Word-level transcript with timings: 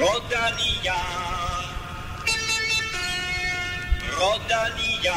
Rodania. 0.00 0.94
Rodania. 4.20 5.12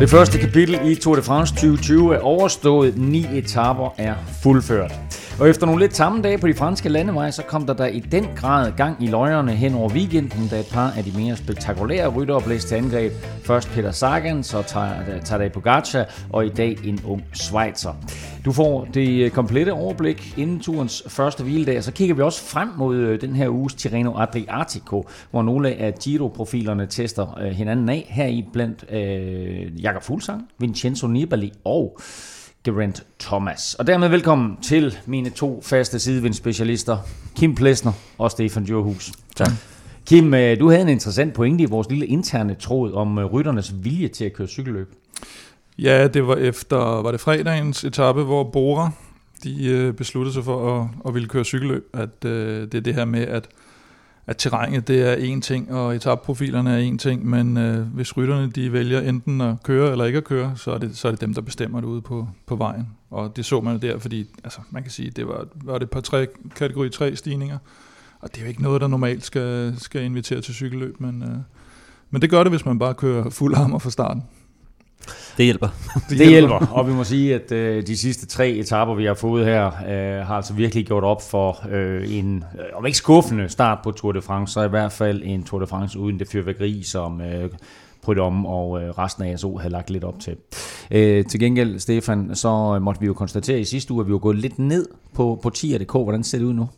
Det 0.00 0.10
første 0.10 0.38
kapitel 0.38 0.90
i 0.90 0.94
Tour 0.94 1.14
de 1.14 1.22
France 1.22 1.54
2020 1.54 2.14
er 2.14 2.20
overstået. 2.20 2.98
Ni 2.98 3.38
etaper 3.38 3.94
er 3.98 4.14
fuldført. 4.42 5.05
Og 5.40 5.48
efter 5.48 5.66
nogle 5.66 5.80
lidt 5.80 5.96
samme 5.96 6.22
dage 6.22 6.38
på 6.38 6.46
de 6.48 6.54
franske 6.54 6.88
landeveje, 6.88 7.32
så 7.32 7.42
kom 7.42 7.66
der 7.66 7.74
der 7.74 7.86
i 7.86 8.00
den 8.00 8.24
grad 8.36 8.72
gang 8.76 9.04
i 9.04 9.06
løjerne 9.06 9.52
hen 9.52 9.74
over 9.74 9.90
weekenden, 9.90 10.48
da 10.48 10.60
et 10.60 10.66
par 10.72 10.90
af 10.90 11.04
de 11.04 11.12
mere 11.18 11.36
spektakulære 11.36 12.08
ryttere 12.08 12.40
blev 12.40 12.58
til 12.58 12.74
angreb. 12.74 13.12
Først 13.42 13.70
Peter 13.70 13.90
Sagan, 13.90 14.42
så 14.42 14.62
Tadej 15.24 15.48
Pogacar, 15.48 16.04
og 16.32 16.46
i 16.46 16.48
dag 16.48 16.78
en 16.84 17.00
ung 17.06 17.24
Schweizer. 17.32 17.92
Du 18.44 18.52
får 18.52 18.84
det 18.94 19.24
øh, 19.24 19.30
komplette 19.30 19.72
overblik 19.72 20.38
inden 20.38 20.60
turens 20.60 21.02
første 21.08 21.42
hviledag, 21.42 21.84
så 21.84 21.92
kigger 21.92 22.14
vi 22.14 22.22
også 22.22 22.42
frem 22.42 22.68
mod 22.76 22.96
øh, 22.96 23.20
den 23.20 23.36
her 23.36 23.48
uges 23.48 23.74
Tirreno 23.74 24.18
Adriatico, 24.18 25.08
hvor 25.30 25.42
nogle 25.42 25.68
af 25.68 25.94
Giro-profilerne 25.94 26.86
tester 26.86 27.38
øh, 27.40 27.50
hinanden 27.50 27.88
af. 27.88 28.06
Her 28.08 28.26
i 28.26 28.44
blandt 28.52 28.84
øh, 28.92 29.82
Jakob 29.82 30.02
Fuglsang, 30.02 30.48
Vincenzo 30.58 31.06
Nibali 31.06 31.52
og 31.64 31.98
Geraint 32.66 33.02
Thomas. 33.20 33.74
Og 33.74 33.86
dermed 33.86 34.08
velkommen 34.08 34.56
til 34.62 34.98
mine 35.06 35.30
to 35.30 35.62
faste 35.62 35.98
sidevindsspecialister, 35.98 36.98
Kim 37.36 37.54
Plesner 37.54 37.92
og 38.18 38.30
Stefan 38.30 38.64
Djurhus. 38.64 39.12
Tak. 39.36 39.50
Kim, 40.06 40.34
øh, 40.34 40.60
du 40.60 40.70
havde 40.70 40.82
en 40.82 40.88
interessant 40.88 41.34
pointe 41.34 41.62
i 41.64 41.66
vores 41.66 41.90
lille 41.90 42.06
interne 42.06 42.54
tråd 42.54 42.92
om 42.92 43.18
rytternes 43.18 43.74
vilje 43.84 44.08
til 44.08 44.24
at 44.24 44.32
køre 44.32 44.48
cykelløb. 44.48 44.94
Ja, 45.78 46.08
det 46.08 46.26
var 46.26 46.36
efter, 46.36 46.76
var 46.76 47.10
det 47.10 47.20
fredagens 47.20 47.84
etape, 47.84 48.22
hvor 48.22 48.44
Bora, 48.44 48.90
de 49.44 49.66
øh, 49.66 49.92
besluttede 49.92 50.34
sig 50.34 50.44
for 50.44 50.80
at, 50.80 50.88
at 51.06 51.14
ville 51.14 51.28
køre 51.28 51.44
cykelløb, 51.44 51.84
at 51.94 52.24
øh, 52.24 52.62
det 52.62 52.74
er 52.74 52.80
det 52.80 52.94
her 52.94 53.04
med, 53.04 53.22
at, 53.22 53.48
at 54.26 54.36
terrænet 54.36 54.88
det 54.88 55.02
er 55.02 55.36
én 55.36 55.40
ting, 55.40 55.72
og 55.72 55.96
etapprofilerne 55.96 56.80
er 56.80 56.92
én 56.92 56.96
ting, 56.96 57.26
men 57.26 57.56
øh, 57.56 57.86
hvis 57.86 58.16
rytterne 58.16 58.50
de 58.50 58.72
vælger 58.72 59.00
enten 59.00 59.40
at 59.40 59.62
køre 59.62 59.92
eller 59.92 60.04
ikke 60.04 60.16
at 60.16 60.24
køre, 60.24 60.52
så 60.56 60.70
er 60.70 60.78
det, 60.78 60.96
så 60.96 61.08
er 61.08 61.12
det 61.12 61.20
dem, 61.20 61.34
der 61.34 61.40
bestemmer 61.40 61.80
det 61.80 61.88
ude 61.88 62.00
på, 62.00 62.28
på 62.46 62.56
vejen. 62.56 62.88
Og 63.10 63.36
det 63.36 63.44
så 63.44 63.60
man 63.60 63.82
der, 63.82 63.98
fordi 63.98 64.26
altså, 64.44 64.60
man 64.70 64.82
kan 64.82 64.92
sige, 64.92 65.10
det 65.10 65.28
var, 65.28 65.46
var 65.54 65.78
det 65.78 65.90
på 65.90 66.00
tre, 66.00 66.26
kategori 66.56 66.90
3 66.90 67.16
stigninger, 67.16 67.58
og 68.20 68.34
det 68.34 68.38
er 68.38 68.42
jo 68.42 68.48
ikke 68.48 68.62
noget, 68.62 68.80
der 68.80 68.86
normalt 68.86 69.24
skal, 69.24 69.74
skal 69.78 70.02
invitere 70.02 70.40
til 70.40 70.54
cykelløb, 70.54 71.00
men, 71.00 71.22
øh, 71.22 71.38
men 72.10 72.22
det 72.22 72.30
gør 72.30 72.42
det, 72.42 72.52
hvis 72.52 72.66
man 72.66 72.78
bare 72.78 72.94
kører 72.94 73.30
fuld 73.30 73.56
hammer 73.56 73.78
fra 73.78 73.90
starten. 73.90 74.22
Det 75.36 75.44
hjælper. 75.44 75.68
det, 76.08 76.18
det 76.18 76.28
hjælper, 76.28 76.66
og 76.72 76.88
vi 76.88 76.92
må 76.92 77.04
sige, 77.04 77.34
at 77.34 77.52
øh, 77.52 77.86
de 77.86 77.96
sidste 77.96 78.26
tre 78.26 78.50
etapper, 78.50 78.94
vi 78.94 79.04
har 79.04 79.14
fået 79.14 79.46
her, 79.46 79.66
øh, 79.66 80.26
har 80.26 80.34
altså 80.34 80.54
virkelig 80.54 80.86
gjort 80.86 81.04
op 81.04 81.22
for 81.30 81.66
øh, 81.70 82.18
en, 82.18 82.44
øh, 82.58 82.64
om 82.74 82.86
ikke 82.86 82.98
skuffende 82.98 83.48
start 83.48 83.78
på 83.84 83.90
Tour 83.90 84.12
de 84.12 84.22
France, 84.22 84.52
så 84.52 84.62
i 84.62 84.68
hvert 84.68 84.92
fald 84.92 85.22
en 85.24 85.44
Tour 85.44 85.60
de 85.60 85.66
France 85.66 85.98
uden 85.98 86.18
det 86.18 86.28
fyrværkeri, 86.28 86.82
som 86.82 87.20
øh, 87.20 87.50
om 88.08 88.46
og 88.46 88.82
øh, 88.82 88.90
resten 88.90 89.24
af 89.24 89.32
ASO 89.32 89.56
havde 89.56 89.72
lagt 89.72 89.90
lidt 89.90 90.04
op 90.04 90.20
til. 90.20 90.36
Øh, 90.90 91.24
til 91.24 91.40
gengæld, 91.40 91.78
Stefan, 91.78 92.30
så 92.34 92.78
måtte 92.78 93.00
vi 93.00 93.06
jo 93.06 93.14
konstatere 93.14 93.60
i 93.60 93.64
sidste 93.64 93.92
uge, 93.92 94.00
at 94.00 94.06
vi 94.06 94.12
var 94.12 94.18
gået 94.18 94.36
lidt 94.36 94.58
ned 94.58 94.88
på, 95.14 95.38
på 95.42 95.50
10.dk. 95.56 95.92
Hvordan 95.92 96.24
ser 96.24 96.38
det 96.38 96.44
ud 96.44 96.52
nu? 96.52 96.68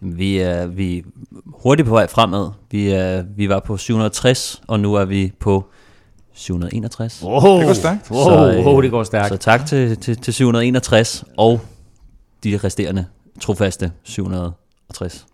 Vi 0.00 0.38
er, 0.38 0.66
vi 0.66 0.98
er 0.98 1.02
hurtigt 1.46 1.88
på 1.88 1.94
vej 1.94 2.06
fremad. 2.06 2.50
Vi, 2.70 2.88
er, 2.88 3.24
vi 3.36 3.48
var 3.48 3.60
på 3.60 3.76
760, 3.76 4.62
og 4.66 4.80
nu 4.80 4.94
er 4.94 5.04
vi 5.04 5.32
på 5.38 5.64
761. 6.36 7.22
Oh, 7.22 7.58
det 7.58 7.66
går 7.66 7.74
stærkt. 7.74 8.10
Oh, 8.10 8.16
så, 8.16 8.62
oh, 8.66 8.82
det 8.82 8.90
går 8.90 9.04
stærkt. 9.04 9.28
Så 9.28 9.36
tak 9.36 9.66
til, 9.66 9.96
til, 9.96 10.16
til 10.16 10.34
761 10.34 11.24
og 11.36 11.60
de 12.44 12.58
resterende 12.64 13.06
trofaste 13.40 13.92
760. 14.02 15.26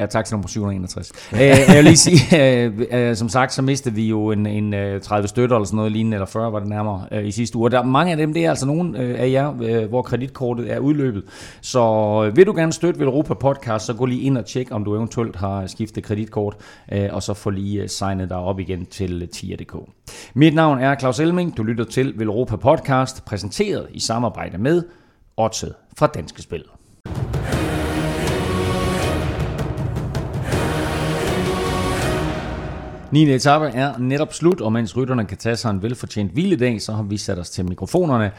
Ja, 0.00 0.06
tak 0.06 0.24
til 0.24 0.34
nummer 0.34 0.48
761. 0.48 1.12
øh, 1.32 1.40
jeg 1.40 1.76
vil 1.76 1.84
lige 1.84 1.96
sige, 1.96 2.62
øh, 2.64 2.72
øh, 2.90 3.16
som 3.16 3.28
sagt, 3.28 3.52
så 3.52 3.62
mistede 3.62 3.94
vi 3.94 4.08
jo 4.08 4.30
en, 4.30 4.46
en 4.46 5.00
30 5.00 5.22
øh, 5.22 5.28
støtter 5.28 5.56
eller 5.56 5.66
sådan 5.66 5.76
noget 5.76 5.92
lignende, 5.92 6.14
eller 6.14 6.26
40 6.26 6.52
var 6.52 6.58
det 6.58 6.68
nærmere 6.68 7.06
øh, 7.12 7.26
i 7.26 7.30
sidste 7.30 7.58
uge. 7.58 7.70
Der 7.70 7.80
der, 7.82 7.88
mange 7.88 8.10
af 8.10 8.16
dem, 8.16 8.34
det 8.34 8.44
er 8.44 8.50
altså 8.50 8.66
nogen 8.66 8.96
øh, 8.96 9.20
af 9.20 9.30
jer, 9.30 9.62
øh, 9.62 9.88
hvor 9.88 10.02
kreditkortet 10.02 10.72
er 10.72 10.78
udløbet. 10.78 11.24
Så 11.60 11.82
øh, 12.26 12.36
vil 12.36 12.46
du 12.46 12.52
gerne 12.52 12.72
støtte 12.72 13.00
Europa 13.00 13.34
Podcast, 13.34 13.86
så 13.86 13.94
gå 13.94 14.06
lige 14.06 14.20
ind 14.20 14.38
og 14.38 14.46
tjek, 14.46 14.68
om 14.70 14.84
du 14.84 14.96
eventuelt 14.96 15.36
har 15.36 15.66
skiftet 15.66 16.04
kreditkort, 16.04 16.56
øh, 16.92 17.08
og 17.12 17.22
så 17.22 17.34
få 17.34 17.50
lige 17.50 17.82
øh, 17.82 17.88
signet 17.88 18.28
dig 18.28 18.36
op 18.36 18.60
igen 18.60 18.86
til 18.86 19.22
øh, 19.22 19.28
TIA.dk. 19.28 19.76
Mit 20.34 20.54
navn 20.54 20.78
er 20.78 20.98
Claus 20.98 21.20
Elming. 21.20 21.56
Du 21.56 21.62
lytter 21.62 21.84
til 21.84 22.22
Europa 22.22 22.56
Podcast, 22.56 23.24
præsenteret 23.24 23.88
i 23.90 24.00
samarbejde 24.00 24.58
med 24.58 24.82
Odset 25.36 25.74
fra 25.98 26.06
Danske 26.06 26.42
Spil. 26.42 26.64
9. 33.12 33.34
etape 33.34 33.66
er 33.66 33.98
netop 33.98 34.34
slut, 34.34 34.60
og 34.60 34.72
mens 34.72 34.96
rytterne 34.96 35.24
kan 35.24 35.38
tage 35.38 35.56
sig 35.56 35.70
en 35.70 35.82
velfortjent 35.82 36.32
hviledag, 36.32 36.82
så 36.82 36.92
har 36.92 37.02
vi 37.02 37.16
sat 37.16 37.38
os 37.38 37.50
til 37.50 37.64
mikrofonerne. 37.64 38.30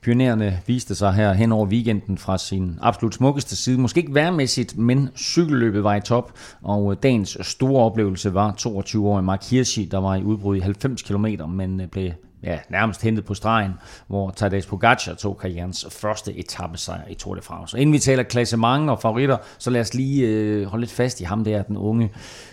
Pionererne 0.00 0.60
viste 0.66 0.94
sig 0.94 1.12
her 1.12 1.32
hen 1.32 1.52
over 1.52 1.66
weekenden 1.66 2.18
fra 2.18 2.38
sin 2.38 2.78
absolut 2.82 3.14
smukkeste 3.14 3.56
side. 3.56 3.78
Måske 3.78 4.00
ikke 4.00 4.14
værmæssigt, 4.14 4.78
men 4.78 5.08
cykelløbet 5.16 5.84
var 5.84 5.94
i 5.94 6.00
top, 6.00 6.32
og 6.62 6.92
øh, 6.92 6.96
dagens 7.02 7.38
store 7.40 7.84
oplevelse 7.84 8.34
var 8.34 8.54
22-årige 8.60 9.22
Mark 9.22 9.44
Hirschi, 9.50 9.84
der 9.84 9.98
var 9.98 10.16
i 10.16 10.22
udbrud 10.22 10.56
i 10.56 10.60
90 10.60 11.02
km, 11.02 11.26
men 11.48 11.80
øh, 11.80 11.88
blev 11.88 12.10
ja, 12.42 12.58
nærmest 12.68 13.02
hentet 13.02 13.24
på 13.24 13.34
stregen, 13.34 13.72
hvor 14.06 14.30
Tadej 14.30 14.60
Pogacar 14.68 15.14
tog 15.14 15.38
karrierens 15.38 15.86
første 15.90 16.34
etappesejr 16.34 17.08
i 17.08 17.14
Tour 17.14 17.34
de 17.34 17.42
France. 17.42 17.76
Og 17.76 17.80
inden 17.80 17.92
vi 17.92 17.98
taler 17.98 18.22
klassement 18.22 18.90
og 18.90 19.00
favoritter, 19.00 19.36
så 19.58 19.70
lad 19.70 19.80
os 19.80 19.94
lige 19.94 20.26
øh, 20.26 20.66
holde 20.66 20.82
lidt 20.82 20.92
fast 20.92 21.20
i 21.20 21.24
ham 21.24 21.44
der, 21.44 21.62
den 21.62 21.76
unge 21.76 22.10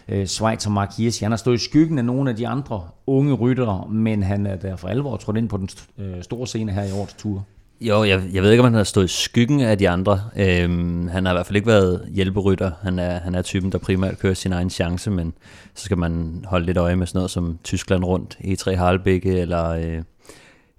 øh, 0.07 0.25
Schweizer 0.25 0.69
Mark 0.69 0.97
Hirschi. 0.97 1.23
Han 1.23 1.31
har 1.31 1.37
stået 1.37 1.55
i 1.55 1.63
skyggen 1.63 1.97
af 1.97 2.05
nogle 2.05 2.29
af 2.29 2.35
de 2.35 2.47
andre 2.47 2.87
unge 3.07 3.33
ryttere, 3.33 3.87
men 3.89 4.23
han 4.23 4.45
er 4.45 4.55
der 4.55 4.75
for 4.75 4.87
alvor 4.87 5.17
trådt 5.17 5.37
ind 5.37 5.49
på 5.49 5.57
den 5.57 5.69
øh, 5.97 6.23
store 6.23 6.47
scene 6.47 6.71
her 6.71 6.83
i 6.83 6.91
årets 6.91 7.13
tur. 7.13 7.45
Jo, 7.81 8.03
jeg, 8.03 8.23
jeg 8.33 8.43
ved 8.43 8.51
ikke, 8.51 8.61
om 8.61 8.65
han 8.65 8.73
har 8.73 8.83
stået 8.83 9.05
i 9.05 9.23
skyggen 9.23 9.61
af 9.61 9.77
de 9.77 9.89
andre. 9.89 10.21
Øhm, 10.37 11.07
han 11.07 11.25
har 11.25 11.33
i 11.33 11.35
hvert 11.35 11.45
fald 11.45 11.55
ikke 11.55 11.67
været 11.67 12.07
hjælperytter. 12.11 12.71
Han 12.81 12.99
er, 12.99 13.19
han 13.19 13.35
er 13.35 13.41
typen, 13.41 13.71
der 13.71 13.77
primært 13.77 14.19
kører 14.19 14.33
sin 14.33 14.53
egen 14.53 14.69
chance, 14.69 15.11
men 15.11 15.33
så 15.75 15.85
skal 15.85 15.97
man 15.97 16.45
holde 16.47 16.65
lidt 16.65 16.77
øje 16.77 16.95
med 16.95 17.07
sådan 17.07 17.17
noget 17.17 17.31
som 17.31 17.59
Tyskland 17.63 18.03
rundt, 18.03 18.37
E3 18.43 18.75
Harlebække 18.75 19.39
eller, 19.39 19.69
øh, 19.69 20.03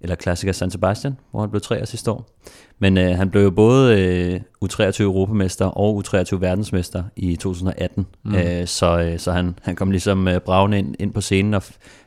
eller 0.00 0.16
klassiker 0.16 0.52
San 0.52 0.70
Sebastian, 0.70 1.16
hvor 1.30 1.40
han 1.40 1.50
blev 1.50 1.60
tre 1.60 1.86
sidste 1.86 2.10
år. 2.10 2.30
Men 2.78 2.98
øh, 2.98 3.16
han 3.16 3.30
blev 3.30 3.42
jo 3.42 3.50
både 3.50 4.00
øh, 4.00 4.40
U23 4.64 5.02
Europamester 5.02 5.66
og 5.66 6.02
U23 6.06 6.36
verdensmester 6.36 7.04
i 7.16 7.36
2018, 7.36 8.06
mm. 8.24 8.34
øh, 8.34 8.66
så, 8.66 9.00
øh, 9.00 9.18
så 9.18 9.32
han, 9.32 9.54
han 9.62 9.76
kom 9.76 9.90
ligesom 9.90 10.28
øh, 10.28 10.40
bravende 10.40 10.78
ind, 10.78 10.94
ind 10.98 11.12
på 11.12 11.20
scenen 11.20 11.54
og 11.54 11.62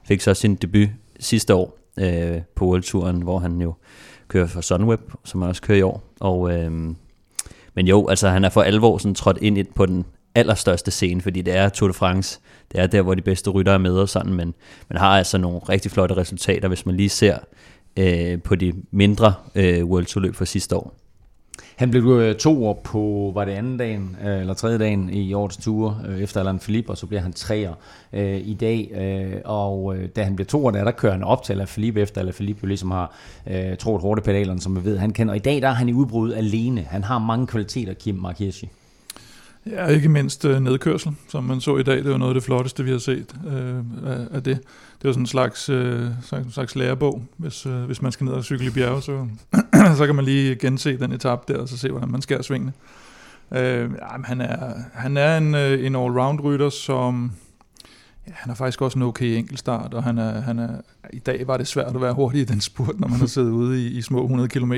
fik 0.07 0.21
så 0.21 0.33
sin 0.33 0.55
debut 0.55 0.89
sidste 1.19 1.55
år 1.55 1.77
øh, 1.99 2.41
på 2.55 2.65
World 2.65 2.83
Touren, 2.83 3.21
hvor 3.21 3.39
han 3.39 3.61
jo 3.61 3.73
kører 4.33 4.47
for 4.47 4.61
Sunweb, 4.61 4.99
som 5.23 5.41
også 5.41 5.61
kører 5.61 5.77
i 5.77 5.81
år. 5.81 6.03
Og, 6.19 6.53
øh, 6.53 6.71
men 7.73 7.87
jo, 7.87 8.07
altså 8.07 8.29
han 8.29 8.45
er 8.45 8.49
for 8.49 8.61
alvor 8.61 8.97
sådan 8.97 9.15
trådt 9.15 9.37
ind 9.41 9.67
på 9.75 9.85
den 9.85 10.05
allerstørste 10.35 10.91
scene, 10.91 11.21
fordi 11.21 11.41
det 11.41 11.55
er 11.55 11.69
Tour 11.69 11.87
de 11.87 11.93
France. 11.93 12.39
Det 12.71 12.79
er 12.79 12.87
der, 12.87 13.01
hvor 13.01 13.13
de 13.13 13.21
bedste 13.21 13.49
rytter 13.49 13.71
er 13.71 13.77
med 13.77 13.97
og 13.97 14.09
sådan, 14.09 14.33
men 14.33 14.53
man 14.89 14.99
har 14.99 15.17
altså 15.17 15.37
nogle 15.37 15.59
rigtig 15.59 15.91
flotte 15.91 16.17
resultater, 16.17 16.67
hvis 16.67 16.85
man 16.85 16.95
lige 16.95 17.09
ser 17.09 17.37
øh, 17.99 18.41
på 18.41 18.55
de 18.55 18.73
mindre 18.91 19.33
øh, 19.55 19.85
World 19.85 20.05
Tour 20.05 20.21
løb 20.21 20.35
fra 20.35 20.45
sidste 20.45 20.75
år. 20.75 21.02
Han 21.75 21.91
blev 21.91 22.03
øh, 22.03 22.35
to 22.35 22.65
år 22.65 22.81
på, 22.83 23.31
var 23.35 23.45
det 23.45 23.51
anden 23.51 23.77
dagen, 23.77 24.17
øh, 24.25 24.39
eller 24.39 24.53
tredje 24.53 24.77
dagen 24.77 25.09
i 25.09 25.33
årets 25.33 25.57
ture, 25.57 25.97
øh, 26.07 26.19
efter 26.19 26.39
Alain 26.39 26.59
Philippe, 26.59 26.89
og 26.89 26.97
så 26.97 27.05
bliver 27.05 27.21
han 27.21 27.33
treer 27.33 27.73
øh, 28.13 28.37
i 28.37 28.53
dag. 28.53 28.91
Øh, 28.95 29.41
og 29.45 29.95
da 30.15 30.23
han 30.23 30.35
blev 30.35 30.45
to 30.45 30.65
år, 30.65 30.71
der, 30.71 30.83
der 30.83 30.91
kører 30.91 31.13
han 31.13 31.23
op 31.23 31.43
til 31.43 31.53
Alain 31.53 31.67
Philippe, 31.67 32.01
efter 32.01 32.21
Alain 32.21 32.33
Philippe 32.33 32.59
jo 32.63 32.67
ligesom 32.67 32.91
har 32.91 33.15
øh, 33.47 33.77
troet 33.77 34.01
hårdt 34.01 34.23
pedalerne, 34.23 34.61
som 34.61 34.75
vi 34.75 34.85
ved, 34.85 34.97
han 34.97 35.13
kender. 35.13 35.33
Og 35.33 35.37
i 35.37 35.39
dag 35.39 35.61
der 35.61 35.67
er 35.67 35.73
han 35.73 35.89
i 35.89 35.93
udbrud 35.93 36.33
alene. 36.33 36.81
Han 36.81 37.03
har 37.03 37.19
mange 37.19 37.47
kvaliteter, 37.47 37.93
Kim 37.93 38.15
Markirschi. 38.15 38.69
Ja, 39.65 39.87
ikke 39.87 40.09
mindst 40.09 40.45
øh, 40.45 40.59
nedkørsel, 40.59 41.11
som 41.29 41.43
man 41.43 41.61
så 41.61 41.77
i 41.77 41.83
dag. 41.83 41.97
Det 41.97 42.11
var 42.11 42.17
noget 42.17 42.31
af 42.31 42.33
det 42.33 42.43
flotteste, 42.43 42.83
vi 42.83 42.91
har 42.91 42.97
set 42.97 43.35
øh, 43.47 43.75
af, 44.05 44.17
af 44.31 44.43
det. 44.43 44.57
Det 45.01 45.07
var 45.07 45.11
sådan 45.11 45.23
en 45.23 45.27
slags, 45.27 45.69
øh, 45.69 46.07
slags 46.51 46.75
lærebog. 46.75 47.23
Hvis, 47.37 47.65
øh, 47.65 47.83
hvis 47.83 48.01
man 48.01 48.11
skal 48.11 48.25
ned 48.25 48.33
og 48.33 48.43
cykle 48.43 48.67
i 48.67 48.69
bjerge, 48.69 49.01
så, 49.01 49.27
så 49.97 50.05
kan 50.05 50.15
man 50.15 50.25
lige 50.25 50.55
gense 50.55 50.97
den 50.97 51.11
etape 51.11 51.53
der, 51.53 51.59
og 51.59 51.69
så 51.69 51.77
se, 51.77 51.89
hvordan 51.89 52.11
man 52.11 52.21
skærer 52.21 52.41
svingene. 52.41 52.73
Øh, 53.51 53.91
ja, 54.01 54.21
han, 54.23 54.41
er, 54.41 54.73
han 54.93 55.17
er 55.17 55.37
en, 55.37 55.55
øh, 55.55 55.85
en 55.85 55.95
all-round-rytter, 55.95 56.69
som... 56.69 57.31
Ja, 58.27 58.31
han 58.35 58.49
har 58.49 58.55
faktisk 58.55 58.81
også 58.81 58.99
en 58.99 59.03
okay 59.03 59.25
enkeltstart, 59.25 59.93
og 59.93 60.03
han 60.03 60.17
er, 60.17 60.41
han 60.41 60.59
er, 60.59 60.69
i 61.13 61.19
dag 61.19 61.47
var 61.47 61.57
det 61.57 61.67
svært 61.67 61.95
at 61.95 62.01
være 62.01 62.13
hurtig 62.13 62.41
i 62.41 62.45
den 62.45 62.61
spurt, 62.61 62.99
når 62.99 63.07
man 63.07 63.19
har 63.19 63.25
siddet 63.25 63.49
ude 63.49 63.87
i, 63.87 63.97
i 63.97 64.01
små 64.01 64.21
100 64.21 64.49
km. 64.49 64.73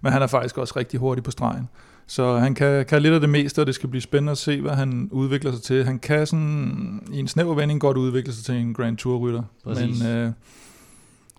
Men 0.00 0.12
han 0.12 0.22
er 0.22 0.26
faktisk 0.26 0.58
også 0.58 0.74
rigtig 0.76 1.00
hurtig 1.00 1.24
på 1.24 1.30
stregen. 1.30 1.68
Så 2.06 2.38
han 2.38 2.54
kan, 2.54 2.86
kan 2.86 3.02
lidt 3.02 3.14
af 3.14 3.20
det 3.20 3.28
meste, 3.28 3.60
og 3.60 3.66
det 3.66 3.74
skal 3.74 3.88
blive 3.88 4.02
spændende 4.02 4.30
at 4.30 4.38
se, 4.38 4.60
hvad 4.60 4.72
han 4.72 5.08
udvikler 5.12 5.52
sig 5.52 5.62
til. 5.62 5.84
Han 5.84 5.98
kan 5.98 6.26
sådan 6.26 7.02
i 7.12 7.18
en 7.18 7.28
snæver 7.28 7.54
vending 7.54 7.80
godt 7.80 7.96
udvikle 7.96 8.32
sig 8.32 8.44
til 8.44 8.54
en 8.54 8.74
Grand 8.74 8.96
Tour-rytter. 8.96 9.42
Men 9.64 10.06
øh, 10.06 10.32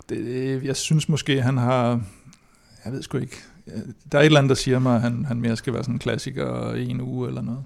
det, 0.10 0.64
jeg 0.64 0.76
synes 0.76 1.10
måske, 1.10 1.42
han 1.42 1.58
har... 1.58 2.02
Jeg 2.86 2.94
ved 2.94 3.02
sgu 3.02 3.18
ikke. 3.18 3.38
Der 4.12 4.18
er 4.18 4.22
et 4.22 4.26
eller 4.26 4.40
andet, 4.40 4.50
der 4.50 4.56
siger 4.56 4.80
mig, 4.80 4.96
at 4.96 5.02
han, 5.02 5.26
han 5.26 5.42
mere 5.42 5.56
skal 5.56 5.74
være 5.74 5.84
sådan 5.84 5.96
en 5.96 6.00
klassiker 6.00 6.74
i 6.74 6.90
en 6.90 7.02
uge 7.02 7.28
eller 7.28 7.42
noget. 7.42 7.64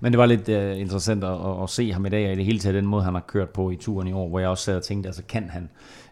Men 0.00 0.12
det 0.12 0.18
var 0.18 0.26
lidt 0.26 0.48
uh, 0.48 0.80
interessant 0.80 1.24
at, 1.24 1.62
at, 1.62 1.70
se 1.70 1.92
ham 1.92 2.06
i 2.06 2.08
dag, 2.08 2.26
og 2.26 2.32
i 2.32 2.36
det 2.36 2.44
hele 2.44 2.58
taget 2.58 2.74
den 2.74 2.86
måde, 2.86 3.04
han 3.04 3.14
har 3.14 3.20
kørt 3.20 3.48
på 3.48 3.70
i 3.70 3.76
turen 3.76 4.08
i 4.08 4.12
år, 4.12 4.28
hvor 4.28 4.38
jeg 4.38 4.48
også 4.48 4.64
sad 4.64 4.76
og 4.76 4.82
tænkte, 4.82 5.08
altså 5.08 5.22
kan 5.28 5.50
han 5.50 5.68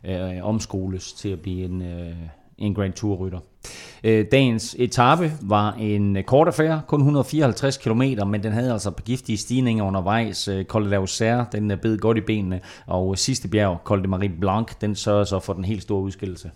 uh, 0.08 0.48
omskoles 0.48 1.12
til 1.12 1.28
at 1.28 1.40
blive 1.40 1.64
en, 1.64 1.82
uh, 1.82 2.16
en 2.58 2.74
Grand 2.74 2.92
Tour-rytter. 2.92 3.38
Uh, 4.04 4.20
dagens 4.32 4.76
etape 4.78 5.32
var 5.42 5.72
en 5.72 6.24
kort 6.26 6.48
affære, 6.48 6.82
kun 6.86 7.00
154 7.00 7.76
km, 7.76 8.02
men 8.26 8.42
den 8.42 8.52
havde 8.52 8.72
altså 8.72 8.90
giftige 8.90 9.38
stigninger 9.38 9.84
undervejs. 9.84 10.48
Uh, 10.48 10.62
Col 10.62 10.90
de 10.90 10.96
l'Auxerre, 10.96 11.44
den 11.52 11.72
bed 11.82 11.98
godt 11.98 12.18
i 12.18 12.20
benene, 12.20 12.60
og 12.86 13.18
sidste 13.18 13.48
bjerg, 13.48 13.78
Col 13.84 14.02
de 14.02 14.08
Marie 14.08 14.32
Blanc, 14.40 14.68
den 14.80 14.94
sørgede 14.94 15.26
så 15.26 15.40
for 15.40 15.52
den 15.52 15.64
helt 15.64 15.82
store 15.82 16.02
udskillelse. 16.02 16.50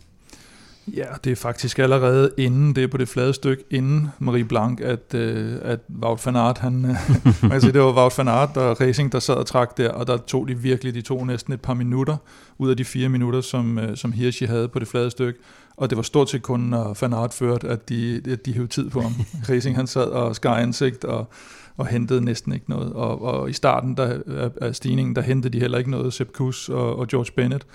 Ja, 0.96 1.04
det 1.24 1.32
er 1.32 1.36
faktisk 1.36 1.78
allerede 1.78 2.30
inden, 2.36 2.74
det 2.74 2.84
er 2.84 2.88
på 2.88 2.96
det 2.96 3.08
flade 3.08 3.34
stykke, 3.34 3.64
inden 3.70 4.08
Marie 4.18 4.44
Blanc, 4.44 4.80
at, 4.80 5.14
øh, 5.14 5.54
at 5.62 5.80
Wout 6.02 6.26
van 6.26 6.36
Aert, 6.36 6.58
han, 6.58 6.72
man 7.42 7.50
kan 7.50 7.60
sige, 7.60 7.72
det 7.72 7.80
var 7.80 7.92
Wout 7.92 8.18
van 8.18 8.28
Aert 8.28 8.56
og 8.56 8.80
Racing, 8.80 9.12
der 9.12 9.18
sad 9.18 9.34
og 9.34 9.46
trak 9.46 9.76
der, 9.76 9.88
og 9.88 10.06
der 10.06 10.16
tog 10.16 10.48
de 10.48 10.58
virkelig, 10.58 10.94
de 10.94 11.02
tog 11.02 11.26
næsten 11.26 11.52
et 11.52 11.60
par 11.60 11.74
minutter 11.74 12.16
ud 12.58 12.70
af 12.70 12.76
de 12.76 12.84
fire 12.84 13.08
minutter, 13.08 13.40
som, 13.40 13.78
øh, 13.78 13.96
som 13.96 14.12
Hirschi 14.12 14.46
havde 14.46 14.68
på 14.68 14.78
det 14.78 14.88
flade 14.88 15.10
stykke. 15.10 15.38
Og 15.76 15.90
det 15.90 15.96
var 15.96 16.02
stort 16.02 16.30
set 16.30 16.42
kun, 16.42 16.60
når 16.60 16.96
Van 17.00 17.12
Aert 17.12 17.34
førte, 17.34 17.68
at 17.68 17.88
de, 17.88 18.22
at 18.30 18.46
de 18.46 18.52
hævde 18.52 18.68
tid 18.68 18.90
på 18.90 19.00
ham. 19.00 19.12
Racing, 19.50 19.76
han 19.76 19.86
sad 19.86 20.06
og 20.06 20.36
skar 20.36 20.54
ansigt 20.54 21.04
og, 21.04 21.28
og 21.76 21.86
hentede 21.86 22.24
næsten 22.24 22.52
ikke 22.52 22.70
noget. 22.70 22.92
Og, 22.92 23.22
og 23.22 23.50
i 23.50 23.52
starten 23.52 23.96
der, 23.96 24.18
af 24.60 24.74
stigningen, 24.74 25.16
der 25.16 25.22
hentede 25.22 25.52
de 25.52 25.60
heller 25.60 25.78
ikke 25.78 25.90
noget, 25.90 26.12
Sepp 26.12 26.32
Kuss 26.32 26.68
og, 26.68 26.98
og 26.98 27.08
George 27.08 27.32
Bennett. 27.36 27.66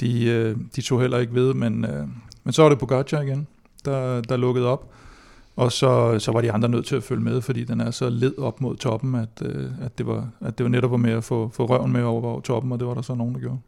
De, 0.00 0.56
de 0.76 0.80
tog 0.80 1.00
heller 1.00 1.18
ikke 1.18 1.34
ved, 1.34 1.54
men, 1.54 1.86
men 2.44 2.52
så 2.52 2.62
var 2.62 2.68
det 2.68 2.78
Pogacar 2.78 3.20
igen, 3.20 3.46
der, 3.84 4.20
der 4.20 4.36
lukkede 4.36 4.66
op. 4.66 4.90
Og 5.56 5.72
så, 5.72 6.18
så 6.18 6.32
var 6.32 6.40
de 6.40 6.52
andre 6.52 6.68
nødt 6.68 6.86
til 6.86 6.96
at 6.96 7.02
følge 7.02 7.22
med, 7.22 7.40
fordi 7.40 7.64
den 7.64 7.80
er 7.80 7.90
så 7.90 8.10
led 8.10 8.38
op 8.38 8.60
mod 8.60 8.76
toppen, 8.76 9.14
at, 9.14 9.42
øh, 9.42 9.70
at, 9.82 9.98
det, 9.98 10.06
var, 10.06 10.28
at 10.40 10.58
det 10.58 10.64
var 10.64 10.70
netop 10.70 11.00
med 11.00 11.12
at 11.12 11.24
få, 11.24 11.48
få 11.48 11.66
røven 11.66 11.92
med 11.92 12.02
over, 12.02 12.22
over 12.22 12.40
toppen, 12.40 12.72
og 12.72 12.78
det 12.78 12.86
var 12.88 12.94
der 12.94 13.02
så 13.02 13.14
nogen, 13.14 13.34
der 13.34 13.40
gjorde. 13.40 13.58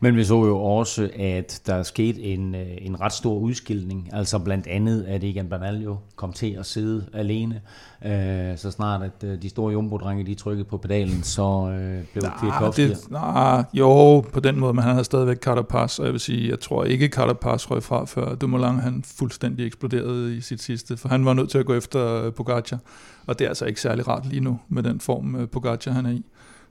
Men 0.00 0.16
vi 0.16 0.24
så 0.24 0.46
jo 0.46 0.60
også, 0.60 1.10
at 1.18 1.62
der 1.66 1.82
skete 1.82 2.22
en, 2.22 2.54
øh, 2.54 2.66
en 2.78 3.00
ret 3.00 3.12
stor 3.12 3.34
udskilning. 3.34 4.08
Altså 4.12 4.38
blandt 4.38 4.66
andet, 4.66 5.02
at 5.02 5.24
Egan 5.24 5.48
Bernal 5.48 5.82
jo 5.82 5.96
kom 6.16 6.32
til 6.32 6.56
at 6.58 6.66
sidde 6.66 7.06
alene. 7.12 7.60
Øh, 8.04 8.58
så 8.58 8.70
snart 8.70 9.02
at 9.02 9.24
øh, 9.24 9.42
de 9.42 9.48
store 9.48 9.72
jumbo-drenge, 9.72 10.26
de 10.26 10.34
trykkede 10.34 10.64
på 10.64 10.76
pedalen, 10.76 11.22
så 11.22 11.64
blev 12.12 12.30
Kwiatkowski... 12.40 12.88
Nej, 13.10 13.64
jo, 13.74 14.20
på 14.20 14.40
den 14.40 14.60
måde, 14.60 14.74
men 14.74 14.82
han 14.82 14.92
havde 14.92 15.04
stadigvæk 15.04 15.36
Carapaz, 15.36 15.98
og 15.98 16.04
jeg 16.04 16.12
vil 16.12 16.20
sige, 16.20 16.50
jeg 16.50 16.60
tror 16.60 16.84
ikke 16.84 17.08
Carapaz 17.08 17.70
røg 17.70 17.82
fra, 17.82 18.04
før 18.04 18.34
Dumoulin 18.34 18.78
han 18.78 19.04
fuldstændig 19.06 19.66
eksploderede 19.66 20.36
i 20.36 20.40
sit 20.40 20.62
sidste, 20.62 20.96
for 20.96 21.08
han 21.08 21.24
var 21.24 21.34
nødt 21.34 21.50
til 21.50 21.58
at 21.58 21.66
gå 21.66 21.74
efter 21.74 22.30
Pogacar, 22.30 22.78
og 23.26 23.38
det 23.38 23.44
er 23.44 23.48
altså 23.48 23.64
ikke 23.64 23.80
særlig 23.80 24.08
rart 24.08 24.26
lige 24.26 24.40
nu, 24.40 24.60
med 24.68 24.82
den 24.82 25.00
form 25.00 25.48
Pogacar 25.52 25.92
han 25.92 26.06
er 26.06 26.10
i. 26.10 26.24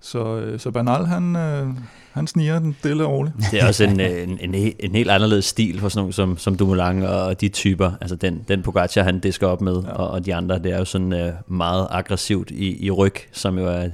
Så, 0.03 0.37
øh, 0.37 0.59
så 0.59 0.71
Bernal, 0.71 1.05
han, 1.05 1.35
øh, 1.35 1.67
han 2.11 2.27
sniger 2.27 2.59
den 2.59 2.75
stille 2.79 3.05
og 3.05 3.11
roligt. 3.11 3.35
Det 3.51 3.61
er 3.61 3.67
også 3.67 3.83
en, 3.83 3.99
øh, 3.99 4.23
en, 4.23 4.39
en, 4.41 4.73
en 4.79 4.95
helt 4.95 5.09
anderledes 5.09 5.45
stil 5.45 5.79
for 5.79 5.89
sådan 5.89 6.01
nogle 6.01 6.13
som, 6.13 6.37
som 6.37 6.57
Dumoulin 6.57 7.03
og 7.03 7.41
de 7.41 7.49
typer. 7.49 7.91
Altså 8.01 8.15
den, 8.15 8.45
den 8.47 8.61
Pogacar, 8.63 9.03
han 9.03 9.19
disker 9.19 9.47
op 9.47 9.61
med, 9.61 9.81
ja. 9.83 9.91
og, 9.91 10.09
og 10.09 10.25
de 10.25 10.35
andre, 10.35 10.59
det 10.59 10.71
er 10.71 10.77
jo 10.77 10.85
sådan 10.85 11.33
meget 11.47 11.87
aggressivt 11.89 12.51
i, 12.51 12.85
i 12.85 12.91
ryg, 12.91 13.15
som 13.31 13.57
jo 13.57 13.65
er 13.65 13.89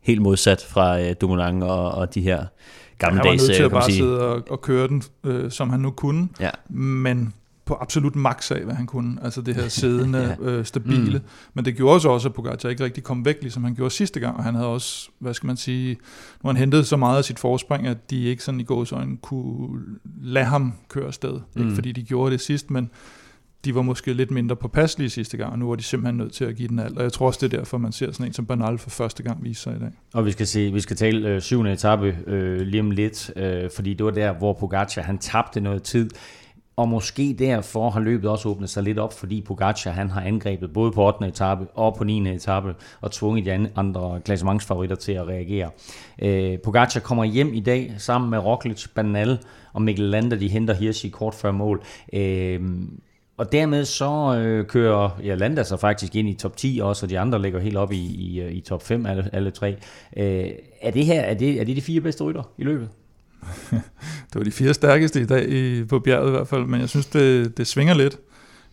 helt 0.00 0.22
modsat 0.22 0.66
fra 0.68 1.12
Dumoulin 1.12 1.62
og, 1.62 1.92
og 1.92 2.14
de 2.14 2.20
her 2.20 2.44
gamle 2.98 3.22
dags, 3.22 3.26
Han 3.26 3.38
var 3.38 3.46
nødt 3.46 3.56
til 3.56 3.62
at 3.62 3.70
bare 3.70 3.84
sige. 3.84 3.96
sidde 3.96 4.20
og, 4.20 4.42
og 4.50 4.60
køre 4.60 4.88
den, 4.88 5.02
øh, 5.24 5.50
som 5.50 5.70
han 5.70 5.80
nu 5.80 5.90
kunne, 5.90 6.28
ja. 6.40 6.50
men 6.74 7.34
på 7.70 7.76
absolut 7.80 8.16
max 8.16 8.50
af, 8.50 8.60
hvad 8.60 8.74
han 8.74 8.86
kunne. 8.86 9.18
Altså 9.22 9.40
det 9.42 9.54
her 9.54 9.68
siddende, 9.80 10.36
ja. 10.40 10.50
øh, 10.50 10.64
stabile. 10.64 11.18
Mm. 11.18 11.24
Men 11.54 11.64
det 11.64 11.76
gjorde 11.76 12.00
så 12.00 12.08
også, 12.08 12.28
at 12.28 12.34
Pogacar 12.34 12.68
ikke 12.68 12.84
rigtig 12.84 13.04
kom 13.04 13.24
væk, 13.24 13.36
ligesom 13.40 13.64
han 13.64 13.74
gjorde 13.74 13.90
sidste 13.90 14.20
gang. 14.20 14.36
Og 14.36 14.44
han 14.44 14.54
havde 14.54 14.68
også, 14.68 15.10
hvad 15.18 15.34
skal 15.34 15.46
man 15.46 15.56
sige, 15.56 15.96
nu 16.44 16.48
han 16.48 16.56
hentede 16.56 16.84
så 16.84 16.96
meget 16.96 17.18
af 17.18 17.24
sit 17.24 17.38
forspring, 17.38 17.86
at 17.86 18.10
de 18.10 18.24
ikke 18.24 18.44
sådan 18.44 18.60
i 18.60 18.64
gåsøjne 18.64 19.16
kunne 19.16 19.80
lade 20.22 20.44
ham 20.44 20.72
køre 20.88 21.06
afsted. 21.06 21.40
Mm. 21.56 21.62
Ikke 21.62 21.74
fordi 21.74 21.92
de 21.92 22.02
gjorde 22.02 22.32
det 22.32 22.40
sidst, 22.40 22.70
men 22.70 22.90
de 23.64 23.74
var 23.74 23.82
måske 23.82 24.12
lidt 24.12 24.30
mindre 24.30 24.56
påpasselige 24.56 25.10
sidste 25.10 25.36
gang, 25.36 25.52
og 25.52 25.58
nu 25.58 25.68
var 25.68 25.74
de 25.74 25.82
simpelthen 25.82 26.16
nødt 26.16 26.32
til 26.32 26.44
at 26.44 26.56
give 26.56 26.68
den 26.68 26.78
alt. 26.78 26.98
Og 26.98 27.02
jeg 27.02 27.12
tror 27.12 27.26
også, 27.26 27.38
det 27.46 27.54
er 27.54 27.58
derfor, 27.58 27.78
man 27.78 27.92
ser 27.92 28.12
sådan 28.12 28.26
en 28.26 28.32
som 28.32 28.46
Bernal 28.46 28.78
for 28.78 28.90
første 28.90 29.22
gang 29.22 29.44
vise 29.44 29.62
sig 29.62 29.76
i 29.76 29.78
dag. 29.78 29.90
Og 30.14 30.26
vi 30.26 30.30
skal, 30.30 30.46
se, 30.46 30.72
vi 30.72 30.80
skal 30.80 30.96
tale 30.96 31.28
øh, 31.28 31.40
syvende 31.40 31.72
etape 31.72 32.18
øh, 32.26 32.60
lige 32.60 32.80
om 32.80 32.90
lidt, 32.90 33.32
øh, 33.36 33.70
fordi 33.76 33.94
det 33.94 34.06
var 34.06 34.12
der, 34.12 34.32
hvor 34.32 34.52
Pogacar 34.52 35.02
han 35.02 35.18
tabte 35.18 35.60
noget 35.60 35.82
tid. 35.82 36.10
Og 36.80 36.88
måske 36.88 37.36
derfor 37.38 37.90
har 37.90 38.00
løbet 38.00 38.30
også 38.30 38.48
åbnet 38.48 38.70
sig 38.70 38.82
lidt 38.82 38.98
op, 38.98 39.12
fordi 39.12 39.40
Pogacar 39.40 39.90
han 39.90 40.10
har 40.10 40.20
angrebet 40.20 40.72
både 40.72 40.92
på 40.92 41.06
8. 41.06 41.26
etape 41.26 41.66
og 41.74 41.94
på 41.96 42.04
9. 42.04 42.30
etape 42.34 42.74
og 43.00 43.10
tvunget 43.10 43.46
de 43.46 43.68
andre 43.76 44.20
klassementsfavoritter 44.24 44.96
til 44.96 45.12
at 45.12 45.28
reagere. 45.28 45.70
Øh, 46.22 46.58
Pogacar 46.58 47.00
kommer 47.00 47.24
hjem 47.24 47.54
i 47.54 47.60
dag 47.60 47.94
sammen 47.98 48.30
med 48.30 48.38
Roglic, 48.38 48.86
Banal 48.94 49.38
og 49.72 49.82
Mikkel 49.82 50.04
Lander, 50.04 50.36
de 50.36 50.48
henter 50.48 50.74
Hirschi 50.74 51.08
kort 51.08 51.34
før 51.34 51.50
mål. 51.50 51.82
Øh, 52.12 52.60
og 53.36 53.52
dermed 53.52 53.84
så 53.84 54.36
øh, 54.36 54.66
kører 54.66 55.20
ja, 55.24 55.34
Landa 55.34 55.62
sig 55.62 55.80
faktisk 55.80 56.16
ind 56.16 56.28
i 56.28 56.34
top 56.34 56.56
10 56.56 56.80
også, 56.82 57.06
og 57.06 57.10
de 57.10 57.18
andre 57.18 57.42
ligger 57.42 57.60
helt 57.60 57.76
op 57.76 57.92
i, 57.92 57.96
i, 57.96 58.48
i 58.48 58.60
top 58.60 58.82
5, 58.82 59.06
alle, 59.06 59.30
alle 59.32 59.50
tre. 59.50 59.76
Øh, 60.16 60.50
er 60.80 60.90
det 60.90 61.06
her 61.06 61.20
er 61.20 61.34
det, 61.34 61.60
er 61.60 61.64
det 61.64 61.76
de 61.76 61.82
fire 61.82 62.00
bedste 62.00 62.24
rytter 62.24 62.42
i 62.58 62.64
løbet? 62.64 62.88
Det 64.30 64.34
var 64.34 64.42
de 64.42 64.50
fire 64.50 64.74
stærkeste 64.74 65.20
i 65.20 65.26
dag 65.26 65.48
i, 65.48 65.84
på 65.84 65.98
bjerget 65.98 66.28
i 66.28 66.30
hvert 66.30 66.48
fald, 66.48 66.66
men 66.66 66.80
jeg 66.80 66.88
synes, 66.88 67.06
det, 67.06 67.56
det 67.56 67.66
svinger 67.66 67.94
lidt. 67.94 68.18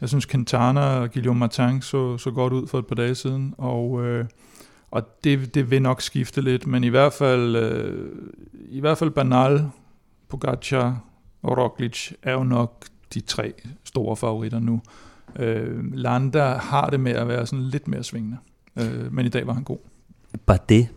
Jeg 0.01 0.09
synes, 0.09 0.25
Quintana 0.25 0.81
og 0.81 1.11
Guillaume 1.11 1.39
Martin 1.39 1.81
så, 1.81 2.17
så 2.17 2.31
godt 2.31 2.53
ud 2.53 2.67
for 2.67 2.79
et 2.79 2.87
par 2.87 2.95
dage 2.95 3.15
siden, 3.15 3.53
og, 3.57 4.05
øh, 4.05 4.25
og 4.91 5.23
det, 5.23 5.55
det 5.55 5.71
vil 5.71 5.81
nok 5.81 6.01
skifte 6.01 6.41
lidt, 6.41 6.67
men 6.67 6.83
i 6.83 6.87
hvert 6.87 7.13
fald, 7.13 7.55
øh, 7.55 8.09
i 8.69 8.79
hvert 8.79 8.97
fald 8.97 9.09
Banal, 9.09 9.69
Pogacar 10.29 11.03
og 11.41 11.57
Roglic 11.57 12.11
er 12.23 12.33
jo 12.33 12.43
nok 12.43 12.85
de 13.13 13.19
tre 13.19 13.53
store 13.83 14.17
favoritter 14.17 14.59
nu. 14.59 14.81
Øh, 15.35 15.93
Landa 15.93 16.43
har 16.43 16.89
det 16.89 16.99
med 16.99 17.11
at 17.11 17.27
være 17.27 17.45
sådan 17.45 17.65
lidt 17.65 17.87
mere 17.87 18.03
svingende, 18.03 18.37
øh, 18.75 19.13
men 19.13 19.25
i 19.25 19.29
dag 19.29 19.47
var 19.47 19.53
han 19.53 19.63
god. 19.63 19.77
Bare 20.45 20.59
det, 20.69 20.87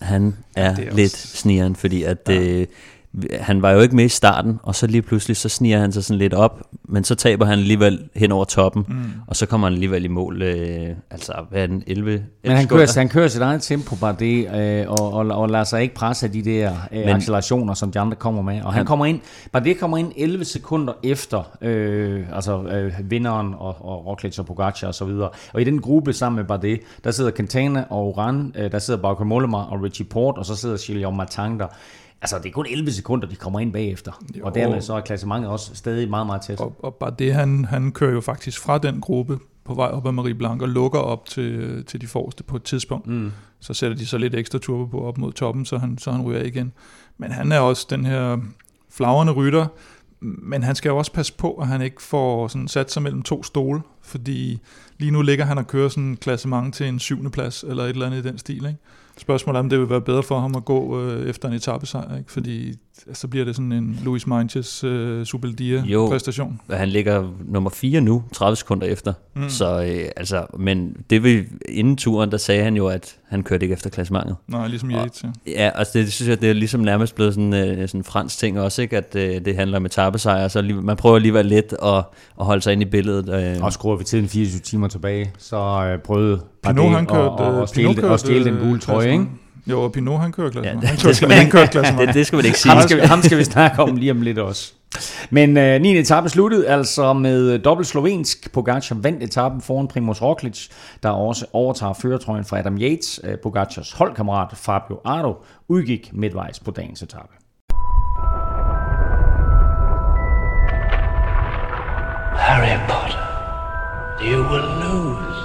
han 0.00 0.36
er, 0.56 0.74
ja, 0.78 0.86
er 0.86 0.94
lidt 0.94 1.12
snigeren, 1.16 1.76
fordi 1.76 2.02
at 2.02 2.18
ja. 2.28 2.60
øh, 2.60 2.66
han 3.40 3.62
var 3.62 3.70
jo 3.70 3.80
ikke 3.80 3.96
med 3.96 4.04
i 4.04 4.08
starten, 4.08 4.58
og 4.62 4.74
så 4.74 4.86
lige 4.86 5.02
pludselig, 5.02 5.36
så 5.36 5.48
sniger 5.48 5.78
han 5.78 5.92
sig 5.92 6.04
sådan 6.04 6.18
lidt 6.18 6.34
op, 6.34 6.62
men 6.88 7.04
så 7.04 7.14
taber 7.14 7.46
han 7.46 7.58
alligevel 7.58 8.08
hen 8.14 8.32
over 8.32 8.44
toppen, 8.44 8.84
mm. 8.88 9.04
og 9.26 9.36
så 9.36 9.46
kommer 9.46 9.66
han 9.66 9.74
alligevel 9.74 10.04
i 10.04 10.08
mål, 10.08 10.42
øh, 10.42 10.88
altså 11.10 11.32
hvad 11.50 11.62
er 11.62 11.66
den, 11.66 11.82
11 11.86 12.22
Men 12.42 12.52
han 12.52 12.68
kører, 12.68 12.98
han 12.98 13.08
kører 13.08 13.28
sit 13.28 13.42
eget 13.42 13.62
tempo 13.62 13.96
bare 13.96 14.16
det, 14.18 14.54
øh, 14.54 14.90
og, 14.90 15.12
og, 15.12 15.26
og 15.26 15.48
lader 15.48 15.64
sig 15.64 15.82
ikke 15.82 15.94
presse 15.94 16.26
af 16.26 16.32
de 16.32 16.44
der 16.44 16.72
øh, 16.92 16.98
men, 16.98 17.08
accelerationer, 17.08 17.74
som 17.74 17.92
de 17.92 18.00
andre 18.00 18.16
kommer 18.16 18.42
med, 18.42 18.62
og 18.62 18.72
han, 18.72 18.78
han 18.78 18.86
kommer 18.86 19.06
ind, 19.06 19.20
bare 19.52 19.64
det 19.64 19.78
kommer 19.78 19.96
ind 19.96 20.12
11 20.16 20.44
sekunder 20.44 20.92
efter, 21.04 21.56
øh, 21.62 22.24
altså 22.32 22.62
øh, 22.62 23.10
vinderen 23.10 23.54
og, 23.58 23.76
og 23.80 24.06
Roglic 24.06 24.38
og 24.38 24.46
Pogacar 24.46 24.86
og 24.86 24.94
så 24.94 25.04
videre, 25.04 25.28
og 25.52 25.60
i 25.60 25.64
den 25.64 25.80
gruppe 25.80 26.12
sammen 26.12 26.36
med 26.36 26.44
Bardet, 26.44 26.80
der 27.04 27.10
sidder 27.10 27.30
Quintana 27.30 27.84
og 27.90 27.98
Oran, 27.98 28.52
øh, 28.56 28.72
der 28.72 28.78
sidder 28.78 29.00
Bauke 29.00 29.24
Mollema 29.24 29.58
og 29.58 29.82
Richie 29.82 30.06
Port, 30.06 30.38
og 30.38 30.46
så 30.46 30.56
sidder 30.56 30.76
Gilles 30.86 31.16
Martin 31.16 31.58
der, 31.58 31.66
Altså, 32.22 32.38
det 32.38 32.46
er 32.46 32.52
kun 32.52 32.66
11 32.70 32.90
sekunder, 32.90 33.28
de 33.28 33.36
kommer 33.36 33.60
ind 33.60 33.72
bagefter. 33.72 34.12
Jo. 34.38 34.44
Og 34.44 34.54
dermed 34.54 34.80
så 34.80 34.94
er 34.94 35.00
klassementet 35.00 35.50
også 35.50 35.74
stadig 35.74 36.10
meget, 36.10 36.26
meget 36.26 36.42
tæt. 36.42 36.60
Og, 36.60 36.76
og 36.78 36.94
bare 36.94 37.14
det, 37.18 37.34
han, 37.34 37.64
han 37.64 37.92
kører 37.92 38.12
jo 38.12 38.20
faktisk 38.20 38.60
fra 38.60 38.78
den 38.78 39.00
gruppe 39.00 39.38
på 39.64 39.74
vej 39.74 39.88
op 39.88 40.06
ad 40.06 40.12
Marie 40.12 40.34
Blanc 40.34 40.62
og 40.62 40.68
lukker 40.68 40.98
op 40.98 41.26
til, 41.26 41.84
til 41.84 42.00
de 42.00 42.06
forreste 42.06 42.42
på 42.42 42.56
et 42.56 42.62
tidspunkt. 42.62 43.06
Mm. 43.06 43.32
Så 43.60 43.74
sætter 43.74 43.96
de 43.96 44.06
så 44.06 44.18
lidt 44.18 44.34
ekstra 44.34 44.58
turbo 44.58 44.84
på 44.86 45.00
op 45.00 45.18
mod 45.18 45.32
toppen, 45.32 45.64
så 45.64 45.78
han, 45.78 45.98
så 45.98 46.12
han 46.12 46.22
ryger 46.22 46.42
igen. 46.42 46.72
Men 47.18 47.30
han 47.30 47.52
er 47.52 47.58
også 47.58 47.86
den 47.90 48.04
her 48.04 48.38
flagrende 48.90 49.32
rytter, 49.32 49.66
men 50.20 50.62
han 50.62 50.74
skal 50.74 50.88
jo 50.88 50.96
også 50.96 51.12
passe 51.12 51.32
på, 51.32 51.54
at 51.54 51.66
han 51.66 51.82
ikke 51.82 52.02
får 52.02 52.48
sådan 52.48 52.68
sat 52.68 52.92
sig 52.92 53.02
mellem 53.02 53.22
to 53.22 53.42
stole, 53.42 53.80
fordi 54.02 54.60
lige 54.98 55.10
nu 55.10 55.22
ligger 55.22 55.44
han 55.44 55.58
og 55.58 55.66
kører 55.66 55.88
sådan 55.88 56.04
en 56.04 56.16
klassement 56.16 56.74
til 56.74 56.88
en 56.88 56.98
syvende 56.98 57.30
plads, 57.30 57.64
eller 57.68 57.84
et 57.84 57.90
eller 57.90 58.06
andet 58.06 58.18
i 58.18 58.28
den 58.28 58.38
stil, 58.38 58.66
ikke? 58.66 58.78
Spørgsmålet 59.18 59.56
er, 59.58 59.60
om 59.60 59.68
det 59.68 59.78
vil 59.78 59.90
være 59.90 60.00
bedre 60.00 60.22
for 60.22 60.40
ham 60.40 60.54
at 60.56 60.64
gå 60.64 61.02
øh, 61.02 61.28
efter 61.28 61.48
en 61.48 61.54
etappesejr, 61.54 62.16
ikke? 62.18 62.32
fordi 62.32 62.74
så 63.12 63.28
bliver 63.28 63.44
det 63.44 63.56
sådan 63.56 63.72
en 63.72 64.00
Louis 64.04 64.26
Manches 64.26 64.84
øh, 64.84 65.24
Superdia-præstation. 65.24 66.60
Jo, 66.70 66.74
han 66.74 66.88
ligger 66.88 67.28
nummer 67.44 67.70
4 67.70 68.00
nu, 68.00 68.22
30 68.32 68.56
sekunder 68.56 68.86
efter. 68.86 69.12
Mm. 69.34 69.48
Så, 69.48 69.82
øh, 69.82 70.08
altså, 70.16 70.46
men 70.58 70.96
det 71.10 71.22
vil, 71.22 71.46
inden 71.68 71.96
turen, 71.96 72.30
der 72.30 72.36
sagde 72.36 72.62
han 72.64 72.76
jo, 72.76 72.86
at 72.88 73.16
han 73.28 73.42
kørte 73.42 73.64
ikke 73.64 73.72
efter 73.72 73.90
klassementet. 73.90 74.36
Nej, 74.48 74.66
ligesom 74.66 74.90
Yates, 74.90 75.24
ja. 75.24 75.28
Ja, 75.52 75.70
altså 75.74 75.98
det, 75.98 76.04
det 76.04 76.12
synes 76.12 76.28
jeg, 76.28 76.40
det 76.40 76.48
er 76.50 76.52
ligesom 76.54 76.80
nærmest 76.80 77.14
blevet 77.14 77.34
sådan 77.34 77.54
øh, 77.54 77.88
sådan 77.88 78.00
en 78.00 78.04
fransk 78.04 78.38
ting 78.38 78.60
også, 78.60 78.82
ikke? 78.82 78.96
at 78.96 79.16
øh, 79.16 79.44
det 79.44 79.56
handler 79.56 79.76
om 79.76 79.86
etappesejr, 79.86 80.48
så 80.48 80.60
lige, 80.62 80.74
man 80.82 80.96
prøver 80.96 81.16
alligevel 81.16 81.46
lidt 81.46 81.74
at, 81.82 81.94
at 82.40 82.46
holde 82.46 82.62
sig 82.62 82.72
ind 82.72 82.82
i 82.82 82.84
billedet. 82.84 83.56
Øh. 83.56 83.64
Og 83.64 83.72
skruer 83.72 83.96
vi 83.96 84.04
tiden 84.04 84.28
24 84.28 84.60
timer 84.60 84.88
tilbage, 84.88 85.30
så 85.38 85.56
øh, 85.56 85.98
prøvede 85.98 86.40
Pinot, 86.66 86.92
han 86.92 87.06
kørte, 87.06 87.18
og, 87.20 87.36
og, 87.38 87.54
og 87.60 87.68
stjæle, 87.68 87.94
Pinot 87.94 88.10
og 88.10 88.20
stjæle 88.20 88.44
den 88.44 88.56
gule 88.56 88.80
trøje, 88.80 89.12
ikke? 89.12 89.24
Jo, 89.66 89.82
og 89.82 89.92
Pinot 89.92 90.20
han 90.20 90.32
kører 90.32 90.50
klasse. 90.50 90.70
Ja, 90.70 90.76
det- 90.76 90.84
han 90.88 90.96
det 90.96 91.02
kørte, 91.04 91.14
skal 91.14 91.28
man 91.28 91.36
han 91.36 91.46
ikke- 91.46 91.56
kørte 91.58 91.70
klasse. 91.78 91.96
det, 92.06 92.14
det 92.14 92.26
skal 92.26 92.36
man 92.36 92.44
ikke 92.46 92.58
sige. 92.58 92.72
Ham 92.72 92.82
skal, 92.82 92.96
vi, 92.96 93.02
ham 93.02 93.22
skal 93.22 93.38
vi 93.38 93.44
snakke 93.44 93.82
om 93.82 93.96
lige 93.96 94.10
om 94.10 94.22
lidt 94.22 94.38
også. 94.38 94.72
Men 95.30 95.56
øh, 95.56 95.80
9. 95.80 95.98
etape 95.98 96.28
sluttede 96.28 96.68
altså 96.68 97.12
med 97.12 97.52
øh, 97.52 97.64
dobbelt 97.64 97.88
slovensk. 97.88 98.52
Pogacar 98.52 98.96
vandt 98.96 99.22
etappen 99.22 99.60
foran 99.60 99.88
Primoz 99.88 100.22
Roglic, 100.22 100.68
der 101.02 101.08
også 101.08 101.46
overtager 101.52 101.92
føretrøjen 101.92 102.44
fra 102.44 102.58
Adam 102.58 102.78
Yates. 102.78 103.20
Øh, 103.24 103.38
Pogacars 103.38 103.92
holdkammerat 103.92 104.56
Fabio 104.56 105.00
Ardo 105.04 105.34
udgik 105.68 106.10
midtvejs 106.12 106.60
på 106.60 106.70
dagens 106.70 107.02
etape. 107.02 107.32
Harry 112.38 112.78
Potter, 112.88 113.26
you 114.22 114.38
will 114.50 114.68
lose 114.84 115.36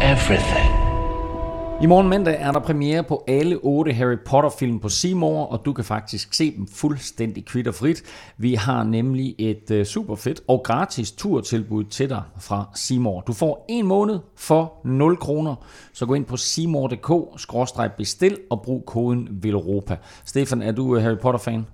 everything. 0.00 0.85
I 1.82 1.86
morgen 1.86 2.08
mandag 2.08 2.36
er 2.40 2.52
der 2.52 2.60
premiere 2.60 3.04
på 3.04 3.24
alle 3.28 3.58
otte 3.62 3.92
Harry 3.92 4.16
Potter-film 4.26 4.80
på 4.80 4.88
Seymour, 4.88 5.46
og 5.46 5.62
du 5.64 5.72
kan 5.72 5.84
faktisk 5.84 6.34
se 6.34 6.56
dem 6.56 6.66
fuldstændig 6.66 7.44
kvitterfrit. 7.44 8.02
Vi 8.36 8.54
har 8.54 8.84
nemlig 8.84 9.34
et 9.38 9.70
øh, 9.70 9.84
super 9.84 10.14
fedt 10.14 10.40
og 10.48 10.62
gratis 10.64 11.12
turtilbud 11.12 11.84
til 11.84 12.08
dig 12.08 12.22
fra 12.40 12.68
Seymour. 12.74 13.20
Du 13.20 13.32
får 13.32 13.64
en 13.68 13.86
måned 13.86 14.18
for 14.36 14.72
0 14.84 15.16
kroner, 15.16 15.54
så 15.92 16.06
gå 16.06 16.14
ind 16.14 16.24
på 16.24 16.36
seymour.dk-bestil 16.36 18.38
og 18.50 18.62
brug 18.62 18.86
koden 18.86 19.28
VILEUROPA. 19.30 19.96
Stefan, 20.24 20.62
er 20.62 20.72
du 20.72 20.96
øh, 20.96 21.02
Harry 21.02 21.18
Potter-fan? 21.18 21.66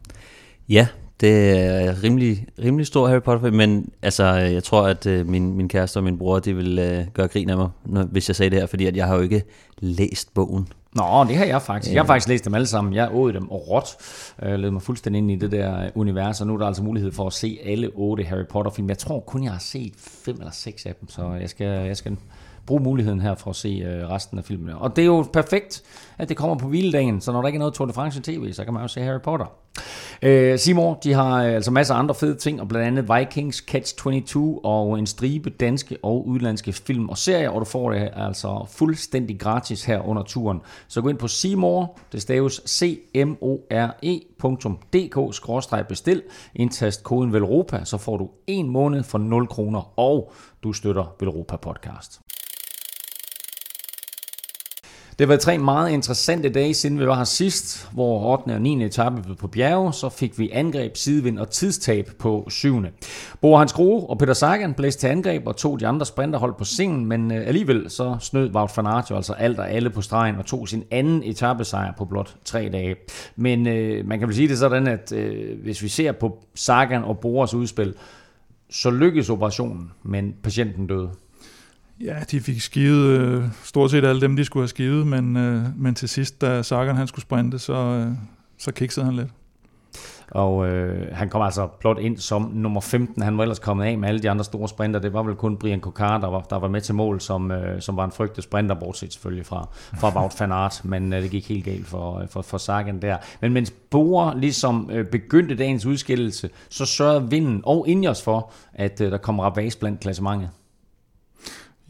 Ja, 0.69 0.87
det 1.23 1.59
er 1.59 2.03
rimelig, 2.03 2.47
rimelig 2.59 2.87
stor 2.87 3.09
Harry 3.09 3.23
Potter 3.23 3.43
film, 3.43 3.57
men 3.57 3.93
altså, 4.03 4.25
jeg 4.35 4.65
tror, 4.65 4.83
at 4.83 5.07
øh, 5.07 5.29
min, 5.29 5.57
min 5.57 5.69
kæreste 5.69 5.97
og 5.97 6.05
min 6.05 6.19
bror, 6.19 6.39
de 6.39 6.57
vil 6.57 6.79
øh, 6.79 7.05
gøre 7.15 7.29
grin 7.29 7.51
af 7.51 7.57
mig, 7.57 7.69
når, 7.85 8.03
hvis 8.03 8.29
jeg 8.29 8.37
sagde 8.37 8.51
det 8.51 8.59
her, 8.59 8.67
fordi 8.67 8.87
at 8.87 8.97
jeg 8.97 9.07
har 9.07 9.15
jo 9.15 9.21
ikke 9.21 9.43
læst 9.79 10.35
bogen. 10.35 10.69
Nå, 10.95 11.25
det 11.29 11.37
har 11.37 11.45
jeg 11.45 11.63
faktisk. 11.63 11.95
Jeg 11.95 12.03
har 12.03 12.07
faktisk 12.07 12.29
læst 12.29 12.45
dem 12.45 12.55
alle 12.55 12.67
sammen. 12.67 12.95
Jeg 12.95 13.09
åd 13.13 13.33
dem 13.33 13.51
og 13.51 13.69
råt. 13.69 13.87
Jeg 14.43 14.59
ledte 14.59 14.71
mig 14.71 14.83
fuldstændig 14.83 15.19
ind 15.19 15.31
i 15.31 15.37
det 15.37 15.53
der 15.53 15.91
univers, 15.95 16.41
og 16.41 16.47
nu 16.47 16.55
er 16.55 16.59
der 16.59 16.67
altså 16.67 16.83
mulighed 16.83 17.13
for 17.13 17.27
at 17.27 17.33
se 17.33 17.59
alle 17.65 17.91
otte 17.95 18.25
Harry 18.25 18.47
Potter-film. 18.51 18.89
Jeg 18.89 18.99
tror 18.99 19.21
kun, 19.21 19.45
jeg 19.45 19.53
har 19.53 19.59
set 19.59 19.93
fem 19.97 20.37
eller 20.39 20.53
seks 20.53 20.87
af 20.87 20.95
dem, 21.01 21.09
så 21.09 21.33
jeg 21.41 21.51
skal, 21.51 21.67
jeg 21.67 21.97
skal 21.97 22.17
bruge 22.67 22.83
muligheden 22.83 23.21
her 23.21 23.35
for 23.35 23.51
at 23.51 23.57
se 23.57 23.69
øh, 23.69 24.09
resten 24.09 24.39
af 24.39 24.45
filmene. 24.45 24.79
Og 24.79 24.97
det 24.97 25.03
er 25.03 25.07
jo 25.07 25.27
perfekt, 25.33 25.83
at 26.19 26.29
det 26.29 26.37
kommer 26.37 26.57
på 26.57 26.69
hviledagen, 26.69 27.21
så 27.21 27.33
når 27.33 27.41
der 27.41 27.49
ikke 27.49 27.57
er 27.57 27.59
noget 27.59 27.75
Tour 27.75 27.87
de 27.87 27.93
France 27.93 28.21
tv, 28.23 28.53
så 28.53 28.65
kan 28.65 28.75
man 28.75 28.83
jo 28.83 28.89
se 28.89 29.01
Harry 29.01 29.21
Potter. 29.21 29.47
Øh, 30.23 30.59
Simon, 30.59 30.97
de 31.05 31.13
har 31.13 31.45
øh, 31.45 31.55
altså 31.55 31.71
masser 31.71 31.95
af 31.95 31.99
andre 31.99 32.15
fede 32.15 32.35
ting, 32.35 32.61
og 32.61 32.69
blandt 32.69 32.87
andet 32.87 33.19
Vikings, 33.19 33.57
Catch 33.57 33.97
22 33.97 34.65
og 34.65 34.99
en 34.99 35.07
stribe 35.07 35.51
danske 35.51 35.97
og 36.03 36.29
udlandske 36.29 36.73
film 36.73 37.09
og 37.09 37.19
serier, 37.19 37.51
og 37.51 37.61
du 37.61 37.65
får 37.65 37.91
det 37.91 38.11
altså 38.17 38.67
fuldstændig 38.71 39.41
gratis 39.41 39.85
her 39.85 40.09
under 40.09 40.23
turen. 40.23 40.61
Så 40.89 41.01
gå 41.01 41.09
ind 41.09 41.19
på 41.19 41.29
Seymour, 41.29 41.99
det 42.13 42.23
staves 42.23 42.61
c 42.67 42.99
m 43.15 43.35
o 43.41 43.59
r 43.71 43.91
e.dk-bestil, 44.03 45.43
indtast 46.55 47.05
koden 47.05 47.33
VELROPA, 47.33 47.85
så 47.85 47.99
får 47.99 48.17
du 48.17 48.31
en 48.47 48.69
måned 48.69 49.03
for 49.03 49.19
0 49.19 49.47
kroner, 49.47 49.99
og 49.99 50.33
du 50.63 50.73
støtter 50.73 51.15
Velropa 51.21 51.57
Podcast. 51.57 52.32
Det 55.23 55.29
var 55.29 55.37
tre 55.37 55.59
meget 55.59 55.91
interessante 55.91 56.49
dage, 56.49 56.75
siden 56.75 57.01
vi 57.01 57.07
var 57.07 57.17
her 57.17 57.25
sidst, 57.25 57.89
hvor 57.93 58.33
8. 58.33 58.51
og 58.51 58.63
9. 58.63 58.85
etape 58.85 59.23
blev 59.23 59.37
på 59.37 59.49
bjerge, 59.49 59.93
så 59.93 60.09
fik 60.09 60.39
vi 60.39 60.51
angreb, 60.53 60.97
sidevind 60.97 61.39
og 61.39 61.51
tidstab 61.51 62.11
på 62.19 62.47
7. 62.51 62.83
Bo 63.41 63.57
Hans 63.57 63.73
Grohe 63.73 64.07
og 64.07 64.19
Peter 64.19 64.33
Sagan 64.33 64.75
blæste 64.75 65.01
til 65.01 65.07
angreb 65.07 65.47
og 65.47 65.57
tog 65.57 65.81
de 65.81 65.87
andre 65.87 66.07
sprinterhold 66.07 66.55
på 66.59 66.65
sengen, 66.65 67.07
men 67.07 67.33
øh, 67.33 67.47
alligevel 67.49 67.91
så 67.91 68.17
snød 68.21 68.51
Wout 68.55 68.71
van 68.77 68.87
Aert 68.87 69.11
jo 69.11 69.17
altså 69.17 69.33
alt 69.33 69.59
og 69.59 69.71
alle 69.71 69.91
på 69.91 70.03
stregen 70.03 70.37
og 70.37 70.47
tog 70.47 70.69
sin 70.69 70.85
anden 70.91 71.23
etappesejr 71.25 71.93
på 71.99 72.05
blot 72.05 72.37
tre 72.45 72.69
dage. 72.73 72.97
Men 73.37 73.67
øh, 73.67 74.07
man 74.07 74.19
kan 74.19 74.29
vel 74.29 74.37
sige 74.37 74.49
det 74.49 74.59
sådan, 74.59 74.87
at 74.87 75.13
øh, 75.13 75.63
hvis 75.63 75.83
vi 75.83 75.89
ser 75.89 76.13
på 76.13 76.39
Sagan 76.55 77.05
og 77.05 77.19
Boras 77.19 77.55
udspil, 77.55 77.95
så 78.71 78.91
lykkedes 78.91 79.31
operationen, 79.31 79.91
men 80.03 80.35
patienten 80.43 80.87
døde. 80.87 81.11
Ja, 82.05 82.15
de 82.31 82.41
fik 82.41 82.61
skivet 82.61 83.21
øh, 83.21 83.45
stort 83.65 83.91
set 83.91 84.05
alle 84.05 84.21
dem, 84.21 84.37
de 84.37 84.45
skulle 84.45 84.63
have 84.63 84.69
skivet, 84.69 85.07
men, 85.07 85.37
øh, 85.37 85.65
men 85.77 85.95
til 85.95 86.09
sidst, 86.09 86.41
da 86.41 86.63
Sagan 86.63 86.97
han 86.97 87.07
skulle 87.07 87.23
sprinte, 87.23 87.59
så, 87.59 87.73
øh, 87.73 88.13
så 88.59 88.73
kiksede 88.73 89.07
han 89.07 89.17
lidt. 89.17 89.29
Og 90.31 90.69
øh, 90.69 91.09
han 91.13 91.29
kom 91.29 91.43
altså 91.43 91.67
blot 91.67 91.99
ind 91.99 92.19
som 92.19 92.51
nummer 92.55 92.81
15. 92.81 93.23
Han 93.23 93.37
var 93.37 93.43
ellers 93.43 93.59
kommet 93.59 93.85
af 93.85 93.99
med 93.99 94.09
alle 94.09 94.23
de 94.23 94.31
andre 94.31 94.45
store 94.45 94.69
sprinter. 94.69 95.01
Det 95.01 95.13
var 95.13 95.23
vel 95.23 95.35
kun 95.35 95.57
Brian 95.57 95.81
Kokar, 95.81 96.19
der 96.19 96.29
var, 96.29 96.41
der 96.41 96.59
var 96.59 96.69
med 96.69 96.81
til 96.81 96.95
mål, 96.95 97.21
som, 97.21 97.51
øh, 97.51 97.81
som 97.81 97.97
var 97.97 98.05
en 98.05 98.13
frygtet 98.13 98.45
sprinter, 98.45 98.75
bortset 98.75 99.13
selvfølgelig 99.13 99.47
fra, 99.47 99.69
fra 100.01 100.19
Wout 100.19 100.41
van 100.41 100.53
Aert. 100.53 100.81
Men 100.85 101.13
øh, 101.13 101.23
det 101.23 101.31
gik 101.31 101.49
helt 101.49 101.65
galt 101.65 101.87
for, 101.87 102.19
øh, 102.19 102.29
for, 102.29 102.43
for 102.43 102.59
Sagan 102.59 103.03
der. 103.03 103.17
Men 103.41 103.53
mens 103.53 103.71
Bora 103.91 104.35
ligesom 104.37 104.91
øh, 104.93 105.07
begyndte 105.07 105.55
dagens 105.55 105.87
udskillelse, 105.87 106.51
så 106.69 106.87
sørgede 106.87 107.31
vinden 107.31 107.61
og 107.65 107.89
Ingers 107.89 108.23
for, 108.23 108.53
at 108.75 109.01
øh, 109.01 109.11
der 109.11 109.19
kom 109.19 109.39
rabas 109.39 109.77
blandt 109.77 110.01
klassementet. 110.01 110.51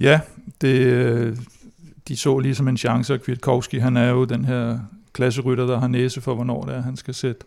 Ja, 0.02 0.20
det, 0.60 0.80
øh, 0.86 1.36
de 2.08 2.16
så 2.16 2.38
ligesom 2.38 2.68
en 2.68 2.76
chance, 2.76 3.14
og 3.14 3.20
Kwiatkowski, 3.20 3.78
han 3.78 3.96
er 3.96 4.10
jo 4.10 4.24
den 4.24 4.44
her 4.44 4.78
klasserytter, 5.12 5.66
der 5.66 5.80
har 5.80 5.88
næse 5.88 6.20
for, 6.20 6.34
hvornår 6.34 6.64
det 6.64 6.74
er, 6.74 6.82
han 6.82 6.96
skal 6.96 7.14
sætte, 7.14 7.44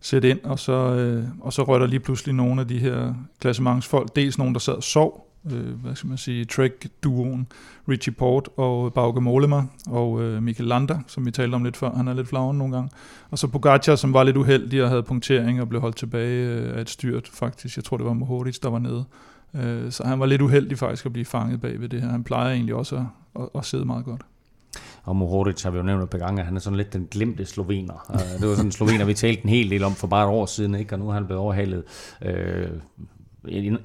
sætte 0.00 0.30
ind, 0.30 0.40
og 0.44 0.58
så, 0.58 0.72
øh, 0.72 1.24
og 1.40 1.52
så 1.52 1.62
røg 1.62 1.80
der 1.80 1.86
lige 1.86 2.00
pludselig 2.00 2.34
nogle 2.34 2.60
af 2.60 2.68
de 2.68 2.78
her 2.78 3.14
klassementsfolk, 3.40 4.16
dels 4.16 4.38
nogen, 4.38 4.54
der 4.54 4.60
sad 4.60 4.74
og 4.74 4.82
sov, 4.82 5.30
øh, 5.52 5.82
hvad 5.82 5.94
skal 5.94 6.08
man 6.08 6.18
sige, 6.18 6.44
Trek-duoen, 6.44 7.46
Richie 7.88 8.12
Port 8.12 8.48
og 8.56 8.92
Bauke 8.92 9.20
Mollema, 9.20 9.62
og 9.86 10.22
øh, 10.22 10.42
Michael 10.42 10.68
Lander, 10.68 10.98
som 11.06 11.26
vi 11.26 11.30
talte 11.30 11.54
om 11.54 11.64
lidt 11.64 11.76
før, 11.76 11.94
han 11.94 12.08
er 12.08 12.14
lidt 12.14 12.28
flagrende 12.28 12.58
nogle 12.58 12.74
gange, 12.74 12.90
og 13.30 13.38
så 13.38 13.46
Pogacar, 13.46 13.96
som 13.96 14.12
var 14.12 14.24
lidt 14.24 14.36
uheldig 14.36 14.82
og 14.82 14.88
havde 14.88 15.02
punktering 15.02 15.60
og 15.60 15.68
blev 15.68 15.80
holdt 15.80 15.96
tilbage 15.96 16.48
øh, 16.48 16.76
af 16.76 16.80
et 16.80 16.90
styrt, 16.90 17.28
faktisk, 17.32 17.76
jeg 17.76 17.84
tror 17.84 17.96
det 17.96 18.06
var 18.06 18.12
Mohoric, 18.12 18.58
der 18.58 18.70
var 18.70 18.78
nede, 18.78 18.98
Øh, 18.98 19.33
Øh, 19.54 19.92
så 19.92 20.04
han 20.04 20.20
var 20.20 20.26
lidt 20.26 20.42
uheldig 20.42 20.78
faktisk 20.78 21.06
at 21.06 21.12
blive 21.12 21.24
fanget 21.24 21.60
bag 21.60 21.80
ved 21.80 21.88
det 21.88 22.02
her. 22.02 22.08
Han 22.08 22.24
plejer 22.24 22.52
egentlig 22.52 22.74
også 22.74 22.96
at, 22.96 23.02
at, 23.42 23.48
at 23.54 23.64
sidde 23.64 23.84
meget 23.84 24.04
godt. 24.04 24.22
Og 25.04 25.16
Mohoric 25.16 25.62
har 25.62 25.70
vi 25.70 25.76
jo 25.76 25.82
nævnt 25.82 26.02
et 26.02 26.10
par 26.10 26.18
gange, 26.18 26.40
at 26.40 26.46
han 26.46 26.56
er 26.56 26.60
sådan 26.60 26.76
lidt 26.76 26.92
den 26.92 27.08
glemte 27.10 27.46
slovener. 27.46 28.06
Øh, 28.12 28.40
det 28.40 28.48
var 28.48 28.54
sådan 28.54 28.66
en 28.66 28.72
slovener, 28.72 29.04
vi 29.04 29.14
talte 29.14 29.44
en 29.44 29.48
hel 29.48 29.70
del 29.70 29.84
om 29.84 29.92
for 29.92 30.06
bare 30.06 30.24
et 30.24 30.30
år 30.30 30.46
siden, 30.46 30.74
ikke? 30.74 30.94
og 30.94 30.98
nu 30.98 31.08
er 31.08 31.12
han 31.12 31.26
blevet 31.26 31.42
overhalet 31.42 31.82
øh, 32.22 32.68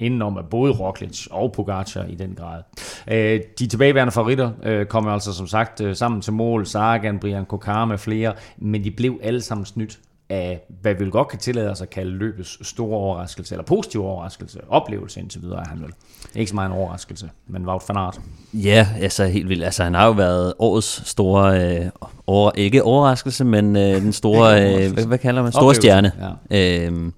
indenom 0.00 0.36
af 0.36 0.44
både 0.44 0.72
Roglic 0.72 1.26
og 1.30 1.52
Pogacar 1.52 2.04
i 2.04 2.14
den 2.14 2.34
grad. 2.34 2.62
Øh, 3.08 3.40
de 3.58 3.66
tilbageværende 3.66 4.12
favoritter 4.12 4.50
øh, 4.62 4.86
kom 4.86 5.08
altså 5.08 5.32
som 5.32 5.46
sagt 5.46 5.80
øh, 5.80 5.96
sammen 5.96 6.20
til 6.20 6.32
mål, 6.32 6.66
Sagan, 6.66 7.18
Brian 7.18 7.46
Kokar 7.46 7.84
med 7.84 7.98
flere, 7.98 8.32
men 8.58 8.84
de 8.84 8.90
blev 8.90 9.20
alle 9.22 9.40
sammen 9.40 9.66
snydt 9.66 9.98
af, 10.30 10.60
hvad 10.80 10.94
vi 10.94 11.10
godt 11.10 11.28
kan 11.28 11.38
tillade 11.38 11.70
os 11.70 11.80
at 11.80 11.90
kalde 11.90 12.10
løbets 12.10 12.68
store 12.68 12.96
overraskelse, 12.96 13.54
eller 13.54 13.64
positiv 13.64 14.04
overraskelse, 14.04 14.60
oplevelse 14.68 15.20
indtil 15.20 15.42
videre 15.42 15.60
er 15.60 15.68
han 15.68 15.80
vel. 15.82 15.90
Ikke 16.34 16.48
så 16.48 16.54
meget 16.54 16.70
en 16.70 16.76
overraskelse, 16.76 17.30
men 17.48 17.66
Wout 17.66 17.82
van 17.88 17.96
Aert. 17.96 18.20
Ja, 18.54 18.88
altså 19.00 19.24
helt 19.26 19.48
vildt. 19.48 19.64
Altså 19.64 19.84
han 19.84 19.94
har 19.94 20.06
jo 20.06 20.12
været 20.12 20.52
årets 20.58 21.08
store, 21.08 21.76
øh, 21.78 21.86
over, 22.26 22.50
ikke 22.54 22.82
overraskelse, 22.82 23.44
men 23.44 23.76
øh, 23.76 23.82
den 23.82 24.12
store, 24.12 24.62
øh, 24.62 24.92
hvad, 24.92 25.06
hvad 25.06 25.18
kalder 25.18 25.42
man, 25.42 25.52
store 25.52 25.62
Oplevelse, 25.62 25.80
stjerne. 25.80 26.12
ja. 26.50 26.86
Øhm, 26.86 27.12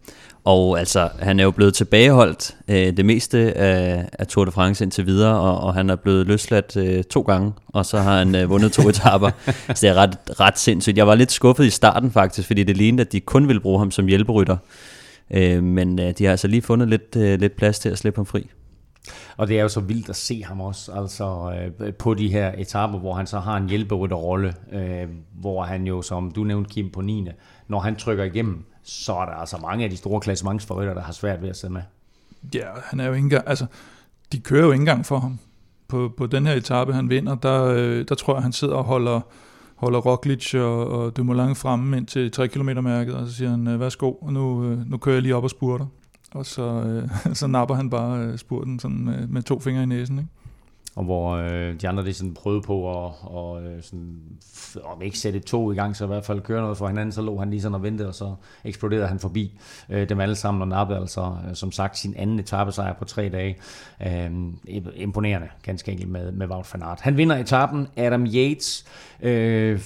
og 0.44 0.78
altså, 0.78 1.08
han 1.18 1.40
er 1.40 1.44
jo 1.44 1.50
blevet 1.50 1.74
tilbageholdt 1.74 2.56
øh, 2.68 2.96
det 2.96 3.04
meste 3.04 3.38
af, 3.58 4.08
af 4.12 4.26
Tour 4.26 4.44
de 4.44 4.50
France 4.50 4.84
indtil 4.84 5.06
videre, 5.06 5.40
og, 5.40 5.60
og 5.60 5.74
han 5.74 5.90
er 5.90 5.96
blevet 5.96 6.26
løsladt 6.26 6.76
øh, 6.76 7.04
to 7.04 7.20
gange, 7.20 7.52
og 7.68 7.86
så 7.86 7.98
har 7.98 8.18
han 8.18 8.34
øh, 8.34 8.50
vundet 8.50 8.72
to 8.72 8.88
etaper. 8.88 9.30
så 9.46 9.78
det 9.80 9.88
er 9.90 9.94
ret, 9.94 10.18
ret 10.40 10.58
sindssygt. 10.58 10.96
Jeg 10.96 11.06
var 11.06 11.14
lidt 11.14 11.32
skuffet 11.32 11.64
i 11.64 11.70
starten 11.70 12.10
faktisk, 12.10 12.46
fordi 12.46 12.64
det 12.64 12.76
lignede, 12.76 13.00
at 13.00 13.12
de 13.12 13.20
kun 13.20 13.48
ville 13.48 13.60
bruge 13.60 13.78
ham 13.78 13.90
som 13.90 14.06
hjælperytter. 14.06 14.56
Øh, 15.30 15.62
men 15.62 16.00
øh, 16.00 16.14
de 16.18 16.24
har 16.24 16.30
altså 16.30 16.48
lige 16.48 16.62
fundet 16.62 16.88
lidt, 16.88 17.16
øh, 17.16 17.40
lidt 17.40 17.56
plads 17.56 17.78
til 17.78 17.88
at 17.88 17.98
slippe 17.98 18.18
ham 18.18 18.26
fri. 18.26 18.50
Og 19.36 19.48
det 19.48 19.58
er 19.58 19.62
jo 19.62 19.68
så 19.68 19.80
vildt 19.80 20.08
at 20.08 20.16
se 20.16 20.44
ham 20.44 20.60
også, 20.60 20.92
altså 20.92 21.52
øh, 21.80 21.92
på 21.94 22.14
de 22.14 22.28
her 22.28 22.52
etaper, 22.58 22.98
hvor 22.98 23.14
han 23.14 23.26
så 23.26 23.38
har 23.38 23.56
en 23.56 23.68
hjælperytterrolle, 23.68 24.54
øh, 24.72 25.08
hvor 25.40 25.62
han 25.62 25.86
jo, 25.86 26.02
som 26.02 26.30
du 26.30 26.44
nævnte, 26.44 26.70
Kim, 26.70 26.90
på 26.90 27.00
9. 27.00 27.28
Når 27.68 27.80
han 27.80 27.96
trykker 27.96 28.24
igennem, 28.24 28.64
så 28.82 29.12
er 29.12 29.24
der 29.24 29.32
altså 29.32 29.56
mange 29.56 29.84
af 29.84 29.90
de 29.90 29.96
store 29.96 30.20
klassementsforrytter, 30.20 30.94
der 30.94 31.02
har 31.02 31.12
svært 31.12 31.42
ved 31.42 31.48
at 31.48 31.56
sidde 31.56 31.72
med. 31.72 31.82
Ja, 32.54 32.66
han 32.84 33.00
er 33.00 33.06
jo 33.06 33.12
ikke 33.12 33.24
engang, 33.24 33.44
altså, 33.46 33.66
de 34.32 34.40
kører 34.40 34.64
jo 34.64 34.72
ikke 34.72 34.82
engang 34.82 35.06
for 35.06 35.18
ham. 35.18 35.38
På, 35.88 36.12
på 36.16 36.26
den 36.26 36.46
her 36.46 36.54
etape, 36.54 36.92
han 36.92 37.10
vinder, 37.10 37.34
der, 37.34 37.64
øh, 37.64 38.04
der 38.08 38.14
tror 38.14 38.34
jeg, 38.34 38.42
han 38.42 38.52
sidder 38.52 38.74
og 38.74 38.84
holder, 38.84 39.20
holder 39.76 39.98
Roglic 39.98 40.54
og, 40.54 40.86
og 40.86 41.16
Dumoulin 41.16 41.54
fremme 41.54 41.96
ind 41.96 42.06
til 42.06 42.30
3 42.30 42.48
km 42.48 42.68
mærket, 42.82 43.14
og 43.14 43.26
så 43.26 43.34
siger 43.34 43.50
han, 43.50 43.68
øh, 43.68 43.80
værsgo, 43.80 44.12
og 44.12 44.32
nu, 44.32 44.64
øh, 44.64 44.90
nu 44.90 44.96
kører 44.96 45.16
jeg 45.16 45.22
lige 45.22 45.36
op 45.36 45.44
og 45.44 45.50
spurter. 45.50 45.86
Og 46.34 46.46
så, 46.46 46.62
øh, 46.62 47.34
så 47.40 47.46
napper 47.46 47.74
han 47.74 47.90
bare 47.90 48.18
øh, 48.18 48.38
spurten 48.38 48.78
sådan 48.78 49.04
med, 49.04 49.26
med 49.26 49.42
to 49.42 49.60
fingre 49.60 49.82
i 49.82 49.86
næsen. 49.86 50.18
Ikke? 50.18 50.30
Og 50.96 51.04
hvor 51.04 51.36
øh, 51.36 51.80
de 51.80 51.88
andre 51.88 52.04
de 52.04 52.14
sådan 52.14 52.34
prøvede 52.34 52.62
på 52.62 52.90
at 52.90 53.12
og, 53.22 53.62
øh, 53.62 53.82
sådan, 53.82 54.20
om 54.84 55.02
ikke 55.02 55.18
sætte 55.18 55.40
to 55.40 55.72
i 55.72 55.74
gang, 55.74 55.96
så 55.96 56.04
i 56.04 56.06
hvert 56.06 56.24
fald 56.24 56.40
køre 56.40 56.60
noget 56.60 56.78
for 56.78 56.88
hinanden, 56.88 57.12
så 57.12 57.22
lå 57.22 57.38
han 57.38 57.50
lige 57.50 57.62
sådan 57.62 57.74
og 57.74 57.82
ventede, 57.82 58.08
og 58.08 58.14
så 58.14 58.34
eksploderede 58.64 59.06
han 59.06 59.18
forbi 59.18 59.58
øh, 59.90 60.08
dem 60.08 60.20
alle 60.20 60.34
sammen, 60.34 60.62
og 60.62 60.68
nappede 60.68 60.98
altså, 60.98 61.36
øh, 61.48 61.54
som 61.54 61.72
sagt, 61.72 61.98
sin 61.98 62.14
anden 62.16 62.38
etappesejr 62.38 62.94
på 62.94 63.04
tre 63.04 63.28
dage. 63.28 63.56
Øh, 64.06 64.30
imponerende, 64.96 65.48
ganske 65.62 65.92
enkelt 65.92 66.10
med, 66.10 66.32
med 66.32 66.46
Wout 66.46 66.74
van 66.74 66.82
Aert. 66.82 67.00
Han 67.00 67.16
vinder 67.16 67.36
etappen, 67.36 67.88
Adam 67.96 68.26
Yates 68.26 68.84
øh, 69.22 69.80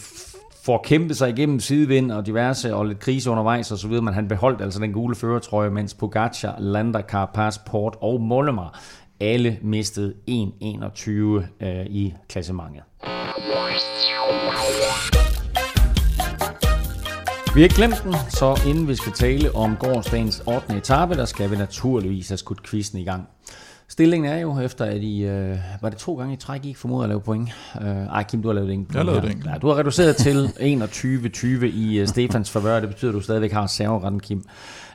får 0.65 0.81
kæmpet 0.85 1.17
sig 1.17 1.31
igennem 1.31 1.61
sidevind 1.61 2.13
og 2.13 2.27
diverse 2.27 2.75
og 2.75 2.87
lidt 2.87 2.99
krise 2.99 3.31
undervejs 3.31 3.73
og 3.73 3.79
så 3.79 3.89
videre, 3.89 4.05
men 4.05 4.15
han 4.15 4.29
beholdt 4.29 4.63
altså 4.63 4.81
den 4.81 4.93
gule 4.93 5.15
førertrøje, 5.15 5.71
mens 5.71 5.95
Pogacar, 5.95 6.57
Landa, 6.59 7.01
Carapaz, 7.01 7.59
Port 7.67 7.97
og 8.01 8.21
Mollema 8.21 8.63
alle 9.21 9.59
mistede 9.63 10.15
1.21 10.31 11.11
øh, 11.67 11.87
i 11.87 12.15
klassementet. 12.29 12.83
Vi 17.55 17.63
har 17.63 17.77
glemt 17.77 18.03
den, 18.05 18.15
så 18.29 18.61
inden 18.67 18.89
vi 18.89 18.95
skal 18.95 19.13
tale 19.13 19.55
om 19.55 19.77
gårdsdagens 19.81 20.43
8. 20.47 20.77
etape, 20.77 21.15
der 21.15 21.25
skal 21.25 21.51
vi 21.51 21.57
naturligvis 21.57 22.29
have 22.29 22.39
skudt 22.39 22.63
quizzen 22.63 22.99
i 22.99 23.05
gang. 23.05 23.29
Stillingen 23.89 24.33
er 24.33 24.39
jo 24.39 24.61
efter, 24.61 24.85
at 24.85 25.03
I, 25.03 25.25
øh, 25.25 25.59
var 25.81 25.89
det 25.89 25.99
to 25.99 26.17
gange 26.17 26.35
i 26.35 26.37
træk, 26.37 26.65
I 26.65 26.69
ikke 26.69 26.81
formoder 26.81 27.03
at 27.03 27.09
lave 27.09 27.21
point? 27.21 27.49
Øh, 27.81 27.87
ej, 27.87 28.23
Kim, 28.23 28.43
du 28.43 28.49
har 28.49 28.55
lavet 28.55 28.73
en 28.73 28.87
Jeg 28.95 29.05
lavet 29.05 29.23
det 29.23 29.43
Ja, 29.47 29.59
du 29.59 29.69
har 29.69 29.79
reduceret 29.79 30.17
til 30.17 30.47
21-20 31.65 31.65
i 31.65 32.03
uh, 32.03 32.09
Stefans 32.09 32.51
favør. 32.51 32.81
Det 32.81 32.89
betyder, 32.89 33.11
at 33.11 33.15
du 33.15 33.21
stadigvæk 33.21 33.53
har 33.53 33.67
serveretten, 33.67 34.21
Kim. 34.21 34.45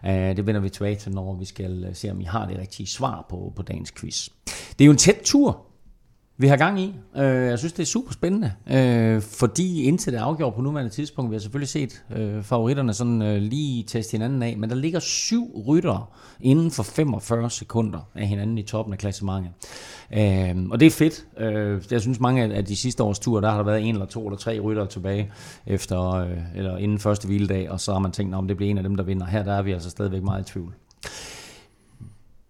Uh, 0.03 0.09
det 0.09 0.47
vender 0.47 0.61
vi 0.61 0.69
tilbage 0.69 0.95
til, 0.95 1.11
når 1.11 1.35
vi 1.35 1.45
skal 1.45 1.85
uh, 1.89 1.95
se, 1.95 2.11
om 2.11 2.21
I 2.21 2.23
har 2.23 2.45
det 2.45 2.59
rigtige 2.59 2.87
svar 2.87 3.25
på, 3.29 3.53
på 3.55 3.61
dagens 3.61 3.91
quiz. 3.91 4.29
Det 4.45 4.81
er 4.81 4.85
jo 4.85 4.91
en 4.91 4.97
tæt 4.97 5.17
tur, 5.23 5.65
vi 6.41 6.47
har 6.47 6.57
gang 6.57 6.79
i. 6.79 6.95
Øh, 7.17 7.23
jeg 7.23 7.59
synes, 7.59 7.73
det 7.73 7.81
er 7.81 7.87
super 7.87 8.11
spændende, 8.11 8.53
øh, 8.71 9.21
fordi 9.21 9.83
indtil 9.83 10.13
det 10.13 10.19
er 10.19 10.23
afgjort 10.23 10.53
på 10.53 10.61
nuværende 10.61 10.91
tidspunkt, 10.91 11.31
vi 11.31 11.35
har 11.35 11.39
selvfølgelig 11.39 11.69
set 11.69 12.03
øh, 12.15 12.43
favoritterne 12.43 12.93
sådan 12.93 13.21
øh, 13.21 13.41
lige 13.41 13.83
teste 13.83 14.11
hinanden 14.11 14.43
af, 14.43 14.57
men 14.57 14.69
der 14.69 14.75
ligger 14.75 14.99
syv 14.99 15.63
ryttere 15.67 16.05
inden 16.39 16.71
for 16.71 16.83
45 16.83 17.49
sekunder 17.49 17.99
af 18.15 18.27
hinanden 18.27 18.57
i 18.57 18.63
toppen 18.63 18.93
af 18.93 18.99
klassementet. 18.99 19.51
Øhm, 20.13 20.71
og 20.71 20.79
det 20.79 20.85
er 20.85 20.91
fedt. 20.91 21.25
Øh, 21.37 21.81
jeg 21.91 22.01
synes, 22.01 22.19
mange 22.19 22.43
af 22.43 22.65
de 22.65 22.75
sidste 22.75 23.03
års 23.03 23.19
ture, 23.19 23.41
der 23.41 23.49
har 23.49 23.57
der 23.57 23.63
været 23.63 23.81
en 23.81 23.95
eller 23.95 24.05
to 24.05 24.25
eller 24.25 24.37
tre 24.37 24.59
ryttere 24.59 24.87
tilbage 24.87 25.31
efter, 25.65 26.13
øh, 26.13 26.37
eller 26.55 26.77
inden 26.77 26.99
første 26.99 27.27
hviledag, 27.27 27.71
og 27.71 27.79
så 27.79 27.91
har 27.91 27.99
man 27.99 28.11
tænkt, 28.11 28.35
om 28.35 28.47
det 28.47 28.57
bliver 28.57 28.69
en 28.69 28.77
af 28.77 28.83
dem, 28.83 28.95
der 28.95 29.03
vinder. 29.03 29.25
Her 29.25 29.43
der 29.43 29.53
er 29.53 29.61
vi 29.61 29.71
altså 29.71 29.89
stadigvæk 29.89 30.23
meget 30.23 30.49
i 30.49 30.51
tvivl. 30.53 30.73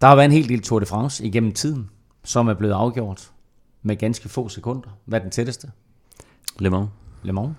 Der 0.02 0.08
har 0.08 0.16
været 0.16 0.26
en 0.26 0.32
hel 0.32 0.50
del 0.50 0.62
Tour 0.62 0.80
de 0.80 0.86
France 0.86 1.26
igennem 1.26 1.52
tiden, 1.52 1.90
som 2.24 2.48
er 2.48 2.54
blevet 2.54 2.74
afgjort 2.74 3.31
med 3.82 3.96
ganske 3.96 4.30
få 4.30 4.50
sekunder. 4.50 4.90
Hvad 5.06 5.20
er 5.20 5.24
den 5.24 5.32
tætteste? 5.32 5.72
Le 6.60 6.70
Mans. 6.70 6.90
Le 7.24 7.34
Mans. 7.34 7.56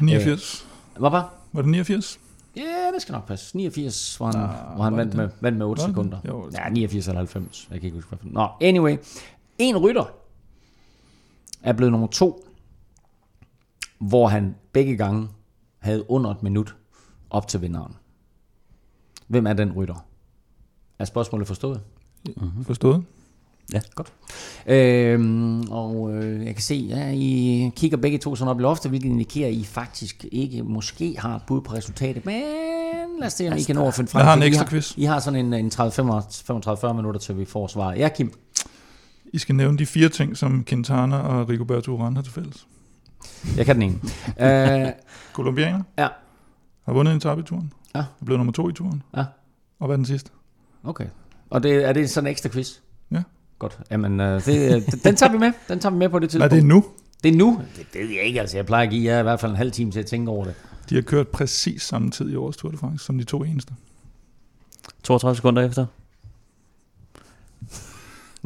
89. 0.00 0.66
Øh, 0.94 1.00
hvad 1.00 1.10
var? 1.10 1.34
Var 1.52 1.62
det 1.62 1.70
89? 1.70 2.20
Ja, 2.56 2.90
det 2.94 3.02
skal 3.02 3.12
nok 3.12 3.26
passe. 3.26 3.56
89, 3.56 4.16
hvor 4.16 4.26
han, 4.26 4.36
ah, 4.36 4.74
hvor 4.74 4.84
han 4.84 4.96
vandt, 4.96 5.14
med, 5.14 5.28
vandt 5.40 5.58
med 5.58 5.66
8 5.66 5.82
var 5.82 5.88
sekunder. 5.88 6.18
Jo, 6.28 6.50
ja, 6.52 6.68
89 6.68 7.08
eller 7.08 7.18
90. 7.18 7.68
Jeg 7.70 7.80
kan 7.80 7.86
ikke 7.86 7.94
huske, 7.94 8.08
hvad 8.08 8.32
Nå, 8.32 8.48
anyway. 8.60 8.96
En 9.58 9.76
rytter 9.76 10.04
er 11.62 11.72
blevet 11.72 11.92
nummer 11.92 12.06
to, 12.06 12.48
hvor 13.98 14.28
han 14.28 14.54
begge 14.72 14.96
gange 14.96 15.28
havde 15.78 16.10
under 16.10 16.30
et 16.30 16.42
minut 16.42 16.76
op 17.30 17.48
til 17.48 17.60
vinderen. 17.60 17.96
Hvem 19.26 19.46
er 19.46 19.52
den 19.52 19.72
rytter? 19.72 20.06
Er 20.98 21.04
spørgsmålet 21.04 21.46
forstået? 21.46 21.80
Mm-hmm. 22.36 22.64
Forstået. 22.64 23.04
Ja, 23.72 23.80
godt. 23.94 24.12
Øhm, 24.66 25.60
og 25.70 26.14
øh, 26.14 26.46
jeg 26.46 26.54
kan 26.54 26.62
se, 26.62 26.88
at 26.92 26.98
ja, 26.98 27.10
I 27.10 27.70
kigger 27.76 27.96
begge 27.96 28.18
to 28.18 28.36
sådan 28.36 28.50
op 28.50 28.58
i 28.58 28.62
loftet, 28.62 28.90
hvilket 28.90 29.08
indikerer, 29.08 29.48
at 29.48 29.54
I 29.54 29.64
faktisk 29.64 30.24
ikke 30.32 30.62
måske 30.62 31.16
har 31.18 31.36
et 31.36 31.42
bud 31.46 31.60
på 31.60 31.72
resultatet. 31.72 32.26
Men 32.26 32.42
lad 33.20 33.26
os 33.26 33.32
se, 33.32 33.48
om 33.48 33.58
I 33.58 33.62
kan 33.62 33.74
nå 33.76 33.86
at 33.88 33.94
finde 33.94 34.10
frem. 34.10 34.18
Jeg 34.18 34.26
har 34.26 34.36
en 34.36 34.42
ekstra 34.42 34.64
quiz. 34.64 34.96
I 34.96 35.04
har 35.04 35.20
sådan 35.20 35.46
en, 35.46 35.52
en 35.52 35.72
30-35 35.74 36.92
minutter, 36.92 37.20
til 37.20 37.38
vi 37.38 37.44
får 37.44 37.66
svar. 37.66 37.92
Ja, 37.92 38.08
Kim? 38.08 38.32
I 39.32 39.38
skal 39.38 39.54
nævne 39.54 39.78
de 39.78 39.86
fire 39.86 40.08
ting, 40.08 40.36
som 40.36 40.64
Quintana 40.64 41.16
og 41.16 41.48
Rigoberto 41.48 41.98
Urán 41.98 42.14
har 42.14 42.22
til 42.22 42.32
fælles. 42.32 42.66
Jeg 43.56 43.66
kan 43.66 43.80
den 43.80 43.82
ene. 43.82 44.84
uh, 44.84 44.90
Colombianer? 45.34 45.82
Ja. 45.98 46.08
Har 46.84 46.92
vundet 46.92 47.12
en 47.12 47.16
etape 47.16 47.40
i 47.40 47.44
turen. 47.44 47.72
Ja. 47.94 47.98
Er 47.98 48.24
blevet 48.24 48.38
nummer 48.38 48.52
to 48.52 48.68
i 48.68 48.72
turen. 48.72 49.02
Ja. 49.16 49.24
Og 49.80 49.86
hvad 49.86 49.94
er 49.94 49.96
den 49.96 50.06
sidste? 50.06 50.30
Okay. 50.84 51.06
Og 51.50 51.62
det, 51.62 51.88
er 51.88 51.92
det 51.92 52.10
sådan 52.10 52.26
en 52.26 52.30
ekstra 52.30 52.48
quiz? 52.48 52.68
Ja. 53.10 53.22
Godt. 53.58 53.78
Jamen, 53.90 54.20
øh, 54.20 54.44
det, 54.44 54.84
den 55.04 55.16
tager 55.16 55.32
vi 55.32 55.38
med. 55.38 55.52
Den 55.68 55.78
tager 55.78 55.92
vi 55.92 55.98
med 55.98 56.08
på 56.08 56.18
det 56.18 56.30
tidspunkt. 56.30 56.52
Er 56.52 56.56
det 56.56 56.64
nu? 56.66 56.84
Det 57.22 57.32
er 57.32 57.36
nu. 57.36 57.60
Det 57.76 58.00
ved 58.00 58.08
jeg 58.08 58.22
ikke. 58.22 58.40
Altså, 58.40 58.56
jeg 58.56 58.66
plejer 58.66 58.84
at 58.84 58.90
give 58.90 59.12
jer 59.12 59.20
i 59.20 59.22
hvert 59.22 59.40
fald 59.40 59.52
en 59.52 59.56
halv 59.58 59.72
time 59.72 59.90
til 59.90 60.00
at 60.00 60.06
tænke 60.06 60.30
over 60.30 60.44
det. 60.44 60.54
De 60.90 60.94
har 60.94 61.02
kørt 61.02 61.28
præcis 61.28 61.82
samme 61.82 62.10
tid 62.10 62.30
i 62.30 62.36
årets 62.36 62.58
Tour 62.58 62.70
de 62.70 62.76
France, 62.76 63.04
som 63.04 63.18
de 63.18 63.24
to 63.24 63.44
eneste. 63.44 63.72
32 65.02 65.36
sekunder 65.36 65.62
efter. 65.62 65.86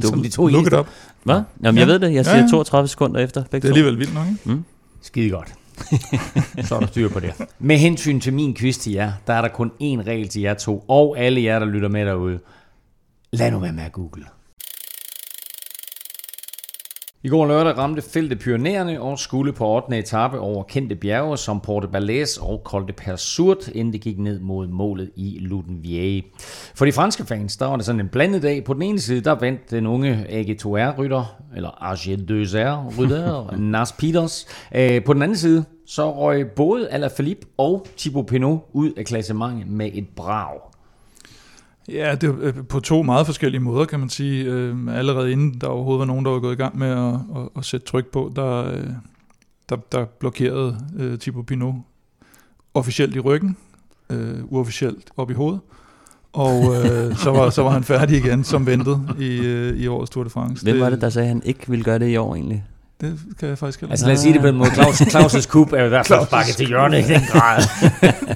Du, 0.02 0.08
som 0.08 0.22
de 0.22 0.28
to 0.28 0.46
Look 0.46 0.60
eneste. 0.60 0.76
it 0.76 0.80
up. 0.80 0.88
Hvad? 1.24 1.42
Jamen, 1.62 1.74
ja. 1.78 1.80
jeg 1.80 1.88
ved 1.88 1.98
det. 1.98 2.14
Jeg 2.14 2.24
siger 2.24 2.36
ja, 2.36 2.42
ja. 2.42 2.48
32 2.50 2.88
sekunder 2.88 3.20
efter. 3.20 3.44
Begge 3.50 3.56
det 3.56 3.64
er 3.64 3.68
alligevel 3.68 3.98
vildt 3.98 4.14
nok, 4.14 4.26
ikke? 4.26 4.40
Mm. 4.44 4.64
Skide 5.02 5.30
godt. 5.30 5.54
så 6.68 6.74
er 6.74 6.80
der 6.80 6.86
styr 6.86 7.08
på 7.08 7.20
det. 7.20 7.34
Med 7.58 7.76
hensyn 7.78 8.20
til 8.20 8.32
min 8.32 8.54
quiz 8.54 8.78
til 8.78 8.92
jer, 8.92 9.12
der 9.26 9.32
er 9.32 9.40
der 9.42 9.48
kun 9.48 9.68
én 9.68 10.06
regel 10.06 10.28
til 10.28 10.42
jer 10.42 10.54
to, 10.54 10.84
og 10.88 11.18
alle 11.18 11.42
jer, 11.42 11.58
der 11.58 11.66
lytter 11.66 11.88
med 11.88 12.06
derude. 12.06 12.38
Lad 13.32 13.50
nu 13.50 13.58
være 13.58 13.72
med 13.72 13.82
at 13.82 13.92
google. 13.92 14.24
I 17.22 17.28
går 17.28 17.46
lørdag 17.46 17.78
ramte 17.78 18.02
feltet 18.02 18.38
Pyreneerne 18.38 19.00
og 19.00 19.18
skulle 19.18 19.52
på 19.52 19.66
8. 19.66 19.98
etape 19.98 20.38
over 20.38 20.62
kendte 20.62 20.94
bjerge 20.94 21.36
som 21.36 21.60
Porte 21.60 21.88
Balais 21.88 22.36
og 22.36 22.60
Col 22.64 22.88
de 22.88 22.92
Persurt, 22.92 23.68
inden 23.68 23.92
det 23.92 24.00
gik 24.00 24.18
ned 24.18 24.40
mod 24.40 24.66
målet 24.66 25.10
i 25.16 25.38
Ludenvier. 25.40 26.22
For 26.74 26.84
de 26.84 26.92
franske 26.92 27.24
fans, 27.24 27.56
der 27.56 27.66
var 27.66 27.76
det 27.76 27.84
sådan 27.84 28.00
en 28.00 28.08
blandet 28.08 28.42
dag. 28.42 28.64
På 28.64 28.74
den 28.74 28.82
ene 28.82 29.00
side, 29.00 29.20
der 29.20 29.34
vandt 29.34 29.70
den 29.70 29.86
unge 29.86 30.26
AG2R-rytter, 30.28 31.24
eller 31.56 31.70
AG2R-rytter, 31.92 33.56
Nas 33.72 33.92
Peters. 33.92 34.46
Øh, 34.74 35.04
på 35.04 35.12
den 35.12 35.22
anden 35.22 35.36
side, 35.36 35.64
så 35.86 36.12
røg 36.12 36.50
både 36.56 36.88
Alaphilippe 36.88 37.46
og 37.56 37.86
Thibaut 37.96 38.26
Pinot 38.26 38.58
ud 38.72 38.92
af 38.92 39.04
klassementet 39.04 39.66
med 39.66 39.90
et 39.94 40.06
brag. 40.16 40.58
Ja, 41.88 42.14
det 42.14 42.36
øh, 42.40 42.54
på 42.68 42.80
to 42.80 43.02
meget 43.02 43.26
forskellige 43.26 43.60
måder, 43.60 43.84
kan 43.84 44.00
man 44.00 44.08
sige. 44.08 44.44
Øh, 44.44 44.76
allerede 44.88 45.32
inden 45.32 45.60
der 45.60 45.66
overhovedet 45.66 45.98
var 45.98 46.04
nogen, 46.04 46.24
der 46.24 46.30
var 46.30 46.38
gået 46.38 46.52
i 46.52 46.56
gang 46.56 46.78
med 46.78 46.88
at, 46.88 47.14
at, 47.14 47.48
at 47.56 47.64
sætte 47.64 47.86
tryk 47.86 48.06
på, 48.06 48.32
der, 48.36 48.72
øh, 48.72 48.86
der, 49.68 49.76
der 49.92 50.04
blokerede 50.04 50.78
uh, 50.98 51.18
Thibaut 51.18 51.46
Pinot 51.46 51.74
officielt 52.74 53.16
i 53.16 53.20
ryggen, 53.20 53.56
uh, 54.12 54.52
uofficielt 54.52 55.10
op 55.16 55.30
i 55.30 55.34
hovedet. 55.34 55.60
Og 56.32 56.60
uh, 56.60 57.16
så, 57.16 57.32
var, 57.36 57.50
så 57.50 57.62
var 57.62 57.70
han 57.70 57.84
færdig 57.84 58.18
igen, 58.18 58.44
som 58.44 58.66
ventet 58.66 59.00
i, 59.18 59.38
uh, 59.38 59.80
i 59.80 59.86
årets 59.86 60.10
Tour 60.10 60.24
de 60.24 60.30
France. 60.30 60.64
Hvem 60.64 60.80
var 60.80 60.90
det, 60.90 61.00
der 61.00 61.08
sagde, 61.08 61.26
at 61.26 61.34
han 61.34 61.42
ikke 61.44 61.68
ville 61.68 61.84
gøre 61.84 61.98
det 61.98 62.08
i 62.08 62.16
år 62.16 62.34
egentlig? 62.34 62.64
Det 63.00 63.18
kan 63.38 63.48
jeg 63.48 63.58
faktisk 63.58 63.82
ikke. 63.82 63.90
Altså 63.92 64.06
lad 64.06 64.14
os 64.14 64.20
sige 64.20 64.32
det 64.32 64.40
på 64.40 64.46
en 64.46 64.56
måde. 64.56 64.70
Claus, 64.70 65.00
Claus' 65.00 65.48
kub 65.48 65.72
er 65.72 65.84
i 65.84 65.88
hvert 65.88 66.06
fald 66.06 66.30
bakket 66.30 66.56
til 66.56 66.66
hjørne 66.66 66.98
i 66.98 67.02
den 67.02 67.20
grad. 67.32 67.62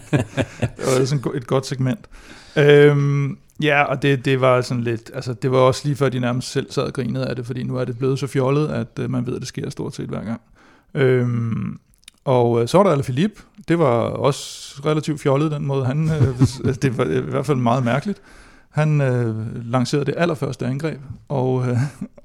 det 0.77 0.85
var 0.87 1.05
sådan 1.05 1.25
et 1.35 1.47
godt 1.47 1.67
segment. 1.67 2.09
Øhm, 2.57 3.39
ja, 3.63 3.83
og 3.83 4.03
det, 4.03 4.25
det 4.25 4.41
var 4.41 4.61
sådan 4.61 4.83
lidt, 4.83 5.11
altså 5.15 5.33
det 5.33 5.53
var 5.53 5.59
også 5.59 5.81
lige 5.85 5.97
før 5.97 6.09
de 6.09 6.21
nærmest 6.21 6.53
selv 6.53 6.71
sad 6.71 6.83
og 6.83 6.93
grinede 6.93 7.27
af 7.27 7.37
det, 7.37 7.47
fordi 7.47 7.63
nu 7.63 7.77
er 7.77 7.85
det 7.85 7.99
blevet 7.99 8.19
så 8.19 8.27
fjollet, 8.27 8.69
at 8.69 8.99
øh, 8.99 9.11
man 9.11 9.27
ved, 9.27 9.35
at 9.35 9.41
det 9.41 9.49
sker 9.49 9.71
stort 9.71 9.95
set 9.95 10.09
hver 10.09 10.25
gang. 10.25 10.41
Øhm, 10.95 11.79
og 12.25 12.63
øh, 12.63 12.69
så 12.69 12.77
var 12.77 12.85
der 12.85 12.91
Alain 12.91 13.05
Philippe. 13.05 13.43
Det 13.69 13.79
var 13.79 13.95
også 14.01 14.75
relativt 14.87 15.21
fjollet, 15.21 15.51
den 15.51 15.67
måde 15.67 15.85
han... 15.85 16.11
Øh, 16.11 16.75
det 16.83 16.99
var 16.99 17.05
i 17.05 17.21
hvert 17.21 17.47
fald 17.47 17.59
meget 17.59 17.85
mærkeligt. 17.85 18.23
Han 18.73 19.01
øh, 19.01 19.67
lancerede 19.71 20.05
det 20.05 20.15
allerførste 20.17 20.67
angreb, 20.67 21.01
og, 21.29 21.69
øh, 21.69 21.77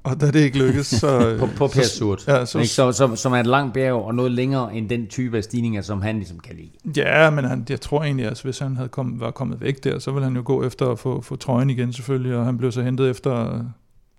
og 0.04 0.20
da 0.20 0.30
det 0.30 0.40
ikke 0.40 0.58
lykkedes, 0.58 0.86
så... 0.86 1.36
på 1.38 1.48
på 1.56 1.66
Persurt, 1.66 2.28
ja, 2.28 2.44
så, 2.44 2.64
så, 2.64 2.92
så, 2.92 3.16
som 3.16 3.32
er 3.32 3.40
et 3.40 3.46
langt 3.46 3.74
bjerg, 3.74 3.94
og 3.94 4.14
noget 4.14 4.32
længere 4.32 4.74
end 4.74 4.88
den 4.88 5.06
type 5.06 5.36
af 5.36 5.44
stigninger, 5.44 5.82
som 5.82 6.02
han 6.02 6.16
ligesom 6.16 6.38
kan 6.38 6.56
lide. 6.56 7.00
Ja, 7.00 7.30
men 7.30 7.44
han, 7.44 7.66
jeg 7.68 7.80
tror 7.80 8.02
egentlig, 8.02 8.26
at 8.26 8.42
hvis 8.42 8.58
han 8.58 8.76
havde 8.76 8.88
kom, 8.88 9.20
var 9.20 9.30
kommet 9.30 9.60
væk 9.60 9.84
der, 9.84 9.98
så 9.98 10.10
ville 10.10 10.24
han 10.24 10.36
jo 10.36 10.42
gå 10.44 10.64
efter 10.64 10.90
at 10.90 10.98
få, 10.98 11.20
få 11.20 11.36
trøjen 11.36 11.70
igen 11.70 11.92
selvfølgelig, 11.92 12.36
og 12.36 12.44
han 12.44 12.58
blev 12.58 12.72
så 12.72 12.82
hentet 12.82 13.10
efter 13.10 13.64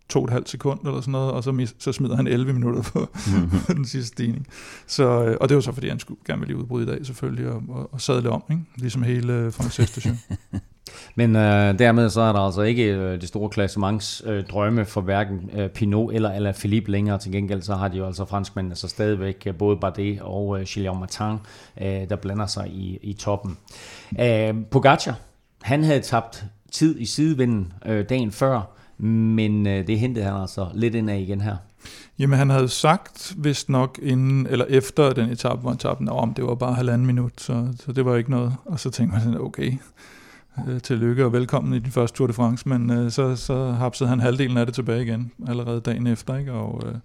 to 0.09 0.19
og 0.19 0.25
et 0.25 0.31
halvt 0.31 0.49
sekund 0.49 0.79
eller 0.87 1.01
sådan 1.01 1.11
noget, 1.11 1.31
og 1.31 1.43
så, 1.43 1.67
så 1.79 1.91
smider 1.91 2.15
han 2.15 2.27
11 2.27 2.53
minutter 2.53 2.81
på, 2.81 3.09
mm-hmm. 3.27 3.75
den 3.75 3.85
sidste 3.85 4.07
stigning. 4.07 4.47
Så, 4.87 5.25
øh, 5.25 5.37
og 5.41 5.49
det 5.49 5.55
var 5.55 5.61
så, 5.61 5.71
fordi 5.71 5.89
han 5.89 5.99
skulle 5.99 6.19
gerne 6.27 6.39
ville 6.39 6.57
udbryde 6.57 6.83
i 6.83 6.87
dag 6.87 7.05
selvfølgelig, 7.05 7.49
og, 7.49 7.63
og, 7.69 7.93
og 7.93 8.01
sadle 8.01 8.29
om, 8.29 8.43
ikke? 8.51 8.63
ligesom 8.75 9.03
hele 9.03 9.51
Frances 9.51 9.89
station. 9.89 10.19
Men 11.15 11.35
øh, 11.35 11.79
dermed 11.79 12.09
så 12.09 12.21
er 12.21 12.31
der 12.31 12.39
altså 12.39 12.61
ikke 12.61 12.83
øh, 12.83 13.21
det 13.21 13.27
store 13.27 13.49
klassements 13.49 14.23
øh, 14.25 14.43
drømme 14.43 14.85
for 14.85 15.01
hverken 15.01 15.49
øh, 15.53 15.69
Pinot 15.69 16.13
eller, 16.13 16.31
eller 16.31 16.51
Philippe 16.51 16.91
længere. 16.91 17.17
Til 17.17 17.31
gengæld 17.31 17.61
så 17.61 17.75
har 17.75 17.87
de 17.87 17.97
jo 17.97 18.05
altså 18.05 18.25
franskmændene 18.25 18.75
så 18.75 18.87
stadigvæk 18.87 19.43
øh, 19.45 19.55
både 19.55 19.77
Bardet 19.77 20.21
og 20.21 20.59
øh, 20.59 20.65
Gilles 20.65 20.93
Martin, 20.99 21.37
øh, 21.81 22.09
der 22.09 22.15
blander 22.15 22.45
sig 22.45 22.67
i, 22.67 22.99
i 23.01 23.13
toppen. 23.13 23.57
Øh, 24.19 24.53
Pogacar, 24.71 25.15
han 25.61 25.83
havde 25.83 26.01
tabt 26.01 26.45
tid 26.71 26.99
i 26.99 27.05
sidevinden 27.05 27.73
øh, 27.85 28.05
dagen 28.09 28.31
før, 28.31 28.61
men 28.97 29.67
øh, 29.67 29.87
det 29.87 29.99
hentede 29.99 30.25
han 30.25 30.41
altså 30.41 30.67
lidt 30.73 30.95
ind 30.95 31.09
af 31.09 31.19
igen 31.19 31.41
her. 31.41 31.55
Jamen 32.19 32.39
han 32.39 32.49
havde 32.49 32.69
sagt, 32.69 33.33
hvis 33.37 33.69
nok 33.69 33.99
inden, 34.01 34.47
eller 34.47 34.65
efter 34.69 35.13
den 35.13 35.29
etape, 35.29 35.61
hvor 35.61 35.69
han 35.69 35.77
tabte 35.77 36.09
om, 36.09 36.33
det 36.33 36.45
var 36.45 36.55
bare 36.55 36.73
halvanden 36.73 37.07
minut, 37.07 37.31
så, 37.37 37.67
så 37.79 37.91
det 37.91 38.05
var 38.05 38.15
ikke 38.15 38.31
noget. 38.31 38.55
Og 38.65 38.79
så 38.79 38.89
tænkte 38.89 39.13
man 39.13 39.23
sådan, 39.23 39.41
okay, 39.41 39.73
øh, 40.67 40.81
tillykke 40.81 41.25
og 41.25 41.33
velkommen 41.33 41.73
i 41.73 41.79
din 41.79 41.91
første 41.91 42.17
Tour 42.17 42.27
de 42.27 42.33
France, 42.33 42.69
men 42.69 42.91
øh, 42.91 43.11
så, 43.11 43.35
så 43.35 43.71
hapsede 43.71 44.09
han 44.09 44.19
halvdelen 44.19 44.57
af 44.57 44.65
det 44.65 44.75
tilbage 44.75 45.03
igen, 45.03 45.31
allerede 45.47 45.81
dagen 45.81 46.07
efter, 46.07 46.37
ikke? 46.37 46.51
Og 46.51 46.81
øh, 46.85 46.95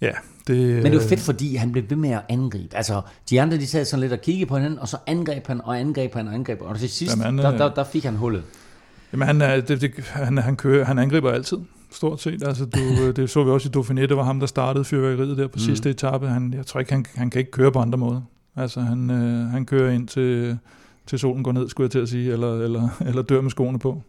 ja, 0.00 0.10
det... 0.46 0.82
Men 0.82 0.92
det 0.92 1.00
var 1.00 1.08
fedt, 1.08 1.20
fordi 1.20 1.56
han 1.56 1.72
blev 1.72 1.84
ved 1.88 1.96
med 1.96 2.10
at 2.10 2.22
angribe. 2.28 2.76
Altså, 2.76 3.02
de 3.30 3.40
andre, 3.40 3.56
de 3.56 3.66
sad 3.66 3.84
sådan 3.84 4.00
lidt 4.00 4.12
og 4.12 4.20
kiggede 4.20 4.46
på 4.46 4.56
hinanden, 4.56 4.78
og 4.78 4.88
så 4.88 4.96
angreb 5.06 5.46
han, 5.46 5.60
og 5.64 5.80
angreb 5.80 6.14
han, 6.14 6.28
og 6.28 6.34
angreb, 6.34 6.62
og 6.62 6.78
til 6.78 6.88
sidst, 6.88 7.12
Jamen, 7.12 7.24
han, 7.24 7.38
der, 7.38 7.52
øh, 7.52 7.58
der, 7.58 7.74
der 7.74 7.84
fik 7.84 8.04
han 8.04 8.16
hullet. 8.16 8.42
Jamen 9.12 9.26
han, 9.26 9.40
er, 9.40 9.60
det, 9.60 9.80
det, 9.80 9.92
han, 10.04 10.38
han, 10.38 10.56
kører, 10.56 10.84
han 10.84 10.98
angriber 10.98 11.30
altid, 11.30 11.58
stort 11.92 12.20
set. 12.20 12.42
Altså, 12.46 12.64
du, 12.64 13.10
det 13.16 13.30
så 13.30 13.44
vi 13.44 13.50
også 13.50 13.68
i 13.68 13.76
Dauphiné, 13.76 14.00
det 14.00 14.16
var 14.16 14.22
ham, 14.22 14.40
der 14.40 14.46
startede 14.46 14.84
fyrværkeriet 14.84 15.36
der 15.36 15.46
på 15.46 15.56
mm. 15.56 15.60
sidste 15.60 15.90
etape. 15.90 16.28
Han, 16.28 16.54
jeg 16.54 16.66
tror 16.66 16.80
ikke, 16.80 16.92
han, 16.92 17.04
han 17.14 17.30
kan 17.30 17.38
ikke 17.38 17.50
køre 17.50 17.72
på 17.72 17.78
andre 17.78 17.98
måder. 17.98 18.20
Altså, 18.56 18.80
han, 18.80 19.10
øh, 19.10 19.48
han 19.50 19.66
kører 19.66 19.92
ind 19.92 20.08
til, 20.08 20.58
til 21.06 21.18
solen 21.18 21.44
går 21.44 21.52
ned, 21.52 21.68
skulle 21.68 21.84
jeg 21.84 21.90
til 21.90 21.98
at 21.98 22.08
sige, 22.08 22.32
eller, 22.32 22.60
eller, 22.60 22.88
eller 23.08 23.22
dør 23.22 23.40
med 23.40 23.50
skoene 23.50 23.78
på. 23.78 24.02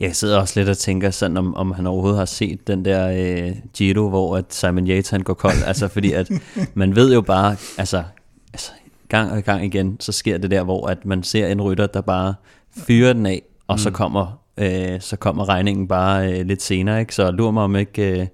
Jeg 0.00 0.16
sidder 0.16 0.40
også 0.40 0.60
lidt 0.60 0.68
og 0.68 0.78
tænker 0.78 1.10
sådan, 1.10 1.36
om, 1.36 1.54
om 1.54 1.72
han 1.72 1.86
overhovedet 1.86 2.18
har 2.18 2.24
set 2.24 2.66
den 2.66 2.84
der 2.84 3.08
øh, 3.08 3.56
Giro, 3.74 4.08
hvor 4.08 4.36
at 4.36 4.44
Simon 4.54 4.88
Yates 4.88 5.10
han 5.10 5.22
går 5.22 5.34
kold. 5.34 5.62
altså 5.66 5.88
fordi 5.88 6.12
at 6.12 6.30
man 6.74 6.96
ved 6.96 7.14
jo 7.14 7.20
bare, 7.20 7.56
altså, 7.78 8.02
altså 8.52 8.72
gang 9.08 9.32
og 9.32 9.42
gang 9.42 9.64
igen, 9.64 9.96
så 10.00 10.12
sker 10.12 10.38
det 10.38 10.50
der, 10.50 10.62
hvor 10.62 10.86
at 10.86 11.04
man 11.04 11.22
ser 11.22 11.46
en 11.46 11.62
rytter, 11.62 11.86
der 11.86 12.00
bare 12.00 12.34
fyrer 12.76 13.12
den 13.12 13.26
af, 13.26 13.42
og 13.66 13.74
mm. 13.74 13.78
så 13.78 13.90
kommer 13.90 14.46
øh, 14.58 15.00
så 15.00 15.16
kommer 15.16 15.48
regningen 15.48 15.88
bare 15.88 16.32
øh, 16.32 16.46
lidt 16.46 16.62
senere, 16.62 17.00
ikke? 17.00 17.14
Så 17.14 17.30
lur 17.30 17.50
mig 17.50 17.62
om 17.62 17.76
ikke 17.76 18.20
øh, 18.20 18.26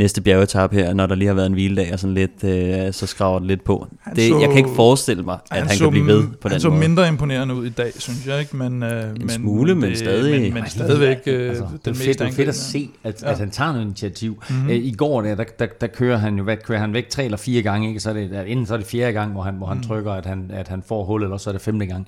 næste 0.00 0.20
bjergetap 0.20 0.72
her, 0.72 0.94
når 0.94 1.06
der 1.06 1.14
lige 1.14 1.26
har 1.28 1.34
været 1.34 1.46
en 1.46 1.52
hviledag 1.52 1.92
og 1.92 1.98
sådan 1.98 2.14
lidt, 2.14 2.44
øh, 2.44 2.92
så 2.92 3.06
skraver 3.06 3.38
det 3.38 3.48
lidt 3.48 3.64
på. 3.64 3.86
Det, 4.16 4.28
så, 4.28 4.38
jeg 4.38 4.48
kan 4.48 4.56
ikke 4.58 4.70
forestille 4.76 5.22
mig, 5.22 5.38
at 5.50 5.56
han, 5.58 5.66
han 5.68 5.78
kan 5.78 5.90
blive 5.90 6.06
ved 6.06 6.22
på 6.22 6.48
den 6.48 6.50
han 6.50 6.60
så 6.60 6.68
måde. 6.70 6.80
mindre 6.80 7.08
imponerende 7.08 7.54
ud 7.54 7.66
i 7.66 7.70
dag, 7.70 7.92
synes 7.98 8.26
jeg 8.26 8.40
ikke, 8.40 8.56
men, 8.56 8.82
øh, 8.82 9.02
En 9.10 9.16
men, 9.20 9.28
smule, 9.28 9.74
men 9.74 9.90
det, 9.90 9.98
stadig- 9.98 10.40
Men, 10.42 10.54
men 10.54 10.62
stadigvæk 10.68 11.18
øh, 11.26 11.48
altså, 11.48 11.64
den 11.64 11.78
det 11.78 11.86
er 11.86 11.90
mest 11.90 12.04
fedt, 12.04 12.18
det 12.18 12.34
fedt 12.34 12.48
at 12.48 12.54
se, 12.56 12.90
at, 13.04 13.22
Ja. 13.22 13.30
at 13.30 13.38
han 13.38 13.50
tager 13.50 13.72
noget 13.72 13.84
initiativ. 13.86 14.42
Mhm. 14.50 14.58
Mm-hmm. 14.58 14.70
I 14.70 14.92
går 14.92 15.22
der, 15.22 15.34
der, 15.34 15.44
der, 15.58 15.66
der 15.80 15.86
kører 15.86 16.16
han 16.16 16.36
jo 16.38 16.44
hvad, 16.44 16.56
kører 16.56 16.78
han 16.78 16.92
væk 16.92 17.08
tre 17.08 17.24
eller 17.24 17.38
fire 17.38 17.62
gange, 17.62 17.88
ikke? 17.88 18.00
så 18.00 18.10
er 18.10 18.14
det, 18.14 18.44
enten 18.46 18.66
så 18.66 18.74
er 18.74 18.78
det 18.78 18.86
fjerde 18.86 19.12
gang, 19.12 19.32
hvor 19.32 19.42
han, 19.42 19.54
hvor 19.54 19.66
han 19.66 19.76
Mhm. 19.76 19.86
trykker, 19.86 20.12
at 20.12 20.26
han, 20.26 20.50
at 20.54 20.68
han 20.68 20.82
får 20.88 21.04
hul, 21.04 21.22
eller 21.22 21.36
så 21.36 21.50
er 21.50 21.52
det 21.52 21.62
femte 21.62 21.86
gang. 21.86 22.06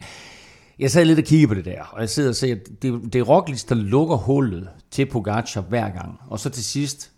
Jeg 0.78 0.90
sad 0.90 1.05
lidt 1.05 1.18
og 1.18 1.24
kiggede 1.24 1.48
på 1.48 1.55
det 1.55 1.64
der, 1.64 1.83
og 1.92 2.00
jeg 2.00 2.09
sidder 2.09 2.28
og 2.28 2.35
ser, 2.37 2.52
at 2.52 2.59
det, 2.83 3.00
det 3.12 3.14
er 3.18 3.22
Roglic, 3.22 3.62
der 3.64 3.74
lukker 3.74 4.16
hullet 4.16 4.68
til 4.90 5.07
Pogacar 5.07 5.61
hver 5.61 5.88
gang. 5.90 6.18
Og 6.28 6.40
så 6.40 6.50
til 6.50 6.64
sidst, 6.64 7.11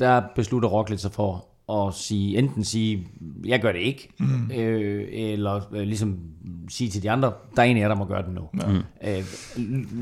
der 0.00 0.22
beslutter 0.36 0.68
Roglic 0.68 1.00
sig 1.00 1.12
for 1.12 1.46
at 1.72 1.94
sige, 1.94 2.38
enten 2.38 2.64
sige, 2.64 3.08
jeg 3.46 3.60
gør 3.60 3.72
det 3.72 3.78
ikke, 3.78 4.08
mm. 4.18 4.50
øh, 4.56 5.08
eller 5.10 5.60
øh, 5.74 5.80
ligesom 5.82 6.18
sige 6.68 6.90
til 6.90 7.02
de 7.02 7.10
andre, 7.10 7.32
der 7.56 7.62
er 7.62 7.66
en 7.66 7.76
af 7.76 7.80
jer, 7.80 7.88
der 7.88 7.94
må 7.94 8.04
gøre 8.04 8.22
det 8.22 8.34
nu. 8.34 8.42
Ja. 9.02 9.18
Øh, 9.18 9.24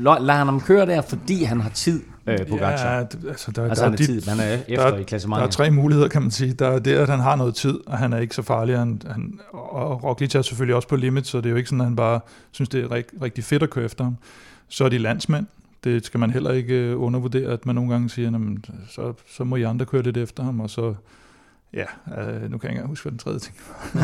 lad 0.03 0.21
lad 0.25 0.35
han 0.35 0.45
ham 0.47 0.61
køre 0.61 0.85
der, 0.85 1.01
fordi 1.01 1.43
han 1.43 1.61
har 1.61 1.69
tid, 1.69 2.01
øh, 2.27 2.47
Pogacar. 2.47 2.93
Ja, 2.95 3.03
det, 3.03 3.25
altså, 3.29 3.51
der, 3.51 3.63
Altså 3.69 3.83
der, 3.83 3.89
han 3.89 3.93
er 3.93 3.97
de- 3.97 4.05
tid, 4.05 4.21
han 4.27 4.39
er 4.39 4.53
efter 4.53 4.65
der, 4.75 4.87
i 4.87 4.91
der 4.91 4.99
er 4.99 5.03
klassementet. 5.03 5.51
tre 5.51 5.71
muligheder, 5.71 6.07
kan 6.09 6.21
man 6.21 6.31
sige. 6.31 6.53
Der 6.53 6.67
er 6.67 6.79
det, 6.79 6.93
at 6.95 7.09
han 7.09 7.19
har 7.19 7.35
noget 7.35 7.55
tid, 7.55 7.79
og 7.85 7.97
han 7.97 8.13
er 8.13 8.17
ikke 8.17 8.35
så 8.35 8.41
farlig. 8.41 8.77
Han, 8.77 9.01
han, 9.11 9.39
og 9.53 10.03
Roglic 10.03 10.35
er 10.35 10.41
selvfølgelig 10.41 10.75
også 10.75 10.87
på 10.87 10.95
limit, 10.95 11.27
så 11.27 11.37
det 11.37 11.45
er 11.45 11.49
jo 11.49 11.55
ikke 11.55 11.69
sådan, 11.69 11.81
at 11.81 11.87
han 11.87 11.95
bare 11.95 12.19
synes, 12.51 12.69
det 12.69 12.83
er 12.83 12.91
rig, 12.91 13.05
rigtig 13.21 13.43
fedt 13.43 13.63
at 13.63 13.69
køre 13.69 13.85
efter 13.85 14.03
ham. 14.03 14.17
Så 14.67 14.85
er 14.85 14.89
de 14.89 14.97
landsmænd. 14.97 15.45
Det 15.83 16.05
skal 16.05 16.19
man 16.19 16.31
heller 16.31 16.51
ikke 16.51 16.73
øh, 16.73 17.01
undervurdere, 17.01 17.51
at 17.51 17.65
man 17.65 17.75
nogle 17.75 17.91
gange 17.91 18.09
siger, 18.09 18.31
"Jamen, 18.31 18.65
så, 18.89 19.13
så 19.37 19.43
må 19.43 19.55
I 19.55 19.63
andre 19.63 19.85
køre 19.85 20.01
lidt 20.03 20.17
efter 20.17 20.43
ham, 20.43 20.59
og 20.59 20.69
så, 20.69 20.93
ja, 21.73 21.83
øh, 22.21 22.51
nu 22.51 22.57
kan 22.57 22.69
jeg 22.69 22.77
ikke 22.77 22.87
huske, 22.87 23.03
hvad 23.03 23.11
den 23.11 23.19
tredje 23.19 23.39
ting 23.39 23.55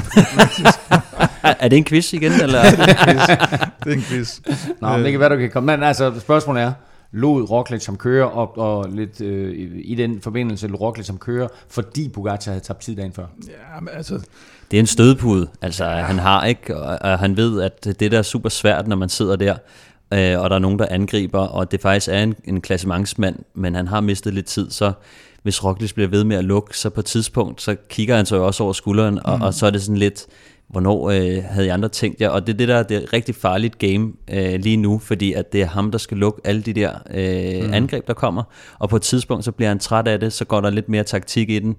Er, 1.43 1.53
er 1.59 1.67
det 1.67 1.77
en 1.77 1.85
quiz 1.85 2.13
igen, 2.13 2.31
eller? 2.31 2.61
Det 3.83 3.91
er 3.91 3.95
en 3.95 4.01
quiz. 4.01 4.39
Nå, 4.81 4.89
men 4.89 5.03
det 5.03 5.11
kan 5.11 5.19
være, 5.19 5.29
du 5.29 5.37
kan 5.37 5.49
komme. 5.51 5.77
Men 5.77 5.83
altså, 5.83 6.19
spørgsmålet 6.19 6.63
er, 6.63 6.73
lod 7.11 7.49
Roglic 7.49 7.83
som 7.83 7.97
kører, 7.97 8.25
og, 8.25 8.57
og 8.57 8.89
lidt 8.89 9.21
øh, 9.21 9.53
i- 9.83 9.95
den 9.95 10.21
forbindelse 10.21 10.67
lod 10.67 10.79
Roglic 10.79 11.05
som 11.05 11.17
kører, 11.17 11.47
fordi 11.69 12.09
Pogacar 12.09 12.51
havde 12.51 12.63
tabt 12.63 12.79
tid 12.81 12.95
dagen 12.95 13.13
før. 13.13 13.25
Ja, 13.47 13.79
men 13.79 13.89
altså, 13.93 14.13
Det 14.71 14.77
er 14.77 14.81
en 14.81 14.87
stødpude, 14.87 15.47
altså 15.61 15.85
han 15.85 16.19
har 16.19 16.45
ikke, 16.45 16.77
og, 16.77 16.97
og 17.01 17.19
han 17.19 17.37
ved, 17.37 17.61
at 17.61 17.85
det 17.99 18.11
der 18.11 18.17
er 18.17 18.21
super 18.21 18.49
svært, 18.49 18.87
når 18.87 18.95
man 18.95 19.09
sidder 19.09 19.35
der, 19.35 19.55
øh, 20.13 20.39
og 20.39 20.49
der 20.49 20.55
er 20.55 20.59
nogen, 20.59 20.79
der 20.79 20.87
angriber, 20.91 21.39
og 21.39 21.71
det 21.71 21.81
faktisk 21.81 22.07
er 22.11 22.23
en, 22.23 22.35
en 22.43 22.61
klassementsmand, 22.61 23.35
men 23.53 23.75
han 23.75 23.87
har 23.87 24.01
mistet 24.01 24.33
lidt 24.33 24.45
tid, 24.45 24.71
så 24.71 24.91
hvis 25.43 25.63
Roglic 25.63 25.93
bliver 25.93 26.07
ved 26.07 26.23
med 26.23 26.37
at 26.37 26.43
lukke, 26.43 26.77
så 26.77 26.89
på 26.89 26.99
et 26.99 27.05
tidspunkt, 27.05 27.61
så 27.61 27.75
kigger 27.89 28.15
han 28.15 28.25
så 28.25 28.35
jo 28.35 28.45
også 28.45 28.63
over 28.63 28.73
skulderen, 28.73 29.19
og, 29.25 29.39
og 29.41 29.53
så 29.53 29.65
er 29.65 29.69
det 29.69 29.81
sådan 29.81 29.97
lidt, 29.97 30.25
hvornår 30.67 31.09
øh, 31.09 31.43
havde 31.43 31.67
I 31.67 31.69
andre 31.69 31.89
tænkt 31.89 32.21
jer? 32.21 32.29
Og 32.29 32.47
det 32.47 32.53
er 32.53 32.57
det 32.57 32.67
der, 32.67 32.83
det 32.83 32.97
er 32.97 33.13
rigtig 33.13 33.35
farligt 33.35 33.77
game 33.77 34.13
øh, 34.31 34.59
lige 34.59 34.77
nu, 34.77 34.99
fordi 34.99 35.33
at 35.33 35.53
det 35.53 35.61
er 35.61 35.65
ham, 35.65 35.91
der 35.91 35.97
skal 35.97 36.17
lukke 36.17 36.41
alle 36.43 36.61
de 36.61 36.73
der 36.73 36.91
øh, 37.11 37.67
mm. 37.67 37.73
angreb, 37.73 38.07
der 38.07 38.13
kommer, 38.13 38.43
og 38.79 38.89
på 38.89 38.95
et 38.95 39.01
tidspunkt, 39.01 39.45
så 39.45 39.51
bliver 39.51 39.69
han 39.69 39.79
træt 39.79 40.07
af 40.07 40.19
det, 40.19 40.33
så 40.33 40.45
går 40.45 40.61
der 40.61 40.69
lidt 40.69 40.89
mere 40.89 41.03
taktik 41.03 41.49
i 41.49 41.59
den, 41.59 41.75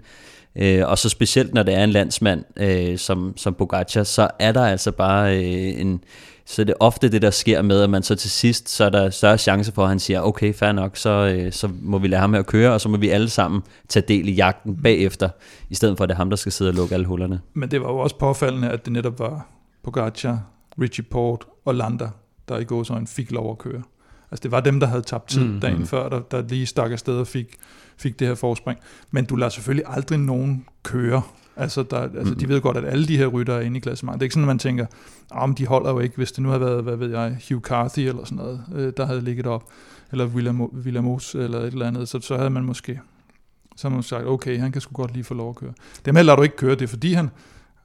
Øh, 0.59 0.89
og 0.89 0.99
så 0.99 1.09
specielt 1.09 1.55
når 1.55 1.63
det 1.63 1.75
er 1.75 1.85
en 1.85 1.91
landsmand 1.91 2.45
øh, 2.57 2.99
som, 2.99 3.33
som 3.37 3.55
Pogacar, 3.55 4.03
så 4.03 4.29
er 4.39 4.53
der 4.53 4.67
altså 4.67 4.91
bare 4.91 5.37
øh, 5.37 5.81
en... 5.81 6.01
Så 6.49 6.63
er 6.63 6.67
det 6.67 6.75
ofte 6.81 7.09
det, 7.09 7.23
der 7.23 7.31
sker 7.31 7.63
med, 7.63 7.83
at 7.83 7.91
man 7.91 8.03
så 8.03 8.15
til 8.15 8.31
sidst, 8.31 8.69
så 8.69 8.85
er 8.85 8.91
der 8.91 9.11
større 9.11 9.39
chance 9.39 9.73
for, 9.73 9.83
at 9.83 9.89
han 9.89 9.99
siger, 9.99 10.21
okay, 10.21 10.55
fair 10.55 10.73
nok, 10.73 10.97
så, 10.97 11.11
øh, 11.11 11.53
så 11.53 11.69
må 11.83 11.99
vi 11.99 12.09
lade 12.09 12.21
ham 12.21 12.33
her 12.33 12.41
at 12.41 12.47
køre, 12.47 12.73
og 12.73 12.81
så 12.81 12.89
må 12.89 12.97
vi 12.97 13.09
alle 13.09 13.29
sammen 13.29 13.63
tage 13.89 14.05
del 14.09 14.29
i 14.29 14.33
jagten 14.33 14.77
bagefter, 14.83 15.29
i 15.71 15.75
stedet 15.75 15.97
for 15.97 16.05
at 16.05 16.09
det 16.09 16.15
er 16.15 16.17
ham, 16.17 16.31
der 16.31 16.37
skal 16.37 16.53
sidde 16.53 16.69
og 16.69 16.75
lukke 16.75 16.95
alle 16.95 17.07
hullerne. 17.07 17.41
Men 17.55 17.71
det 17.71 17.81
var 17.81 17.89
jo 17.89 17.99
også 17.99 18.19
påfaldende, 18.19 18.69
at 18.69 18.85
det 18.85 18.93
netop 18.93 19.19
var 19.19 19.49
Pogacar, 19.85 20.41
Richie 20.81 21.05
Port 21.05 21.45
og 21.65 21.75
Landa, 21.75 22.09
der 22.49 22.59
i 22.59 22.65
gåsøjne 22.65 23.07
fik 23.07 23.31
lov 23.31 23.51
at 23.51 23.59
køre. 23.59 23.83
Altså 24.31 24.43
det 24.43 24.51
var 24.51 24.61
dem, 24.61 24.81
der 24.81 24.87
havde 24.87 25.03
tabt 25.03 25.29
tid 25.29 25.45
Mm, 25.45 25.53
mm, 25.53 25.61
dagen 25.61 25.87
før, 25.87 26.09
der, 26.09 26.21
der 26.21 26.43
lige 26.49 26.67
stak 26.67 26.93
afsted 26.93 27.19
og 27.19 27.27
fik, 27.27 27.47
fik 27.99 28.19
det 28.19 28.29
her 28.29 28.35
forspring. 28.35 28.79
Men 29.11 29.25
du 29.25 29.37
lader 29.37 29.51
selvfølgelig 29.51 29.85
aldrig 29.89 30.19
nogen 30.19 30.65
køre. 30.83 31.23
Altså, 31.57 31.83
der, 31.83 32.01
altså 32.19 32.35
de 32.35 32.49
ved 32.49 32.61
godt, 32.61 32.77
at 32.77 32.85
alle 32.85 33.09
de 33.09 33.19
her 33.19 33.27
rytter 33.27 33.55
er 33.55 33.61
inde 33.61 33.77
i 33.77 33.81
klassementet. 33.81 34.21
Det 34.21 34.25
er 34.25 34.27
ikke 34.27 34.35
sådan, 34.35 34.45
at 34.45 34.47
man 34.47 34.59
tænker, 34.59 34.87
om 35.31 35.55
de 35.55 35.67
holder 35.67 35.91
jo 35.91 35.99
ikke, 35.99 36.17
hvis 36.17 36.33
det 36.33 36.43
nu 36.43 36.49
havde 36.49 36.61
været, 36.61 36.83
hvad 36.83 36.97
ved 36.97 37.11
jeg, 37.11 37.39
Hugh 37.49 37.63
Carthy 37.63 38.01
eller 38.01 38.25
sådan 38.25 38.37
noget, 38.37 38.61
øh, 38.75 38.93
der 38.97 39.07
havde 39.07 39.21
ligget 39.21 39.47
op, 39.47 39.65
eller 40.13 40.27
William, 40.27 40.61
Williamos 40.63 41.35
eller 41.35 41.59
et 41.59 41.73
eller 41.73 41.87
andet, 41.87 42.09
så, 42.09 42.21
så 42.21 42.37
havde 42.37 42.51
man 42.51 42.65
måske 42.65 43.01
så 43.77 43.89
havde 43.89 43.95
man 43.95 44.03
sagt, 44.03 44.27
okay, 44.27 44.59
han 44.59 44.73
kan 44.73 44.81
sgu 44.81 44.93
godt 44.93 45.13
lige 45.13 45.25
få 45.25 45.35
lov 45.35 45.49
at 45.49 45.57
køre. 45.57 45.73
Dem 46.05 46.17
her 46.17 46.23
lader 46.23 46.37
du 46.37 46.43
ikke 46.43 46.57
køre, 46.57 46.71
det 46.71 46.83
er 46.83 46.87
fordi 46.87 47.13
han, 47.13 47.31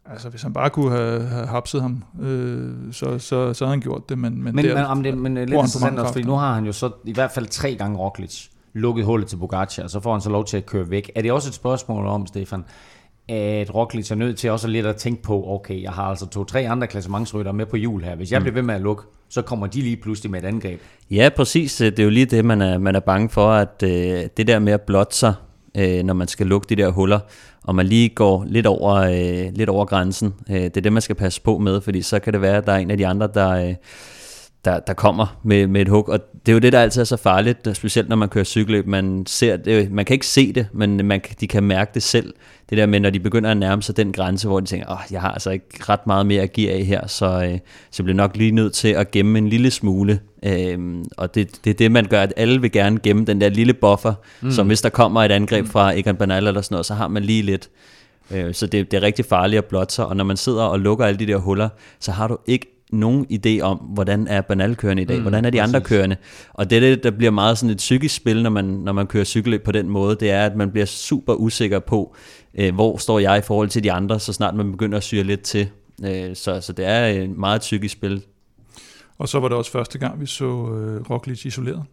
altså 0.05 0.29
hvis 0.29 0.41
han 0.41 0.53
bare 0.53 0.69
kunne 0.69 0.91
have, 0.91 1.21
have 1.21 1.47
hapset 1.47 1.81
ham, 1.81 2.03
øh, 2.21 2.73
så, 2.91 3.19
så, 3.19 3.53
så 3.53 3.65
havde 3.65 3.73
han 3.73 3.81
gjort 3.81 4.09
det, 4.09 4.17
men, 4.17 4.43
men, 4.43 4.55
Men, 4.55 4.65
der, 4.65 4.75
men, 4.75 4.85
om 4.85 5.03
det, 5.03 5.17
men 5.17 5.37
øh, 5.37 5.41
lidt 5.41 5.51
bruger 5.51 5.63
han 5.63 5.69
for 5.69 5.77
interessant 5.77 5.99
også, 5.99 6.13
fordi 6.13 6.25
nu 6.25 6.33
har 6.33 6.53
han 6.53 6.65
jo 6.65 6.71
så 6.71 6.91
i 7.05 7.13
hvert 7.13 7.31
fald 7.31 7.45
tre 7.45 7.75
gange 7.75 7.97
Roglic 7.97 8.47
lukket 8.73 9.05
hullet 9.05 9.27
til 9.27 9.37
Pogacar, 9.37 9.83
og 9.83 9.89
så 9.89 9.99
får 9.99 10.11
han 10.11 10.21
så 10.21 10.29
lov 10.29 10.45
til 10.45 10.57
at 10.57 10.65
køre 10.65 10.89
væk. 10.89 11.11
Er 11.15 11.21
det 11.21 11.31
også 11.31 11.49
et 11.49 11.53
spørgsmål 11.53 12.05
om, 12.05 12.27
Stefan, 12.27 12.63
at 13.31 13.75
Roglic 13.75 14.11
er 14.11 14.15
nødt 14.15 14.37
til 14.37 14.51
også 14.51 14.67
lidt 14.67 14.85
at 14.85 14.95
tænke 14.95 15.23
på, 15.23 15.47
okay, 15.47 15.83
jeg 15.83 15.91
har 15.91 16.03
altså 16.03 16.27
to-tre 16.27 16.69
andre 16.69 16.87
klassementsrytter 16.87 17.51
med 17.51 17.65
på 17.65 17.77
jul 17.77 18.03
her. 18.03 18.15
Hvis 18.15 18.31
jeg 18.31 18.41
bliver 18.41 18.53
ved 18.53 18.61
med 18.61 18.75
at 18.75 18.81
lukke, 18.81 19.03
så 19.29 19.41
kommer 19.41 19.67
de 19.67 19.81
lige 19.81 19.97
pludselig 19.97 20.31
med 20.31 20.43
et 20.43 20.47
angreb. 20.47 20.79
Ja, 21.11 21.29
præcis. 21.35 21.75
Det 21.75 21.99
er 21.99 22.03
jo 22.03 22.09
lige 22.09 22.25
det, 22.25 22.45
man 22.45 22.61
er, 22.61 22.77
man 22.77 22.95
er 22.95 22.99
bange 22.99 23.29
for, 23.29 23.51
at 23.51 23.83
øh, 23.83 23.89
det 24.37 24.47
der 24.47 24.59
med 24.59 24.73
at 24.73 24.81
blotte 24.81 25.15
sig, 25.15 25.33
øh, 25.77 26.03
når 26.03 26.13
man 26.13 26.27
skal 26.27 26.47
lukke 26.47 26.75
de 26.75 26.81
der 26.81 26.89
huller, 26.89 27.19
og 27.63 27.75
man 27.75 27.85
lige 27.85 28.09
går 28.09 28.45
lidt 28.47 28.65
over, 28.65 28.95
øh, 28.95 29.53
lidt 29.53 29.69
over 29.69 29.85
grænsen. 29.85 30.33
Øh, 30.49 30.55
det 30.55 30.77
er 30.77 30.81
det, 30.81 30.93
man 30.93 31.01
skal 31.01 31.15
passe 31.15 31.41
på 31.41 31.57
med, 31.57 31.81
fordi 31.81 32.01
så 32.01 32.19
kan 32.19 32.33
det 32.33 32.41
være, 32.41 32.57
at 32.57 32.65
der 32.65 32.73
er 32.73 32.77
en 32.77 32.91
af 32.91 32.97
de 32.97 33.07
andre, 33.07 33.29
der, 33.33 33.49
øh, 33.49 33.75
der, 34.65 34.79
der 34.79 34.93
kommer 34.93 35.39
med, 35.43 35.67
med 35.67 35.81
et 35.81 35.89
hug. 35.89 36.09
Og 36.09 36.19
det 36.45 36.51
er 36.51 36.53
jo 36.53 36.59
det, 36.59 36.73
der 36.73 36.79
altid 36.79 37.01
er 37.01 37.05
så 37.05 37.17
farligt, 37.17 37.69
specielt 37.73 38.09
når 38.09 38.15
man 38.15 38.29
kører 38.29 38.45
cykelløb. 38.45 38.87
Man, 38.87 39.25
ser 39.25 39.57
det, 39.57 39.91
man 39.91 40.05
kan 40.05 40.13
ikke 40.13 40.27
se 40.27 40.53
det, 40.53 40.67
men 40.73 41.05
man, 41.05 41.21
de 41.39 41.47
kan 41.47 41.63
mærke 41.63 41.91
det 41.93 42.03
selv. 42.03 42.33
Det 42.71 42.77
der 42.77 42.85
med, 42.85 42.99
når 42.99 43.09
de 43.09 43.19
begynder 43.19 43.51
at 43.51 43.57
nærme 43.57 43.81
sig 43.83 43.97
den 43.97 44.11
grænse, 44.11 44.47
hvor 44.47 44.59
de 44.59 44.65
tænker, 44.65 44.91
åh, 44.91 44.99
jeg 45.11 45.21
har 45.21 45.31
altså 45.31 45.49
ikke 45.49 45.65
ret 45.89 46.07
meget 46.07 46.25
mere 46.25 46.41
at 46.41 46.53
give 46.53 46.71
af 46.71 46.85
her, 46.85 47.07
så, 47.07 47.49
øh, 47.51 47.59
så 47.91 48.03
bliver 48.03 48.15
nok 48.15 48.37
lige 48.37 48.51
nødt 48.51 48.73
til 48.73 48.87
at 48.87 49.11
gemme 49.11 49.37
en 49.37 49.49
lille 49.49 49.71
smule. 49.71 50.19
Øhm, 50.45 51.05
og 51.17 51.35
det, 51.35 51.65
det 51.65 51.69
er 51.69 51.73
det, 51.73 51.91
man 51.91 52.05
gør, 52.05 52.21
at 52.21 52.33
alle 52.37 52.61
vil 52.61 52.71
gerne 52.71 52.99
gemme 52.99 53.25
den 53.25 53.41
der 53.41 53.49
lille 53.49 53.73
buffer, 53.73 54.13
mm. 54.41 54.51
som 54.51 54.67
hvis 54.67 54.81
der 54.81 54.89
kommer 54.89 55.23
et 55.23 55.31
angreb 55.31 55.67
fra 55.67 55.97
Egan 55.97 56.15
Bernal 56.15 56.47
eller 56.47 56.61
sådan 56.61 56.73
noget, 56.75 56.85
så 56.85 56.93
har 56.93 57.07
man 57.07 57.23
lige 57.23 57.41
lidt. 57.41 57.69
Øh, 58.31 58.53
så 58.53 58.67
det, 58.67 58.91
det 58.91 58.97
er 58.97 59.01
rigtig 59.01 59.25
farligt 59.25 59.57
at 59.57 59.65
blotte 59.65 59.93
sig, 59.93 60.05
og 60.05 60.15
når 60.15 60.23
man 60.23 60.37
sidder 60.37 60.63
og 60.63 60.79
lukker 60.79 61.05
alle 61.05 61.19
de 61.19 61.27
der 61.27 61.37
huller, 61.37 61.69
så 61.99 62.11
har 62.11 62.27
du 62.27 62.37
ikke 62.47 62.80
nogen 62.91 63.25
idé 63.31 63.61
om, 63.61 63.77
hvordan 63.77 64.27
er 64.27 64.41
Bernal 64.41 64.75
kørende 64.75 65.03
i 65.03 65.05
dag, 65.05 65.15
mm, 65.17 65.21
hvordan 65.21 65.45
er 65.45 65.49
de 65.49 65.61
andre 65.61 65.81
kørende. 65.81 66.15
Og 66.53 66.69
det 66.69 66.75
er 66.75 66.79
det, 66.79 67.03
der 67.03 67.11
bliver 67.11 67.31
meget 67.31 67.57
sådan 67.57 67.69
et 67.69 67.77
psykisk 67.77 68.15
spil, 68.15 68.43
når 68.43 68.49
man, 68.49 68.65
når 68.65 68.91
man 68.91 69.07
kører 69.07 69.23
cykelløb 69.23 69.63
på 69.63 69.71
den 69.71 69.89
måde, 69.89 70.15
det 70.19 70.31
er, 70.31 70.45
at 70.45 70.55
man 70.55 70.71
bliver 70.71 70.85
super 70.85 71.33
usikker 71.33 71.79
på, 71.79 72.15
øh, 72.55 72.73
hvor 72.73 72.97
står 72.97 73.19
jeg 73.19 73.37
i 73.37 73.41
forhold 73.41 73.69
til 73.69 73.83
de 73.83 73.91
andre, 73.91 74.19
så 74.19 74.33
snart 74.33 74.55
man 74.55 74.71
begynder 74.71 74.97
at 74.97 75.03
syre 75.03 75.23
lidt 75.23 75.41
til. 75.41 75.69
Øh, 76.05 76.35
så, 76.35 76.61
så 76.61 76.73
det 76.73 76.85
er 76.85 77.05
et 77.07 77.37
meget 77.37 77.61
psykisk 77.61 77.93
spil. 77.93 78.21
Og 79.17 79.29
så 79.29 79.39
var 79.39 79.47
det 79.47 79.57
også 79.57 79.71
første 79.71 79.99
gang, 79.99 80.21
vi 80.21 80.25
så 80.25 80.45
øh, 80.45 81.01
Roglic 81.09 81.45
isoleret. 81.45 81.83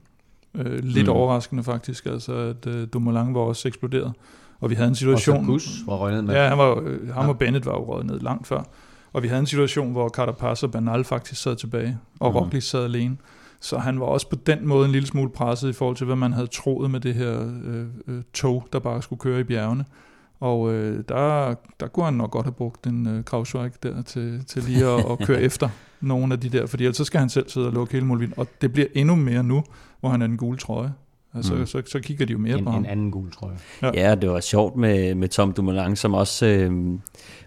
Øh, 0.55 0.85
lidt 0.85 1.07
Mm. 1.07 1.13
overraskende 1.13 1.63
faktisk, 1.63 2.07
altså 2.07 2.33
at 2.33 2.67
øh, 2.67 2.87
Dumoulin 2.93 3.35
var 3.35 3.41
også 3.41 3.69
eksploderet. 3.69 4.13
Og 4.61 4.71
vi 4.71 4.75
havde 4.75 4.89
en 4.89 4.95
situation... 4.95 5.37
Og 5.37 5.45
Gus 5.45 5.69
var 5.87 5.95
røget 5.97 6.25
med. 6.25 6.35
Ja, 6.35 6.49
han 6.49 6.59
var, 6.59 6.81
øh, 6.85 7.15
ham 7.15 7.29
og 7.29 7.39
Bennett 7.39 7.67
var 7.67 7.73
jo 7.73 7.93
røget 7.93 8.07
ned 8.07 8.21
langt 8.21 8.47
før. 8.47 8.63
Og 9.19 9.23
vi 9.23 9.29
havde 9.29 9.41
en 9.41 9.47
situation, 9.47 9.93
hvor 9.93 10.09
Carapaz 10.09 10.63
og 10.63 10.71
Bernal 10.71 11.05
faktisk 11.05 11.43
sad 11.43 11.57
tilbage, 11.57 11.99
og 12.21 12.31
mm. 12.31 12.37
Roglic 12.37 12.65
sad 12.65 12.85
alene. 12.85 13.17
Så 13.61 13.79
han 13.79 14.01
var 14.01 14.07
også 14.07 14.29
på 14.29 14.37
den 14.37 14.69
måde 14.69 14.87
en 14.87 14.93
lille 14.93 15.09
smule 15.09 15.31
presset 15.31 15.69
i 15.69 15.73
forhold 15.73 15.97
til, 15.97 16.07
hvad 16.07 16.17
man 16.17 16.33
havde 16.33 16.47
troet 16.47 16.91
med 16.91 17.01
det 17.01 17.15
her 17.15 17.41
øh, 17.65 17.87
øh, 18.09 18.23
tog, 18.35 18.69
der 18.73 18.79
bare 18.79 19.03
skulle 19.03 19.21
køre 19.21 19.41
i 19.41 19.45
bjergene. 19.45 19.85
Og 20.41 20.73
øh, 20.73 21.05
der, 21.09 21.55
der 21.81 21.87
kunne 21.89 22.05
han 22.05 22.15
nok 22.15 22.31
godt 22.31 22.47
have 22.47 22.53
brugt 22.53 22.87
en 22.87 23.07
øh, 23.07 23.25
Krausweig 23.25 23.83
der 23.83 24.03
til, 24.03 24.45
til 24.45 24.63
lige 24.63 24.87
at, 24.87 25.11
at 25.11 25.27
køre 25.27 25.43
efter 25.51 25.69
nogle 26.01 26.35
af 26.35 26.41
de 26.41 26.49
der, 26.49 26.67
fordi 26.67 26.85
ellers 26.85 26.97
så 26.97 27.05
skal 27.05 27.21
han 27.21 27.29
selv 27.29 27.49
sidde 27.49 27.67
og 27.67 27.73
lukke 27.73 27.93
hele 27.93 28.07
målvind. 28.07 28.33
Og 28.37 28.47
det 28.61 28.73
bliver 28.73 28.89
endnu 28.95 29.15
mere 29.15 29.43
nu, 29.43 29.65
hvor 30.01 30.09
han 30.09 30.23
er 30.23 30.27
den 30.27 30.37
gule 30.37 30.59
trøje. 30.59 30.93
Altså, 31.35 31.55
mm. 31.55 31.67
så, 31.67 31.83
så 31.87 32.01
kigger 32.01 32.27
de 32.27 32.33
jo 32.33 32.39
mere 32.39 32.59
en, 32.59 32.65
på 32.65 32.71
ham. 32.71 32.81
En 32.81 32.87
anden 32.87 33.11
gul 33.11 33.33
trøje. 33.33 33.57
Ja. 33.83 33.91
ja, 33.95 34.15
det 34.15 34.31
var 34.31 34.41
sjovt 34.41 34.77
med, 34.77 35.15
med 35.15 35.29
Tom 35.29 35.53
Dumoulin, 35.53 35.97
som 35.97 36.15
også, 36.15 36.47
øh, 36.47 36.73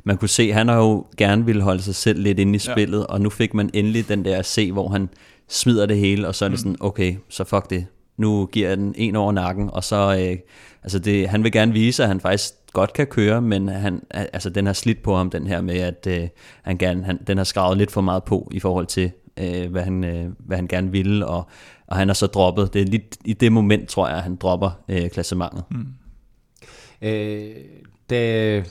man 0.03 0.17
kunne 0.17 0.29
se, 0.29 0.51
han 0.53 0.67
har 0.67 0.77
jo 0.77 1.05
gerne 1.17 1.45
ville 1.45 1.61
holde 1.61 1.81
sig 1.81 1.95
selv 1.95 2.21
lidt 2.21 2.39
inde 2.39 2.55
i 2.55 2.59
spillet, 2.59 2.99
ja. 2.99 3.03
og 3.03 3.21
nu 3.21 3.29
fik 3.29 3.53
man 3.53 3.69
endelig 3.73 4.09
den 4.09 4.25
der 4.25 4.37
at 4.37 4.45
se, 4.45 4.71
hvor 4.71 4.89
han 4.89 5.09
smider 5.49 5.85
det 5.85 5.97
hele, 5.97 6.27
og 6.27 6.35
så 6.35 6.45
er 6.45 6.49
det 6.49 6.53
mm. 6.53 6.57
sådan, 6.57 6.77
okay, 6.79 7.15
så 7.29 7.43
fuck 7.43 7.69
det. 7.69 7.85
Nu 8.17 8.45
giver 8.45 8.67
jeg 8.67 8.77
den 8.77 8.93
en 8.97 9.15
over 9.15 9.31
nakken, 9.31 9.69
og 9.73 9.83
så, 9.83 10.17
øh, 10.19 10.37
altså 10.83 10.99
det, 10.99 11.29
han 11.29 11.43
vil 11.43 11.51
gerne 11.51 11.73
vise, 11.73 12.03
at 12.03 12.09
han 12.09 12.19
faktisk 12.19 12.53
godt 12.73 12.93
kan 12.93 13.07
køre, 13.07 13.41
men 13.41 13.67
han, 13.67 14.01
altså 14.11 14.49
den 14.49 14.65
har 14.65 14.73
slidt 14.73 15.03
på 15.03 15.15
ham, 15.15 15.29
den 15.29 15.47
her 15.47 15.61
med, 15.61 15.75
at 15.75 16.07
øh, 16.07 16.27
han 16.63 16.77
gerne, 16.77 17.03
han, 17.03 17.19
den 17.27 17.37
har 17.37 17.43
skravet 17.43 17.77
lidt 17.77 17.91
for 17.91 18.01
meget 18.01 18.23
på 18.23 18.51
i 18.51 18.59
forhold 18.59 18.85
til, 18.85 19.11
øh, 19.37 19.71
hvad, 19.71 19.83
han, 19.83 20.03
øh, 20.03 20.29
hvad 20.39 20.57
han 20.57 20.67
gerne 20.67 20.91
ville, 20.91 21.27
og, 21.27 21.49
og 21.91 21.97
han 21.97 22.07
har 22.09 22.13
så 22.13 22.27
droppet. 22.27 22.73
Det 22.73 22.81
er 22.81 22.85
lidt 22.85 23.17
i 23.25 23.33
det 23.33 23.51
moment, 23.51 23.89
tror 23.89 24.07
jeg, 24.07 24.17
at 24.17 24.23
han 24.23 24.35
dropper 24.35 24.71
øh, 24.89 25.09
klassementet. 25.09 25.63
Mm. 25.71 25.87
Øh, 27.01 27.55
da 28.09 28.63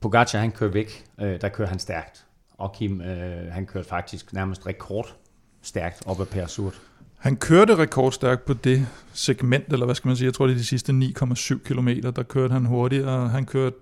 Pogacar 0.00 0.38
han 0.38 0.52
kører 0.52 0.70
væk, 0.70 1.04
øh, 1.20 1.40
der 1.40 1.48
kører 1.48 1.68
han 1.68 1.78
stærkt. 1.78 2.24
Og 2.58 2.72
Kim, 2.72 3.00
øh, 3.00 3.52
han 3.52 3.66
kørte 3.66 3.88
faktisk 3.88 4.32
nærmest 4.32 4.66
rekord 4.66 5.16
stærkt 5.62 6.02
op 6.06 6.20
ad 6.20 6.26
Per 6.26 6.46
Surt. 6.46 6.80
Han 7.18 7.36
kørte 7.36 7.76
rekordstærkt 7.76 8.44
på 8.44 8.52
det 8.52 8.86
segment, 9.12 9.72
eller 9.72 9.86
hvad 9.86 9.94
skal 9.94 10.08
man 10.08 10.16
sige, 10.16 10.26
jeg 10.26 10.34
tror 10.34 10.46
det 10.46 10.52
er 10.52 10.58
de 10.58 10.64
sidste 10.64 10.92
9,7 10.92 11.58
km, 11.64 11.88
der 12.16 12.22
kørte 12.22 12.52
han 12.52 12.66
hurtigere. 12.66 13.28
Han 13.28 13.46
kørte 13.46 13.76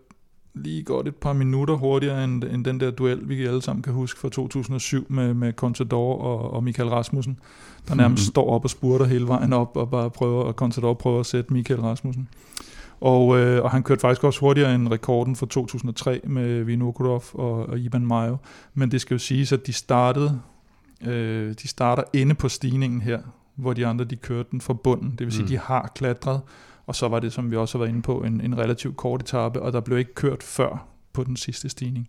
lige 0.57 0.83
godt 0.83 1.09
et 1.09 1.16
par 1.16 1.33
minutter 1.33 1.75
hurtigere 1.75 2.25
end, 2.25 2.45
end 2.45 2.64
den 2.64 2.81
der 2.81 2.90
duel, 2.90 3.29
vi 3.29 3.47
alle 3.47 3.62
sammen 3.62 3.83
kan 3.83 3.92
huske 3.92 4.21
fra 4.21 4.29
2007 4.29 5.07
med, 5.09 5.35
med 5.35 5.53
Contador 5.53 6.19
og, 6.19 6.51
og 6.51 6.64
Michael 6.64 6.88
Rasmussen, 6.88 7.38
der 7.88 7.95
nærmest 8.03 8.21
mm-hmm. 8.21 8.31
står 8.31 8.51
op 8.51 8.64
og 8.64 8.71
spurter 8.71 9.07
hele 9.07 9.29
vejen 9.29 9.53
op 9.53 9.77
og 9.77 9.90
bare 9.90 10.11
prøver, 10.11 10.42
og 10.42 10.53
Contador 10.53 10.95
prøver 10.95 11.21
at 11.21 11.27
sætte 11.27 11.53
Michael 11.53 11.81
Rasmussen. 11.81 12.29
Og, 13.01 13.38
øh, 13.38 13.64
og 13.64 13.71
han 13.71 13.83
kørte 13.83 14.01
faktisk 14.01 14.25
også 14.25 14.40
hurtigere 14.40 14.75
end 14.75 14.88
rekorden 14.88 15.37
fra 15.37 15.47
2003 15.47 16.21
med 16.25 16.62
Vinokurov 16.62 17.25
og, 17.33 17.66
og 17.69 17.79
Iban 17.79 18.07
Mayo. 18.07 18.37
Men 18.75 18.90
det 18.90 19.01
skal 19.01 19.14
jo 19.14 19.19
siges, 19.19 19.53
at 19.53 19.66
de 19.66 19.73
startede 19.73 20.40
øh, 21.07 21.55
de 21.62 21.69
starter 21.69 22.03
inde 22.12 22.35
på 22.35 22.49
stigningen 22.49 23.01
her, 23.01 23.21
hvor 23.55 23.73
de 23.73 23.87
andre 23.87 24.05
de 24.05 24.16
kørte 24.16 24.49
den 24.51 24.61
fra 24.61 24.75
bunden. 24.75 25.11
Det 25.11 25.21
vil 25.21 25.33
sige, 25.33 25.42
mm. 25.42 25.49
de 25.49 25.59
har 25.59 25.92
klatret, 25.95 26.40
og 26.87 26.94
så 26.94 27.09
var 27.09 27.20
det, 27.20 27.33
som 27.33 27.51
vi 27.51 27.57
også 27.57 27.79
har 27.79 27.85
været 27.85 27.90
inde 27.90 28.03
på, 28.03 28.18
en, 28.18 28.40
en 28.40 28.59
relativt 28.59 28.96
kort 28.96 29.22
etape, 29.22 29.62
og 29.62 29.72
der 29.72 29.81
blev 29.81 29.99
ikke 29.99 30.14
kørt 30.14 30.42
før 30.42 30.87
på 31.12 31.25
den 31.25 31.37
sidste 31.37 31.68
stigning. 31.68 32.09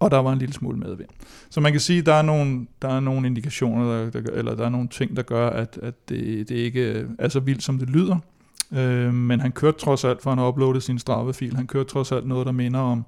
Og 0.00 0.10
der 0.10 0.18
var 0.18 0.32
en 0.32 0.38
lille 0.38 0.52
smule 0.52 0.78
medvind. 0.78 1.08
Så 1.50 1.60
man 1.60 1.72
kan 1.72 1.80
sige, 1.80 1.98
at 1.98 2.06
der 2.06 2.14
er 2.14 2.22
nogle, 2.22 2.66
der 2.82 2.88
er 2.88 3.00
nogle 3.00 3.26
indikationer, 3.26 4.10
der, 4.10 4.20
der, 4.20 4.30
eller 4.32 4.54
der 4.54 4.64
er 4.64 4.68
nogle 4.68 4.88
ting, 4.88 5.16
der 5.16 5.22
gør, 5.22 5.50
at, 5.50 5.78
at 5.82 6.08
det, 6.08 6.48
det 6.48 6.54
ikke 6.54 7.06
er 7.18 7.28
så 7.28 7.40
vildt, 7.40 7.62
som 7.62 7.78
det 7.78 7.90
lyder. 7.90 8.16
Øh, 8.72 9.14
men 9.14 9.40
han 9.40 9.52
kørte 9.52 9.78
trods 9.78 10.04
alt, 10.04 10.22
for 10.22 10.30
han 10.30 10.38
har 10.38 10.48
uploadet 10.48 10.82
sin 10.82 10.98
Strava-fil, 10.98 11.56
han 11.56 11.66
kørte 11.66 11.90
trods 11.90 12.12
alt 12.12 12.26
noget, 12.26 12.46
der 12.46 12.52
minder 12.52 12.80
om 12.80 13.04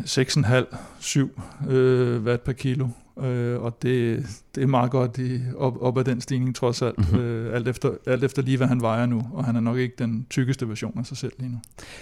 6,5-7 0.00 1.70
øh, 1.70 2.22
watt 2.22 2.44
per 2.44 2.52
kilo. 2.52 2.88
Øh, 3.22 3.62
og 3.62 3.82
det, 3.82 4.26
det 4.54 4.62
er 4.62 4.66
meget 4.66 4.90
godt 4.90 5.18
i, 5.18 5.40
op, 5.56 5.82
op 5.82 5.98
ad 5.98 6.04
den 6.04 6.20
stigning 6.20 6.56
trods 6.56 6.82
alt, 6.82 6.98
mm-hmm. 6.98 7.20
øh, 7.20 7.54
alt, 7.54 7.68
efter, 7.68 7.90
alt 8.06 8.24
efter 8.24 8.42
lige 8.42 8.56
hvad 8.56 8.66
han 8.66 8.80
vejer 8.80 9.06
nu, 9.06 9.22
og 9.32 9.44
han 9.44 9.56
er 9.56 9.60
nok 9.60 9.78
ikke 9.78 9.94
den 9.98 10.26
tykkeste 10.30 10.68
version 10.68 10.98
af 10.98 11.06
sig 11.06 11.16
selv 11.16 11.32
lige 11.38 11.50
nu. 11.50 11.58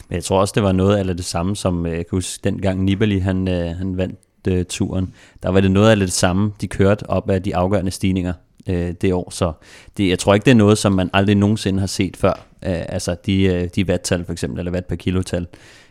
Men 0.09 0.15
jeg 0.15 0.25
tror 0.25 0.41
også, 0.41 0.53
det 0.55 0.63
var 0.63 0.73
noget 0.73 0.97
af 0.97 1.17
det 1.17 1.25
samme, 1.25 1.57
som 1.57 1.87
øh, 1.87 1.93
jeg 1.93 2.07
kan 2.07 2.17
huske, 2.17 2.41
dengang 2.45 2.85
Nibali 2.85 3.19
han, 3.19 3.49
øh, 3.49 3.77
han 3.77 3.97
vandt 3.97 4.19
øh, 4.49 4.65
turen, 4.65 5.15
der 5.43 5.49
var 5.49 5.61
det 5.61 5.71
noget 5.71 5.91
af 5.91 5.97
det 5.97 6.13
samme, 6.13 6.53
de 6.61 6.69
kørte 6.69 7.11
op 7.11 7.31
af 7.31 7.43
de 7.43 7.57
afgørende 7.57 7.91
stigninger 7.91 8.33
øh, 8.69 8.93
det 9.01 9.13
år, 9.13 9.31
så 9.31 9.53
det, 9.97 10.09
jeg 10.09 10.19
tror 10.19 10.35
ikke, 10.35 10.45
det 10.45 10.51
er 10.51 10.57
noget, 10.57 10.79
som 10.79 10.93
man 10.93 11.11
aldrig 11.13 11.37
nogensinde 11.37 11.81
har 11.81 11.87
set 11.87 12.17
før, 12.17 12.33
øh, 12.67 12.83
altså 12.89 13.17
de, 13.27 13.43
øh, 13.43 13.69
de 13.77 13.85
watt-tal 13.85 14.25
for 14.25 14.33
eksempel, 14.33 14.59
eller 14.59 14.73
watt 14.73 14.87
per 14.87 14.97
kilotal, 14.97 15.47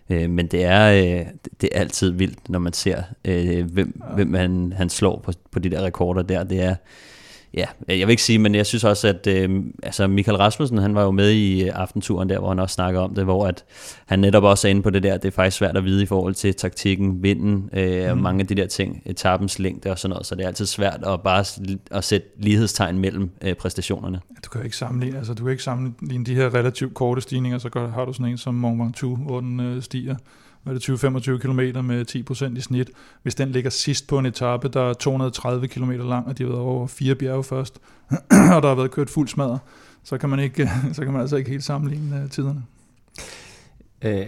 Øh, 0.09 0.29
men 0.29 0.47
det 0.47 0.63
er, 0.63 0.91
øh, 0.91 1.25
det 1.61 1.69
er 1.71 1.79
altid 1.79 2.11
vildt, 2.11 2.49
når 2.49 2.59
man 2.59 2.73
ser, 2.73 3.03
øh, 3.25 3.71
hvem, 3.71 4.01
ja. 4.09 4.15
hvem 4.15 4.33
han, 4.33 4.73
han 4.77 4.89
slår 4.89 5.19
på, 5.19 5.31
på 5.51 5.59
de 5.59 5.69
der 5.69 5.81
rekorder 5.81 6.21
der. 6.21 6.43
Det 6.43 6.61
er, 6.61 6.75
ja, 7.53 7.65
jeg 7.87 8.07
vil 8.07 8.09
ikke 8.09 8.23
sige, 8.23 8.39
men 8.39 8.55
jeg 8.55 8.65
synes 8.65 8.83
også, 8.83 9.07
at 9.07 9.27
øh, 9.27 9.63
altså 9.83 10.07
Michael 10.07 10.37
Rasmussen, 10.37 10.77
han 10.77 10.95
var 10.95 11.03
jo 11.03 11.11
med 11.11 11.31
i 11.31 11.63
øh, 11.63 11.71
aftenturen 11.75 12.29
der, 12.29 12.39
hvor 12.39 12.47
han 12.49 12.59
også 12.59 12.73
snakker 12.73 12.99
om 12.99 13.15
det, 13.15 13.23
hvor 13.23 13.47
at 13.47 13.65
han 14.05 14.19
netop 14.19 14.43
også 14.43 14.67
er 14.67 14.69
inde 14.69 14.81
på 14.81 14.89
det 14.89 15.03
der, 15.03 15.17
det 15.17 15.27
er 15.27 15.31
faktisk 15.31 15.57
svært 15.57 15.77
at 15.77 15.83
vide 15.83 16.03
i 16.03 16.05
forhold 16.05 16.33
til 16.33 16.55
taktikken, 16.55 17.23
vinden, 17.23 17.69
øh, 17.73 18.03
mm. 18.03 18.09
og 18.11 18.17
mange 18.17 18.41
af 18.41 18.47
de 18.47 18.55
der 18.55 18.67
ting, 18.67 19.01
etapens 19.05 19.59
længde 19.59 19.91
og 19.91 19.99
sådan 19.99 20.09
noget, 20.09 20.25
så 20.25 20.35
det 20.35 20.43
er 20.43 20.47
altid 20.47 20.65
svært 20.65 21.03
at 21.07 21.21
bare 21.21 21.45
at 21.91 22.03
sætte 22.03 22.27
lighedstegn 22.37 22.99
mellem 22.99 23.31
øh, 23.41 23.55
præstationerne. 23.55 24.19
Du 24.45 24.49
kan 24.49 24.61
jo 24.61 24.65
ikke 24.65 24.77
sammenligne, 24.77 25.17
altså 25.17 25.33
du 25.33 25.43
kan 25.43 25.51
ikke 25.51 25.63
sammenligne 25.63 26.25
de 26.25 26.35
her 26.35 26.53
relativt 26.53 26.93
korte 26.93 27.21
stigninger, 27.21 27.57
så 27.57 27.89
har 27.93 28.05
du 28.05 28.13
sådan 28.13 28.25
en 28.25 28.37
som 28.37 28.53
Mont 28.53 28.79
Ventoux, 28.81 29.19
hvor 29.25 29.39
den 29.39 29.59
øh, 29.59 29.83
stiger 29.83 30.15
hvad 30.63 30.73
er 30.73 30.79
det 30.79 30.89
20-25 31.29 31.37
km 31.37 31.85
med 31.85 32.51
10% 32.53 32.57
i 32.57 32.61
snit. 32.61 32.89
Hvis 33.23 33.35
den 33.35 33.49
ligger 33.49 33.69
sidst 33.69 34.07
på 34.07 34.19
en 34.19 34.25
etape, 34.25 34.67
der 34.67 34.81
er 34.81 34.93
230 34.93 35.67
km 35.67 35.91
lang, 35.91 36.27
og 36.27 36.37
de 36.37 36.43
har 36.43 36.49
været 36.49 36.61
over 36.61 36.87
fire 36.87 37.15
bjerge 37.15 37.43
først, 37.43 37.79
og 38.55 38.61
der 38.61 38.67
har 38.67 38.75
været 38.75 38.91
kørt 38.91 39.09
fuld 39.09 39.27
smadder, 39.27 39.57
så 40.03 40.17
kan 40.17 40.29
man, 40.29 40.39
ikke, 40.39 40.69
så 40.93 41.03
kan 41.03 41.11
man 41.11 41.21
altså 41.21 41.35
ikke 41.35 41.49
helt 41.49 41.63
sammenligne 41.63 42.21
øh, 42.23 42.29
tiderne. 42.29 42.63
Øh, 44.01 44.25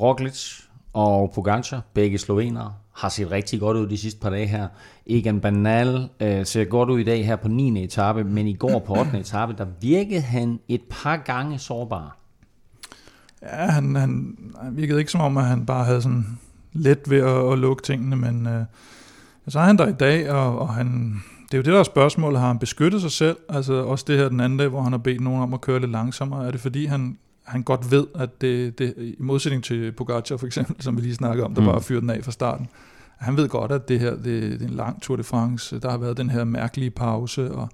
Roglic 0.00 0.60
og 0.92 1.32
Pogacar, 1.34 1.82
begge 1.94 2.18
slovenere, 2.18 2.74
har 2.92 3.08
set 3.08 3.30
rigtig 3.30 3.60
godt 3.60 3.76
ud 3.76 3.86
de 3.86 3.98
sidste 3.98 4.20
par 4.20 4.30
dage 4.30 4.46
her. 4.46 4.68
Egan 5.06 5.40
Banal 5.40 6.08
øh, 6.20 6.46
ser 6.46 6.64
godt 6.64 6.90
ud 6.90 7.00
i 7.00 7.04
dag 7.04 7.26
her 7.26 7.36
på 7.36 7.48
9. 7.48 7.84
etape, 7.84 8.24
men 8.24 8.46
i 8.46 8.54
går 8.54 8.78
på 8.78 8.98
8. 8.98 9.18
etape, 9.18 9.54
der 9.58 9.66
virkede 9.80 10.20
han 10.20 10.60
et 10.68 10.82
par 10.90 11.16
gange 11.16 11.58
sårbar. 11.58 12.23
Ja, 13.52 13.66
han, 13.66 13.96
han, 13.96 14.38
han 14.62 14.76
virkede 14.76 14.98
ikke 14.98 15.12
som 15.12 15.20
om, 15.20 15.36
at 15.36 15.44
han 15.44 15.66
bare 15.66 15.84
havde 15.84 16.02
sådan 16.02 16.38
let 16.72 17.10
ved 17.10 17.18
at, 17.18 17.52
at 17.52 17.58
lukke 17.58 17.82
tingene, 17.82 18.16
men 18.16 18.46
øh, 18.46 18.64
så 19.48 19.58
er 19.58 19.64
han 19.64 19.78
der 19.78 19.88
i 19.88 19.92
dag, 19.92 20.30
og, 20.30 20.58
og 20.58 20.74
han, 20.74 21.22
det 21.46 21.54
er 21.54 21.58
jo 21.58 21.62
det, 21.62 21.72
der 21.72 21.78
er 21.78 21.82
spørgsmålet. 21.82 22.40
Har 22.40 22.46
han 22.46 22.58
beskyttet 22.58 23.00
sig 23.00 23.10
selv? 23.10 23.36
Altså 23.48 23.74
også 23.74 24.04
det 24.08 24.18
her 24.18 24.28
den 24.28 24.40
anden 24.40 24.58
dag, 24.58 24.68
hvor 24.68 24.82
han 24.82 24.92
har 24.92 24.98
bedt 24.98 25.20
nogen 25.20 25.42
om 25.42 25.54
at 25.54 25.60
køre 25.60 25.80
lidt 25.80 25.90
langsommere. 25.90 26.46
Er 26.46 26.50
det 26.50 26.60
fordi, 26.60 26.86
han, 26.86 27.18
han 27.44 27.62
godt 27.62 27.90
ved, 27.90 28.06
at 28.14 28.40
det, 28.40 28.78
det 28.78 28.94
i 28.96 29.16
modsætning 29.18 29.64
til 29.64 29.92
Pogacar 29.92 30.36
for 30.36 30.46
eksempel, 30.46 30.82
som 30.82 30.96
vi 30.96 31.02
lige 31.02 31.14
snakkede 31.14 31.44
om, 31.44 31.54
der 31.54 31.60
mm. 31.60 31.66
bare 31.66 31.82
fyrede 31.82 32.00
den 32.00 32.10
af 32.10 32.24
fra 32.24 32.32
starten. 32.32 32.68
Han 33.16 33.36
ved 33.36 33.48
godt, 33.48 33.72
at 33.72 33.88
det 33.88 34.00
her 34.00 34.10
det, 34.10 34.24
det 34.24 34.62
er 34.62 34.68
en 34.68 34.74
lang 34.74 35.02
Tour 35.02 35.16
de 35.16 35.22
France. 35.22 35.78
Der 35.78 35.90
har 35.90 35.98
været 35.98 36.16
den 36.16 36.30
her 36.30 36.44
mærkelige 36.44 36.90
pause, 36.90 37.52
og 37.52 37.68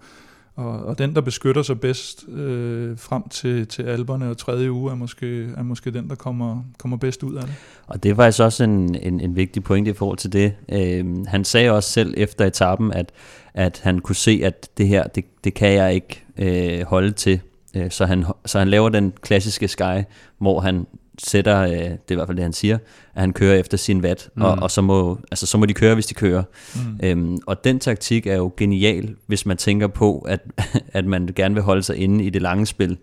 og, 0.60 0.86
og 0.86 0.98
den, 0.98 1.14
der 1.14 1.20
beskytter 1.20 1.62
sig 1.62 1.80
bedst 1.80 2.28
øh, 2.28 2.98
frem 2.98 3.28
til, 3.28 3.66
til 3.66 3.82
alberne 3.82 4.30
og 4.30 4.38
tredje 4.38 4.72
uge, 4.72 4.90
er 4.90 4.94
måske, 4.94 5.44
er 5.56 5.62
måske 5.62 5.90
den, 5.90 6.08
der 6.08 6.14
kommer, 6.14 6.62
kommer 6.78 6.96
bedst 6.96 7.22
ud 7.22 7.34
af 7.34 7.42
det. 7.42 7.54
Og 7.86 8.02
det 8.02 8.16
var 8.16 8.24
faktisk 8.24 8.42
også 8.42 8.64
en, 8.64 8.94
en, 8.94 9.20
en 9.20 9.36
vigtig 9.36 9.64
point 9.64 9.88
i 9.88 9.92
forhold 9.92 10.18
til 10.18 10.32
det. 10.32 10.54
Øh, 10.72 11.26
han 11.26 11.44
sagde 11.44 11.70
også 11.70 11.90
selv 11.90 12.14
efter 12.16 12.46
etappen, 12.46 12.92
at, 12.92 13.12
at 13.54 13.80
han 13.84 13.98
kunne 13.98 14.16
se, 14.16 14.40
at 14.44 14.68
det 14.78 14.88
her, 14.88 15.04
det, 15.04 15.24
det 15.44 15.54
kan 15.54 15.72
jeg 15.72 15.94
ikke 15.94 16.24
øh, 16.36 16.86
holde 16.86 17.12
til. 17.12 17.40
Øh, 17.76 17.90
så 17.90 18.06
han, 18.06 18.24
så 18.46 18.58
han 18.58 18.68
laver 18.68 18.88
den 18.88 19.12
klassiske 19.22 19.68
sky, 19.68 20.02
hvor 20.38 20.60
han 20.60 20.86
sætter, 21.26 21.60
øh, 21.62 21.70
det 21.70 21.82
er 21.82 21.94
i 22.10 22.14
hvert 22.14 22.28
fald 22.28 22.36
det, 22.36 22.44
han 22.44 22.52
siger, 22.52 22.78
at 23.14 23.20
han 23.20 23.32
kører 23.32 23.54
efter 23.54 23.76
sin 23.76 24.02
vat, 24.02 24.28
mm. 24.36 24.42
og, 24.42 24.58
og 24.62 24.70
så, 24.70 24.82
må, 24.82 25.18
altså, 25.30 25.46
så 25.46 25.58
må 25.58 25.66
de 25.66 25.74
køre, 25.74 25.94
hvis 25.94 26.06
de 26.06 26.14
kører. 26.14 26.42
Mm. 26.74 27.00
Øhm, 27.02 27.38
og 27.46 27.64
den 27.64 27.78
taktik 27.78 28.26
er 28.26 28.36
jo 28.36 28.52
genial, 28.56 29.14
hvis 29.26 29.46
man 29.46 29.56
tænker 29.56 29.86
på, 29.86 30.18
at, 30.18 30.40
at 30.98 31.04
man 31.04 31.28
gerne 31.36 31.54
vil 31.54 31.62
holde 31.62 31.82
sig 31.82 31.96
inde 31.96 32.24
i 32.24 32.30
det 32.30 32.42
lange 32.42 32.66
spil. 32.66 32.98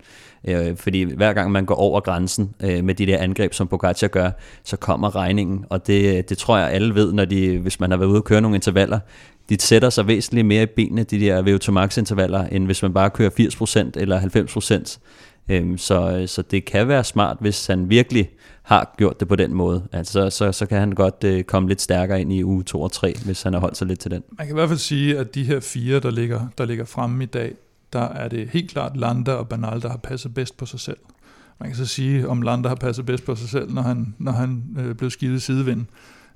Øh, 0.48 0.78
fordi 0.78 1.04
hver 1.04 1.34
gang 1.34 1.52
man 1.52 1.66
går 1.66 1.76
over 1.76 2.00
grænsen 2.00 2.54
øh, 2.64 2.84
med 2.84 2.96
de 2.96 3.06
der 3.06 3.18
angreb, 3.18 3.54
som 3.54 3.68
Pogacar 3.68 4.08
gør, 4.08 4.32
så 4.64 4.78
kommer 4.78 5.16
regningen. 5.16 5.66
Og 5.70 5.88
det, 5.88 6.30
det 6.30 6.38
tror 6.38 6.58
jeg 6.58 6.70
alle 6.70 6.96
ved, 6.96 7.14
når 7.14 7.26
de, 7.26 7.58
hvis 7.58 7.80
man 7.80 7.92
har 7.92 7.98
været 7.98 8.10
ude 8.10 8.20
og 8.20 8.24
køre 8.24 8.42
nogle 8.42 8.56
intervaller, 8.56 9.00
de 9.50 9.62
sætter 9.62 9.90
sig 9.90 10.08
væsentligt 10.08 10.48
mere 10.48 10.64
i 10.64 10.66
benene, 10.66 11.04
de 11.04 11.20
der 11.20 11.58
VO2 11.58 11.72
max 11.72 11.98
intervaller, 11.98 12.44
end 12.44 12.66
hvis 12.66 12.82
man 12.82 12.94
bare 12.94 13.10
kører 13.10 13.30
80% 13.30 13.92
eller 13.96 14.20
90%. 14.20 14.98
Øhm, 15.50 15.78
så, 15.78 16.24
så 16.28 16.42
det 16.42 16.66
kan 16.66 16.88
være 16.88 17.04
smart, 17.04 17.38
hvis 17.40 17.68
han 17.68 17.90
virkelig 17.90 18.30
har 18.64 18.94
gjort 18.98 19.20
det 19.20 19.28
på 19.28 19.36
den 19.36 19.54
måde. 19.54 19.88
Altså, 19.92 20.30
så, 20.30 20.52
så 20.52 20.66
kan 20.66 20.80
han 20.80 20.92
godt 20.92 21.24
øh, 21.24 21.44
komme 21.44 21.70
lidt 21.70 21.82
stærkere 21.82 22.22
ind 22.22 22.34
i 22.34 22.44
uge 22.44 22.64
2 22.64 22.82
og 22.82 22.92
3, 22.92 23.14
hvis 23.26 23.44
han 23.44 23.54
har 23.54 23.60
holdt 23.60 23.78
sig 23.78 23.88
lidt 23.88 24.00
til 24.00 24.12
den. 24.12 24.24
Man 24.38 24.48
kan 24.48 24.54
i 24.56 24.58
hvert 24.58 24.70
fald 24.70 24.80
sige, 24.80 25.18
at 25.18 25.36
de 25.36 25.44
her 25.44 25.60
fire, 25.60 26.00
der 26.00 26.12
ligger, 26.12 26.48
der 26.58 26.66
ligger 26.66 26.86
fremme 26.86 27.24
i 27.24 27.28
dag, 27.28 27.54
der 27.94 28.02
er 28.02 28.28
det 28.28 28.50
helt 28.50 28.72
klart 28.72 28.98
Landa 28.98 29.32
og 29.32 29.50
Banal, 29.50 29.82
der 29.82 29.90
har 29.90 29.98
passet 29.98 30.34
bedst 30.34 30.58
på 30.58 30.66
sig 30.66 30.80
selv. 30.80 30.98
Man 31.60 31.70
kan 31.70 31.78
så 31.78 31.86
sige, 31.86 32.28
om 32.28 32.42
Lander 32.42 32.70
har 32.70 32.76
passet 32.76 33.06
bedst 33.06 33.26
på 33.26 33.36
sig 33.36 33.50
selv, 33.50 33.72
når 33.72 33.82
han, 33.82 34.16
når 34.18 34.32
han 34.32 34.64
øh, 34.80 34.96
blev 34.96 35.10
skivet 35.10 35.42
sidevind. 35.42 35.86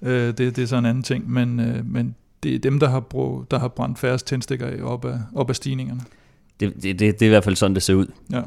Øh, 0.02 0.28
det, 0.28 0.38
det 0.38 0.58
er 0.58 0.65
så 0.65 0.76
en 0.76 0.86
anden 0.86 1.04
ting, 1.04 1.32
men, 1.32 1.60
øh, 1.60 1.86
men 1.86 2.15
det 2.43 2.56
er 2.56 2.60
dem, 2.60 2.80
der 2.80 2.89
har, 2.89 3.00
brug, 3.00 3.45
der 3.52 3.60
har 3.60 3.67
brændt 3.67 4.00
færrest 4.00 4.28
tændstikker 4.28 4.84
op 4.84 5.06
af, 5.06 5.19
op 5.36 5.50
af 5.50 5.56
stigningerne. 5.56 6.02
Det, 6.60 6.74
det, 6.76 6.84
det, 6.84 7.00
det 7.00 7.21
er 7.21 7.26
i 7.26 7.30
hvert 7.30 7.43
fald 7.43 7.56
sådan, 7.56 7.76
det 7.76 7.84
ser 7.84 7.93
ud. 7.93 8.08
Ja. 8.32 8.41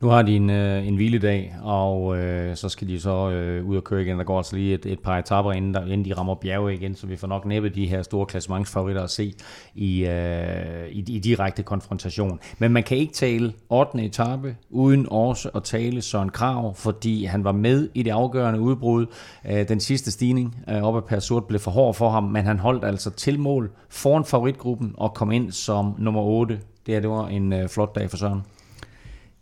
Nu 0.00 0.08
har 0.08 0.22
de 0.22 0.36
en, 0.36 0.50
øh, 0.50 0.86
en 0.86 0.94
hviledag, 0.94 1.56
og 1.62 2.18
øh, 2.18 2.56
så 2.56 2.68
skal 2.68 2.88
de 2.88 3.00
så 3.00 3.30
øh, 3.30 3.66
ud 3.66 3.76
og 3.76 3.84
køre 3.84 4.02
igen. 4.02 4.18
Der 4.18 4.24
går 4.24 4.36
altså 4.36 4.56
lige 4.56 4.74
et, 4.74 4.86
et 4.86 5.00
par 5.00 5.18
etapper, 5.18 5.52
inden, 5.52 5.74
der, 5.74 5.82
inden 5.82 6.04
de 6.04 6.14
rammer 6.14 6.34
bjerge 6.34 6.74
igen, 6.74 6.94
så 6.94 7.06
vi 7.06 7.16
får 7.16 7.26
nok 7.26 7.46
næppe 7.46 7.68
de 7.68 7.86
her 7.86 8.02
store 8.02 8.26
klassementsfavoritter 8.26 9.02
at 9.02 9.10
se 9.10 9.34
i, 9.74 10.06
øh, 10.06 10.88
i, 10.88 10.98
i 10.98 11.18
direkte 11.18 11.62
konfrontation. 11.62 12.40
Men 12.58 12.72
man 12.72 12.82
kan 12.82 12.96
ikke 12.96 13.12
tale 13.12 13.52
8. 13.68 14.04
etape 14.04 14.56
uden 14.70 15.06
også 15.10 15.50
at 15.54 15.62
tale 15.62 16.02
Søren 16.02 16.30
Krav, 16.30 16.74
fordi 16.74 17.24
han 17.24 17.44
var 17.44 17.52
med 17.52 17.88
i 17.94 18.02
det 18.02 18.10
afgørende 18.10 18.60
udbrud. 18.60 19.06
Øh, 19.50 19.68
den 19.68 19.80
sidste 19.80 20.10
stigning 20.10 20.56
øh, 20.68 20.82
op 20.82 20.96
ad 20.96 21.02
Persort 21.02 21.44
blev 21.44 21.60
for 21.60 21.70
hård 21.70 21.94
for 21.94 22.10
ham, 22.10 22.24
men 22.24 22.44
han 22.44 22.58
holdt 22.58 22.84
altså 22.84 23.10
til 23.10 23.40
mål 23.40 23.70
foran 23.88 24.24
favoritgruppen 24.24 24.94
og 24.96 25.14
kom 25.14 25.32
ind 25.32 25.52
som 25.52 25.94
nummer 25.98 26.20
8. 26.20 26.60
Det 26.86 26.94
her 26.94 27.00
det 27.00 27.10
var 27.10 27.28
en 27.28 27.52
øh, 27.52 27.68
flot 27.68 27.94
dag 27.94 28.10
for 28.10 28.16
Søren. 28.16 28.42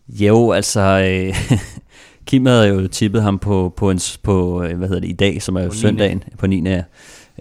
Jo, 0.08 0.52
altså, 0.52 0.80
øh, 0.80 1.58
Kim 2.26 2.46
havde 2.46 2.68
jo 2.68 2.88
tippet 2.88 3.22
ham 3.22 3.38
på, 3.38 3.74
på, 3.76 3.90
en, 3.90 4.00
på 4.22 4.62
øh, 4.62 4.78
hvad 4.78 4.88
hedder 4.88 5.00
det, 5.00 5.08
i 5.08 5.12
dag, 5.12 5.42
som 5.42 5.56
er 5.56 5.60
jo 5.60 5.68
På 5.68 5.74
9. 5.74 5.80
søndagen 5.80 6.22
på 6.38 6.46
9. 6.46 6.62
Ja. 6.68 6.82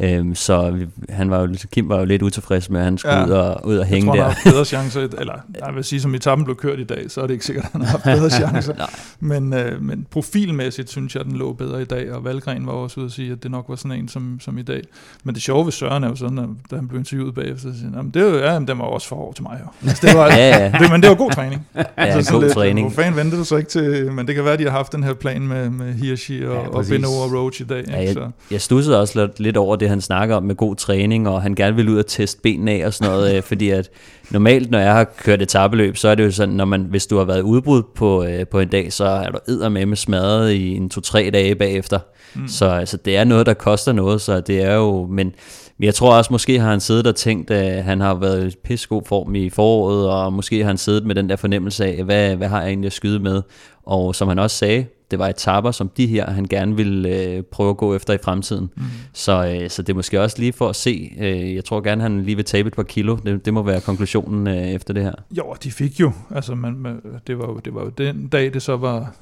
Øhm, 0.02 0.36
så 0.36 0.78
han 1.10 1.30
var 1.30 1.40
jo, 1.40 1.46
lidt- 1.46 1.66
Kim 1.72 1.90
var 1.90 2.00
jo 2.00 2.06
lidt 2.06 2.22
utilfreds 2.22 2.70
med, 2.70 2.80
at 2.80 2.86
han 2.86 2.98
skulle 2.98 3.14
Ja. 3.16 3.20
ja. 3.20 3.26
ud, 3.28 3.32
og, 3.32 3.62
ud 3.68 3.74
og 3.76 3.80
Jeg 3.80 3.88
hænge 3.88 4.06
tror, 4.06 4.16
han 4.16 4.24
der. 4.24 4.30
har 4.44 4.52
bedre 4.52 4.66
chancer, 4.66 5.02
eller 5.20 5.34
jeg 5.66 5.76
vil 5.76 5.84
sige, 5.84 6.02
som 6.02 6.16
etappen 6.16 6.46
blev 6.46 6.56
kørt 6.56 6.80
i 6.80 6.84
dag, 6.84 7.12
så 7.12 7.22
er 7.22 7.28
det 7.28 7.34
ikke 7.34 7.46
sikkert, 7.46 7.66
at 7.66 7.72
han 7.72 7.82
har 7.82 7.98
bedre 7.98 8.30
chancer. 8.40 8.74
Men, 9.20 9.54
øh, 9.54 9.82
men 9.82 10.06
profilmæssigt 10.12 10.90
synes 10.90 11.16
jeg, 11.16 11.22
at 11.22 11.26
den 11.28 11.36
lå 11.36 11.54
bedre 11.54 11.82
i 11.82 11.86
dag, 11.86 12.12
og 12.12 12.24
Valgren 12.26 12.68
var 12.68 12.74
også 12.74 13.00
ude 13.00 13.06
at 13.06 13.12
sige, 13.12 13.32
at 13.32 13.44
det 13.44 13.52
nok 13.52 13.66
var 13.70 13.76
sådan 13.76 13.92
en 14.00 14.08
som, 14.08 14.38
som 14.42 14.58
i 14.58 14.62
dag. 14.62 14.82
Men 15.24 15.36
det 15.36 15.44
sjove 15.44 15.66
ved 15.66 15.72
Søren 15.72 16.04
er 16.04 16.10
jo 16.10 16.16
sådan, 16.16 16.38
at 16.38 16.46
da 16.72 16.76
han 16.76 16.88
blev 16.88 17.00
interviewet 17.00 17.36
bagefter, 17.36 17.72
så 17.72 17.78
siger 17.78 17.86
han, 17.90 17.94
"Jamen, 17.96 18.12
det 18.12 18.22
er 18.22 18.26
jo, 18.30 18.38
ja, 18.38 18.54
den 18.60 18.68
var 18.68 18.84
også 18.86 19.08
for 19.08 19.16
hård 19.16 19.36
til 19.36 19.44
mig. 19.44 19.60
Jo. 19.64 19.88
Altså, 19.90 20.08
det 20.08 20.18
var, 20.18 20.26
Ja, 20.38 20.58
ja. 20.58 20.72
det, 20.80 20.92
men 20.92 21.02
det 21.02 21.10
var 21.10 21.16
god 21.16 21.32
træning. 21.32 21.68
Ja, 21.78 21.84
Altså, 21.98 22.34
god 22.34 22.42
lidt, 22.42 22.54
træning. 22.54 22.88
Hvor 22.94 23.04
fanden 23.04 23.16
ventede 23.20 23.40
du 23.40 23.46
så 23.46 23.56
ikke 23.58 23.70
til? 23.70 24.12
Men 24.12 24.28
det 24.28 24.36
kan 24.36 24.44
være, 24.44 24.54
at 24.54 24.60
de 24.60 24.64
har 24.64 24.72
haft 24.72 24.92
den 24.92 25.04
her 25.04 25.14
plan 25.14 25.48
med, 25.48 25.70
med 25.70 25.94
Hirschi 25.94 26.46
og, 26.46 26.54
Ja, 26.54 26.60
ja, 26.62 26.68
og. 26.68 26.86
Beno 26.90 27.08
og 27.08 27.34
Roach 27.34 27.62
i 27.62 27.64
dag. 27.64 27.84
Ja, 27.88 27.98
Ikke? 28.00 28.06
jeg, 28.06 28.14
Så, 28.14 28.30
jeg 28.52 28.62
stussede 28.62 29.00
også 29.02 29.22
lidt, 29.22 29.40
lidt 29.40 29.58
over 29.58 29.76
det, 29.84 29.90
han 29.90 30.02
snakker 30.02 30.36
om 30.36 30.44
med 30.44 30.56
god 30.56 30.76
træning, 30.76 31.30
og 31.30 31.42
han 31.42 31.56
gerne 31.56 31.76
vil 31.76 31.90
ud 31.90 31.98
og 31.98 32.08
teste 32.08 32.42
benene 32.42 32.72
af 32.72 32.86
og 32.86 32.94
sådan 32.94 33.14
noget, 33.14 33.36
øh, 33.36 33.44
fordi 33.44 33.70
at 33.70 33.90
normalt, 34.32 34.72
når 34.72 34.80
jeg 34.80 34.94
har 34.94 35.04
kørt 35.04 35.42
etabeløb, 35.42 35.98
så 35.98 36.08
er 36.08 36.16
det 36.16 36.26
jo 36.26 36.32
sådan, 36.32 36.56
når 36.56 36.66
man, 36.66 36.82
hvis 36.82 37.08
du 37.08 37.18
har 37.18 37.26
været 37.26 37.42
udbrud 37.42 37.84
på, 37.96 38.24
øh, 38.24 38.48
på 38.48 38.60
en 38.60 38.68
dag, 38.68 38.94
så 38.94 39.06
er 39.06 39.30
du 39.30 39.38
eddermame 39.48 39.96
smadret 39.96 40.52
i 40.52 40.76
en 40.76 40.90
to-tre 40.90 41.30
dage 41.34 41.56
bagefter. 41.56 42.00
Mm. 42.36 42.48
Så 42.48 42.66
altså, 42.66 42.98
det 42.98 43.18
er 43.18 43.24
noget, 43.24 43.46
der 43.46 43.54
koster 43.54 43.92
noget, 43.92 44.22
så 44.22 44.40
det 44.40 44.64
er 44.64 44.76
jo, 44.76 45.08
men 45.12 45.34
men 45.78 45.86
jeg 45.86 45.96
tror 45.96 46.18
også, 46.18 46.34
måske 46.34 46.60
har 46.60 46.70
han 46.70 46.80
siddet 46.80 47.08
og 47.08 47.16
tænkt, 47.16 47.52
at 47.52 47.84
han 47.84 48.02
har 48.02 48.16
været 48.16 48.54
i 48.54 48.58
pissegod 48.64 49.02
form 49.06 49.36
i 49.36 49.50
foråret, 49.50 50.10
og 50.10 50.34
måske 50.34 50.60
har 50.60 50.68
han 50.68 50.78
siddet 50.78 51.06
med 51.06 51.16
den 51.16 51.30
der 51.30 51.36
fornemmelse 51.36 51.86
af, 51.86 52.04
hvad, 52.04 52.36
hvad 52.36 52.48
har 52.48 52.62
jeg 52.62 52.68
egentlig 52.68 52.88
at 52.88 52.94
skyde 52.94 53.20
med? 53.20 53.42
Og 53.86 54.16
som 54.16 54.28
han 54.28 54.40
også 54.40 54.58
sagde, 54.58 54.86
det 55.14 55.20
var 55.20 55.28
etapper 55.28 55.72
som 55.72 55.90
de 55.98 56.08
her, 56.08 56.30
han 56.30 56.46
gerne 56.46 56.76
ville 56.76 57.10
øh, 57.10 57.44
prøve 57.44 57.70
at 57.70 57.78
gå 57.78 57.96
efter 57.96 58.14
i 58.14 58.18
fremtiden. 58.24 58.70
Mm. 58.76 58.84
Så, 59.14 59.60
øh, 59.62 59.70
så 59.70 59.82
det 59.82 59.90
er 59.90 59.96
måske 59.96 60.22
også 60.22 60.40
lige 60.40 60.54
for 60.54 60.70
at 60.70 60.76
se. 60.76 61.14
Øh, 61.20 61.56
jeg 61.56 61.66
tror 61.66 61.82
gerne, 61.82 62.02
han 62.02 62.24
lige 62.24 62.36
vil 62.36 62.46
tabe 62.46 62.68
et 62.68 62.74
par 62.74 62.84
kilo. 62.84 63.18
Det, 63.26 63.46
det 63.46 63.54
må 63.54 63.64
være 63.64 63.82
konklusionen 63.82 64.48
øh, 64.48 64.68
efter 64.68 64.94
det 64.94 65.04
her. 65.04 65.14
jo, 65.32 65.56
de 65.64 65.72
fik 65.72 66.00
jo, 66.00 66.12
altså 66.32 66.56
man, 66.56 66.78
man, 66.78 67.02
det, 67.28 67.38
var 67.38 67.46
jo, 67.46 67.58
det 67.66 67.76
var 67.76 67.84
jo 67.84 67.90
den 67.90 68.28
dag, 68.28 68.54
det 68.54 68.62
så 68.62 68.78
var 68.78 69.16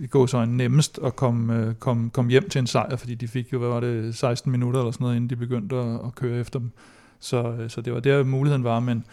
i 0.00 0.06
går 0.06 0.26
så 0.26 0.44
nemmest 0.44 0.98
at 1.04 1.16
komme, 1.16 1.56
øh, 1.56 1.74
komme, 1.74 2.10
komme 2.10 2.30
hjem 2.30 2.48
til 2.48 2.58
en 2.58 2.66
sejr, 2.66 2.96
fordi 2.96 3.14
de 3.14 3.28
fik 3.28 3.52
jo, 3.52 3.58
hvad 3.58 3.68
var 3.68 3.80
det, 3.80 4.14
16 4.14 4.52
minutter 4.52 4.80
eller 4.80 4.90
sådan 4.90 5.04
noget, 5.04 5.16
inden 5.16 5.30
de 5.30 5.36
begyndte 5.36 5.76
at, 5.76 5.94
at 6.06 6.14
køre 6.14 6.40
efter 6.40 6.58
dem. 6.58 6.70
Så, 7.20 7.42
øh, 7.42 7.70
så 7.70 7.80
det 7.80 7.92
var 7.92 8.00
der 8.00 8.24
muligheden 8.24 8.64
var, 8.64 8.80
men 8.80 9.04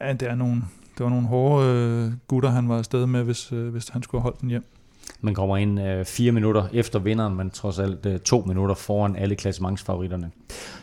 ja, 0.00 0.12
det, 0.12 0.28
er 0.28 0.34
nogle, 0.34 0.62
det 0.98 1.04
var 1.04 1.10
nogle 1.10 1.26
hårde 1.26 1.66
øh, 1.66 2.12
gutter, 2.28 2.50
han 2.50 2.68
var 2.68 2.78
afsted 2.78 3.06
med, 3.06 3.22
hvis, 3.22 3.52
øh, 3.52 3.68
hvis 3.68 3.88
han 3.88 4.02
skulle 4.02 4.20
have 4.20 4.22
holdt 4.22 4.40
den 4.40 4.48
hjem. 4.48 4.64
Man 5.24 5.34
kommer 5.34 5.56
ind 5.56 5.80
øh, 5.80 6.04
fire 6.04 6.32
minutter 6.32 6.64
efter 6.72 6.98
vinderen, 6.98 7.36
men 7.36 7.50
trods 7.50 7.78
alt 7.78 8.06
øh, 8.06 8.18
to 8.18 8.44
minutter 8.46 8.74
foran 8.74 9.16
alle 9.16 9.36
klassementsfavoritterne. 9.36 10.30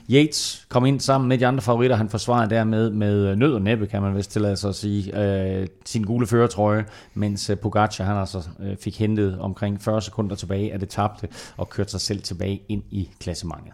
Yates 0.09 0.65
kom 0.69 0.85
ind 0.85 0.99
sammen 0.99 1.27
med 1.27 1.37
de 1.37 1.47
andre 1.47 1.61
favoritter. 1.61 1.95
Han 1.95 2.09
forsvarede 2.09 2.49
dermed 2.49 2.89
med 2.89 3.27
øh, 3.27 3.37
nød 3.37 3.53
og 3.53 3.61
næppe, 3.61 3.87
kan 3.87 4.01
man 4.01 4.15
vist 4.15 4.31
tillade 4.31 4.57
sig 4.57 4.69
at 4.69 4.75
sige, 4.75 5.23
øh, 5.23 5.67
sin 5.85 6.03
gule 6.03 6.27
førertrøje, 6.27 6.85
mens 7.13 7.49
øh, 7.49 7.57
Pogacar 7.57 8.03
han 8.03 8.17
altså 8.17 8.49
øh, 8.59 8.77
fik 8.77 8.99
hentet 8.99 9.39
omkring 9.39 9.81
40 9.81 10.01
sekunder 10.01 10.35
tilbage 10.35 10.73
af 10.73 10.79
det 10.79 10.89
tabte 10.89 11.27
og 11.57 11.69
kørte 11.69 11.91
sig 11.91 12.01
selv 12.01 12.21
tilbage 12.21 12.61
ind 12.69 12.83
i 12.91 13.09
klassementet. 13.19 13.73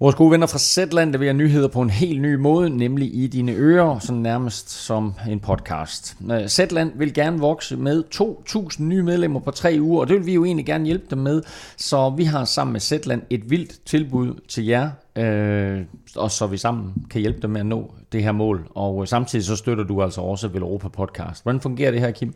Vores 0.00 0.14
gode 0.14 0.30
venner 0.30 0.46
fra 0.46 0.58
Zetland 0.58 1.12
leverer 1.12 1.32
nyheder 1.32 1.68
på 1.68 1.82
en 1.82 1.90
helt 1.90 2.20
ny 2.20 2.34
måde, 2.34 2.70
nemlig 2.70 3.14
i 3.14 3.26
dine 3.26 3.52
ører, 3.52 3.98
sådan 3.98 4.22
nærmest 4.22 4.70
som 4.70 5.14
en 5.28 5.40
podcast. 5.40 6.16
Øh, 6.32 6.48
Zetland 6.48 6.92
vil 6.94 7.14
gerne 7.14 7.38
vokse 7.38 7.76
med 7.76 8.04
2.000 8.14 8.82
nye 8.82 9.02
medlemmer 9.02 9.40
på 9.40 9.50
tre 9.50 9.78
uger, 9.80 10.00
og 10.00 10.08
det 10.08 10.16
vil 10.16 10.26
vi 10.26 10.34
jo 10.34 10.44
egentlig 10.44 10.66
gerne 10.66 10.84
hjælpe 10.84 11.04
dem 11.10 11.18
med. 11.18 11.42
Så 11.76 12.10
vi 12.10 12.24
har 12.24 12.44
sammen 12.44 12.72
med 12.72 12.80
Zetland 12.80 13.22
et 13.30 13.50
vildt 13.50 13.86
tilbud 13.86 14.40
til 14.48 14.66
jer, 14.66 14.90
øh, 15.16 15.80
og 16.16 16.30
så 16.30 16.46
vi 16.46 16.56
sammen 16.56 17.06
kan 17.10 17.20
hjælpe 17.20 17.40
dem 17.42 17.50
med 17.50 17.60
at 17.60 17.66
nå 17.66 17.94
det 18.12 18.22
her 18.22 18.32
mål. 18.32 18.68
Og 18.74 19.02
øh, 19.02 19.08
samtidig 19.08 19.44
så 19.44 19.56
støtter 19.56 19.84
du 19.84 20.02
altså 20.02 20.20
også 20.20 20.48
Vel 20.48 20.62
Europa 20.62 20.88
Podcast. 20.88 21.42
Hvordan 21.42 21.60
fungerer 21.60 21.90
det 21.90 22.00
her, 22.00 22.10
Kim? 22.10 22.34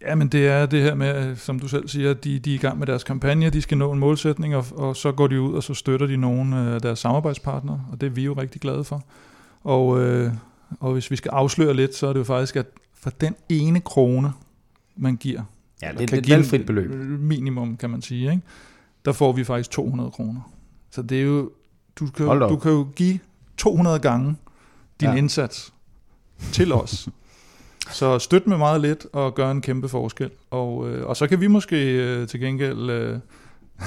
Ja, 0.00 0.14
men 0.14 0.28
det 0.28 0.46
er 0.46 0.66
det 0.66 0.82
her 0.82 0.94
med, 0.94 1.36
som 1.36 1.58
du 1.58 1.68
selv 1.68 1.88
siger, 1.88 2.14
de, 2.14 2.38
de 2.38 2.50
er 2.50 2.54
i 2.54 2.58
gang 2.58 2.78
med 2.78 2.86
deres 2.86 3.04
kampagne, 3.04 3.50
de 3.50 3.62
skal 3.62 3.78
nå 3.78 3.92
en 3.92 3.98
målsætning, 3.98 4.56
og, 4.56 4.64
og 4.72 4.96
så 4.96 5.12
går 5.12 5.26
de 5.26 5.40
ud, 5.40 5.54
og 5.54 5.62
så 5.62 5.74
støtter 5.74 6.06
de 6.06 6.16
nogle 6.16 6.56
af 6.56 6.80
deres 6.80 6.98
samarbejdspartnere, 6.98 7.84
og 7.92 8.00
det 8.00 8.06
er 8.06 8.10
vi 8.10 8.24
jo 8.24 8.32
rigtig 8.32 8.60
glade 8.60 8.84
for. 8.84 9.04
Og, 9.64 10.00
øh, 10.00 10.32
og 10.80 10.92
hvis 10.92 11.10
vi 11.10 11.16
skal 11.16 11.30
afsløre 11.30 11.74
lidt, 11.74 11.94
så 11.94 12.06
er 12.06 12.12
det 12.12 12.18
jo 12.18 12.24
faktisk, 12.24 12.56
at 12.56 12.66
for 12.94 13.10
den 13.10 13.34
ene 13.48 13.80
krone, 13.80 14.32
man 14.96 15.16
giver, 15.16 15.42
Ja, 15.82 15.92
det 15.92 16.00
er 16.02 16.06
kan 16.06 16.18
et 16.18 16.24
give 16.24 16.36
valgfrit 16.36 16.66
beløb. 16.66 16.90
minimum, 17.20 17.76
kan 17.76 17.90
man 17.90 18.02
sige, 18.02 18.30
ikke? 18.30 18.42
der 19.04 19.12
får 19.12 19.32
vi 19.32 19.44
faktisk 19.44 19.70
200 19.70 20.10
kroner. 20.10 20.40
Så 20.90 21.02
det 21.02 21.18
er 21.18 21.22
jo, 21.22 21.50
du 21.96 22.06
kan, 22.06 22.26
du 22.26 22.56
kan 22.56 22.72
jo 22.72 22.86
give 22.96 23.18
200 23.56 23.98
gange 23.98 24.36
din 25.00 25.08
ja. 25.08 25.14
indsats 25.14 25.72
til 26.52 26.72
os. 26.72 27.08
Så 27.90 28.18
støt 28.18 28.46
med 28.46 28.56
meget 28.56 28.80
lidt 28.80 29.06
og 29.12 29.34
gør 29.34 29.50
en 29.50 29.60
kæmpe 29.60 29.88
forskel. 29.88 30.30
Og, 30.50 30.90
øh, 30.90 31.06
og 31.06 31.16
så 31.16 31.26
kan 31.26 31.40
vi 31.40 31.46
måske 31.46 31.94
øh, 31.96 32.28
til 32.28 32.40
gengæld 32.40 32.90
øh, 32.90 33.18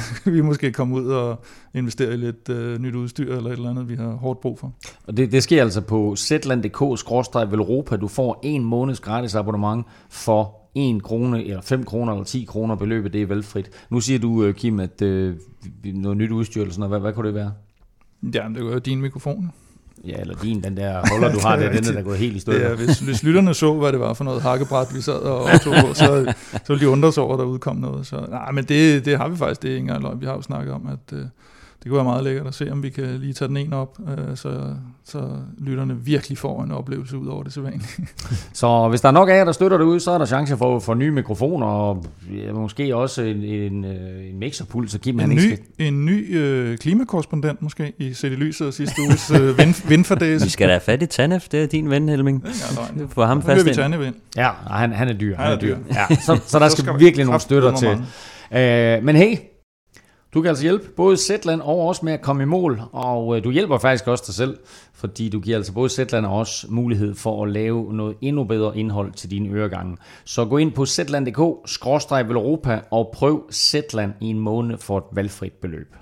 vi 0.36 0.42
måske 0.42 0.72
komme 0.72 0.96
ud 0.96 1.08
og 1.08 1.44
investere 1.74 2.14
i 2.14 2.18
lidt 2.18 2.50
øh, 2.50 2.80
nyt 2.80 2.96
udstyr 2.96 3.38
eller 3.38 3.50
et 3.50 3.58
eller 3.58 3.70
andet, 3.70 3.90
vi 3.90 3.96
har 3.96 4.12
hårdt 4.12 4.40
brug 4.40 4.60
for. 4.60 4.74
Og 5.08 5.18
det, 5.18 5.32
det 5.32 5.44
sker 5.44 5.62
altså 5.62 5.82
på 5.82 6.16
zland.dk-velropa. 6.16 7.96
Du 7.96 8.08
får 8.08 8.40
en 8.44 8.64
måneds 8.64 9.00
gratis 9.00 9.36
abonnement 9.36 9.86
for 10.10 10.56
1 10.76 11.04
krone, 11.04 11.44
eller 11.44 11.62
5 11.62 11.84
kroner, 11.84 12.14
eller 12.14 12.26
10 12.26 12.44
kroner 12.44 12.76
beløbet, 12.76 13.14
det 13.14 13.22
er 13.22 13.26
valgfrit. 13.26 13.70
Nu 13.90 14.00
siger 14.00 14.20
du, 14.20 14.44
øh, 14.44 14.54
Kim, 14.54 14.80
at 14.80 15.02
øh, 15.02 15.36
noget 15.84 16.18
nyt 16.18 16.32
udstyr 16.32 16.62
eller 16.62 16.74
sådan 16.74 16.90
noget. 16.90 16.92
Hvad, 16.92 17.00
hvad 17.00 17.14
kunne 17.14 17.28
det 17.28 17.36
være? 17.36 17.52
Ja, 18.24 18.50
det 18.50 18.58
er 18.58 18.62
jo 18.62 18.78
din 18.78 19.02
mikrofon. 19.02 19.52
Ja, 20.08 20.22
eller 20.22 20.36
din, 20.36 20.64
den 20.64 20.78
der 20.78 21.02
holder, 21.12 21.32
du 21.32 21.40
har, 21.40 21.56
det 21.60 21.66
er 21.66 21.72
den, 21.72 21.84
der 21.84 22.00
er 22.00 22.04
gået 22.04 22.18
helt 22.18 22.34
i 22.34 22.38
er, 22.38 22.40
stykker. 22.40 22.76
hvis, 22.76 23.00
hvis 23.00 23.24
lytterne 23.24 23.54
så, 23.54 23.74
hvad 23.74 23.92
det 23.92 24.00
var 24.00 24.14
for 24.14 24.24
noget 24.24 24.42
hakkebræt, 24.42 24.88
vi 24.96 25.02
sad 25.02 25.14
og 25.14 25.62
tog 25.62 25.74
på, 25.88 25.94
så, 25.94 26.34
så 26.52 26.74
ville 26.74 26.86
de 26.86 26.90
undre 26.90 27.14
sig 27.14 27.24
over, 27.24 27.34
at 27.34 27.40
der 27.40 27.46
udkom 27.46 27.76
noget. 27.76 28.08
Så, 28.08 28.26
nej, 28.30 28.52
men 28.52 28.64
det, 28.64 29.06
det 29.06 29.18
har 29.18 29.28
vi 29.28 29.38
faktisk, 29.38 29.62
det 29.62 29.68
er 29.68 29.74
ikke 29.74 29.82
engang 29.82 30.04
løgn. 30.04 30.22
Vi 30.22 30.26
har 30.26 30.34
jo 30.34 30.42
snakket 30.42 30.74
om, 30.74 30.88
at 30.88 31.18
øh, 31.18 31.26
det 31.86 31.90
kunne 31.90 31.98
være 31.98 32.04
meget 32.06 32.24
lækkert 32.24 32.48
at 32.48 32.54
se, 32.54 32.72
om 32.72 32.84
vi 32.84 32.90
kan 32.90 33.04
lige 33.20 33.34
tage 33.34 33.48
den 33.48 33.58
ene 33.58 33.76
op, 33.76 33.98
øh, 34.08 34.38
så, 34.38 34.62
så 35.04 35.22
lytterne 35.58 35.98
virkelig 35.98 36.38
får 36.38 36.64
en 36.64 36.72
oplevelse 36.72 37.18
ud 37.18 37.28
over 37.28 37.44
det 37.44 37.54
sædvanlige. 37.54 38.08
Så 38.54 38.88
hvis 38.90 39.02
der 39.02 39.08
er 39.08 39.12
nok 39.14 39.30
af 39.30 39.38
jer, 39.38 39.44
der 39.46 39.52
støtter 39.52 39.78
det 39.78 39.86
ud, 39.86 40.00
så 40.00 40.12
er 40.12 40.18
der 40.18 40.26
chance 40.26 40.58
for, 40.58 40.80
for 40.80 40.94
nye 40.94 41.12
mikrofoner, 41.12 41.68
og 41.68 42.06
ja, 42.46 42.54
måske 42.54 42.96
også 42.96 43.22
en, 43.22 43.44
en, 43.44 43.86
øh, 43.86 44.30
en 44.30 44.40
mixerpult, 44.40 44.92
så 44.92 45.00
Kim 45.00 45.20
han 45.20 45.32
En 45.32 45.38
ikke 45.38 45.50
ny, 45.50 45.56
skal... 45.56 45.88
en 45.88 46.06
ny 46.06 46.38
øh, 46.38 46.78
klimakorrespondent 46.78 47.62
måske, 47.62 47.94
i 47.98 48.14
Sæt 48.14 48.32
i 48.32 48.36
lyset 48.36 48.66
af 48.68 48.74
sidste 48.74 49.02
uges 49.02 49.32
øh, 49.32 49.58
vind, 49.58 49.88
vindfordæs. 49.90 50.44
Vi 50.46 50.50
skal 50.50 50.68
da 50.68 50.74
have 50.74 50.82
fat 50.82 51.02
i 51.02 51.06
Tanef, 51.06 51.48
det 51.48 51.64
er 51.64 51.68
din 51.68 51.90
ven, 51.90 52.10
Helming. 52.10 52.44
Løgn. 52.76 53.10
Få 53.10 53.24
ham 53.24 53.42
fast 53.42 53.66
vi 53.66 53.70
ind. 53.70 53.76
Tanne 53.76 54.00
vind. 54.00 54.16
Ja, 54.38 54.50
han, 54.68 54.92
han 54.92 55.08
er 55.08 55.14
dyr. 55.14 55.36
Han, 55.36 55.46
Han 55.46 55.52
er 55.52 55.56
er 55.56 55.62
dyr. 55.62 55.76
dyr. 55.76 55.96
Ja, 56.10 56.16
så, 56.16 56.40
så 56.48 56.60
der 56.60 56.70
Så 56.70 56.76
skal, 56.76 56.86
skal 56.86 57.00
virkelig 57.00 57.26
nogle 57.26 57.40
støtter 57.42 57.76
til. 57.76 57.98
Øh, 58.58 59.04
men 59.04 59.16
hey, 59.16 59.38
du 60.36 60.42
kan 60.42 60.50
altså 60.50 60.64
hjælpe 60.64 60.90
både 60.90 61.18
Zetland 61.18 61.62
og 61.62 61.88
os 61.88 62.04
med 62.04 62.14
at 62.14 62.22
komme 62.22 62.44
i 62.44 62.46
mål, 62.46 62.82
og 62.92 63.38
øh, 63.38 63.44
du 63.44 63.52
hjælper 63.52 63.78
faktisk 63.78 64.08
også 64.08 64.24
dig 64.28 64.36
selv, 64.36 64.58
fordi 64.94 65.30
du 65.30 65.40
giver 65.40 65.58
altså 65.58 65.74
både 65.74 65.90
Zetland 65.90 66.26
og 66.26 66.40
os 66.40 66.66
mulighed 66.70 67.16
for 67.16 67.44
at 67.44 67.52
lave 67.52 67.94
noget 67.94 68.16
endnu 68.22 68.44
bedre 68.44 68.78
indhold 68.78 69.14
til 69.14 69.32
dine 69.32 69.50
øregange. 69.50 69.98
Så 70.26 70.46
gå 70.46 70.58
ind 70.58 70.72
på 70.72 70.86
zetland.dk-europa 70.86 72.82
og 72.92 73.12
prøv 73.14 73.52
Zetland 73.52 74.14
i 74.22 74.26
en 74.26 74.40
måned 74.40 74.78
for 74.78 74.98
et 74.98 75.04
valgfrit 75.12 75.54
beløb. 75.54 75.96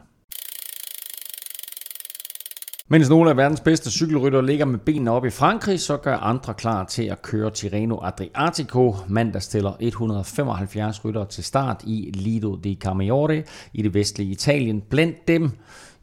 Mens 2.89 3.09
nogle 3.09 3.29
af 3.29 3.37
verdens 3.37 3.59
bedste 3.59 3.91
cykelrytter 3.91 4.41
ligger 4.41 4.65
med 4.65 4.79
benene 4.79 5.11
op 5.11 5.25
i 5.25 5.29
Frankrig, 5.29 5.79
så 5.79 5.97
gør 5.97 6.17
andre 6.17 6.53
klar 6.53 6.85
til 6.85 7.03
at 7.03 7.21
køre 7.21 7.51
Tirreno 7.51 7.97
Adriatico. 8.03 8.95
Mandag 9.07 9.41
stiller 9.41 9.73
175 9.79 11.05
rytter 11.05 11.25
til 11.25 11.43
start 11.43 11.83
i 11.83 12.11
Lido 12.13 12.55
di 12.55 12.77
Camaiore 12.81 13.43
i 13.73 13.81
det 13.81 13.93
vestlige 13.93 14.31
Italien. 14.31 14.81
Blandt 14.89 15.27
dem 15.27 15.51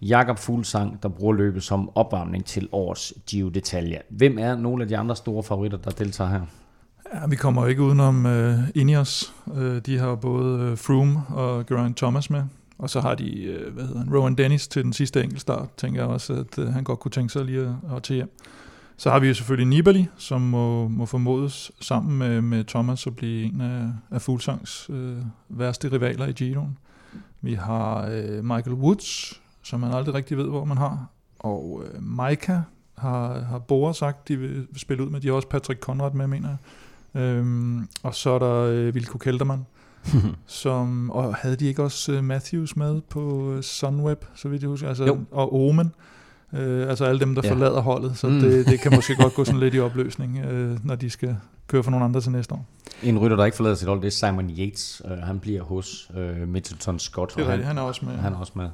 Jakob 0.03 0.39
Fuglsang, 0.39 1.03
der 1.03 1.09
bruger 1.09 1.33
løbet 1.33 1.62
som 1.62 1.91
opvarmning 1.95 2.45
til 2.45 2.68
årets 2.72 3.14
Giro 3.26 3.49
d'Italia. 3.49 4.03
Hvem 4.11 4.39
er 4.39 4.57
nogle 4.57 4.83
af 4.83 4.89
de 4.89 4.97
andre 4.97 5.16
store 5.16 5.43
favoritter, 5.43 5.78
der 5.78 5.91
deltager 5.91 6.31
her? 6.31 6.41
Ja, 7.14 7.26
vi 7.26 7.37
kommer 7.37 7.66
ikke 7.66 7.83
udenom 7.83 8.24
uh, 8.24 8.53
Ineos. 8.74 9.35
Uh, 9.47 9.76
de 9.76 9.99
har 9.99 10.14
både 10.14 10.72
uh, 10.72 10.78
Froome 10.78 11.22
og 11.28 11.66
Geraint 11.66 11.97
Thomas 11.97 12.31
med. 12.31 12.43
Og 12.81 12.91
så 12.91 13.01
har 13.01 13.14
de, 13.14 13.43
øh, 13.43 13.74
hvad 13.74 13.85
hedder 13.85 13.99
han, 13.99 14.14
Rowan 14.14 14.35
Dennis 14.35 14.68
til 14.68 14.85
den 14.85 14.93
sidste 14.93 15.22
enkeltstart, 15.22 15.68
tænker 15.76 16.01
jeg 16.01 16.11
også, 16.11 16.33
at 16.33 16.59
øh, 16.59 16.68
han 16.68 16.85
godt 16.85 16.99
kunne 16.99 17.11
tænke 17.11 17.33
sig 17.33 17.45
lige 17.45 17.61
at, 17.61 17.97
at 17.97 18.03
tage 18.03 18.16
hjem. 18.16 18.31
Så 18.97 19.11
har 19.11 19.18
vi 19.18 19.28
jo 19.28 19.35
selvfølgelig 19.35 19.68
Nibali, 19.68 20.09
som 20.16 20.41
må, 20.41 20.89
må 20.89 21.07
formodes 21.07 21.72
sammen 21.81 22.18
med, 22.18 22.41
med 22.41 22.64
Thomas 22.64 23.07
at 23.07 23.16
blive 23.16 23.45
en 23.45 23.61
af, 23.61 23.89
af 24.11 24.22
Fuglsangs 24.22 24.91
øh, 24.91 25.16
værste 25.49 25.93
rivaler 25.93 26.26
i 26.26 26.33
Giroen. 26.33 26.78
Vi 27.41 27.55
har 27.55 28.09
øh, 28.11 28.45
Michael 28.45 28.76
Woods, 28.76 29.41
som 29.62 29.81
man 29.81 29.93
aldrig 29.93 30.14
rigtig 30.14 30.37
ved, 30.37 30.49
hvor 30.49 30.64
man 30.64 30.76
har. 30.76 31.07
Og 31.39 31.83
øh, 31.85 32.03
Maika 32.03 32.61
har, 32.99 33.41
har 33.41 33.59
Bora 33.59 33.93
sagt, 33.93 34.28
de 34.28 34.37
vil 34.37 34.66
spille 34.76 35.05
ud 35.05 35.11
med. 35.11 35.20
De 35.20 35.28
har 35.28 35.35
også 35.35 35.49
Patrick 35.49 35.81
Conrad 35.81 36.12
med, 36.12 36.26
mener 36.26 36.49
jeg. 36.49 37.22
Øhm, 37.22 37.89
og 38.03 38.14
så 38.14 38.31
er 38.31 38.39
der 38.39 38.55
øh, 38.55 38.95
Vilko 38.95 39.18
Kelderman, 39.18 39.66
som, 40.47 41.11
og 41.11 41.35
havde 41.35 41.57
de 41.57 41.67
ikke 41.67 41.83
også 41.83 42.13
uh, 42.19 42.25
Matthews 42.25 42.77
med 42.77 43.01
på 43.01 43.21
uh, 43.21 43.61
Sunweb, 43.61 44.25
så 44.35 44.49
vidt 44.49 44.63
jeg 44.63 44.69
husker, 44.71 44.89
altså, 44.89 45.05
Jo. 45.05 45.19
og 45.31 45.55
Omen, 45.69 45.93
øh, 46.53 46.89
altså 46.89 47.05
alle 47.05 47.21
dem, 47.21 47.35
der 47.35 47.43
Ja. 47.45 47.51
forlader 47.53 47.81
holdet, 47.81 48.19
så 48.19 48.29
Mm. 48.29 48.41
det, 48.41 48.67
det 48.67 48.81
kan 48.81 48.95
måske 48.95 49.17
godt 49.17 49.35
gå 49.35 49.45
sådan 49.45 49.61
lidt 49.61 49.75
i 49.75 49.81
opløsning, 49.81 50.39
øh, 50.39 50.79
når 50.87 50.95
de 50.95 51.11
skal 51.11 51.37
køre 51.67 51.83
for 51.83 51.91
nogle 51.91 52.05
andre 52.05 52.21
til 52.21 52.33
næste 52.33 52.55
år. 52.55 52.67
En 53.03 53.19
rytter, 53.19 53.37
der 53.37 53.45
ikke 53.45 53.57
forlader 53.57 53.77
sit 53.77 53.89
hold, 53.89 54.01
det 54.01 54.07
er 54.07 54.11
Simon 54.29 54.51
Yates. 54.51 55.03
Uh, 55.05 55.11
han 55.11 55.39
bliver 55.41 55.63
hos 55.63 56.11
uh, 56.17 56.49
Mitchelton 56.49 56.99
Scott. 56.99 57.35
Det 57.37 57.41
er 57.43 57.47
og 57.47 57.51
han, 57.53 57.65
han 57.65 57.79
er 57.79 57.83
også 57.83 58.05
med. 58.05 58.15
han 58.17 58.33
er 58.33 58.37
også 58.39 58.53
med. 58.57 58.69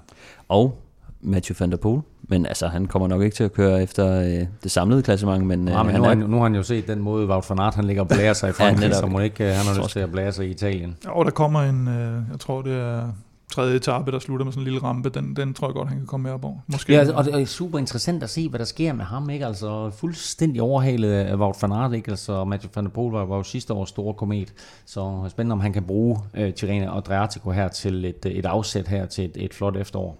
Og 0.48 0.78
Mathieu 1.26 1.56
van 1.60 1.70
der 1.70 1.76
Poel. 1.76 2.00
Men 2.22 2.46
altså, 2.46 2.66
han 2.66 2.86
kommer 2.86 3.08
nok 3.08 3.22
ikke 3.22 3.36
til 3.36 3.44
at 3.44 3.52
køre 3.52 3.82
efter 3.82 4.20
øh, 4.20 4.46
det 4.62 4.70
samlede 4.70 5.02
klassement, 5.02 5.46
men, 5.46 5.68
øh, 5.68 5.74
Ja, 5.74 5.82
men 5.82 5.92
han 5.92 6.00
nu, 6.00 6.04
har 6.04 6.14
er, 6.14 6.18
han, 6.18 6.30
nu 6.30 6.36
har 6.36 6.42
han 6.42 6.54
jo 6.54 6.62
set 6.62 6.88
den 6.88 7.00
måde, 7.00 7.28
Wout 7.28 7.50
van 7.50 7.58
Aert, 7.58 7.74
han 7.74 7.84
ligger 7.84 8.02
og 8.02 8.08
blærer 8.08 8.32
sig 8.32 8.50
i 8.50 8.52
Frankrig, 8.60 8.88
ja, 8.88 8.94
så 8.94 9.06
må 9.06 9.20
ikke, 9.20 9.44
uh, 9.44 9.50
han 9.50 9.66
har 9.66 9.82
lyst 9.82 9.90
til 9.90 10.00
at 10.00 10.12
blære 10.12 10.32
sig 10.32 10.46
i 10.46 10.50
Italien. 10.50 10.96
Og 11.06 11.24
der 11.24 11.30
kommer 11.30 11.62
en, 11.62 11.88
øh, 11.88 12.22
jeg 12.30 12.40
tror 12.40 12.62
det 12.62 12.72
er 12.72 13.12
tredje 13.52 13.76
etape, 13.76 14.12
der 14.12 14.18
slutter 14.18 14.44
med 14.44 14.52
sådan 14.52 14.60
en 14.60 14.64
lille 14.64 14.82
rampe, 14.82 15.08
den, 15.08 15.36
den 15.36 15.54
tror 15.54 15.68
jeg 15.68 15.74
godt, 15.74 15.88
han 15.88 15.98
kan 15.98 16.06
komme 16.06 16.24
med 16.24 16.32
op 16.32 16.44
over. 16.44 16.56
Måske. 16.66 16.92
Ja, 16.92 17.16
og 17.16 17.24
det 17.24 17.34
er 17.34 17.44
super 17.44 17.78
interessant 17.78 18.22
at 18.22 18.30
se, 18.30 18.48
hvad 18.48 18.58
der 18.58 18.64
sker 18.64 18.92
med 18.92 19.04
ham, 19.04 19.30
ikke? 19.30 19.46
Altså 19.46 19.90
fuldstændig 19.90 20.62
overhalet 20.62 21.12
af 21.12 21.36
Wout 21.36 21.56
van 21.62 21.72
Aert, 21.72 21.94
ikke? 21.94 22.10
Altså 22.10 22.44
Mathieu 22.44 22.70
van 22.74 22.84
der 22.84 22.90
Poel 22.90 23.12
var, 23.12 23.24
var 23.24 23.36
jo 23.36 23.42
sidste 23.42 23.74
års 23.74 23.88
store 23.88 24.14
komet, 24.14 24.52
så 24.86 25.24
spændende 25.28 25.52
om 25.52 25.60
han 25.60 25.72
kan 25.72 25.82
bruge 25.82 26.18
uh, 26.38 26.50
Tirreno 26.50 26.90
og 26.90 26.96
Adriatico 26.96 27.50
her 27.50 27.68
til 27.68 28.04
et, 28.04 28.26
et 28.26 28.46
afsæt 28.46 28.88
her 28.88 29.06
til 29.06 29.24
et, 29.24 29.36
et 29.36 29.54
flot 29.54 29.76
efterår. 29.76 30.18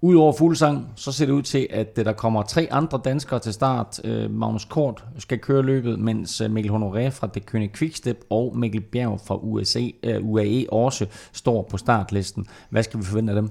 Udover 0.00 0.32
Fuglsang, 0.32 0.92
så 0.96 1.12
ser 1.12 1.26
det 1.26 1.32
ud 1.32 1.42
til, 1.42 1.66
at 1.70 1.98
øh, 1.98 2.04
der 2.04 2.12
kommer 2.12 2.42
tre 2.42 2.68
andre 2.70 3.00
danskere 3.04 3.38
til 3.38 3.52
start. 3.52 4.00
Øh, 4.04 4.30
Magnus 4.30 4.64
Kort 4.64 5.04
skal 5.18 5.38
køre 5.38 5.62
løbet, 5.62 5.98
mens 5.98 6.40
øh, 6.40 6.50
Mikkel 6.50 6.72
Honoré 6.72 7.08
fra 7.08 7.26
Det 7.26 7.46
Kønne 7.46 7.68
Quickstep 7.68 8.24
og 8.30 8.58
Mikkel 8.58 8.80
Bjerg 8.80 9.20
fra 9.26 9.36
USA, 9.36 9.88
UAE 10.20 10.66
også 10.72 11.06
står 11.32 11.62
på 11.70 11.76
startlisten. 11.76 12.46
Hvad 12.70 12.82
skal 12.82 13.00
vi 13.00 13.04
forvente 13.04 13.32
af 13.32 13.42
dem? 13.42 13.50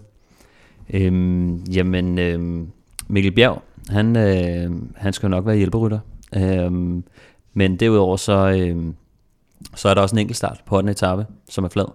Øhm, 0.89 1.63
jamen, 1.63 2.19
øhm, 2.19 2.67
Mikkel 3.07 3.31
Bjerg, 3.31 3.61
han, 3.89 4.15
øh, 4.15 4.71
han 4.95 5.13
skal 5.13 5.27
jo 5.27 5.29
nok 5.29 5.45
være 5.45 5.57
hjælperytter. 5.57 5.99
Øhm, 6.35 7.03
men 7.53 7.75
derudover 7.75 8.17
så, 8.17 8.49
øhm, 8.49 8.95
så 9.75 9.89
er 9.89 9.93
der 9.93 10.01
også 10.01 10.15
en 10.15 10.19
enkelt 10.19 10.37
start 10.37 10.61
på 10.65 10.81
den 10.81 10.89
etape, 10.89 11.25
som 11.49 11.63
er 11.63 11.69
flad. 11.69 11.85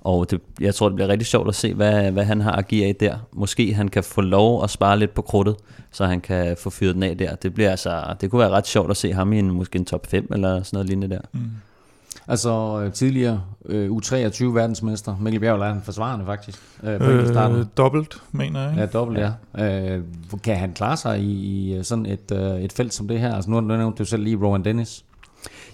Og 0.00 0.30
det, 0.30 0.40
jeg 0.60 0.74
tror, 0.74 0.88
det 0.88 0.96
bliver 0.96 1.08
rigtig 1.08 1.26
sjovt 1.26 1.48
at 1.48 1.54
se, 1.54 1.74
hvad, 1.74 2.10
hvad 2.10 2.24
han 2.24 2.40
har 2.40 2.52
at 2.52 2.68
give 2.68 2.86
af 2.86 2.96
der. 3.00 3.16
Måske 3.32 3.74
han 3.74 3.88
kan 3.88 4.04
få 4.04 4.20
lov 4.20 4.64
at 4.64 4.70
spare 4.70 4.98
lidt 4.98 5.14
på 5.14 5.22
krudtet, 5.22 5.56
så 5.90 6.06
han 6.06 6.20
kan 6.20 6.56
få 6.58 6.70
fyret 6.70 6.94
den 6.94 7.02
af 7.02 7.18
der. 7.18 7.34
Det, 7.34 7.54
bliver 7.54 7.70
altså, 7.70 8.14
det 8.20 8.30
kunne 8.30 8.40
være 8.40 8.50
ret 8.50 8.66
sjovt 8.66 8.90
at 8.90 8.96
se 8.96 9.12
ham 9.12 9.32
i 9.32 9.38
en, 9.38 9.50
måske 9.50 9.78
en 9.78 9.84
top 9.84 10.06
5 10.06 10.28
eller 10.32 10.62
sådan 10.62 10.76
noget 10.76 10.88
lignende 10.88 11.14
der. 11.14 11.20
Mm. 11.32 11.40
Altså 12.28 12.82
øh, 12.84 12.92
tidligere 12.92 13.42
øh, 13.66 13.90
U23 13.90 14.44
verdensmester, 14.44 15.16
Mikkel 15.20 15.40
Bjerg 15.40 15.60
er 15.60 15.72
han 15.72 15.82
forsvarende 15.82 16.26
faktisk 16.26 16.58
øh, 16.82 16.98
på 16.98 17.04
øh, 17.04 17.66
dobbelt, 17.76 18.22
mener 18.32 18.60
jeg. 18.60 18.70
Ikke? 18.70 18.80
Ja, 18.80 18.86
dobbelt, 18.86 19.20
ja. 19.58 19.94
Øh, 19.94 20.02
kan 20.44 20.56
han 20.56 20.72
klare 20.72 20.96
sig 20.96 21.20
i, 21.20 21.78
i 21.78 21.82
sådan 21.82 22.06
et, 22.06 22.32
øh, 22.32 22.60
et 22.60 22.72
felt 22.72 22.94
som 22.94 23.08
det 23.08 23.20
her? 23.20 23.34
Altså 23.34 23.50
nu 23.50 23.60
nævnte 23.60 23.98
du 23.98 24.04
selv 24.04 24.22
lige 24.22 24.36
Rowan 24.36 24.64
Dennis. 24.64 25.04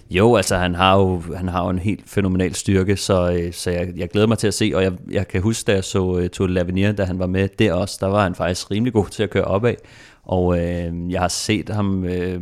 Jo, 0.09 0.35
altså 0.35 0.57
han 0.57 0.75
har 0.75 0.97
jo, 0.97 1.21
han 1.35 1.47
har 1.47 1.63
jo 1.63 1.69
en 1.69 1.79
helt 1.79 2.09
fænomenal 2.09 2.55
styrke, 2.55 2.97
så, 2.97 3.31
øh, 3.31 3.53
så 3.53 3.71
jeg, 3.71 3.93
jeg 3.95 4.09
glæder 4.09 4.27
mig 4.27 4.37
til 4.37 4.47
at 4.47 4.53
se, 4.53 4.71
og 4.75 4.83
jeg, 4.83 4.93
jeg 5.11 5.27
kan 5.27 5.41
huske, 5.41 5.67
da 5.67 5.73
jeg 5.73 5.83
så 5.83 5.99
uh, 5.99 6.27
Tour 6.27 6.47
de 6.47 6.53
Lavenir, 6.53 6.91
da 6.91 7.03
han 7.03 7.19
var 7.19 7.27
med 7.27 7.49
der 7.59 7.73
også, 7.73 7.97
der 7.99 8.07
var 8.07 8.23
han 8.23 8.35
faktisk 8.35 8.71
rimelig 8.71 8.93
god 8.93 9.05
til 9.05 9.23
at 9.23 9.29
køre 9.29 9.43
opad, 9.43 9.75
og 10.23 10.59
øh, 10.59 11.11
jeg 11.11 11.21
har 11.21 11.27
set 11.27 11.69
ham 11.69 12.03
øh, 12.03 12.41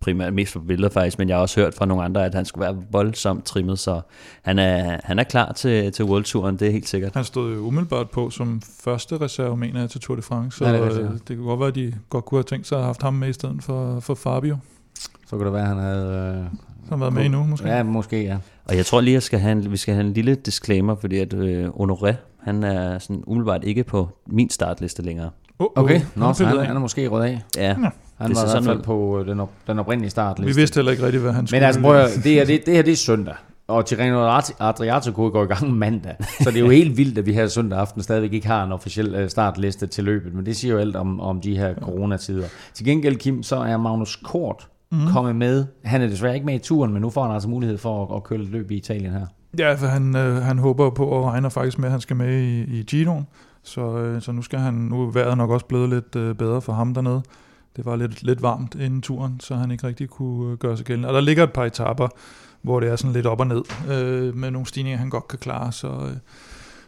primært 0.00 0.34
mest 0.34 0.52
på 0.52 0.60
billeder 0.60 0.88
faktisk, 0.88 1.18
men 1.18 1.28
jeg 1.28 1.36
har 1.36 1.42
også 1.42 1.60
hørt 1.60 1.74
fra 1.74 1.86
nogle 1.86 2.04
andre, 2.04 2.24
at 2.24 2.34
han 2.34 2.44
skulle 2.44 2.64
være 2.64 2.82
voldsomt 2.90 3.44
trimmet, 3.44 3.78
så 3.78 4.00
han 4.42 4.58
er, 4.58 5.00
han 5.04 5.18
er 5.18 5.24
klar 5.24 5.52
til, 5.52 5.92
til 5.92 6.04
World 6.04 6.24
Touren, 6.24 6.56
det 6.56 6.68
er 6.68 6.72
helt 6.72 6.88
sikkert. 6.88 7.14
Han 7.14 7.24
stod 7.24 7.58
umiddelbart 7.58 8.10
på 8.10 8.30
som 8.30 8.62
første 8.80 9.20
reserve, 9.20 9.56
mener 9.56 9.80
jeg, 9.80 9.90
til 9.90 10.00
Tour 10.00 10.16
de 10.16 10.22
France. 10.22 10.58
Så 10.58 10.64
Ja, 10.64 10.72
det 10.72 10.80
er 10.80 11.10
det, 11.10 11.28
det 11.28 11.36
kunne 11.36 11.46
godt 11.46 11.60
være, 11.60 11.68
at 11.68 11.74
de 11.74 11.94
godt 12.10 12.24
kunne 12.24 12.38
have 12.38 12.44
tænkt 12.44 12.66
sig 12.66 12.76
at 12.76 12.82
have 12.82 12.86
haft 12.86 13.02
ham 13.02 13.14
med 13.14 13.28
i 13.28 13.32
stedet 13.32 13.62
for, 13.62 14.00
for 14.00 14.14
Fabio, 14.14 14.56
Så 15.26 15.36
kan 15.36 15.46
det 15.46 15.52
være, 15.52 15.62
at 15.62 15.68
han 15.68 15.78
havde... 15.78 16.38
Øh, 16.38 16.58
som 16.88 17.00
har 17.00 17.04
været 17.04 17.12
med 17.14 17.24
endnu, 17.24 17.44
måske. 17.44 17.68
Ja, 17.68 17.82
måske, 17.82 18.22
ja. 18.22 18.36
Og 18.64 18.76
jeg 18.76 18.86
tror 18.86 19.00
lige, 19.00 19.16
at 19.16 19.22
skal 19.22 19.38
have 19.38 19.52
en, 19.52 19.72
vi 19.72 19.76
skal 19.76 19.94
have 19.94 20.06
en 20.06 20.12
lille 20.12 20.34
disclaimer, 20.34 20.96
fordi 21.00 21.18
at 21.18 21.34
øh, 21.34 21.68
Honoré, 21.68 22.14
han 22.42 22.62
er 22.62 22.98
sådan 22.98 23.24
umiddelbart 23.26 23.64
ikke 23.64 23.84
på 23.84 24.08
min 24.26 24.50
startliste 24.50 25.02
længere. 25.02 25.30
Oh, 25.58 25.66
Okay, 25.76 26.00
Nå, 26.14 26.32
så 26.32 26.44
han, 26.44 26.66
han 26.66 26.76
er 26.76 26.80
måske 26.80 27.08
rødt 27.08 27.24
af. 27.24 27.42
Ja. 27.56 27.74
Han 27.74 27.82
Det 27.82 27.92
var 28.18 28.26
i 28.26 28.28
hvert 28.28 28.48
sådan 28.48 28.64
fald 28.64 28.82
på 28.82 29.20
øh, 29.20 29.26
den, 29.26 29.40
op, 29.40 29.50
den 29.66 29.78
oprindelige 29.78 30.10
startliste. 30.10 30.54
Vi 30.54 30.60
vidste 30.60 30.76
heller 30.78 30.92
ikke 30.92 31.04
rigtigt, 31.04 31.22
hvad 31.22 31.32
han 31.32 31.46
skulle. 31.46 31.60
Men 31.60 31.66
altså, 31.66 31.80
prøv 31.80 31.96
at, 31.96 32.10
det, 32.24 32.32
her, 32.32 32.44
det, 32.44 32.66
det 32.66 32.74
her 32.74 32.82
det 32.82 32.92
er 32.92 32.96
søndag. 32.96 33.34
Og 33.68 33.86
Tirreno 33.86 34.40
Adriatico 34.60 35.22
går 35.22 35.44
i 35.44 35.46
gang 35.46 35.72
mandag. 35.72 36.14
Så 36.40 36.50
det 36.50 36.56
er 36.56 36.60
jo 36.60 36.70
helt 36.80 36.96
vildt, 36.96 37.18
at 37.18 37.26
vi 37.26 37.32
her 37.32 37.46
søndag 37.46 37.78
aften 37.78 38.02
stadigvæk 38.02 38.32
ikke 38.32 38.46
har 38.46 38.64
en 38.64 38.72
officiel 38.72 39.14
øh, 39.14 39.30
startliste 39.30 39.86
til 39.86 40.04
løbet. 40.04 40.34
Men 40.34 40.46
det 40.46 40.56
siger 40.56 40.74
jo 40.74 40.80
alt 40.80 40.96
om, 40.96 41.20
om 41.20 41.40
de 41.40 41.58
her 41.58 41.74
coronatider. 41.74 42.46
Til 42.74 42.86
gengæld, 42.86 43.16
Kim, 43.16 43.42
så 43.42 43.56
er 43.56 43.76
Magnus 43.76 44.16
Kort 44.16 44.68
mm. 44.94 45.12
kommet 45.12 45.36
med. 45.36 45.66
Han 45.84 46.02
er 46.02 46.06
desværre 46.06 46.34
ikke 46.34 46.46
med 46.46 46.54
i 46.54 46.58
turen, 46.58 46.92
men 46.92 47.02
nu 47.02 47.10
får 47.10 47.22
han 47.22 47.32
altså 47.32 47.48
mulighed 47.48 47.78
for 47.78 48.06
at, 48.06 48.16
at 48.16 48.24
køre 48.24 48.38
lidt 48.38 48.50
løb 48.50 48.70
i 48.70 48.76
Italien 48.76 49.12
her. 49.12 49.26
Ja, 49.58 49.74
for 49.74 49.86
han, 49.86 50.16
øh, 50.16 50.36
han 50.42 50.58
håber 50.58 50.90
på 50.90 51.06
og 51.06 51.24
regner 51.24 51.48
faktisk 51.48 51.78
med, 51.78 51.86
at 51.86 51.90
han 51.90 52.00
skal 52.00 52.16
med 52.16 52.38
i, 52.38 52.62
i 52.62 52.82
Giroen. 52.82 53.26
Så, 53.62 53.98
øh, 53.98 54.22
så 54.22 54.32
nu 54.32 54.42
skal 54.42 54.58
han, 54.58 54.74
nu 54.74 55.02
er 55.02 55.10
vejret 55.10 55.38
nok 55.38 55.50
også 55.50 55.66
blevet 55.66 55.88
lidt 55.88 56.16
øh, 56.16 56.34
bedre 56.34 56.62
for 56.62 56.72
ham 56.72 56.94
dernede. 56.94 57.22
Det 57.76 57.84
var 57.84 57.96
lidt, 57.96 58.22
lidt 58.22 58.42
varmt 58.42 58.74
inden 58.74 59.02
turen, 59.02 59.40
så 59.40 59.54
han 59.54 59.70
ikke 59.70 59.86
rigtig 59.86 60.08
kunne 60.08 60.52
øh, 60.52 60.58
gøre 60.58 60.76
sig 60.76 60.86
gældende. 60.86 61.08
Og 61.08 61.14
der 61.14 61.20
ligger 61.20 61.44
et 61.44 61.52
par 61.52 61.64
etapper, 61.64 62.08
hvor 62.62 62.80
det 62.80 62.88
er 62.88 62.96
sådan 62.96 63.12
lidt 63.12 63.26
op 63.26 63.40
og 63.40 63.46
ned, 63.46 63.62
øh, 63.90 64.36
med 64.36 64.50
nogle 64.50 64.66
stigninger, 64.66 64.98
han 64.98 65.10
godt 65.10 65.28
kan 65.28 65.38
klare. 65.38 65.72
Så, 65.72 65.88
øh, 65.88 66.16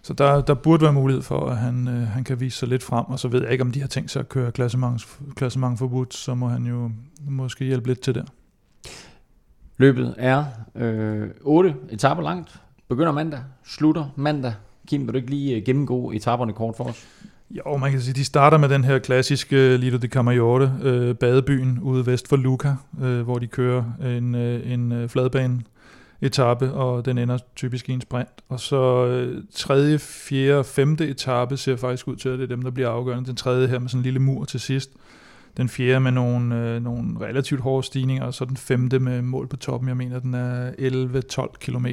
så 0.07 0.13
der, 0.13 0.41
der 0.41 0.55
burde 0.55 0.83
være 0.83 0.93
mulighed 0.93 1.23
for, 1.23 1.47
at 1.47 1.57
han, 1.57 1.89
øh, 1.89 2.09
han 2.09 2.25
kan 2.25 2.41
vise 2.41 2.59
sig 2.59 2.69
lidt 2.69 2.83
frem. 2.83 3.05
Og 3.05 3.19
så 3.19 3.29
ved 3.29 3.43
jeg 3.43 3.53
ikke, 3.53 3.63
om 3.63 3.73
de 3.73 3.81
har 3.81 3.89
tænkt 3.89 4.11
sig 4.11 4.21
at 4.21 4.29
køre 4.29 4.53
klassement, 4.53 5.07
klassement 5.37 5.79
forbudt, 5.79 6.15
så 6.15 6.35
må 6.35 6.49
han 6.49 6.67
jo 6.67 6.91
måske 7.29 7.65
hjælpe 7.65 7.89
lidt 7.89 8.01
til 8.01 8.15
der. 8.15 8.25
Løbet 9.77 10.15
er 10.19 10.45
øh, 10.75 11.29
8 11.41 11.75
etaper 11.91 12.23
langt. 12.23 12.61
Begynder 12.89 13.13
mandag, 13.13 13.41
slutter 13.65 14.13
mandag. 14.17 14.55
Kim, 14.89 15.01
vil 15.01 15.13
du 15.13 15.17
ikke 15.17 15.31
lige 15.31 15.57
øh, 15.57 15.63
gennemgå 15.67 16.11
etaperne 16.11 16.53
kort 16.53 16.77
for 16.77 16.85
os? 16.85 17.07
Jo, 17.51 17.77
man 17.77 17.91
kan 17.91 18.01
sige, 18.01 18.15
de 18.15 18.25
starter 18.25 18.59
med 18.59 18.69
den 18.69 18.85
her 18.85 18.99
klassiske 18.99 19.77
Lido 19.77 19.97
di 19.97 20.09
Camaiore, 20.09 20.73
øh, 20.83 21.15
badebyen 21.15 21.79
ude 21.79 22.07
vest 22.07 22.29
for 22.29 22.37
Luca, 22.37 22.75
øh, 23.03 23.23
hvor 23.23 23.39
de 23.39 23.47
kører 23.47 23.85
en, 24.03 24.35
øh, 24.35 24.73
en 24.73 24.93
øh, 24.93 25.09
fladbane 25.09 25.63
etape, 26.21 26.73
og 26.73 27.05
den 27.05 27.19
ender 27.19 27.39
typisk 27.57 27.89
i 27.89 27.93
en 27.93 28.01
sprint. 28.01 28.29
Og 28.49 28.61
så 28.61 29.07
øh, 29.07 29.43
tredje, 29.55 29.99
fjerde 29.99 30.59
og 30.59 30.67
femte 30.67 31.09
etape 31.09 31.57
ser 31.57 31.77
faktisk 31.77 32.09
ud 32.09 32.17
til, 32.17 32.29
at 32.29 32.39
det 32.39 32.45
er 32.45 32.55
dem, 32.57 32.63
der 32.63 32.71
bliver 32.71 32.89
afgørende. 32.89 33.29
Den 33.29 33.37
tredje 33.37 33.69
her 33.69 33.79
med 33.79 33.89
sådan 33.89 33.99
en 33.99 34.03
lille 34.03 34.19
mur 34.19 34.45
til 34.45 34.61
sidst. 34.61 34.91
Den 35.57 35.69
fjerde 35.69 36.01
med 36.01 36.13
nogle, 36.13 36.57
øh, 36.57 36.83
nogle 36.83 37.21
relativt 37.21 37.61
hårde 37.61 37.87
stigninger, 37.87 38.25
og 38.25 38.35
så 38.35 38.45
den 38.45 38.57
femte 38.57 38.99
med 38.99 39.23
mål 39.23 39.49
på 39.49 39.57
toppen. 39.57 39.89
Jeg 39.89 39.97
mener, 39.97 40.19
den 40.19 40.35
er 40.35 40.71
11-12 40.71 41.57
km, 41.61 41.87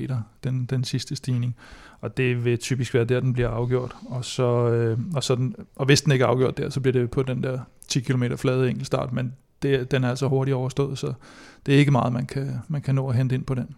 den, 0.43 0.65
den 0.65 0.83
sidste 0.83 1.15
stigning. 1.15 1.55
Og 2.01 2.17
det 2.17 2.45
vil 2.45 2.57
typisk 2.57 2.93
være 2.93 3.05
der, 3.05 3.19
den 3.19 3.33
bliver 3.33 3.49
afgjort. 3.49 3.95
Og, 4.09 4.25
så, 4.25 4.69
øh, 4.69 4.97
og, 5.15 5.23
så 5.23 5.35
den, 5.35 5.55
og 5.75 5.85
hvis 5.85 6.01
den 6.01 6.11
ikke 6.11 6.23
er 6.23 6.29
afgjort 6.29 6.57
der, 6.57 6.69
så 6.69 6.79
bliver 6.79 6.93
det 6.93 7.11
på 7.11 7.23
den 7.23 7.43
der 7.43 7.59
10 7.87 7.99
km 7.99 8.23
flade 8.35 8.69
enkeltstart, 8.69 9.13
men 9.13 9.33
det, 9.61 9.91
den 9.91 10.03
er 10.03 10.09
altså 10.09 10.27
hurtigt 10.27 10.55
overstået, 10.55 10.97
så 10.97 11.13
det 11.65 11.75
er 11.75 11.79
ikke 11.79 11.91
meget, 11.91 12.13
man 12.13 12.25
kan, 12.25 12.59
man 12.67 12.81
kan 12.81 12.95
nå 12.95 13.09
at 13.09 13.15
hente 13.15 13.35
ind 13.35 13.43
på 13.43 13.55
den. 13.55 13.75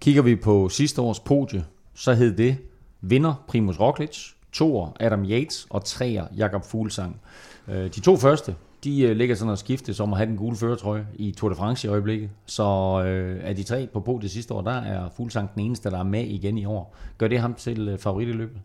Kigger 0.00 0.22
vi 0.22 0.36
på 0.36 0.68
sidste 0.68 1.00
års 1.00 1.20
podie, 1.20 1.64
så 1.94 2.14
hed 2.14 2.36
det 2.36 2.56
vinder 3.00 3.44
Primus 3.48 3.80
Roglic, 3.80 4.18
toer 4.52 4.96
Adam 5.00 5.24
Yates 5.24 5.66
og 5.70 5.84
treer 5.84 6.26
Jakob 6.36 6.64
Fuglsang. 6.64 7.20
Øh, 7.68 7.84
de 7.84 8.00
to 8.00 8.16
første, 8.16 8.54
de 8.84 9.00
øh, 9.00 9.16
ligger 9.16 9.34
sådan 9.34 9.50
og 9.50 9.58
skifte 9.58 9.94
som 9.94 10.12
at 10.12 10.16
have 10.16 10.26
den 10.26 10.36
gule 10.36 10.56
føretrøje 10.56 11.06
i 11.14 11.32
Tour 11.32 11.50
de 11.50 11.56
France 11.56 11.86
i 11.86 11.90
øjeblikket. 11.90 12.30
Så 12.46 12.64
øh, 13.06 13.40
af 13.42 13.56
de 13.56 13.62
tre 13.62 13.88
på 13.92 14.00
podiet 14.00 14.30
sidste 14.30 14.54
år, 14.54 14.60
der 14.60 14.72
er 14.72 15.08
Fuglsang 15.16 15.54
den 15.54 15.62
eneste, 15.62 15.90
der 15.90 15.98
er 15.98 16.02
med 16.02 16.24
igen 16.24 16.58
i 16.58 16.64
år. 16.64 16.96
Gør 17.18 17.28
det 17.28 17.40
ham 17.40 17.54
til 17.54 17.88
øh, 17.88 17.98
favorit 17.98 18.28
i 18.28 18.32
løbet? 18.32 18.56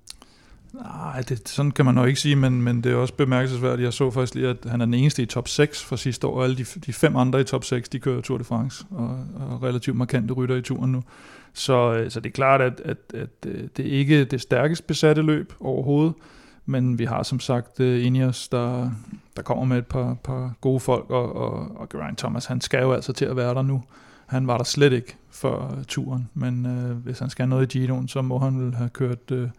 Nej, 0.74 1.22
det, 1.30 1.50
sådan 1.50 1.72
kan 1.72 1.86
man 1.86 1.96
nok 1.96 2.08
ikke 2.08 2.20
sige, 2.20 2.36
men, 2.36 2.62
men 2.62 2.84
det 2.84 2.92
er 2.92 2.96
også 2.96 3.14
bemærkelsesværdigt. 3.14 3.86
Jeg 3.86 3.94
så 3.94 4.12
faktisk 4.12 4.36
lige, 4.36 4.48
at 4.48 4.58
han 4.66 4.82
er 4.82 4.86
den 4.86 4.94
eneste 4.94 5.24
i 5.24 5.26
top 5.26 5.48
6 5.48 5.84
fra 5.84 5.98
sidste 5.98 6.28
år, 6.28 6.36
og 6.36 6.44
alle 6.44 6.58
de, 6.58 6.64
de 6.64 6.94
fem 6.94 7.16
andre 7.16 7.42
i 7.42 7.44
top 7.44 7.64
6, 7.64 7.90
de 7.90 8.00
kører 8.00 8.22
Tour 8.22 8.38
de 8.38 8.44
France, 8.44 8.86
og, 8.92 9.20
og 9.36 9.64
relativt 9.64 9.98
markante 9.98 10.34
rytter 10.34 10.56
i 10.56 10.62
turen 10.62 10.92
nu. 10.92 11.04
Så, 11.54 11.94
øh, 11.94 12.12
så 12.12 12.20
det 12.20 12.30
er 12.30 12.34
klart, 12.34 12.62
at, 12.62 12.82
at, 12.86 12.98
at 13.14 13.30
øh, 13.48 13.68
det 13.78 13.88
er 13.88 13.92
ikke 13.92 14.26
det 14.26 14.42
stærkest 14.42 14.88
besatte 14.88 15.22
løb 15.22 15.54
overhovedet, 15.60 16.14
men 16.66 17.00
vi 17.00 17.06
har 17.06 17.24
som 17.24 17.40
sagt 17.40 17.80
øh, 17.80 18.06
Ineos, 18.06 18.48
der, 18.48 18.92
der 19.36 19.42
kommer 19.42 19.66
med 19.66 19.78
et 19.78 19.88
par, 19.88 20.14
par 20.24 20.54
gode 20.62 20.80
folk, 20.80 21.10
og, 21.10 21.36
og, 21.36 21.72
og 21.76 21.90
Geraint 21.90 22.18
Thomas, 22.18 22.46
han 22.46 22.62
skal 22.62 22.82
jo 22.82 22.94
altså 22.94 23.14
til 23.14 23.26
at 23.26 23.36
være 23.36 23.54
der 23.54 23.62
nu. 23.62 23.84
Han 24.26 24.48
var 24.48 24.58
der 24.58 24.64
slet 24.64 24.94
ikke 24.94 25.16
før 25.32 25.84
turen, 25.88 26.30
men 26.34 26.66
øh, 26.66 26.98
hvis 26.98 27.20
han 27.20 27.30
skal 27.30 27.48
noget 27.48 27.76
i 27.76 27.80
Giroen, 27.80 28.08
så 28.08 28.22
må 28.22 28.40
han 28.40 28.60
vel 28.60 28.76
have 28.76 28.90
kørt... 28.90 29.32
Øh, 29.32 29.50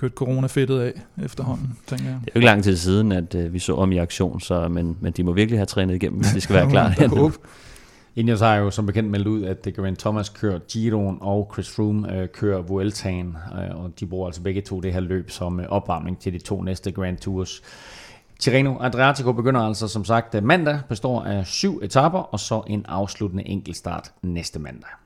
kørt 0.00 0.12
coronafedtet 0.12 0.80
af 0.80 0.92
efterhånden, 1.24 1.78
tænker 1.86 2.04
jeg. 2.04 2.14
Det 2.24 2.28
er 2.28 2.32
jo 2.34 2.38
ikke 2.38 2.46
lang 2.46 2.64
tid 2.64 2.76
siden, 2.76 3.12
at 3.12 3.34
øh, 3.34 3.52
vi 3.52 3.58
så 3.58 3.74
om 3.74 3.92
i 3.92 3.98
aktion, 3.98 4.40
så, 4.40 4.68
men, 4.68 4.96
men 5.00 5.12
de 5.12 5.24
må 5.24 5.32
virkelig 5.32 5.58
have 5.58 5.66
trænet 5.66 5.94
igennem, 5.94 6.20
hvis 6.20 6.30
de 6.34 6.40
skal 6.40 6.56
være 6.56 6.70
klar. 6.74 7.32
Ineos 8.16 8.40
har 8.40 8.54
jo 8.56 8.70
som 8.70 8.86
bekendt 8.86 9.10
meldt 9.10 9.26
ud, 9.26 9.44
at 9.44 9.68
Geraint 9.76 9.98
Thomas 9.98 10.28
kører 10.28 10.58
Giroen, 10.58 11.18
og 11.20 11.50
Chris 11.52 11.70
Froome 11.70 12.16
øh, 12.16 12.28
kører 12.28 12.62
Vueltaen, 12.62 13.36
øh, 13.54 13.82
og 13.82 13.90
de 14.00 14.06
bruger 14.06 14.26
altså 14.26 14.42
begge 14.42 14.60
to 14.60 14.80
det 14.80 14.92
her 14.92 15.00
løb 15.00 15.30
som 15.30 15.60
øh, 15.60 15.66
opvarmning 15.68 16.18
til 16.18 16.32
de 16.32 16.38
to 16.38 16.62
næste 16.62 16.92
Grand 16.92 17.16
Tours. 17.16 17.62
Tirreno 18.38 18.74
Adriatico 18.80 19.32
begynder 19.32 19.60
altså 19.60 19.88
som 19.88 20.04
sagt 20.04 20.42
mandag, 20.42 20.80
består 20.88 21.22
af 21.22 21.46
syv 21.46 21.80
etaper, 21.82 22.18
og 22.18 22.40
så 22.40 22.62
en 22.66 22.86
afsluttende 22.88 23.46
enkeltstart 23.46 24.12
næste 24.22 24.58
mandag. 24.58 24.99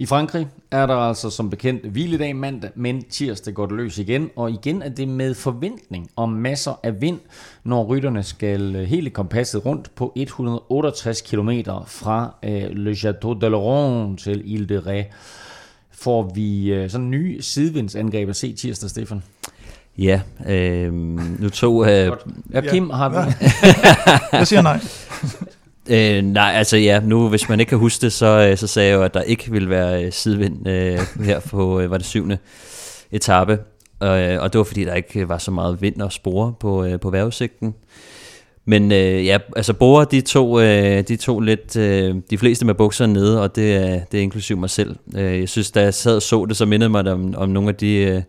I 0.00 0.06
Frankrig 0.06 0.48
er 0.70 0.86
der 0.86 0.94
altså 0.94 1.30
som 1.30 1.50
bekendt 1.50 1.84
hviledag 1.86 2.36
mandag, 2.36 2.70
men 2.74 3.02
tirsdag 3.02 3.54
går 3.54 3.66
det 3.66 3.76
løs 3.76 3.98
igen, 3.98 4.30
og 4.36 4.50
igen 4.50 4.82
er 4.82 4.88
det 4.88 5.08
med 5.08 5.34
forventning 5.34 6.10
om 6.16 6.28
masser 6.28 6.80
af 6.82 7.00
vind, 7.00 7.18
når 7.64 7.84
rytterne 7.84 8.22
skal 8.22 8.76
øh, 8.76 8.82
hele 8.82 9.10
kompasset 9.10 9.66
rundt 9.66 9.94
på 9.94 10.12
168 10.16 11.20
km 11.20 11.50
fra 11.86 12.34
øh, 12.42 12.70
Le 12.70 12.90
Château 12.92 13.40
de 13.40 13.50
Laurent 13.50 14.20
til 14.20 14.42
Ile 14.44 14.66
de 14.66 14.78
Ré. 14.78 15.14
Får 15.90 16.32
vi 16.34 16.72
øh, 16.72 16.90
sådan 16.90 17.10
nye 17.10 17.42
sidevindsangreb 17.42 18.28
at 18.28 18.36
se 18.36 18.52
tirsdag, 18.52 18.90
Stefan? 18.90 19.22
Ja, 19.98 20.20
øh, 20.48 20.92
nu 21.40 21.48
tog... 21.48 21.90
Øh, 21.90 22.12
ja, 22.52 22.60
Kim 22.60 22.90
har 22.90 23.08
vi. 23.08 23.16
jeg 24.38 24.46
siger 24.46 24.62
nej. 24.62 24.80
Øh, 25.90 26.22
nej, 26.22 26.52
altså 26.54 26.76
ja, 26.76 27.00
nu 27.00 27.28
hvis 27.28 27.48
man 27.48 27.60
ikke 27.60 27.70
kan 27.70 27.78
huske 27.78 28.02
det, 28.02 28.12
så, 28.12 28.48
øh, 28.50 28.56
så 28.56 28.66
sagde 28.66 28.88
jeg 28.88 28.96
jo, 28.96 29.02
at 29.02 29.14
der 29.14 29.22
ikke 29.22 29.50
ville 29.50 29.70
være 29.70 30.04
øh, 30.04 30.12
sidevind 30.12 30.68
øh, 30.68 30.98
her 31.24 31.40
på, 31.40 31.80
øh, 31.80 31.90
var 31.90 31.96
det 31.96 32.06
syvende 32.06 32.38
etape. 33.12 33.52
Øh, 34.02 34.40
og 34.40 34.52
det 34.52 34.58
var 34.58 34.64
fordi, 34.64 34.84
der 34.84 34.94
ikke 34.94 35.28
var 35.28 35.38
så 35.38 35.50
meget 35.50 35.82
vind 35.82 36.00
og 36.00 36.12
spore 36.12 36.54
på, 36.60 36.84
øh, 36.84 37.00
på 37.00 37.10
vejrudsigten. 37.10 37.74
Men 38.68 38.92
øh, 38.92 39.26
ja, 39.26 39.38
altså 39.56 39.72
Bora, 39.72 40.04
de 40.04 40.20
to, 40.20 40.60
øh, 40.60 41.02
de 41.08 41.16
to 41.16 41.40
lidt, 41.40 41.76
øh, 41.76 42.14
de 42.30 42.38
fleste 42.38 42.66
med 42.66 42.74
bukserne 42.74 43.12
nede, 43.12 43.42
og 43.42 43.56
det 43.56 43.76
er, 43.76 44.00
det 44.12 44.18
er 44.18 44.22
inklusiv 44.22 44.56
mig 44.56 44.70
selv. 44.70 44.96
Øh, 45.16 45.40
jeg 45.40 45.48
synes, 45.48 45.70
da 45.70 45.82
jeg 45.82 45.94
sad 45.94 46.16
og 46.16 46.22
så 46.22 46.44
det, 46.44 46.56
så 46.56 46.66
mindede 46.66 46.90
mig 46.90 47.12
om, 47.12 47.34
om 47.36 47.48
nogle 47.48 47.68
af 47.68 47.74
de 47.74 47.94
øh, 47.96 48.22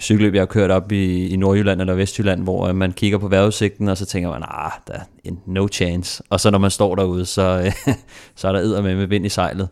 cykelløb, 0.00 0.34
jeg 0.34 0.40
har 0.40 0.46
kørt 0.46 0.70
op 0.70 0.92
i, 0.92 1.28
i 1.28 1.36
Nordjylland 1.36 1.80
eller 1.80 1.94
Vestjylland, 1.94 2.42
hvor 2.42 2.66
øh, 2.66 2.74
man 2.74 2.92
kigger 2.92 3.18
på 3.18 3.28
vejrudsigten, 3.28 3.88
og 3.88 3.96
så 3.96 4.06
tænker 4.06 4.30
man, 4.30 4.42
ah, 4.48 4.70
der 4.88 4.94
er 4.94 5.00
en 5.24 5.38
no 5.46 5.68
chance. 5.72 6.22
Og 6.30 6.40
så 6.40 6.50
når 6.50 6.58
man 6.58 6.70
står 6.70 6.94
derude, 6.94 7.26
så, 7.26 7.62
øh, 7.64 7.94
så 8.36 8.48
er 8.48 8.52
der 8.52 8.60
edder 8.60 8.82
med 8.82 8.96
med 8.96 9.06
vind 9.06 9.26
i 9.26 9.28
sejlet. 9.28 9.68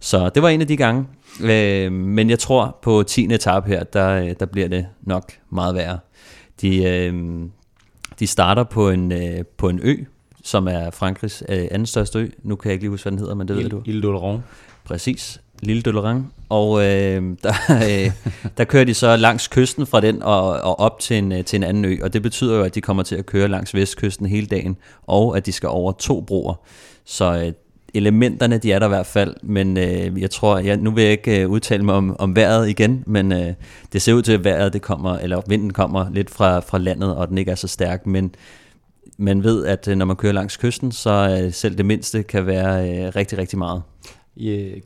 Så 0.00 0.28
det 0.28 0.42
var 0.42 0.48
en 0.48 0.60
af 0.60 0.66
de 0.66 0.76
gange. 0.76 1.06
Øh, 1.40 1.92
men 1.92 2.30
jeg 2.30 2.38
tror, 2.38 2.78
på 2.82 3.02
10. 3.02 3.34
etape 3.34 3.68
her, 3.68 3.84
der, 3.84 4.08
øh, 4.08 4.34
der 4.40 4.46
bliver 4.46 4.68
det 4.68 4.86
nok 5.02 5.32
meget 5.50 5.74
værre. 5.74 5.98
De, 6.60 6.84
øh, 6.84 7.14
de 8.20 8.26
starter 8.26 8.64
på 8.64 8.90
en, 8.90 9.12
øh, 9.12 9.44
på 9.56 9.68
en 9.68 9.80
ø, 9.82 9.96
som 10.44 10.68
er 10.68 10.90
Frankrigs 10.90 11.42
øh, 11.48 11.68
anden 11.70 11.86
største 11.86 12.18
ø. 12.18 12.28
Nu 12.42 12.56
kan 12.56 12.68
jeg 12.68 12.72
ikke 12.72 12.82
lige 12.82 12.90
huske, 12.90 13.04
hvad 13.04 13.10
den 13.10 13.18
hedder, 13.18 13.34
men 13.34 13.48
det 13.48 13.56
Il, 13.56 13.62
ved 13.62 13.70
du. 13.70 13.82
Ile 13.84 14.08
d'Oléron. 14.08 14.40
Præcis. 14.84 15.40
Lille 15.62 15.82
Doloran. 15.82 16.26
Og 16.48 16.84
øh, 16.84 17.22
der, 17.42 17.54
øh, 17.88 18.10
der 18.56 18.64
kører 18.64 18.84
de 18.84 18.94
så 18.94 19.16
langs 19.16 19.48
kysten 19.48 19.86
fra 19.86 20.00
den 20.00 20.22
og, 20.22 20.48
og 20.48 20.80
op 20.80 20.98
til 20.98 21.18
en, 21.18 21.32
øh, 21.32 21.44
til 21.44 21.56
en 21.56 21.62
anden 21.62 21.84
ø. 21.84 21.96
Og 22.02 22.12
det 22.12 22.22
betyder 22.22 22.56
jo, 22.56 22.62
at 22.62 22.74
de 22.74 22.80
kommer 22.80 23.02
til 23.02 23.16
at 23.16 23.26
køre 23.26 23.48
langs 23.48 23.74
vestkysten 23.74 24.26
hele 24.26 24.46
dagen, 24.46 24.76
og 25.06 25.36
at 25.36 25.46
de 25.46 25.52
skal 25.52 25.68
over 25.68 25.92
to 25.92 26.20
broer. 26.20 26.54
Så 27.04 27.38
øh, 27.38 27.52
elementerne, 27.94 28.58
de 28.58 28.72
er 28.72 28.78
der 28.78 28.86
i 28.86 28.88
hvert 28.88 29.06
fald, 29.06 29.34
men 29.42 29.76
øh, 29.76 30.20
jeg 30.20 30.30
tror, 30.30 30.58
jeg, 30.58 30.76
nu 30.76 30.90
vil 30.90 31.02
jeg 31.02 31.12
ikke 31.12 31.40
øh, 31.40 31.50
udtale 31.50 31.84
mig 31.84 31.94
om, 31.94 32.16
om 32.18 32.36
vejret 32.36 32.68
igen, 32.68 33.04
men 33.06 33.32
øh, 33.32 33.52
det 33.92 34.02
ser 34.02 34.12
ud 34.12 34.22
til, 34.22 34.32
at 34.32 34.44
vejret 34.44 34.72
det 34.72 34.82
kommer, 34.82 35.18
eller 35.18 35.42
vinden 35.48 35.72
kommer 35.72 36.10
lidt 36.10 36.30
fra, 36.30 36.60
fra 36.60 36.78
landet, 36.78 37.16
og 37.16 37.28
den 37.28 37.38
ikke 37.38 37.50
er 37.50 37.54
så 37.54 37.68
stærk, 37.68 38.06
men 38.06 38.34
man 39.18 39.44
ved, 39.44 39.66
at 39.66 39.88
øh, 39.88 39.96
når 39.96 40.06
man 40.06 40.16
kører 40.16 40.32
langs 40.32 40.56
kysten, 40.56 40.92
så 40.92 41.40
øh, 41.42 41.52
selv 41.52 41.78
det 41.78 41.86
mindste 41.86 42.22
kan 42.22 42.46
være 42.46 42.90
øh, 42.90 43.12
rigtig, 43.16 43.38
rigtig 43.38 43.58
meget. 43.58 43.82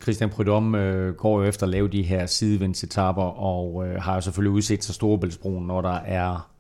Christian 0.03 0.31
Prudhomme 0.31 0.83
øh, 0.83 1.15
går 1.15 1.41
jo 1.41 1.49
efter 1.49 1.67
at 1.67 1.71
lave 1.71 1.89
de 1.89 2.03
her 2.03 2.27
sidevindsetapper, 2.27 3.23
og 3.23 3.87
øh, 3.87 4.03
har 4.03 4.15
jo 4.15 4.21
selvfølgelig 4.21 4.53
udset 4.53 4.85
sig 4.85 4.95
Storebæltsbroen, 4.95 5.67
når 5.67 5.81
der 5.81 5.99
er 6.07 6.51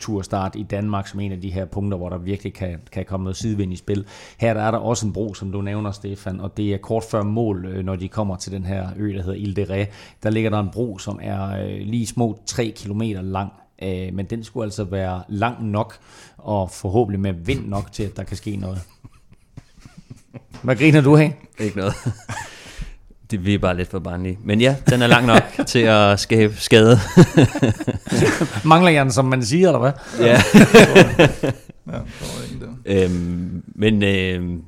turstart 0.00 0.56
i 0.56 0.62
Danmark 0.62 1.08
som 1.08 1.20
en 1.20 1.32
af 1.32 1.40
de 1.40 1.50
her 1.50 1.64
punkter, 1.64 1.98
hvor 1.98 2.08
der 2.08 2.18
virkelig 2.18 2.54
kan, 2.54 2.78
kan 2.92 3.04
komme 3.04 3.24
noget 3.24 3.36
sidevind 3.36 3.72
i 3.72 3.76
spil. 3.76 4.06
Her 4.38 4.54
der 4.54 4.60
er 4.62 4.70
der 4.70 4.78
også 4.78 5.06
en 5.06 5.12
bro, 5.12 5.34
som 5.34 5.52
du 5.52 5.62
nævner, 5.62 5.90
Stefan, 5.90 6.40
og 6.40 6.56
det 6.56 6.74
er 6.74 6.78
kort 6.78 7.04
før 7.10 7.22
mål, 7.22 7.66
øh, 7.66 7.84
når 7.84 7.96
de 7.96 8.08
kommer 8.08 8.36
til 8.36 8.52
den 8.52 8.66
her 8.66 8.88
ø, 8.96 9.14
der 9.14 9.22
hedder 9.22 9.38
Ile 9.38 9.54
de 9.54 9.64
Ré. 9.64 9.86
Der 10.22 10.30
ligger 10.30 10.50
der 10.50 10.60
en 10.60 10.70
bro, 10.72 10.98
som 10.98 11.18
er 11.22 11.64
øh, 11.64 11.80
lige 11.80 12.06
små 12.06 12.38
3 12.46 12.72
km 12.76 13.02
lang, 13.22 13.52
øh, 13.82 14.14
men 14.14 14.26
den 14.26 14.44
skulle 14.44 14.64
altså 14.64 14.84
være 14.84 15.22
lang 15.28 15.66
nok, 15.66 15.94
og 16.38 16.70
forhåbentlig 16.70 17.20
med 17.20 17.32
vind 17.32 17.68
nok 17.68 17.92
til, 17.92 18.02
at 18.02 18.16
der 18.16 18.22
kan 18.22 18.36
ske 18.36 18.56
noget. 18.56 18.80
Hvad 20.62 20.76
griner 20.76 21.00
du 21.00 21.16
af? 21.16 21.36
Ikke 21.60 21.76
noget. 21.76 21.94
Det, 23.30 23.46
vi 23.46 23.54
er 23.54 23.58
bare 23.58 23.76
lidt 23.76 23.90
for 23.90 23.98
barnlige. 23.98 24.38
Men 24.44 24.60
ja, 24.60 24.76
den 24.90 25.02
er 25.02 25.06
lang 25.06 25.26
nok 25.26 25.42
til 25.66 25.78
at 25.78 26.20
skabe 26.20 26.54
skade. 26.58 26.98
Mangler 28.64 28.90
jeg 28.90 29.04
den, 29.04 29.12
som 29.12 29.24
man 29.24 29.44
siger, 29.44 29.68
eller 29.68 29.78
hvad? 29.78 29.92
Ja. 30.26 30.42
ja. 31.92 33.04
Øhm, 33.04 33.62
men 33.74 34.02
øh, 34.02 34.58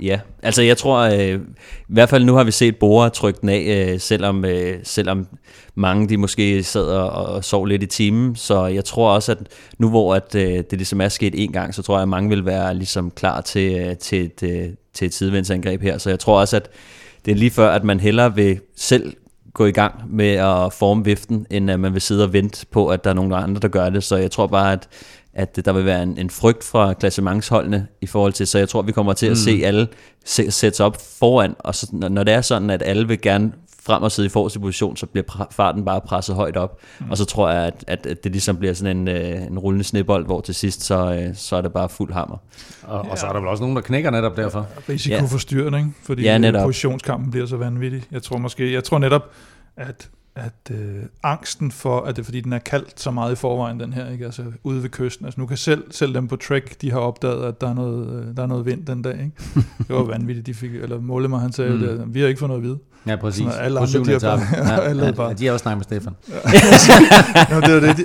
ja, 0.00 0.20
altså 0.42 0.62
jeg 0.62 0.76
tror, 0.76 0.98
øh, 0.98 1.40
i 1.88 1.92
hvert 1.92 2.08
fald 2.08 2.24
nu 2.24 2.34
har 2.34 2.44
vi 2.44 2.50
set 2.50 2.76
Bora 2.76 3.08
trykke 3.08 3.40
den 3.40 3.48
af, 3.48 3.92
øh, 3.92 4.00
selvom, 4.00 4.44
øh, 4.44 4.78
selvom 4.82 5.26
mange 5.74 6.08
de 6.08 6.16
måske 6.16 6.62
sad 6.62 6.86
og, 6.86 7.10
og 7.10 7.44
sov 7.44 7.66
lidt 7.66 7.82
i 7.82 7.86
timen. 7.86 8.36
Så 8.36 8.66
jeg 8.66 8.84
tror 8.84 9.10
også, 9.10 9.32
at 9.32 9.38
nu 9.78 9.88
hvor 9.88 10.14
at, 10.14 10.34
øh, 10.34 10.42
det 10.50 10.72
ligesom 10.72 11.00
er 11.00 11.08
sket 11.08 11.34
en 11.36 11.52
gang, 11.52 11.74
så 11.74 11.82
tror 11.82 11.96
jeg, 11.96 12.02
at 12.02 12.08
mange 12.08 12.28
vil 12.28 12.46
være 12.46 12.74
ligesom 12.74 13.10
klar 13.10 13.40
til, 13.40 13.80
øh, 13.80 13.96
til, 13.96 14.24
et, 14.24 14.42
øh, 14.42 14.68
til 14.94 15.06
et 15.06 15.14
sidevendsangreb 15.14 15.82
her. 15.82 15.98
Så 15.98 16.10
jeg 16.10 16.18
tror 16.18 16.40
også, 16.40 16.56
at 16.56 16.70
det 17.24 17.32
er 17.32 17.36
lige 17.36 17.50
før, 17.50 17.70
at 17.70 17.84
man 17.84 18.00
hellere 18.00 18.34
vil 18.34 18.60
selv 18.76 19.12
gå 19.54 19.66
i 19.66 19.72
gang 19.72 19.94
med 20.08 20.30
at 20.30 20.72
forme 20.72 21.04
viften, 21.04 21.46
end 21.50 21.70
at 21.70 21.80
man 21.80 21.92
vil 21.92 22.02
sidde 22.02 22.24
og 22.24 22.32
vente 22.32 22.66
på, 22.66 22.88
at 22.88 23.04
der 23.04 23.10
er 23.10 23.14
nogen 23.14 23.32
andre, 23.32 23.60
der 23.60 23.68
gør 23.68 23.90
det. 23.90 24.04
Så 24.04 24.16
jeg 24.16 24.30
tror 24.30 24.46
bare, 24.46 24.72
at, 24.72 24.88
at 25.34 25.64
der 25.64 25.72
vil 25.72 25.84
være 25.84 26.02
en, 26.02 26.18
en 26.18 26.30
frygt 26.30 26.64
fra 26.64 26.92
klassementsholdene 26.92 27.86
i 28.00 28.06
forhold 28.06 28.32
til, 28.32 28.46
så 28.46 28.58
jeg 28.58 28.68
tror, 28.68 28.82
vi 28.82 28.92
kommer 28.92 29.12
til 29.12 29.26
at 29.26 29.32
mm. 29.32 29.36
se 29.36 29.60
alle 29.64 29.88
sætte 30.24 30.76
sig 30.76 30.86
op 30.86 30.96
foran, 31.18 31.54
og 31.58 31.74
så, 31.74 31.88
når 31.92 32.22
det 32.22 32.34
er 32.34 32.40
sådan, 32.40 32.70
at 32.70 32.82
alle 32.82 33.08
vil 33.08 33.20
gerne 33.20 33.52
frem 33.86 34.02
og 34.02 34.12
sidde 34.12 34.26
i 34.26 34.28
forreste 34.28 34.60
position, 34.60 34.96
så 34.96 35.06
bliver 35.06 35.46
farten 35.50 35.84
bare 35.84 36.00
presset 36.00 36.34
højt 36.34 36.56
op. 36.56 36.80
Mm. 37.00 37.10
Og 37.10 37.16
så 37.16 37.24
tror 37.24 37.50
jeg, 37.50 37.62
at, 37.62 37.84
at, 37.86 38.06
at 38.06 38.24
det 38.24 38.32
ligesom 38.32 38.56
bliver 38.56 38.74
sådan 38.74 38.96
en, 38.96 39.08
øh, 39.08 39.42
en 39.42 39.58
rullende 39.58 39.84
snebold, 39.84 40.26
hvor 40.26 40.40
til 40.40 40.54
sidst, 40.54 40.82
så, 40.82 41.14
øh, 41.14 41.34
så 41.34 41.56
er 41.56 41.60
det 41.60 41.72
bare 41.72 41.88
fuld 41.88 42.12
hammer. 42.12 42.36
Og, 42.82 43.00
og 43.00 43.18
så 43.18 43.26
er 43.26 43.32
der 43.32 43.40
vel 43.40 43.48
også 43.48 43.62
nogen, 43.62 43.76
der 43.76 43.82
knækker 43.82 44.10
netop 44.10 44.36
derfor. 44.36 44.66
Ja, 44.88 44.92
risiko 44.92 45.14
ja. 45.14 45.22
for 45.22 45.38
styrning, 45.38 45.96
fordi 46.02 46.22
ja, 46.22 46.38
netop. 46.38 46.64
positionskampen 46.64 47.30
bliver 47.30 47.46
så 47.46 47.56
vanvittig. 47.56 48.02
Jeg 48.12 48.22
tror 48.22 48.38
måske, 48.38 48.72
jeg 48.72 48.84
tror 48.84 48.98
netop, 48.98 49.30
at 49.76 50.10
at 50.36 50.70
øh, 50.70 51.02
angsten 51.22 51.70
for, 51.70 52.00
at 52.00 52.16
det 52.16 52.22
er 52.22 52.24
fordi, 52.24 52.40
den 52.40 52.52
er 52.52 52.58
kaldt 52.58 53.00
så 53.00 53.10
meget 53.10 53.32
i 53.32 53.36
forvejen, 53.36 53.80
den 53.80 53.92
her, 53.92 54.10
ikke? 54.10 54.24
Altså 54.24 54.44
ude 54.62 54.82
ved 54.82 54.90
kysten. 54.90 55.26
Altså 55.26 55.40
nu 55.40 55.46
kan 55.46 55.56
selv, 55.56 55.84
selv 55.90 56.14
dem 56.14 56.28
på 56.28 56.36
Trek, 56.36 56.80
de 56.80 56.90
har 56.90 56.98
opdaget, 56.98 57.44
at 57.44 57.60
der 57.60 57.68
er 57.68 57.74
noget, 57.74 58.28
øh, 58.28 58.36
der 58.36 58.42
er 58.42 58.46
noget 58.46 58.66
vind 58.66 58.86
den 58.86 59.02
dag, 59.02 59.12
ikke? 59.12 59.32
Det 59.88 59.96
var 59.96 60.02
vanvittigt, 60.02 60.46
de 60.46 60.54
fik, 60.54 60.74
eller 60.74 61.00
Målemer, 61.00 61.38
han 61.38 61.52
sagde, 61.52 61.70
mm. 61.70 62.00
at 62.02 62.14
vi 62.14 62.20
har 62.20 62.28
ikke 62.28 62.38
fået 62.38 62.48
noget 62.48 62.62
at 62.62 62.66
vide. 62.66 62.78
Ja, 63.06 63.16
præcis. 63.16 63.44
Sådan, 63.44 63.64
alle 63.64 63.80
andre, 63.80 63.98
de 63.98 64.12
har 64.12 64.18
bare, 64.36 64.40
ja, 64.72 64.80
alle 64.80 65.04
ja, 65.04 65.10
bare. 65.10 65.34
de 65.34 65.46
har 65.46 65.52
også 65.52 65.62
snakket 65.62 65.78
med 65.78 65.84
Stefan. 65.84 66.14
ja, 67.50 67.60
det 67.66 67.84
er 67.84 67.94
det. 67.94 67.96
De, 67.96 68.04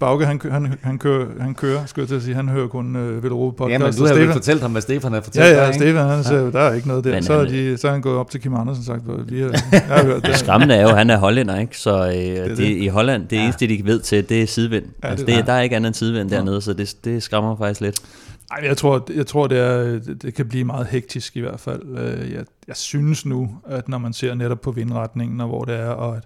Bauke, 0.00 0.26
han, 0.26 0.40
han, 0.50 0.74
han, 0.82 0.98
kører, 0.98 1.26
han 1.40 1.54
kører, 1.54 1.86
skulle 1.86 2.02
jeg 2.02 2.08
til 2.08 2.16
at 2.16 2.22
sige, 2.22 2.34
han 2.34 2.48
hører 2.48 2.68
kun 2.68 2.96
uh, 2.96 3.24
Velropa 3.24 3.56
podcast. 3.56 3.72
Ja, 3.72 3.78
men 3.78 3.92
du 3.92 4.06
har 4.06 4.26
jo 4.26 4.32
fortalt 4.32 4.62
ham, 4.62 4.70
hvad 4.70 4.82
Stefan 4.82 5.12
har 5.12 5.20
fortalt 5.20 5.46
Ja, 5.46 5.60
ja, 5.60 5.66
dig, 5.66 5.74
Stefan, 5.74 6.08
han 6.08 6.24
siger, 6.24 6.40
ja. 6.40 6.50
der 6.50 6.60
er 6.60 6.72
ikke 6.72 6.88
noget 6.88 7.04
der. 7.04 7.10
Men, 7.10 7.22
så, 7.22 7.32
er 7.32 7.44
de, 7.44 7.76
så 7.78 7.88
er 7.88 7.92
han 7.92 8.00
gået 8.00 8.16
op 8.16 8.30
til 8.30 8.40
Kim 8.40 8.54
Andersen 8.54 8.80
og 8.80 8.84
sagt, 8.84 9.32
vi 9.32 9.40
har, 9.40 9.48
jeg 9.72 9.82
har 9.88 10.04
hørt 10.04 10.26
det. 10.26 10.36
Skræmmende 10.36 10.74
er 10.74 10.82
jo, 10.82 10.88
han 10.88 11.10
er 11.10 11.16
hollænder, 11.16 11.58
ikke? 11.58 11.78
Så 11.78 12.06
øh, 12.06 12.12
det, 12.12 12.48
det, 12.48 12.56
det, 12.56 12.64
i 12.64 12.86
Holland, 12.86 13.28
det 13.28 13.36
ja. 13.36 13.42
eneste, 13.42 13.66
de 13.66 13.82
ved 13.84 14.00
til, 14.00 14.28
det 14.28 14.42
er 14.42 14.46
sidevind. 14.46 14.84
Ja, 15.02 15.08
altså, 15.08 15.26
det, 15.26 15.36
det, 15.36 15.46
der 15.46 15.52
er 15.52 15.60
ikke 15.60 15.76
andet 15.76 15.86
end 15.86 15.94
sidevind 15.94 16.30
ja. 16.30 16.36
dernede, 16.36 16.60
så 16.60 16.72
det, 16.72 16.94
det 17.04 17.22
skræmmer 17.22 17.56
faktisk 17.56 17.80
lidt. 17.80 18.00
Ej, 18.50 18.60
jeg 18.62 18.76
tror, 18.76 19.06
jeg 19.14 19.26
tror 19.26 19.46
det, 19.46 19.58
er, 19.58 19.98
det 20.22 20.34
kan 20.34 20.48
blive 20.48 20.64
meget 20.64 20.86
hektisk 20.86 21.36
i 21.36 21.40
hvert 21.40 21.60
fald. 21.60 21.98
Øh, 21.98 22.32
jeg, 22.32 22.44
jeg 22.68 22.76
synes 22.76 23.26
nu, 23.26 23.58
at 23.66 23.88
når 23.88 23.98
man 23.98 24.12
ser 24.12 24.34
netop 24.34 24.60
på 24.60 24.70
vindretningen, 24.70 25.40
og 25.40 25.48
hvor 25.48 25.64
det 25.64 25.74
er, 25.74 25.88
og 25.88 26.16
at, 26.16 26.24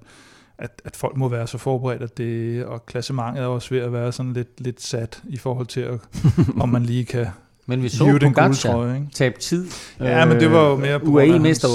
at, 0.58 0.82
at 0.84 0.96
folk 0.96 1.16
må 1.16 1.28
være 1.28 1.46
så 1.46 1.58
forberedt, 1.58 2.02
at 2.02 2.18
det, 2.18 2.64
og 2.64 2.86
klassementet 2.86 3.42
er 3.42 3.46
også 3.46 3.74
ved 3.74 3.78
at 3.80 3.92
være 3.92 4.12
sådan 4.12 4.32
lidt, 4.32 4.60
lidt 4.60 4.82
sat 4.82 5.22
i 5.28 5.36
forhold 5.36 5.66
til, 5.66 5.80
at, 5.80 6.00
om 6.62 6.68
man 6.68 6.82
lige 6.82 7.04
kan 7.04 7.26
men 7.70 7.82
vi 7.82 7.88
så 7.88 8.18
Pogacar 8.22 9.02
tabe 9.14 9.38
tid. 9.38 9.66
Ja, 10.00 10.24
men 10.24 10.40
det 10.40 10.52
var 10.52 10.68
jo 10.68 10.76
mere 10.76 11.00
på 11.00 11.06
UAE-mester 11.06 11.68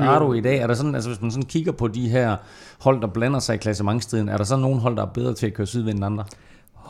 øh, 0.00 0.08
Ardo 0.08 0.32
i 0.32 0.40
dag. 0.40 0.58
Er 0.58 0.66
der 0.66 0.74
sådan, 0.74 0.94
altså 0.94 1.10
hvis 1.10 1.22
man 1.22 1.30
sådan 1.30 1.46
kigger 1.46 1.72
på 1.72 1.88
de 1.88 2.08
her 2.08 2.36
hold, 2.80 3.00
der 3.00 3.06
blander 3.06 3.38
sig 3.38 3.54
i 3.54 3.58
klassementstriden, 3.58 4.28
er 4.28 4.36
der 4.36 4.44
så 4.44 4.56
nogen 4.56 4.80
hold, 4.80 4.96
der 4.96 5.02
er 5.02 5.06
bedre 5.06 5.34
til 5.34 5.46
at 5.46 5.54
køre 5.54 5.66
sydvind 5.66 5.96
end 5.96 6.04
andre? 6.04 6.24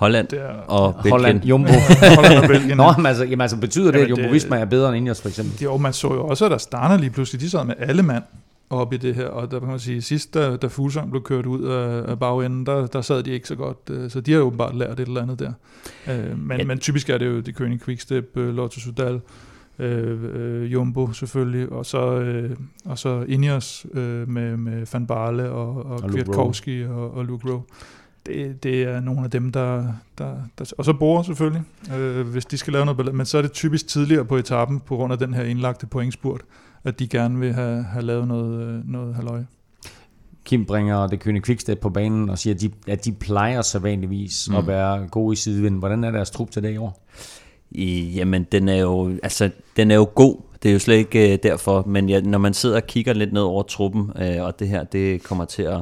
Holland 0.00 0.32
er, 0.32 0.48
og 0.48 0.94
Belgien. 0.94 1.12
Holland, 1.12 1.44
Jumbo. 1.44 1.72
Holland 2.16 2.38
og 2.38 2.48
Belgien. 2.48 2.76
Nå, 2.76 2.92
men 2.96 3.06
altså, 3.06 3.24
jamen, 3.24 3.40
altså 3.40 3.56
betyder 3.56 3.90
det, 3.90 3.98
at 3.98 4.10
Jumbo 4.10 4.28
Visma 4.28 4.56
er 4.56 4.64
bedre 4.64 4.88
end 4.88 4.96
Ineos 4.96 5.20
for 5.20 5.28
eksempel? 5.28 5.62
Jo, 5.62 5.76
man 5.76 5.92
så 5.92 6.14
jo 6.14 6.26
også, 6.26 6.44
at 6.44 6.50
der 6.50 6.58
starter 6.58 6.98
lige 6.98 7.10
pludselig, 7.10 7.40
de 7.40 7.50
sad 7.50 7.64
med 7.64 7.74
alle 7.78 8.02
mand 8.02 8.22
op 8.70 8.92
i 8.92 8.96
det 8.96 9.14
her, 9.14 9.26
og 9.26 9.50
der 9.50 9.58
kan 9.58 9.68
man 9.68 9.78
sige, 9.78 10.02
sidst 10.02 10.34
da, 10.34 10.56
da 10.56 10.66
Fuglsang 10.66 11.10
blev 11.10 11.22
kørt 11.22 11.46
ud 11.46 11.64
af, 11.64 12.10
af 12.10 12.18
bagenden, 12.18 12.66
der, 12.66 12.86
der 12.86 13.00
sad 13.00 13.22
de 13.22 13.30
ikke 13.30 13.48
så 13.48 13.54
godt, 13.54 13.78
øh, 13.90 14.10
så 14.10 14.20
de 14.20 14.32
har 14.32 14.38
jo 14.38 14.44
åbenbart 14.44 14.76
lært 14.76 15.00
et 15.00 15.08
eller 15.08 15.22
andet 15.22 15.38
der. 15.38 15.52
Øh, 16.08 16.38
men, 16.38 16.58
ja. 16.58 16.64
men 16.64 16.78
typisk 16.78 17.10
er 17.10 17.18
det 17.18 17.26
jo 17.26 17.40
de 17.40 17.52
König 17.52 17.84
Quickstep, 17.84 18.36
øh, 18.36 18.54
Lotto 18.54 18.80
Sudal, 18.80 19.20
øh, 19.78 20.72
Jumbo 20.72 21.12
selvfølgelig, 21.12 21.72
og 21.72 21.86
så, 21.86 22.14
øh, 22.14 22.50
og 22.84 22.98
så 22.98 23.24
Ineos 23.28 23.86
øh, 23.94 24.28
med, 24.28 24.56
med 24.56 24.86
Van 24.92 25.06
Barle 25.06 25.50
og, 25.50 25.76
og, 25.76 26.02
og 26.02 26.10
Kwiatkowski 26.10 26.84
og, 26.84 27.14
og 27.16 27.24
Luke 27.24 27.50
Rowe 27.50 27.62
det, 28.34 28.62
det 28.62 28.82
er 28.82 29.00
nogle 29.00 29.24
af 29.24 29.30
dem, 29.30 29.52
der... 29.52 29.92
der, 30.18 30.34
der 30.58 30.72
og 30.78 30.84
så 30.84 30.92
Bore 30.92 31.24
selvfølgelig, 31.24 31.62
øh, 31.94 32.28
hvis 32.28 32.46
de 32.46 32.56
skal 32.56 32.72
lave 32.72 32.86
noget 32.86 33.14
Men 33.14 33.26
så 33.26 33.38
er 33.38 33.42
det 33.42 33.52
typisk 33.52 33.86
tidligere 33.86 34.24
på 34.24 34.36
etappen, 34.36 34.80
på 34.80 34.96
grund 34.96 35.12
af 35.12 35.18
den 35.18 35.34
her 35.34 35.42
indlagte 35.42 35.86
pointspurt, 35.86 36.40
at 36.84 36.98
de 36.98 37.08
gerne 37.08 37.38
vil 37.38 37.52
have, 37.52 37.82
have 37.82 38.04
lavet 38.04 38.28
noget, 38.28 38.68
øh, 38.68 38.90
noget 38.90 39.14
halvøje. 39.14 39.46
Kim 40.44 40.64
bringer 40.64 41.06
det 41.06 41.20
kønne 41.20 41.42
Quickstep 41.42 41.78
på 41.78 41.90
banen 41.90 42.30
og 42.30 42.38
siger, 42.38 42.54
at 42.54 42.60
de, 42.60 42.70
at 42.86 43.04
de 43.04 43.12
plejer 43.12 43.62
så 43.62 43.78
vanligvis 43.78 44.48
mm. 44.50 44.56
at 44.56 44.66
være 44.66 45.08
gode 45.08 45.32
i 45.32 45.36
sidevind. 45.36 45.78
Hvordan 45.78 46.04
er 46.04 46.10
deres 46.10 46.30
trup 46.30 46.50
til 46.50 46.62
det 46.62 46.72
i 46.72 46.76
år? 46.76 47.06
I, 47.70 48.12
jamen, 48.16 48.46
den 48.52 48.68
er, 48.68 48.76
jo, 48.76 49.18
altså, 49.22 49.50
den 49.76 49.90
er 49.90 49.94
jo 49.94 50.08
god. 50.14 50.36
Det 50.62 50.68
er 50.68 50.72
jo 50.72 50.78
slet 50.78 50.96
ikke 50.96 51.32
uh, 51.32 51.38
derfor. 51.42 51.84
Men 51.86 52.08
ja, 52.08 52.20
når 52.20 52.38
man 52.38 52.54
sidder 52.54 52.76
og 52.76 52.86
kigger 52.86 53.12
lidt 53.12 53.32
ned 53.32 53.42
over 53.42 53.62
truppen, 53.62 54.00
uh, 54.00 54.44
og 54.44 54.58
det 54.58 54.68
her, 54.68 54.84
det 54.84 55.22
kommer 55.22 55.44
til 55.44 55.62
at 55.62 55.80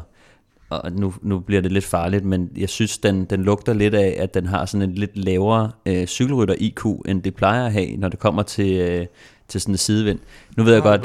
og 0.70 0.92
nu, 0.92 1.14
nu 1.22 1.38
bliver 1.38 1.62
det 1.62 1.72
lidt 1.72 1.84
farligt, 1.84 2.24
men 2.24 2.50
jeg 2.56 2.68
synes, 2.68 2.98
den, 2.98 3.24
den 3.24 3.42
lugter 3.42 3.72
lidt 3.72 3.94
af, 3.94 4.16
at 4.18 4.34
den 4.34 4.46
har 4.46 4.66
sådan 4.66 4.88
en 4.88 4.94
lidt 4.94 5.16
lavere 5.16 5.70
øh, 5.86 6.06
cykelrytter-IQ, 6.06 6.84
end 7.08 7.22
det 7.22 7.34
plejer 7.34 7.66
at 7.66 7.72
have, 7.72 7.96
når 7.96 8.08
det 8.08 8.18
kommer 8.18 8.42
til, 8.42 8.72
øh, 8.76 9.06
til 9.48 9.60
sådan 9.60 9.74
en 9.74 9.78
sidevind. 9.78 10.18
Nu 10.56 10.64
ved 10.64 10.72
jeg 10.72 10.82
godt, 10.82 11.00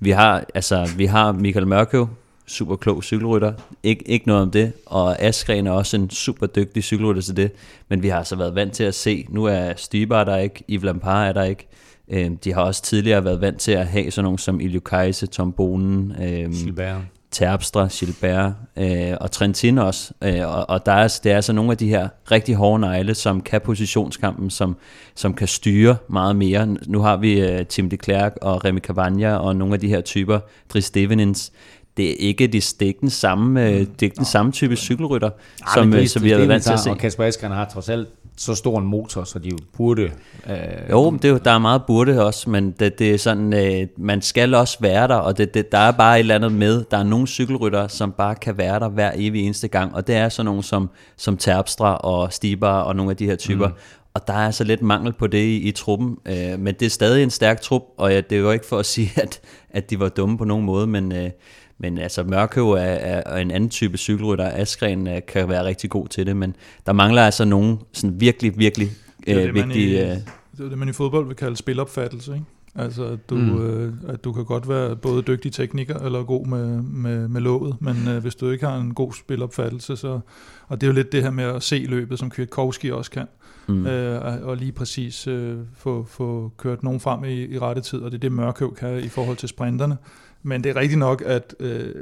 vi 0.00 0.10
har, 0.10 0.44
altså, 0.54 0.90
vi 0.96 1.06
har 1.06 1.32
Michael 1.32 1.66
Mørkøv, 1.66 2.08
super 2.46 2.76
klog 2.76 3.04
cykelrytter, 3.04 3.52
Ik- 3.86 4.02
ikke 4.06 4.26
noget 4.26 4.42
om 4.42 4.50
det, 4.50 4.72
og 4.86 5.22
Askren 5.22 5.66
er 5.66 5.70
også 5.70 5.96
en 5.96 6.10
super 6.10 6.46
dygtig 6.46 6.82
cykelrytter 6.82 7.22
til 7.22 7.36
det, 7.36 7.50
men 7.88 8.02
vi 8.02 8.08
har 8.08 8.18
altså 8.18 8.36
været 8.36 8.54
vant 8.54 8.72
til 8.72 8.84
at 8.84 8.94
se, 8.94 9.26
nu 9.30 9.44
er 9.44 9.72
Stibar 9.76 10.24
der 10.24 10.36
ikke, 10.36 10.64
Yves 10.70 10.84
Lampard 10.84 11.28
er 11.28 11.32
der 11.32 11.42
ikke, 11.42 11.68
øh, 12.08 12.30
de 12.44 12.52
har 12.52 12.62
også 12.62 12.82
tidligere 12.82 13.24
været 13.24 13.40
vant 13.40 13.58
til 13.60 13.72
at 13.72 13.86
have 13.86 14.10
sådan 14.10 14.24
nogle 14.24 14.38
som 14.38 14.60
Ilio 14.60 14.80
Kajse, 14.80 15.26
Tom 15.26 15.52
Bonen, 15.52 16.12
øh, 16.22 16.52
Gilbert. 16.52 17.00
Terpstra, 17.30 17.86
Gilbert 17.86 18.52
øh, 18.76 19.14
og 19.20 19.30
Trentin 19.30 19.78
også. 19.78 20.12
Øh, 20.24 20.48
og, 20.48 20.70
og 20.70 20.86
der 20.86 20.92
er, 20.92 21.18
det 21.24 21.32
er 21.32 21.36
altså 21.36 21.52
nogle 21.52 21.70
af 21.70 21.76
de 21.76 21.88
her 21.88 22.08
rigtig 22.30 22.54
hårde 22.54 22.80
negle, 22.80 23.14
som 23.14 23.40
kan 23.40 23.60
positionskampen, 23.60 24.50
som, 24.50 24.76
som 25.14 25.34
kan 25.34 25.48
styre 25.48 25.96
meget 26.08 26.36
mere. 26.36 26.76
Nu 26.86 27.00
har 27.00 27.16
vi 27.16 27.40
øh, 27.40 27.66
Tim 27.66 27.90
de 27.90 27.96
Klerk 27.96 28.36
og 28.42 28.64
Remy 28.64 28.80
Cavagna 28.80 29.36
og 29.36 29.56
nogle 29.56 29.74
af 29.74 29.80
de 29.80 29.88
her 29.88 30.00
typer, 30.00 30.40
Dries 30.68 30.84
Stevenins. 30.84 31.52
Det 31.96 32.10
er 32.10 32.14
ikke 32.18 32.46
de 32.46 32.60
stikken 32.60 33.10
samme, 33.10 33.66
øh, 33.66 33.72
det 33.72 33.80
er 33.80 33.86
ikke 34.02 34.16
den 34.16 34.24
samme 34.24 34.52
type 34.52 34.76
cykelrytter, 34.76 35.30
ja, 35.60 35.74
som, 35.74 35.94
øh, 35.94 36.06
som 36.06 36.22
vi 36.22 36.30
har 36.30 36.36
været 36.36 36.48
vant 36.48 36.62
til 36.62 36.72
at 36.72 36.80
se. 36.80 36.90
Og 36.90 36.98
Kasper 36.98 37.24
Askren 37.24 37.52
har 37.52 37.64
trods 37.64 37.88
alt 37.88 38.08
så 38.38 38.54
stor 38.54 38.78
en 38.78 38.86
motor, 38.86 39.24
så 39.24 39.38
de 39.38 39.52
burde... 39.76 40.02
Øh, 40.02 40.90
jo, 40.90 41.10
det 41.10 41.24
er, 41.24 41.28
jo, 41.28 41.38
der 41.44 41.50
er 41.50 41.58
meget 41.58 41.82
burde 41.86 42.26
også, 42.26 42.50
men 42.50 42.70
det, 42.70 42.98
det 42.98 43.14
er 43.14 43.18
sådan, 43.18 43.52
øh, 43.52 43.86
man 43.96 44.22
skal 44.22 44.54
også 44.54 44.76
være 44.80 45.08
der, 45.08 45.14
og 45.14 45.38
det, 45.38 45.54
det, 45.54 45.72
der 45.72 45.78
er 45.78 45.92
bare 45.92 46.16
et 46.16 46.20
eller 46.20 46.34
andet 46.34 46.52
med. 46.52 46.84
Der 46.90 46.98
er 46.98 47.02
nogle 47.02 47.26
cykelrytter, 47.26 47.88
som 47.88 48.12
bare 48.12 48.34
kan 48.34 48.58
være 48.58 48.80
der 48.80 48.88
hver 48.88 49.12
evig 49.14 49.44
eneste 49.44 49.68
gang, 49.68 49.94
og 49.94 50.06
det 50.06 50.14
er 50.14 50.28
sådan 50.28 50.46
nogle 50.46 50.62
som, 50.62 50.90
som 51.16 51.36
Terpstra 51.36 51.96
og 51.96 52.32
Stibar 52.32 52.82
og 52.82 52.96
nogle 52.96 53.10
af 53.10 53.16
de 53.16 53.26
her 53.26 53.36
typer. 53.36 53.68
Mm. 53.68 53.74
Og 54.14 54.26
der 54.26 54.32
er 54.32 54.46
altså 54.46 54.64
lidt 54.64 54.82
mangel 54.82 55.12
på 55.12 55.26
det 55.26 55.38
i, 55.38 55.56
i 55.56 55.70
truppen, 55.70 56.16
øh, 56.26 56.58
men 56.58 56.74
det 56.74 56.82
er 56.82 56.90
stadig 56.90 57.22
en 57.22 57.30
stærk 57.30 57.60
trup, 57.60 57.82
og 57.96 58.10
ja, 58.10 58.20
det 58.20 58.36
er 58.36 58.40
jo 58.40 58.50
ikke 58.50 58.66
for 58.66 58.78
at 58.78 58.86
sige, 58.86 59.10
at, 59.22 59.40
at 59.70 59.90
de 59.90 60.00
var 60.00 60.08
dumme 60.08 60.38
på 60.38 60.44
nogen 60.44 60.64
måde, 60.64 60.86
men... 60.86 61.12
Øh, 61.12 61.30
men 61.78 61.98
altså 61.98 62.22
Mørkøv 62.22 62.70
er, 62.70 62.80
er, 62.80 63.36
en 63.36 63.50
anden 63.50 63.70
type 63.70 63.98
cykelrytter. 63.98 64.50
Askren 64.54 65.06
øh, 65.06 65.20
kan 65.28 65.48
være 65.48 65.64
rigtig 65.64 65.90
god 65.90 66.08
til 66.08 66.26
det, 66.26 66.36
men 66.36 66.56
der 66.86 66.92
mangler 66.92 67.22
altså 67.22 67.44
nogle 67.44 67.78
sådan 67.92 68.20
virkelig, 68.20 68.58
virkelig 68.58 68.90
det 69.26 69.48
øh, 69.48 69.54
vigtige... 69.54 69.90
I, 69.90 70.10
øh, 70.10 70.16
det 70.56 70.64
er 70.64 70.68
det, 70.68 70.78
man 70.78 70.88
i 70.88 70.92
fodbold 70.92 71.26
vil 71.26 71.36
kalde 71.36 71.56
spilopfattelse, 71.56 72.32
ikke? 72.32 72.44
Altså, 72.74 73.04
at 73.04 73.30
du, 73.30 73.34
mm. 73.34 73.66
øh, 73.66 73.92
at 74.08 74.24
du 74.24 74.32
kan 74.32 74.44
godt 74.44 74.68
være 74.68 74.96
både 74.96 75.22
dygtig 75.22 75.52
tekniker 75.52 75.98
eller 75.98 76.22
god 76.22 76.46
med, 76.46 76.82
med, 76.82 77.28
med 77.28 77.40
låget, 77.40 77.76
men 77.80 77.96
øh, 78.08 78.22
hvis 78.22 78.34
du 78.34 78.50
ikke 78.50 78.66
har 78.66 78.76
en 78.76 78.94
god 78.94 79.12
spilopfattelse, 79.12 79.96
så... 79.96 80.20
Og 80.68 80.80
det 80.80 80.86
er 80.86 80.88
jo 80.88 80.94
lidt 80.94 81.12
det 81.12 81.22
her 81.22 81.30
med 81.30 81.44
at 81.44 81.62
se 81.62 81.86
løbet, 81.88 82.18
som 82.18 82.30
Kwiatkowski 82.30 82.90
også 82.90 83.10
kan. 83.10 83.26
Mm. 83.68 83.86
Øh, 83.86 84.24
og, 84.24 84.48
og 84.48 84.56
lige 84.56 84.72
præcis 84.72 85.26
øh, 85.26 85.56
få, 85.76 86.06
få 86.08 86.52
kørt 86.56 86.82
nogen 86.82 87.00
frem 87.00 87.24
i, 87.24 87.44
i 87.44 87.58
rette 87.58 87.82
tid, 87.82 87.98
og 87.98 88.10
det 88.10 88.16
er 88.16 88.20
det 88.20 88.32
Mørkøv 88.32 88.74
kan 88.74 88.98
i 88.98 89.08
forhold 89.08 89.36
til 89.36 89.48
sprinterne. 89.48 89.96
Men 90.42 90.64
det 90.64 90.70
er 90.70 90.76
rigtigt 90.76 90.98
nok, 90.98 91.22
at 91.26 91.54
øh, 91.60 91.94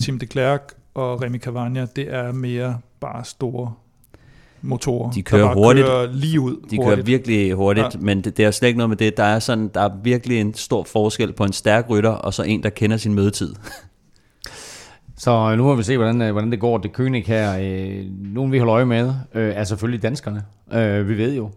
Tim 0.00 0.18
de 0.18 0.26
Klerk 0.26 0.74
og 0.94 1.22
Remy 1.22 1.40
Cavagna, 1.40 1.86
det 1.96 2.14
er 2.14 2.32
mere 2.32 2.78
bare 3.00 3.24
store 3.24 3.72
motorer, 4.62 5.10
de 5.10 5.22
kører 5.22 5.54
hurtigt. 5.54 5.86
kører 5.86 6.12
lige 6.12 6.40
ud. 6.40 6.52
De 6.52 6.56
hurtigt. 6.76 6.82
kører 6.84 7.02
virkelig 7.02 7.52
hurtigt, 7.52 7.94
ja. 7.94 8.00
men 8.00 8.24
det, 8.24 8.36
det 8.36 8.44
er 8.44 8.50
slet 8.50 8.68
ikke 8.68 8.78
noget 8.78 8.88
med 8.88 8.96
det. 8.96 9.16
Der 9.16 9.24
er, 9.24 9.38
sådan, 9.38 9.68
der 9.74 9.80
er 9.80 9.90
virkelig 10.02 10.40
en 10.40 10.54
stor 10.54 10.84
forskel 10.84 11.32
på 11.32 11.44
en 11.44 11.52
stærk 11.52 11.90
rytter, 11.90 12.10
og 12.10 12.34
så 12.34 12.42
en, 12.42 12.62
der 12.62 12.70
kender 12.70 12.96
sin 12.96 13.14
mødetid. 13.14 13.54
Så 15.18 15.30
øh, 15.30 15.56
nu 15.56 15.64
må 15.64 15.74
vi 15.74 15.82
se, 15.82 15.96
hvordan, 15.96 16.22
øh, 16.22 16.32
hvordan 16.32 16.50
det 16.50 16.60
går. 16.60 16.78
Det 16.78 16.90
König 17.00 17.26
her, 17.26 17.58
øh, 17.60 18.04
nogen 18.34 18.52
vi 18.52 18.58
holder 18.58 18.74
øje 18.74 18.84
med, 18.84 19.14
øh, 19.34 19.52
er 19.54 19.64
selvfølgelig 19.64 20.02
danskerne. 20.02 20.42
Øh, 20.72 21.08
vi 21.08 21.18
ved 21.18 21.34
jo, 21.34 21.50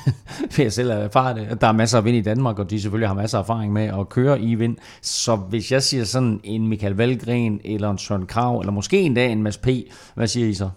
for 0.50 0.62
jeg 0.62 0.72
selv 0.72 0.90
har 0.90 0.98
erfaret 0.98 1.36
det, 1.36 1.46
at 1.50 1.60
der 1.60 1.66
er 1.66 1.72
masser 1.72 1.98
af 1.98 2.04
vind 2.04 2.16
i 2.16 2.20
Danmark, 2.20 2.58
og 2.58 2.70
de 2.70 2.80
selvfølgelig 2.80 3.08
har 3.08 3.14
masser 3.14 3.38
af 3.38 3.42
erfaring 3.42 3.72
med 3.72 3.82
at 3.82 4.08
køre 4.08 4.40
i 4.40 4.54
vind. 4.54 4.76
Så 5.02 5.36
hvis 5.36 5.72
jeg 5.72 5.82
siger 5.82 6.04
sådan 6.04 6.40
en 6.44 6.68
Michael 6.68 6.94
Valgren, 6.94 7.60
eller 7.64 7.90
en 7.90 7.98
Søren 7.98 8.26
Krav, 8.26 8.58
eller 8.58 8.72
måske 8.72 9.00
en 9.00 9.14
dag 9.14 9.32
en 9.32 9.42
Mads 9.42 9.58
P., 9.58 9.68
hvad 10.14 10.26
siger 10.26 10.48
I 10.48 10.54
så? 10.54 10.70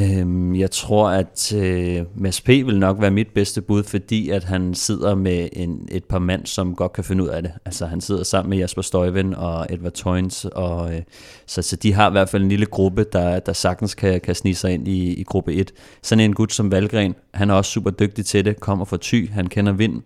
Øhm, 0.00 0.54
jeg 0.54 0.70
tror, 0.70 1.08
at 1.08 1.54
øh, 1.54 2.04
Mads 2.14 2.40
P. 2.40 2.48
vil 2.48 2.78
nok 2.78 3.00
være 3.00 3.10
mit 3.10 3.28
bedste 3.34 3.62
bud, 3.62 3.82
fordi 3.82 4.30
at 4.30 4.44
han 4.44 4.74
sidder 4.74 5.14
med 5.14 5.48
en, 5.52 5.88
et 5.90 6.04
par 6.04 6.18
mand, 6.18 6.46
som 6.46 6.74
godt 6.74 6.92
kan 6.92 7.04
finde 7.04 7.24
ud 7.24 7.28
af 7.28 7.42
det. 7.42 7.52
Altså 7.64 7.86
han 7.86 8.00
sidder 8.00 8.22
sammen 8.22 8.50
med 8.50 8.58
Jasper 8.58 8.82
Støjven 8.82 9.34
og 9.34 9.66
Edward 9.70 9.92
Toynes, 9.92 10.44
og, 10.44 10.94
øh, 10.94 11.02
så, 11.46 11.62
så 11.62 11.76
de 11.76 11.92
har 11.92 12.08
i 12.08 12.12
hvert 12.12 12.28
fald 12.28 12.42
en 12.42 12.48
lille 12.48 12.66
gruppe, 12.66 13.04
der, 13.12 13.40
der 13.40 13.52
sagtens 13.52 13.94
kan, 13.94 14.20
kan 14.20 14.34
snige 14.34 14.54
sig 14.54 14.72
ind 14.72 14.88
i, 14.88 15.14
i 15.14 15.22
gruppe 15.24 15.54
1. 15.54 15.72
Sådan 16.02 16.24
en 16.24 16.34
gut 16.34 16.52
som 16.52 16.70
Valgren, 16.70 17.14
han 17.34 17.50
er 17.50 17.54
også 17.54 17.70
super 17.70 17.90
dygtig 17.90 18.26
til 18.26 18.44
det, 18.44 18.60
kommer 18.60 18.84
fra 18.84 18.98
Thy, 19.02 19.30
han 19.30 19.46
kender 19.46 19.72
vind, 19.72 20.02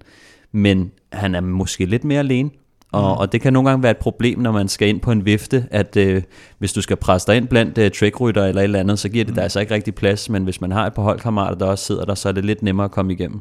men 0.52 0.92
han 1.12 1.34
er 1.34 1.40
måske 1.40 1.84
lidt 1.84 2.04
mere 2.04 2.18
alene, 2.18 2.50
og, 2.96 3.14
mm. 3.14 3.20
og 3.20 3.32
det 3.32 3.40
kan 3.40 3.52
nogle 3.52 3.68
gange 3.68 3.82
være 3.82 3.90
et 3.90 3.96
problem, 3.96 4.38
når 4.38 4.52
man 4.52 4.68
skal 4.68 4.88
ind 4.88 5.00
på 5.00 5.12
en 5.12 5.24
vifte, 5.24 5.66
at 5.70 5.96
øh, 5.96 6.22
hvis 6.58 6.72
du 6.72 6.82
skal 6.82 6.96
presse 6.96 7.26
dig 7.26 7.36
ind 7.36 7.48
blandt 7.48 7.78
øh, 7.78 7.90
trackrytter 7.90 8.44
eller 8.44 8.60
et 8.60 8.64
eller 8.64 8.80
andet, 8.80 8.98
så 8.98 9.08
giver 9.08 9.24
det 9.24 9.32
mm. 9.32 9.34
dig 9.34 9.42
altså 9.42 9.60
ikke 9.60 9.74
rigtig 9.74 9.94
plads, 9.94 10.30
men 10.30 10.44
hvis 10.44 10.60
man 10.60 10.72
har 10.72 10.86
et 10.86 10.94
par 10.94 11.02
holdkammerater, 11.02 11.58
der 11.58 11.66
også 11.66 11.84
sidder 11.84 12.04
der, 12.04 12.14
så 12.14 12.28
er 12.28 12.32
det 12.32 12.44
lidt 12.44 12.62
nemmere 12.62 12.84
at 12.84 12.90
komme 12.90 13.12
igennem. 13.12 13.40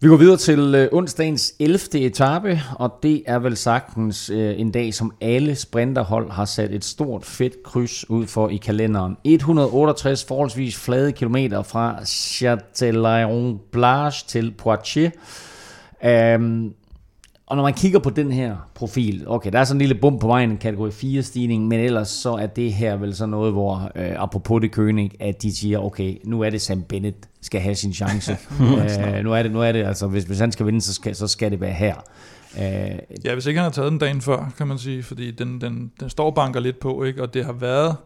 Vi 0.00 0.08
går 0.08 0.16
videre 0.16 0.36
til 0.36 0.74
øh, 0.74 0.88
onsdagens 0.92 1.54
11. 1.60 1.78
etape, 1.94 2.60
og 2.78 2.92
det 3.02 3.22
er 3.26 3.38
vel 3.38 3.56
sagtens 3.56 4.30
øh, 4.30 4.60
en 4.60 4.70
dag, 4.70 4.94
som 4.94 5.12
alle 5.20 5.54
sprinterhold 5.54 6.30
har 6.30 6.44
sat 6.44 6.74
et 6.74 6.84
stort 6.84 7.24
fedt 7.24 7.62
kryds 7.64 8.10
ud 8.10 8.26
for 8.26 8.48
i 8.48 8.56
kalenderen. 8.56 9.16
168 9.24 10.24
forholdsvis 10.24 10.76
flade 10.76 11.12
kilometer 11.12 11.62
fra 11.62 11.98
Châtellerault-Plage 12.02 14.24
til 14.28 14.54
Poitiers. 14.58 15.12
Um, 16.36 16.74
og 17.48 17.56
når 17.56 17.62
man 17.62 17.74
kigger 17.74 17.98
på 17.98 18.10
den 18.10 18.32
her 18.32 18.56
profil, 18.74 19.24
okay, 19.26 19.52
der 19.52 19.58
er 19.58 19.64
sådan 19.64 19.76
en 19.76 19.78
lille 19.78 19.94
bump 19.94 20.20
på 20.20 20.26
vejen, 20.26 20.50
en 20.50 20.56
kategori 20.56 20.90
4 20.90 21.22
stigning, 21.22 21.68
men 21.68 21.80
ellers 21.80 22.08
så 22.08 22.32
er 22.32 22.46
det 22.46 22.72
her 22.72 22.96
vel 22.96 23.14
så 23.14 23.26
noget, 23.26 23.52
hvor 23.52 23.90
øh, 23.94 24.22
apropos 24.22 24.60
det 24.60 24.78
König, 24.78 25.16
at 25.20 25.42
de 25.42 25.56
siger, 25.56 25.78
okay, 25.78 26.16
nu 26.24 26.40
er 26.40 26.50
det 26.50 26.60
Sam 26.60 26.82
Bennett 26.82 27.16
skal 27.40 27.60
have 27.60 27.74
sin 27.74 27.94
chance. 27.94 28.32
øh, 28.60 29.24
nu 29.24 29.32
er 29.32 29.42
det, 29.42 29.52
nu 29.52 29.62
er 29.62 29.72
det 29.72 29.84
altså, 29.84 30.06
hvis, 30.06 30.24
hvis 30.24 30.38
han 30.38 30.52
skal 30.52 30.66
vinde, 30.66 30.80
så 30.80 30.94
skal, 30.94 31.14
så 31.14 31.26
skal 31.26 31.50
det 31.50 31.60
være 31.60 31.72
her. 31.72 31.94
Øh, 32.58 32.98
Ja, 33.24 33.34
hvis 33.34 33.46
ikke 33.46 33.58
han 33.58 33.64
har 33.64 33.70
taget 33.70 33.90
den 33.90 33.98
dagen 33.98 34.20
før, 34.20 34.52
kan 34.56 34.66
man 34.66 34.78
sige, 34.78 35.02
fordi 35.02 35.30
den, 35.30 35.60
den, 35.60 35.92
den 36.00 36.10
står 36.10 36.30
banker 36.30 36.60
lidt 36.60 36.80
på, 36.80 37.04
ikke? 37.04 37.22
og 37.22 37.34
det 37.34 37.44
har 37.44 37.52
været, 37.52 37.96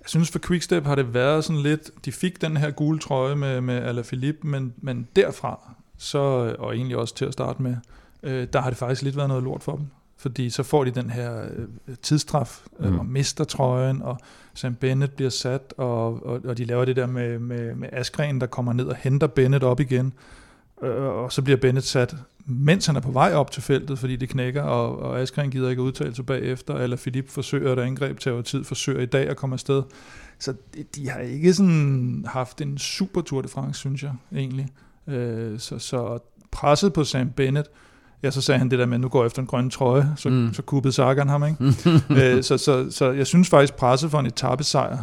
jeg 0.00 0.06
synes 0.06 0.30
for 0.30 0.38
Quickstep 0.38 0.84
har 0.84 0.94
det 0.94 1.14
været 1.14 1.44
sådan 1.44 1.62
lidt, 1.62 1.90
de 2.04 2.12
fik 2.12 2.40
den 2.40 2.56
her 2.56 2.70
gule 2.70 2.98
trøje 2.98 3.36
med, 3.36 3.60
med 3.60 3.74
Alaphilippe, 3.74 4.48
men, 4.48 4.74
men 4.76 5.08
derfra, 5.16 5.74
så, 5.98 6.18
og 6.58 6.76
egentlig 6.76 6.96
også 6.96 7.14
til 7.14 7.24
at 7.24 7.32
starte 7.32 7.62
med, 7.62 7.76
øh, 8.22 8.46
der 8.52 8.60
har 8.60 8.70
det 8.70 8.78
faktisk 8.78 9.02
lidt 9.02 9.16
været 9.16 9.28
noget 9.28 9.44
lort 9.44 9.62
for 9.62 9.76
dem. 9.76 9.86
Fordi 10.18 10.50
så 10.50 10.62
får 10.62 10.84
de 10.84 10.90
den 10.90 11.10
her 11.10 11.42
øh, 11.88 11.94
tidsstraf, 12.02 12.60
øh, 12.80 12.92
Mm. 12.92 12.98
og 12.98 13.06
mister 13.06 13.44
trøjen, 13.44 14.02
og 14.02 14.18
Sam 14.54 14.74
Bennett 14.74 15.16
bliver 15.16 15.30
sat, 15.30 15.74
og, 15.76 16.26
og, 16.26 16.40
og 16.44 16.58
de 16.58 16.64
laver 16.64 16.84
det 16.84 16.96
der 16.96 17.06
med, 17.06 17.38
med, 17.38 17.74
med 17.74 17.88
Askren, 17.92 18.40
der 18.40 18.46
kommer 18.46 18.72
ned 18.72 18.84
og 18.86 18.96
henter 18.96 19.26
Bennett 19.26 19.64
op 19.64 19.80
igen. 19.80 20.12
Øh, 20.82 21.02
og 21.02 21.32
så 21.32 21.42
bliver 21.42 21.56
Bennett 21.56 21.86
sat, 21.86 22.16
mens 22.46 22.86
han 22.86 22.96
er 22.96 23.00
på 23.00 23.10
vej 23.10 23.32
op 23.34 23.50
til 23.50 23.62
feltet, 23.62 23.98
fordi 23.98 24.16
det 24.16 24.28
knækker, 24.28 24.62
og, 24.62 24.98
og 24.98 25.20
Askren 25.20 25.50
gider 25.50 25.70
ikke 25.70 25.82
udtale 25.82 26.14
sig 26.14 26.26
bagefter, 26.26 26.74
eller 26.74 26.96
Philip 26.96 27.28
forsøger 27.30 27.72
et 27.72 27.78
angreb 27.78 28.18
til 28.20 28.42
tid, 28.42 28.64
forsøger 28.64 29.00
i 29.00 29.06
dag 29.06 29.28
at 29.28 29.36
komme 29.36 29.54
afsted. 29.54 29.82
Så 30.38 30.54
de, 30.74 30.84
de 30.94 31.10
har 31.10 31.20
ikke 31.20 31.54
sådan 31.54 32.24
haft 32.28 32.60
en 32.60 32.78
super 32.78 33.20
Tour 33.20 33.42
de 33.42 33.48
France, 33.48 33.80
synes 33.80 34.02
jeg 34.02 34.12
egentlig. 34.34 34.68
Øh, 35.06 35.58
så, 35.58 35.78
så 35.78 36.18
presset 36.50 36.92
på 36.92 37.04
Sam 37.04 37.30
Bennett, 37.30 37.68
ja, 38.26 38.30
så 38.30 38.40
sagde 38.40 38.58
han 38.58 38.70
det 38.70 38.78
der 38.78 38.86
med, 38.86 38.94
at 38.94 39.00
nu 39.00 39.08
går 39.08 39.22
jeg 39.22 39.26
efter 39.26 39.42
en 39.42 39.46
grøn 39.46 39.70
trøje, 39.70 40.08
så, 40.16 40.28
Mm. 40.28 40.52
så 40.52 40.62
kuppede 40.62 40.92
Sagan 40.92 41.28
ham, 41.28 41.44
ikke? 41.44 41.56
øh, 42.36 42.42
så, 42.42 42.58
så, 42.58 42.86
så 42.90 43.10
jeg 43.12 43.26
synes 43.26 43.48
faktisk, 43.48 43.74
presset 43.76 44.10
for 44.10 44.20
en 44.20 44.26
etappesejr 44.26 44.96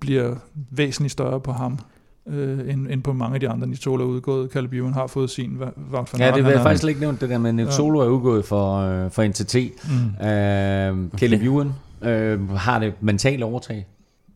bliver 0.00 0.34
væsentligt 0.70 1.12
større 1.12 1.40
på 1.40 1.52
ham, 1.52 1.78
øh, 2.28 2.72
end, 2.72 2.86
end 2.90 3.02
på 3.02 3.12
mange 3.12 3.34
af 3.34 3.40
de 3.40 3.48
andre. 3.48 3.66
Nitola 3.66 4.02
er 4.04 4.08
udgået, 4.08 4.50
Caleb 4.50 4.72
Ewan 4.72 4.92
har 4.94 5.06
fået 5.06 5.30
sin. 5.30 5.50
Hvad, 5.50 5.66
hvad 5.76 6.00
for 6.06 6.18
ja, 6.18 6.26
det 6.26 6.34
vil 6.44 6.50
jeg 6.50 6.58
er- 6.58 6.62
faktisk 6.62 6.80
slet 6.80 6.88
ikke 6.90 7.00
nævnt, 7.00 7.20
det 7.20 7.28
der 7.30 7.38
med, 7.38 7.52
Nick 7.52 7.68
Ja. 7.78 7.84
Er 7.84 8.08
udgået 8.08 8.44
for, 8.44 8.76
øh, 8.76 9.10
for 9.10 9.22
NTT. 9.28 9.54
Mm. 10.20 10.26
Øh, 10.26 11.18
Caleb 11.18 11.42
Ewan 11.42 11.72
øh, 12.02 12.50
har 12.50 12.78
det 12.78 12.92
mentale 13.00 13.44
overtag 13.44 13.86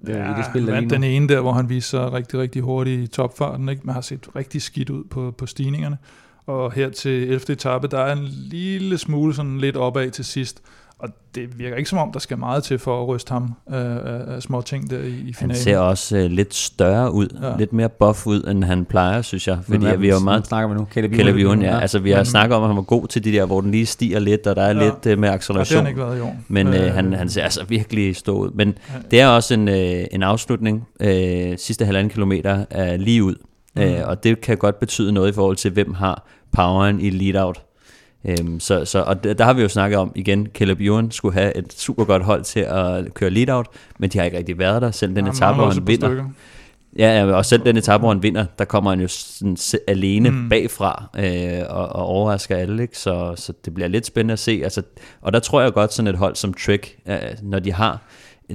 øh, 0.08 0.14
i 0.14 0.18
det 0.36 0.44
spil, 0.50 0.66
der 0.66 0.80
lige 0.80 0.90
den 0.90 1.04
ene 1.04 1.28
der, 1.28 1.40
hvor 1.40 1.52
han 1.52 1.68
viser 1.68 1.88
sig 1.88 2.12
rigtig, 2.12 2.38
rigtig 2.38 2.62
hurtigt 2.62 3.00
i 3.00 3.06
topfarten, 3.06 3.68
ikke? 3.68 3.82
man 3.84 3.94
har 3.94 4.00
set 4.02 4.26
rigtig 4.36 4.62
skidt 4.62 4.90
ud 4.90 5.04
på, 5.04 5.34
på 5.38 5.46
stigningerne. 5.46 5.98
Og 6.47 6.72
her 6.72 6.88
til 6.91 7.22
11. 7.22 7.41
etape, 7.53 7.86
der 7.88 7.99
er 7.99 8.12
en 8.12 8.28
lille 8.51 8.99
smule 8.99 9.34
sådan 9.34 9.59
lidt 9.59 9.76
opad 9.76 10.11
til 10.11 10.24
sidst. 10.24 10.61
Og 10.99 11.09
det 11.34 11.59
virker 11.59 11.76
ikke 11.76 11.91
som 11.91 11.99
om, 11.99 12.12
der 12.12 12.18
skal 12.18 12.38
meget 12.38 12.64
til 12.64 12.78
for 12.78 13.03
at 13.03 13.09
ryste 13.09 13.32
ham 13.32 13.55
af, 13.66 13.78
af, 13.80 14.34
af 14.34 14.43
små 14.43 14.61
ting 14.62 14.91
der 14.91 14.99
i, 14.99 15.09
i 15.09 15.24
Han 15.24 15.34
finalen. 15.34 15.57
ser 15.62 15.78
også 15.78 16.16
øh, 16.16 16.30
lidt 16.30 16.55
større 16.55 17.12
ud, 17.12 17.28
Ja. 17.43 17.49
ja. 17.51 17.57
lidt 17.59 17.72
mere 17.72 17.88
buff 17.88 18.26
ud, 18.26 18.43
end 18.51 18.64
han 18.64 18.84
plejer, 18.84 19.22
synes 19.22 19.49
jeg. 19.49 19.59
Fordi 19.64 19.78
hvad, 19.78 19.97
vi 19.97 20.09
er 20.09 20.14
jo 20.14 20.18
meget 20.20 20.47
snakker 20.47 20.68
vi 20.68 20.74
nu? 20.74 20.86
Caleb 20.93 21.14
Caleb 21.14 21.36
Ewan, 21.36 21.62
ja. 21.62 21.78
Altså, 21.80 21.99
vi 21.99 22.11
har 22.11 22.16
Men- 22.18 22.26
snakket 22.26 22.57
om, 22.57 22.62
at 22.62 22.68
han 22.68 22.76
var 22.76 22.82
god 22.82 23.07
til 23.07 23.24
de 23.24 23.32
der, 23.32 23.47
hvor 23.47 23.61
den 23.61 23.70
lige 23.70 23.86
stiger 23.86 24.18
lidt, 24.18 24.47
og 24.47 24.57
der 24.57 24.62
er 24.62 24.72
Ja. 24.74 24.78
ja. 24.78 24.84
lidt 24.84 24.95
uh, 24.95 25.05
med 25.07 25.11
Og 25.12 25.16
det 25.18 25.28
har 25.28 25.34
acceleration. 25.34 25.78
han 25.78 25.86
ikke 25.86 26.01
været 26.01 26.18
i 26.18 26.20
år. 26.20 26.36
Men 26.49 26.66
øh, 26.66 26.86
Øh, 26.86 26.95
han, 26.95 27.12
han 27.12 27.28
ser 27.28 27.43
altså 27.43 27.64
virkelig 27.68 28.16
stå 28.16 28.32
ud. 28.38 28.51
Men 28.55 28.68
Ja. 28.68 28.95
det 29.11 29.20
er 29.20 29.26
også 29.28 29.55
en, 29.55 29.68
øh, 29.68 30.05
en 30.12 30.22
afslutning. 30.22 30.88
Øh, 31.01 31.59
sidste 31.59 31.84
halvanden 31.84 32.11
kilometer 32.11 32.64
er 32.70 32.97
lige 32.97 33.24
ud. 33.24 33.34
Mm. 33.77 33.83
Øh, 33.83 34.09
og 34.09 34.25
det 34.25 34.41
kan 34.41 34.57
godt 34.57 34.79
betyde 34.81 35.12
noget 35.12 35.29
i 35.31 35.33
forhold 35.33 35.57
til, 35.57 35.71
hvem 35.71 35.95
har 35.95 36.27
poweren 36.53 37.01
i 37.01 37.11
lead-out. 37.11 37.62
Øhm, 38.25 38.61
så, 38.61 38.85
så, 38.85 39.03
og 39.03 39.25
der, 39.25 39.35
der 39.35 39.45
har 39.45 39.53
vi 39.53 39.62
jo 39.62 39.68
snakket 39.68 39.99
om 39.99 40.12
igen, 40.14 40.47
Caleb 40.55 40.81
Ewan 40.81 41.11
skulle 41.11 41.35
have 41.35 41.57
et 41.57 41.73
super 41.73 42.05
godt 42.05 42.23
hold 42.25 42.45
til 42.45 42.61
at 42.61 43.14
køre 43.14 43.31
lead-out, 43.31 43.66
men 43.99 44.11
de 44.11 44.18
har 44.18 44.25
ikke 44.25 44.39
rigtig 44.39 44.59
været 44.59 44.83
der. 44.83 44.91
Selv 44.91 45.16
den 45.16 45.25
han 45.25 45.35
etape, 45.35 45.57
hvor 45.57 45.71
han 45.71 45.87
vinder, 45.87 46.09
stykker. 46.09 46.25
Ja, 46.99 47.18
ja, 47.18 47.33
og 47.33 47.45
selv 47.47 47.64
den 47.64 47.77
etape, 47.77 48.01
hvor 48.01 48.09
han 48.09 48.23
vinder, 48.23 48.45
der 48.59 48.64
kommer 48.64 48.91
han 48.91 49.01
jo 49.01 49.09
sådan 49.09 49.57
alene 49.89 50.31
Mm. 50.31 50.49
bagfra 50.49 51.11
øh, 51.18 51.62
og, 51.68 51.89
og 51.89 52.07
overrasker 52.07 52.57
alle, 52.57 52.83
ikke? 52.83 52.99
Så, 52.99 53.33
så 53.37 53.53
det 53.64 53.75
bliver 53.75 53.89
lidt 53.89 54.07
spændende 54.07 54.33
at 54.33 54.39
se. 54.39 54.61
Altså, 54.64 54.83
og 55.23 55.33
der 55.33 55.39
tror 55.39 55.61
jeg 55.61 55.73
godt, 55.73 55.93
sådan 55.93 56.07
et 56.09 56.18
hold 56.18 56.37
som 56.37 56.55
Trick, 56.55 56.97
øh, 57.09 57.16
når 57.43 57.59
de 57.59 57.73
har 57.73 57.99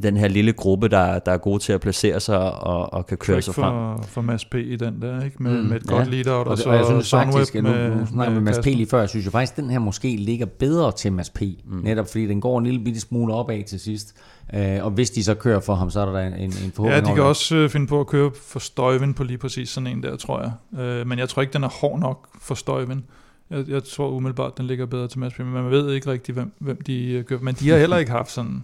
den 0.04 0.18
her 0.18 0.28
lille 0.28 0.54
gruppe, 0.54 0.88
der, 0.88 1.20
der 1.20 1.32
er 1.32 1.38
gode 1.38 1.60
til 1.60 1.74
at 1.74 1.82
placere 1.82 2.20
sig 2.20 2.40
og, 2.62 2.94
og 2.94 3.06
kan 3.08 3.18
køre 3.18 3.42
sig 3.42 3.56
frem. 3.56 3.74
for, 3.74 4.04
for 4.08 4.22
Mads 4.22 4.46
P. 4.46 4.56
i 4.56 4.76
den 4.76 5.02
der, 5.02 5.24
ikke? 5.26 5.44
Med, 5.44 5.62
Mm, 5.62 5.68
med 5.70 5.78
et 5.78 5.84
ja. 5.92 5.96
godt 5.96 6.10
lead-out, 6.12 6.48
Og, 6.48 6.52
og, 6.52 6.58
så 6.58 6.70
og 6.70 6.76
jeg 6.76 6.86
synes 6.86 7.10
faktisk, 7.10 7.56
nu, 7.56 7.62
med, 7.62 7.96
nu 7.96 8.06
snakker 8.06 8.30
vi 8.34 8.36
med 8.36 8.42
Mads 8.54 8.60
P. 8.60 8.66
Lige 8.66 8.88
før, 8.88 9.00
jeg 9.00 9.10
synes 9.10 9.26
jo 9.26 9.32
faktisk, 9.32 9.54
at 9.54 9.58
den 9.64 9.70
her 9.70 9.80
måske 9.80 10.16
ligger 10.16 10.46
bedre 10.46 10.92
til 10.92 11.14
Mads 11.14 11.30
P. 11.30 11.42
Mm. 11.42 11.78
Netop 11.84 12.08
fordi 12.08 12.28
den 12.28 12.42
går 12.42 12.60
en 12.60 12.66
lille 12.66 12.80
bitte 12.84 13.00
smule 13.00 13.34
opad 13.34 13.64
til 13.64 13.80
sidst. 13.80 14.16
Øh, 14.54 14.84
og 14.86 14.92
hvis 14.92 15.10
de 15.12 15.24
så 15.24 15.34
kører 15.36 15.60
for 15.60 15.76
ham, 15.76 15.90
så 15.90 16.00
er 16.00 16.06
der 16.12 16.20
en, 16.20 16.34
en 16.44 16.52
forhåbning 16.52 16.96
Ja, 16.96 17.00
de 17.00 17.06
over 17.06 17.16
kan 17.16 17.22
det. 17.22 17.30
også 17.30 17.56
øh, 17.56 17.70
finde 17.70 17.88
på 17.88 18.00
at 18.00 18.08
køre 18.08 18.32
for 18.48 18.60
Støjven 18.60 19.14
på 19.14 19.24
lige 19.24 19.38
præcis 19.38 19.70
sådan 19.70 19.88
en 19.88 20.04
der, 20.04 20.16
tror 20.16 20.42
jeg. 20.42 20.82
Øh, 20.82 21.08
men 21.08 21.20
jeg 21.20 21.30
tror 21.30 21.42
ikke, 21.42 21.54
den 21.54 21.64
er 21.64 21.70
hård 21.82 22.00
nok 22.00 22.28
for 22.42 22.56
Støjven. 22.56 23.04
Jeg, 23.50 23.64
jeg 23.70 23.84
tror 23.84 24.10
umiddelbart, 24.10 24.58
den 24.58 24.66
ligger 24.68 24.86
bedre 24.86 25.08
til 25.08 25.20
Mads 25.20 25.34
P. 25.34 25.40
Men 25.40 25.54
man 25.54 25.72
ved 25.72 25.94
ikke 25.94 26.12
rigtig, 26.12 26.34
hvem, 26.34 26.52
hvem 26.60 26.82
de 26.88 27.10
øh, 27.12 27.24
kører. 27.24 27.40
Men 27.40 27.56
de 27.56 27.70
har 27.70 27.78
heller 27.78 27.98
ikke 27.98 28.12
haft 28.12 28.32
sådan 28.32 28.64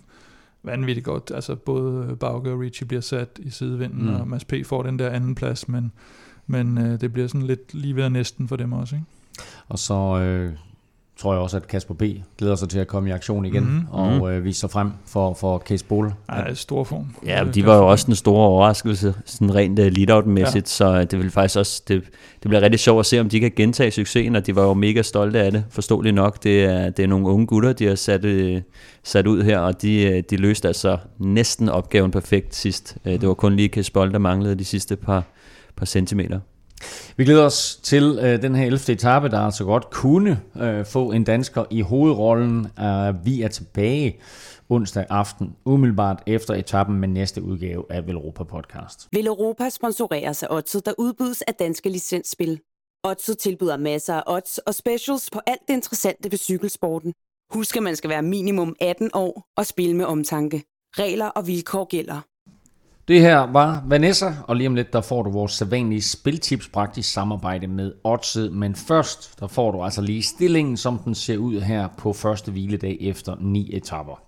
vanvittigt 0.63 1.05
godt. 1.05 1.31
Altså 1.35 1.55
både 1.55 2.15
Bauke 2.15 2.51
og 2.51 2.59
Richie 2.59 2.87
bliver 2.87 3.01
sat 3.01 3.39
i 3.39 3.49
sidevinden, 3.49 4.07
Mm. 4.07 4.13
og 4.15 4.27
Mads 4.27 4.45
P. 4.45 4.53
får 4.65 4.83
den 4.83 4.99
der 4.99 5.09
anden 5.09 5.35
plads, 5.35 5.67
men, 5.67 5.91
men 6.47 6.77
øh, 6.77 7.01
det 7.01 7.13
bliver 7.13 7.27
sådan 7.27 7.47
lidt 7.47 7.73
lige 7.73 7.95
ved 7.95 8.09
næsten 8.09 8.47
for 8.47 8.55
dem 8.55 8.73
også, 8.73 8.95
ikke? 8.95 9.07
Og 9.67 9.79
så 9.79 9.93
øh, 10.19 10.53
tror 11.19 11.33
jeg 11.33 11.41
også, 11.41 11.57
at 11.57 11.67
Kasper 11.67 11.93
B. 11.93 12.03
glæder 12.37 12.55
sig 12.55 12.69
til 12.69 12.79
at 12.79 12.87
komme 12.87 13.09
i 13.09 13.11
aktion 13.11 13.45
igen, 13.45 13.63
Mhm. 13.63 13.85
og 13.91 14.33
øh, 14.33 14.43
vise 14.45 14.59
sig 14.59 14.71
frem 14.71 14.91
for, 15.05 15.33
for 15.33 15.57
Case 15.59 15.85
Bowl. 15.85 16.13
I 16.51 16.55
stor 16.55 16.83
form. 16.83 17.05
Ja, 17.25 17.39
Øh, 17.39 17.45
men 17.45 17.55
de 17.55 17.65
var 17.65 17.75
jo 17.77 17.87
også 17.87 18.05
den 18.05 18.15
store 18.15 18.47
overraskelse, 18.47 19.13
sådan 19.25 19.55
rent 19.55 19.79
uh, 19.79 19.85
lead-out-mæssigt, 19.85 20.79
Ja. 20.81 20.87
ja. 20.95 21.01
så 21.01 21.05
det 21.11 21.19
vil 21.19 21.31
faktisk 21.31 21.57
også, 21.59 21.83
det, 21.87 22.03
det 22.43 22.49
bliver 22.49 22.61
rigtig 22.61 22.79
sjovt 22.79 22.99
at 22.99 23.05
se, 23.05 23.19
om 23.19 23.29
de 23.29 23.39
kan 23.39 23.51
gentage 23.55 23.91
succesen, 23.91 24.35
og 24.35 24.47
de 24.47 24.55
var 24.55 24.63
jo 24.63 24.73
mega 24.73 25.01
stolte 25.01 25.39
af 25.41 25.51
det, 25.51 25.63
forståeligt 25.69 26.15
nok. 26.15 26.43
Det 26.43 26.63
er, 26.63 26.89
det 26.89 27.03
er 27.03 27.07
nogle 27.07 27.27
unge 27.27 27.47
gutter, 27.47 27.73
de 27.73 27.85
har 27.85 27.95
sat, 27.95 28.25
øh, 28.25 28.61
sat 29.03 29.27
ud 29.27 29.43
her, 29.43 29.59
og 29.59 29.81
de, 29.81 30.03
øh, 30.03 30.23
de 30.29 30.37
løste 30.37 30.67
altså 30.67 30.97
næsten 31.19 31.69
opgaven 31.69 32.11
perfekt 32.11 32.55
sidst. 32.55 32.97
Øh, 33.05 33.13
Det 33.13 33.27
var 33.27 33.33
kun 33.33 33.55
lige 33.55 33.69
Kasbold, 33.69 34.13
der 34.13 34.19
manglede 34.19 34.55
de 34.55 34.65
sidste 34.65 34.95
par, 34.95 35.23
par 35.75 35.85
centimeter. 35.85 36.39
Vi 37.17 37.25
glæder 37.25 37.45
os 37.45 37.79
til 37.83 38.19
øh, 38.21 38.41
den 38.41 38.55
her 38.55 38.65
11. 38.65 38.93
etape, 38.93 39.29
der 39.29 39.39
altså 39.39 39.63
godt 39.63 39.89
kunne 39.89 40.41
øh, 40.61 40.85
få 40.85 41.11
en 41.11 41.23
dansker 41.23 41.65
i 41.69 41.81
hovedrollen. 41.81 42.67
Øh, 42.79 43.25
vi 43.25 43.41
er 43.41 43.47
tilbage 43.47 44.19
onsdag 44.69 45.05
aften, 45.09 45.55
umiddelbart 45.65 46.23
efter 46.27 46.53
etappen 46.53 46.99
med 46.99 47.07
næste 47.07 47.43
udgave 47.43 47.85
af 47.89 48.07
Velropa 48.07 48.43
Podcast. 48.43 49.07
Velropa 49.11 49.69
sponsoreres 49.69 50.43
af 50.43 50.47
Odset, 50.49 50.85
der 50.85 50.93
udbydes 50.97 51.41
af 51.41 51.53
danske 51.55 51.89
licensspil. 51.89 52.59
Odset 53.03 53.37
tilbyder 53.37 53.77
masser 53.77 54.13
af 54.13 54.23
odds 54.27 54.57
og 54.57 54.75
specials 54.75 55.29
på 55.33 55.39
alt 55.47 55.61
det 55.67 55.73
interessante 55.73 56.31
ved 56.31 56.37
cykelsporten. 56.37 57.13
Husk, 57.53 57.77
at 57.77 57.83
man 57.83 57.95
skal 57.95 58.09
være 58.09 58.21
minimum 58.21 58.75
18 58.81 59.09
år 59.13 59.45
og 59.57 59.65
spille 59.65 59.95
med 59.95 60.05
omtanke. 60.05 60.63
Regler 60.97 61.25
og 61.25 61.47
vilkår 61.47 61.85
gælder. 61.85 62.30
Det 63.07 63.21
her 63.21 63.39
var 63.51 63.83
Vanessa, 63.87 64.33
og 64.47 64.55
lige 64.55 64.67
om 64.67 64.75
lidt, 64.75 64.93
der 64.93 65.01
får 65.01 65.23
du 65.23 65.29
vores 65.29 65.51
sædvanlige 65.51 66.01
spiltips 66.01 66.67
praktisk 66.67 67.13
samarbejde 67.13 67.67
med 67.67 67.93
Odset. 68.03 68.53
Men 68.53 68.75
først, 68.75 69.39
der 69.39 69.47
får 69.47 69.71
du 69.71 69.83
altså 69.83 70.01
lige 70.01 70.23
stillingen, 70.23 70.77
som 70.77 70.97
den 70.97 71.15
ser 71.15 71.37
ud 71.37 71.61
her 71.61 71.87
på 71.97 72.13
første 72.13 72.51
hviledag 72.51 72.97
efter 73.01 73.35
ni 73.39 73.75
etapper. 73.75 74.21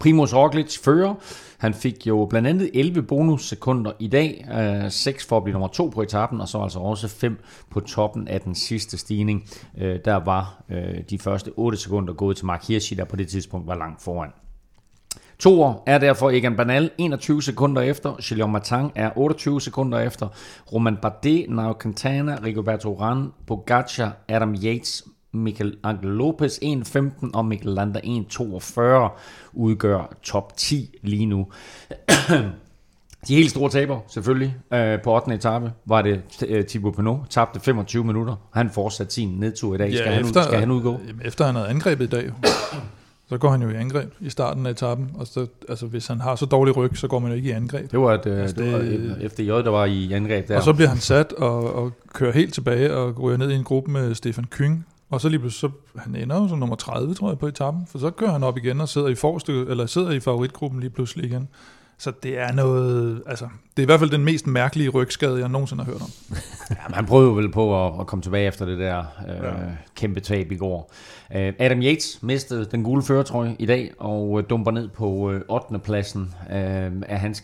Primoz 0.00 0.34
Roglic 0.34 0.78
fører. 0.78 1.14
Han 1.58 1.74
fik 1.74 2.06
jo 2.06 2.26
blandt 2.30 2.48
andet 2.48 2.70
11 2.74 3.02
bonussekunder 3.02 3.92
i 3.98 4.08
dag. 4.08 4.46
Øh, 4.84 4.90
6 4.90 5.26
for 5.26 5.36
at 5.36 5.44
blive 5.44 5.52
nummer 5.52 5.68
2 5.68 5.88
på 5.88 6.02
etappen, 6.02 6.40
og 6.40 6.48
så 6.48 6.58
altså 6.58 6.78
også 6.78 7.08
5 7.08 7.38
på 7.70 7.80
toppen 7.80 8.28
af 8.28 8.40
den 8.40 8.54
sidste 8.54 8.98
stigning. 8.98 9.48
Øh, 9.78 9.98
der 10.04 10.16
var 10.16 10.62
øh, 10.68 11.02
de 11.10 11.18
første 11.18 11.52
8 11.56 11.78
sekunder 11.78 12.14
gået 12.14 12.36
til 12.36 12.46
Mark 12.46 12.68
Hirschi, 12.68 12.96
der 12.96 13.04
på 13.04 13.16
det 13.16 13.28
tidspunkt 13.28 13.66
var 13.66 13.74
langt 13.74 14.02
foran. 14.02 14.30
Toer 15.38 15.82
er 15.86 15.98
derfor 15.98 16.30
Egan 16.30 16.56
Bernal 16.56 16.90
21 16.98 17.42
sekunder 17.42 17.82
efter, 17.82 18.16
Gillian 18.22 18.50
Martin 18.50 18.90
er 18.94 19.10
28 19.16 19.60
sekunder 19.60 19.98
efter, 19.98 20.28
Roman 20.72 20.96
Bardet, 21.02 21.46
Nairo 21.48 21.74
Quintana, 21.82 22.38
Rigoberto 22.44 22.94
Urán, 22.94 23.44
Pogacar, 23.46 24.16
Adam 24.28 24.54
Yates, 24.54 25.04
Michael 25.32 25.76
Angel 25.84 26.10
Lopez 26.10 26.58
1.15 26.58 27.30
og 27.34 27.44
Mikkel 27.44 27.70
Lander 27.70 28.00
1.42 29.10 29.18
udgør 29.52 30.16
top 30.22 30.56
10 30.56 30.94
lige 31.02 31.26
nu. 31.26 31.46
De 33.28 33.34
helt 33.34 33.50
store 33.50 33.70
taber, 33.70 34.00
selvfølgelig, 34.08 34.56
øh, 34.72 35.02
på 35.02 35.14
8. 35.14 35.34
etape, 35.34 35.72
var 35.86 36.02
det 36.02 36.22
øh, 36.46 36.64
Thibaut 36.64 36.96
Pinot, 36.96 37.18
tabte 37.30 37.60
25 37.60 38.04
minutter. 38.04 38.36
Han 38.54 38.70
fortsatte 38.70 39.14
sin 39.14 39.28
nedtur 39.28 39.74
i 39.74 39.78
dag. 39.78 39.92
Skal, 39.92 40.12
han, 40.12 40.24
ud, 40.24 40.42
skal 40.44 40.58
han 40.58 40.70
udgå? 40.70 41.00
Efter 41.24 41.46
han 41.46 41.54
havde 41.54 41.68
angrebet 41.68 42.04
i 42.04 42.08
dag, 42.08 42.30
så 43.28 43.38
går 43.38 43.50
han 43.50 43.62
jo 43.62 43.68
i 43.68 43.74
angreb 43.74 44.12
i 44.20 44.30
starten 44.30 44.66
af 44.66 44.70
etappen. 44.70 45.10
Og 45.14 45.26
så, 45.26 45.46
altså, 45.68 45.86
hvis 45.86 46.06
han 46.06 46.20
har 46.20 46.36
så 46.36 46.46
dårlig 46.46 46.76
ryg, 46.76 46.96
så 46.96 47.08
går 47.08 47.18
man 47.18 47.30
jo 47.30 47.36
ikke 47.36 47.48
i 47.48 47.52
angreb. 47.52 47.90
Det 47.90 48.00
var, 48.00 48.14
et, 48.14 48.26
øh, 48.26 48.40
Altså, 48.40 48.56
det 48.56 48.72
var 48.72 48.78
det- 48.78 49.16
øh, 49.22 49.30
FDJ, 49.30 49.48
der 49.48 49.70
var 49.70 49.84
i 49.84 50.12
angreb 50.12 50.48
der. 50.48 50.56
Og 50.56 50.62
så 50.62 50.72
bliver 50.72 50.88
han 50.88 50.98
sat 50.98 51.32
og, 51.32 51.74
og 51.74 51.92
kører 52.14 52.32
helt 52.32 52.54
tilbage 52.54 52.94
og 52.94 53.20
ryger 53.22 53.38
ned 53.38 53.50
i 53.50 53.54
en 53.54 53.64
gruppe 53.64 53.90
med 53.90 54.14
Stefan 54.14 54.44
Kyng. 54.50 54.86
Og 55.10 55.20
så 55.20 55.28
lige 55.28 55.38
pludselig, 55.40 55.72
så, 55.94 56.00
han 56.00 56.16
ender 56.16 56.36
jo 56.42 56.48
som 56.48 56.58
nummer 56.58 56.76
30, 56.76 57.14
tror 57.14 57.28
jeg, 57.30 57.38
på 57.38 57.46
etappen. 57.46 57.86
For 57.90 57.98
så 57.98 58.10
kører 58.10 58.30
han 58.32 58.42
op 58.42 58.56
igen 58.56 58.80
og 58.80 58.88
sidder 58.88 59.08
i, 59.08 59.14
forreste, 59.14 59.52
eller 59.52 59.86
sidder 59.86 60.10
i 60.10 60.20
favoritgruppen 60.20 60.80
lige 60.80 60.90
pludselig 60.90 61.24
igen. 61.24 61.48
Så 62.00 62.12
det 62.22 62.38
er 62.38 62.52
noget, 62.52 63.22
altså, 63.26 63.44
det 63.44 63.82
er 63.82 63.82
i 63.82 63.86
hvert 63.86 64.00
fald 64.00 64.10
den 64.10 64.24
mest 64.24 64.46
mærkelige 64.46 64.88
rygskade, 64.88 65.40
jeg 65.40 65.48
nogensinde 65.48 65.84
har 65.84 65.92
hørt 65.92 66.02
om. 66.02 66.10
Ja, 66.70 66.94
han 66.94 67.06
prøvede 67.06 67.36
vel 67.36 67.52
på 67.52 67.86
at, 67.86 68.00
at 68.00 68.06
komme 68.06 68.22
tilbage 68.22 68.46
efter 68.46 68.64
det 68.66 68.78
der 68.78 68.98
øh, 69.28 69.44
ja. 69.44 69.50
kæmpe 69.96 70.20
tab 70.20 70.52
i 70.52 70.56
går. 70.56 70.92
Øh, 71.34 71.52
Adam 71.58 71.82
Yates 71.82 72.22
mistede 72.22 72.64
den 72.64 72.82
gule 72.82 73.02
føretrøje 73.02 73.56
i 73.58 73.66
dag 73.66 73.90
og 73.98 74.38
øh, 74.38 74.44
dumper 74.50 74.70
ned 74.70 74.88
på 74.88 75.30
øh, 75.30 75.40
8. 75.48 75.78
pladsen 75.78 76.34
øh, 76.50 76.92
af 77.08 77.20
hans 77.20 77.40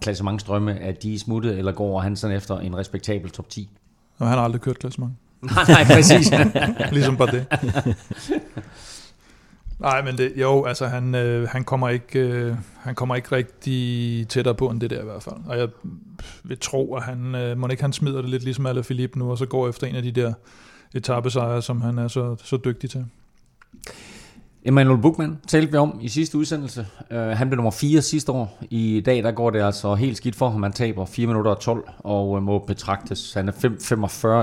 klassementsdrømme, 0.00 0.78
at 0.78 1.02
de 1.02 1.14
er 1.14 1.18
smuttet, 1.18 1.58
eller 1.58 1.72
går 1.72 2.00
han 2.00 2.16
sådan 2.16 2.36
efter 2.36 2.58
en 2.58 2.76
respektabel 2.76 3.30
top 3.30 3.48
10. 3.48 3.70
Og 4.18 4.28
han 4.28 4.38
har 4.38 4.44
aldrig 4.44 4.60
kørt 4.60 4.78
klassement. 4.78 5.12
nej, 5.42 5.64
nej, 5.68 5.84
præcis. 5.84 6.30
ligesom 6.92 7.16
bare 7.16 7.30
det. 7.30 7.46
Nej, 9.78 10.02
men 10.02 10.18
det, 10.18 10.32
jo, 10.36 10.64
altså 10.64 10.86
han, 10.86 11.14
øh, 11.14 11.48
han, 11.48 11.64
kommer 11.64 11.88
ikke, 11.88 12.18
øh, 12.18 12.56
han 12.78 12.94
kommer 12.94 13.16
ikke 13.16 13.32
rigtig 13.32 14.28
tættere 14.28 14.54
på 14.54 14.68
end 14.68 14.80
det 14.80 14.90
der 14.90 15.00
i 15.00 15.04
hvert 15.04 15.22
fald. 15.22 15.36
Og 15.46 15.58
jeg 15.58 15.68
vil 16.44 16.58
tro, 16.58 16.94
at 16.94 17.02
han, 17.02 17.34
øh, 17.34 17.58
må 17.58 17.68
ikke 17.68 17.82
han 17.82 17.92
smider 17.92 18.20
det 18.20 18.30
lidt 18.30 18.42
ligesom 18.42 18.66
Alain 18.66 18.84
Philippe 18.84 19.18
nu, 19.18 19.30
og 19.30 19.38
så 19.38 19.46
går 19.46 19.68
efter 19.68 19.86
en 19.86 19.96
af 19.96 20.02
de 20.02 20.12
der 20.12 20.32
etappesejre, 20.94 21.62
som 21.62 21.80
han 21.80 21.98
er 21.98 22.08
så, 22.08 22.36
så 22.44 22.56
dygtig 22.64 22.90
til. 22.90 23.06
Emmanuel 24.68 24.98
Buchmann 24.98 25.38
talte 25.48 25.72
vi 25.72 25.78
om 25.78 25.98
i 26.00 26.08
sidste 26.08 26.38
udsendelse. 26.38 26.86
Uh, 27.10 27.16
han 27.16 27.48
blev 27.48 27.56
nummer 27.56 27.70
4 27.70 28.02
sidste 28.02 28.32
år. 28.32 28.58
I 28.70 29.02
dag 29.06 29.22
der 29.22 29.32
går 29.32 29.50
det 29.50 29.62
altså 29.62 29.94
helt 29.94 30.16
skidt 30.16 30.36
for 30.36 30.50
ham. 30.50 30.62
Han 30.62 30.72
taber 30.72 31.04
4 31.04 31.26
minutter 31.26 31.50
og 31.50 31.60
12 31.60 31.88
og 31.98 32.30
uh, 32.30 32.42
må 32.42 32.58
betragtes. 32.58 33.34
Han 33.34 33.48
er 33.48 33.52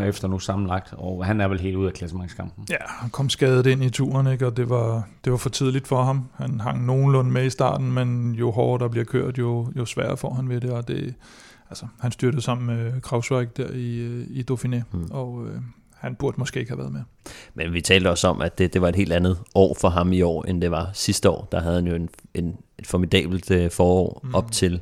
5.45 0.01 0.05
efter 0.05 0.27
nu 0.27 0.39
sammenlagt, 0.39 0.93
og 0.97 1.25
han 1.25 1.41
er 1.41 1.47
vel 1.47 1.59
helt 1.59 1.75
ude 1.75 1.87
af 1.87 1.93
klassementskampen. 1.93 2.65
Ja, 2.69 2.75
han 2.87 3.09
kom 3.09 3.29
skadet 3.29 3.65
ind 3.65 3.83
i 3.83 3.89
turen, 3.89 4.27
ikke? 4.27 4.47
og 4.47 4.57
det 4.57 4.69
var, 4.69 5.07
det 5.23 5.31
var 5.31 5.37
for 5.37 5.49
tidligt 5.49 5.87
for 5.87 6.03
ham. 6.03 6.25
Han 6.35 6.59
hang 6.59 6.85
nogenlunde 6.85 7.31
med 7.31 7.45
i 7.45 7.49
starten, 7.49 7.91
men 7.91 8.31
jo 8.31 8.51
hårdere 8.51 8.85
der 8.85 8.91
bliver 8.91 9.05
kørt, 9.05 9.37
jo, 9.37 9.67
jo 9.75 9.85
sværere 9.85 10.17
får 10.17 10.33
han 10.33 10.49
ved 10.49 10.61
det. 10.61 10.71
Og 10.71 10.87
det 10.87 11.13
altså, 11.69 11.85
han 11.99 12.11
styrtede 12.11 12.41
sammen 12.41 12.67
med 12.67 13.01
Krausweig 13.01 13.57
der 13.57 13.69
i, 13.73 13.97
øh, 13.97 14.25
i 14.29 14.45
Dauphiné, 14.51 14.81
mm. 14.91 15.07
og 15.11 15.33
uh, 15.33 15.47
han 16.03 16.15
burde 16.15 16.35
måske 16.39 16.59
ikke 16.59 16.71
have 16.71 16.79
været 16.79 16.91
med. 16.91 17.01
Men 17.53 17.73
vi 17.73 17.81
talte 17.81 18.09
også 18.09 18.27
om, 18.27 18.41
at 18.41 18.57
det, 18.57 18.73
det 18.73 18.81
var 18.81 18.89
et 18.89 18.95
helt 18.95 19.13
andet 19.13 19.37
år 19.55 19.77
for 19.79 19.89
ham 19.89 20.13
i 20.13 20.21
år, 20.21 20.43
end 20.43 20.61
det 20.61 20.71
var 20.71 20.89
sidste 20.93 21.29
år. 21.29 21.47
Der 21.51 21.61
havde 21.61 21.75
han 21.75 21.87
jo 21.87 21.95
en, 21.95 22.09
en, 22.33 22.57
et 22.79 22.87
formidabelt 22.87 23.51
øh, 23.51 23.71
forår 23.71 24.21
mm. 24.23 24.35
op 24.35 24.51
til, 24.51 24.81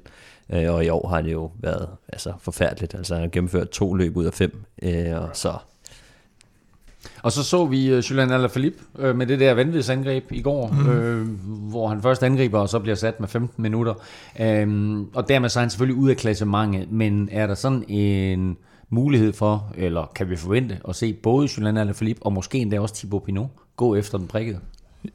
øh, 0.50 0.74
og 0.74 0.86
i 0.86 0.90
år 0.90 1.08
har 1.08 1.22
det 1.22 1.32
jo 1.32 1.52
været 1.60 1.90
altså, 2.14 2.34
forfærdeligt. 2.40 2.96
Altså 2.96 3.14
han 3.14 3.24
har 3.24 3.30
gennemført 3.30 3.70
to 3.70 3.94
løb 3.94 4.18
ud 4.18 4.26
af 4.26 4.34
fem, 4.34 4.64
øh, 4.84 5.22
og 5.22 5.30
så... 5.34 5.54
Og 7.24 7.32
så 7.32 7.44
så 7.44 7.66
vi 7.66 7.98
uh, 7.98 8.12
Julian 8.12 8.32
Alaphilippe 8.32 8.80
uh, 8.94 9.16
med 9.16 9.28
det 9.28 9.40
der 9.40 9.54
vanvidsangreb 9.54 10.32
i 10.32 10.42
går, 10.42 10.68
mm. 10.68 10.90
øh, 10.90 11.28
hvor 11.46 11.88
han 11.88 12.02
først 12.02 12.24
angriber, 12.24 12.60
og 12.60 12.70
så 12.70 12.80
bliver 12.80 12.96
sat 12.96 13.20
med 13.20 13.28
15 13.28 13.62
minutter. 13.62 13.94
Um, 14.64 15.10
og 15.14 15.28
dermed 15.28 15.50
så 15.50 15.60
er 15.60 15.62
han 15.62 15.70
selvfølgelig 15.70 16.02
ud 16.02 16.10
af 16.10 16.18
klassementet, 16.18 16.92
men 16.92 17.30
er 17.32 17.48
der 17.48 17.56
sådan 17.56 17.84
en 17.88 18.58
mulighed 18.92 19.34
for, 19.34 19.74
eller 19.76 20.12
kan 20.16 20.30
vi 20.30 20.36
forvente 20.36 20.80
at 20.88 20.96
se 20.96 21.14
både 21.14 21.50
Julian 21.58 21.78
Alaphilippe 21.78 22.24
og 22.24 22.34
måske 22.34 22.58
endda 22.58 22.80
også 22.80 22.96
Thibaut 22.96 23.24
Pinot 23.24 23.50
gå 23.76 23.96
efter 23.96 24.18
den 24.18 24.28
prikkede? 24.28 24.60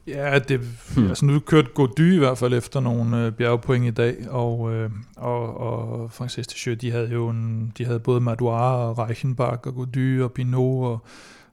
Ja, 0.07 0.39
det, 0.39 0.59
hmm. 0.95 1.07
altså 1.07 1.25
nu 1.25 1.39
kørte 1.39 1.69
Gody 1.73 2.13
i 2.13 2.17
hvert 2.17 2.37
fald 2.37 2.53
efter 2.53 2.79
nogle 2.79 3.25
øh, 3.25 3.31
bjergpoint 3.31 3.85
i 3.85 3.91
dag, 3.91 4.29
og, 4.29 4.73
øh, 4.73 4.89
og, 5.17 5.57
og 5.57 6.11
Francis 6.11 6.47
Ticheux, 6.47 6.79
de 6.79 6.91
havde 6.91 7.09
jo 7.09 7.29
en, 7.29 7.73
de 7.77 7.85
havde 7.85 7.99
både 7.99 8.21
Madouar 8.21 8.75
og 8.75 8.99
Reichenbach 8.99 9.59
og 9.67 9.75
Gody 9.75 10.21
og 10.21 10.31
Pinot 10.31 10.85
og, 10.85 11.05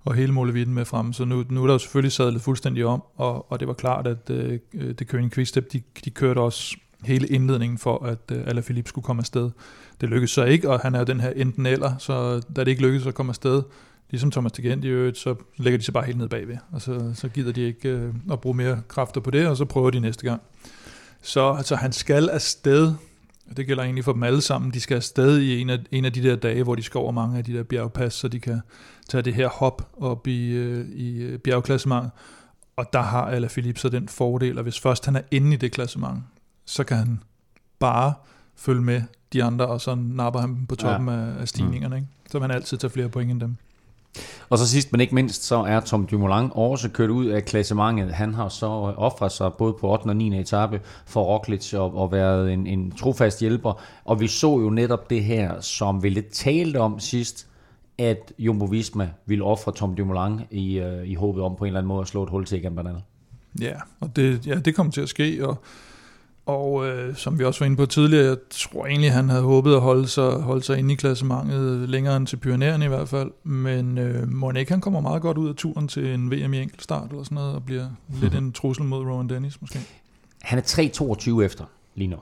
og 0.05 0.15
hele 0.15 0.33
målevitten 0.33 0.75
med 0.75 0.85
frem, 0.85 1.13
så 1.13 1.25
nu, 1.25 1.45
nu 1.51 1.63
er 1.63 1.67
der 1.67 1.75
jo 1.75 1.79
selvfølgelig 1.79 2.13
sadlet 2.13 2.43
fuldstændig 2.43 2.85
om, 2.85 3.03
og, 3.17 3.53
og 3.53 3.61
det 3.61 3.69
var 3.69 3.75
klart, 3.75 4.07
at 4.07 4.31
øh, 4.31 4.59
det 4.73 5.09
Køring 5.09 5.33
Quickstep, 5.33 5.73
de, 5.73 5.83
de 6.05 6.11
kørte 6.11 6.39
også 6.39 6.77
hele 7.05 7.27
indledningen 7.27 7.79
for, 7.79 8.05
at 8.05 8.19
øh, 8.33 8.43
Alaphilippe 8.47 8.89
skulle 8.89 9.05
komme 9.05 9.21
afsted. 9.21 9.51
Det 10.01 10.09
lykkedes 10.09 10.31
så 10.31 10.45
ikke, 10.45 10.71
og 10.71 10.81
han 10.81 10.95
er 10.95 10.99
jo 10.99 11.05
den 11.05 11.21
her 11.21 11.31
enten 11.31 11.67
eller, 11.67 11.99
så 11.99 12.43
da 12.57 12.65
det 12.65 12.69
ikke 12.69 12.83
lykkedes 12.83 13.07
at 13.07 13.15
komme 13.15 13.31
afsted, 13.31 13.63
ligesom 14.11 14.31
Thomas 14.31 14.53
Degent 14.53 14.85
i 14.85 14.89
øvrigt, 14.89 15.19
så 15.19 15.35
lægger 15.57 15.79
de 15.79 15.85
sig 15.85 15.95
bare 15.95 16.05
helt 16.05 16.19
ned 16.19 16.29
bagved, 16.29 16.57
og 16.73 16.83
så, 16.83 17.13
så 17.15 17.29
gider 17.29 17.53
de 17.53 17.63
ikke 17.63 17.89
øh, 17.89 18.15
at 18.33 18.41
bruge 18.41 18.57
mere 18.57 18.83
kræfter 18.89 19.21
på 19.21 19.31
det, 19.31 19.47
og 19.47 19.57
så 19.57 19.65
prøver 19.65 19.91
de 19.91 20.01
næste 20.01 20.25
gang. 20.25 20.43
Så 21.23 21.53
altså, 21.53 21.77
han 21.77 21.93
skal 21.93 22.29
afsted, 22.29 22.95
og 23.51 23.57
det 23.57 23.67
gælder 23.67 23.83
egentlig 23.83 24.05
for 24.05 24.13
dem 24.13 24.23
alle 24.23 24.41
sammen, 24.41 24.71
de 24.71 24.81
skal 24.81 24.95
afsted 24.95 25.39
i 25.39 25.61
en 25.61 25.71
af, 25.71 25.79
en 25.91 26.05
af 26.05 26.13
de 26.13 26.23
der 26.23 26.37
dage, 26.37 26.63
hvor 26.63 26.75
de 26.75 26.83
skal 26.83 26.99
over 26.99 27.13
mange 27.13 27.39
af 27.39 27.45
de 27.45 27.53
der 27.53 27.63
bjergpas, 27.63 28.15
så 28.15 28.29
de 28.29 28.41
kan 28.41 28.61
tage 29.09 29.23
det 29.23 29.35
her 29.35 29.49
hop 29.49 29.89
op 30.01 30.27
i, 30.27 30.51
øh, 30.51 30.89
i 30.89 31.17
øh, 31.17 31.39
bjergklassement. 31.39 32.11
Og 32.77 32.93
der 32.93 33.03
har 33.03 33.27
Alaphilippe 33.27 33.81
så 33.81 33.89
den 33.89 34.09
fordel, 34.09 34.59
at 34.59 34.65
hvis 34.65 34.81
først 34.81 35.05
han 35.05 35.17
er 35.17 35.23
inde 35.31 35.55
i 35.55 35.57
det 35.57 35.73
klassement, 35.73 36.23
så 36.65 36.85
kan 36.85 36.97
han 36.97 37.23
bare 37.79 38.15
følge 38.57 38.83
med 38.83 39.03
de 39.33 39.45
andre, 39.45 39.67
og 39.67 39.81
så 39.81 39.95
napper 39.95 40.41
han 40.41 40.67
på 40.69 40.75
toppen 40.75 41.09
ja. 41.09 41.15
af, 41.15 41.41
af 41.41 41.49
stigningerne. 41.49 41.97
Ikke? 41.97 42.09
Så 42.31 42.39
man 42.39 42.51
altid 42.51 42.77
tager 42.77 42.93
flere 42.93 43.09
point 43.09 43.31
end 43.31 43.41
dem. 43.41 43.57
Og 44.49 44.59
så 44.59 44.69
sidst 44.69 44.93
men 44.93 45.01
ikke 45.01 45.15
mindst, 45.15 45.45
så 45.45 45.57
er 45.57 45.81
Tom 45.81 46.07
Dumoulin 46.07 46.51
også 46.55 46.89
kørt 46.89 47.11
ud 47.11 47.27
af 47.27 47.45
klassementet. 47.45 48.13
Han 48.13 48.35
har 48.35 48.49
så 48.49 48.67
offret 48.97 49.33
sig 49.33 49.53
både 49.53 49.75
på 49.81 49.93
8. 49.93 50.07
og 50.07 50.17
9. 50.17 50.41
etape 50.41 50.81
for 51.07 51.23
Roglic 51.23 51.75
og, 51.75 51.97
og 51.97 52.13
været 52.13 52.53
en, 52.53 52.67
en 52.67 52.91
trofast 52.91 53.41
hjælper. 53.41 53.83
Og 54.05 54.21
vi 54.21 54.27
så 54.27 54.61
jo 54.61 54.71
netop 54.71 55.11
det 55.11 55.25
her, 55.25 55.61
som 55.61 56.03
vi 56.03 56.09
lidt 56.09 56.31
talte 56.33 56.81
om 56.81 57.01
sidst, 57.01 57.47
at 57.99 58.33
Jumbo 58.39 58.65
Visma 58.65 59.11
ville 59.27 59.45
ofre 59.45 59.73
Tom 59.73 59.95
Dumoulin 59.95 60.41
i, 60.51 60.81
uh, 60.81 61.09
i 61.09 61.15
håbet 61.15 61.43
om 61.43 61.57
på 61.57 61.65
en 61.65 61.69
eller 61.69 61.79
anden 61.79 61.89
måde 61.89 62.01
at 62.01 62.09
slå 62.09 62.23
et 62.23 62.31
hul 62.31 62.45
til 62.45 62.59
Egan 62.59 62.75
Bernal. 62.75 63.03
Ja, 63.61 63.75
og 64.01 64.17
det, 64.17 64.47
ja, 64.47 64.55
det 64.55 64.75
kommer 64.75 64.93
til 64.93 65.01
at 65.01 65.09
ske, 65.09 65.49
og 65.49 65.63
og 66.47 66.87
øh, 66.87 67.17
som 67.17 67.39
vi 67.39 67.45
også 67.45 67.61
var 67.61 67.67
inde 67.67 67.77
på 67.77 67.87
tidligere, 67.87 68.27
jeg 68.27 68.37
tror 68.51 68.87
egentlig, 68.87 69.13
han 69.13 69.29
havde 69.29 69.43
håbet 69.43 69.75
at 69.75 69.81
holde 69.81 70.09
sig, 70.09 70.31
holde 70.31 70.63
sig 70.63 70.79
inde 70.79 70.93
i 70.93 70.97
klassementet 70.97 71.89
længere 71.89 72.17
end 72.17 72.27
til 72.27 72.37
Pyrenæerne 72.37 72.85
i 72.85 72.89
hvert 72.89 73.09
fald. 73.09 73.31
Men 73.45 73.99
øh, 73.99 74.59
ikke 74.59 74.73
han 74.73 74.81
kommer 74.81 75.01
meget 75.01 75.23
godt 75.23 75.39
ud 75.39 75.49
af 75.49 75.55
turen 75.55 75.89
til 75.89 76.15
en 76.15 76.31
VM 76.31 76.55
i 76.55 76.63
enkeltstart 76.63 77.11
eller 77.11 77.25
sådan 77.25 77.37
noget, 77.37 77.55
og 77.55 77.65
bliver 77.65 77.85
mm-hmm. 77.85 78.23
lidt 78.23 78.35
en 78.35 78.53
trussel 78.53 78.85
mod 78.85 79.07
Rowan 79.07 79.29
Dennis 79.29 79.61
måske? 79.61 79.79
Han 80.43 80.59
er 80.59 80.63
3-22 81.41 81.43
efter 81.43 81.65
lige 81.95 82.09
nu. 82.09 82.17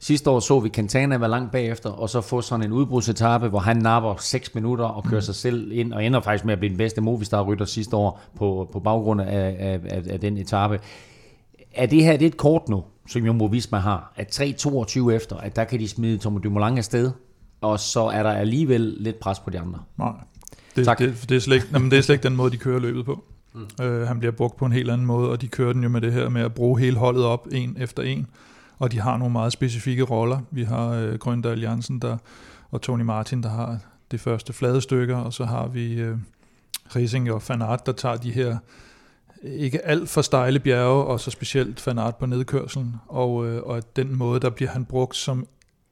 Sidste 0.00 0.30
år 0.30 0.40
så 0.40 0.60
vi 0.60 0.68
Cantana 0.68 1.18
være 1.18 1.30
langt 1.30 1.52
bagefter, 1.52 1.90
og 1.90 2.10
så 2.10 2.20
få 2.20 2.40
sådan 2.40 2.66
en 2.66 2.72
udbrudsetappe, 2.72 3.48
hvor 3.48 3.58
han 3.58 3.76
napper 3.76 4.16
6 4.16 4.54
minutter 4.54 4.84
og 4.84 5.04
kører 5.04 5.20
mm. 5.20 5.24
sig 5.24 5.34
selv 5.34 5.72
ind, 5.72 5.92
og 5.92 6.04
ender 6.04 6.20
faktisk 6.20 6.44
med 6.44 6.52
at 6.52 6.58
blive 6.58 6.70
den 6.70 6.78
bedste 6.78 7.00
Movistar-rytter 7.00 7.64
sidste 7.64 7.96
år 7.96 8.20
på, 8.36 8.68
på 8.72 8.80
baggrund 8.80 9.20
af, 9.20 9.56
af, 9.58 9.80
af, 9.84 10.02
af 10.10 10.20
den 10.20 10.38
etape. 10.38 10.80
Er 11.74 11.86
det 11.86 12.04
her 12.04 12.12
det 12.12 12.22
er 12.22 12.30
et 12.30 12.36
kort 12.36 12.68
nu, 12.68 12.84
som 13.08 13.24
Jumbo 13.26 13.44
Visma 13.44 13.78
har, 13.78 14.12
at 14.16 14.40
3-22 14.40 15.10
efter, 15.10 15.36
at 15.36 15.56
der 15.56 15.64
kan 15.64 15.80
de 15.80 15.88
smide 15.88 16.18
Tomo 16.18 16.38
Dumoulin 16.38 16.78
afsted, 16.78 17.10
og 17.60 17.80
så 17.80 18.00
er 18.00 18.22
der 18.22 18.30
alligevel 18.30 18.80
lidt 18.80 19.20
pres 19.20 19.38
på 19.38 19.50
de 19.50 19.60
andre. 19.60 19.78
Nej, 19.98 20.12
det, 20.76 20.84
tak. 20.84 20.98
det, 20.98 21.24
det, 21.28 21.36
er, 21.36 21.40
slet 21.40 21.56
ikke, 21.56 21.68
jamen, 21.72 21.90
det 21.90 21.98
er 21.98 22.02
slet 22.02 22.14
ikke 22.14 22.28
den 22.28 22.36
måde, 22.36 22.50
de 22.50 22.56
kører 22.56 22.78
løbet 22.78 23.04
på. 23.04 23.24
Mm. 23.52 23.84
Øh, 23.84 24.06
han 24.06 24.18
bliver 24.18 24.32
brugt 24.32 24.56
på 24.56 24.66
en 24.66 24.72
helt 24.72 24.90
anden 24.90 25.06
måde, 25.06 25.30
og 25.30 25.40
de 25.40 25.48
kører 25.48 25.72
den 25.72 25.82
jo 25.82 25.88
med 25.88 26.00
det 26.00 26.12
her 26.12 26.28
med 26.28 26.42
at 26.42 26.54
bruge 26.54 26.80
hele 26.80 26.96
holdet 26.96 27.24
op, 27.24 27.48
en 27.52 27.76
efter 27.80 28.02
en, 28.02 28.26
og 28.78 28.92
de 28.92 29.00
har 29.00 29.16
nogle 29.16 29.32
meget 29.32 29.52
specifikke 29.52 30.02
roller. 30.02 30.40
Vi 30.50 30.62
har 30.62 30.88
øh, 30.88 31.18
Grøndahl 31.18 31.60
Jansen 31.60 31.98
der, 31.98 32.16
og 32.70 32.82
Tony 32.82 33.02
Martin, 33.02 33.42
der 33.42 33.48
har 33.48 33.78
det 34.10 34.20
første 34.20 34.52
flade 34.52 34.80
stykker, 34.80 35.16
og 35.16 35.32
så 35.32 35.44
har 35.44 35.66
vi 35.66 35.94
øh, 35.94 36.16
Rising 36.96 37.32
og 37.32 37.42
Fanart, 37.42 37.86
der 37.86 37.92
tager 37.92 38.16
de 38.16 38.30
her 38.30 38.56
ikke 39.44 39.86
alt 39.86 40.08
for 40.08 40.22
stejle 40.22 40.58
bjerge, 40.58 41.04
og 41.04 41.20
så 41.20 41.30
specielt 41.30 41.80
fanart 41.80 42.16
på 42.16 42.26
nedkørselen, 42.26 42.96
og, 43.08 43.46
øh, 43.46 43.62
og 43.62 43.96
den 43.96 44.16
måde, 44.16 44.40
der 44.40 44.50
bliver 44.50 44.70
han 44.70 44.84
brugt 44.84 45.16
som 45.16 45.46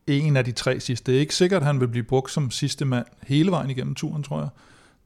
en 0.07 0.37
af 0.37 0.45
de 0.45 0.53
tre 0.53 0.81
sidste. 0.81 1.13
Det 1.13 1.17
er 1.17 1.21
ikke 1.21 1.35
sikkert, 1.35 1.63
at 1.63 1.67
han 1.67 1.81
vil 1.81 1.89
blive 1.89 2.05
brugt 2.05 2.31
som 2.31 2.51
sidste 2.51 2.85
mand 2.85 3.07
hele 3.23 3.51
vejen 3.51 3.71
igennem 3.71 3.95
turen, 3.95 4.23
tror 4.23 4.39
jeg. 4.39 4.49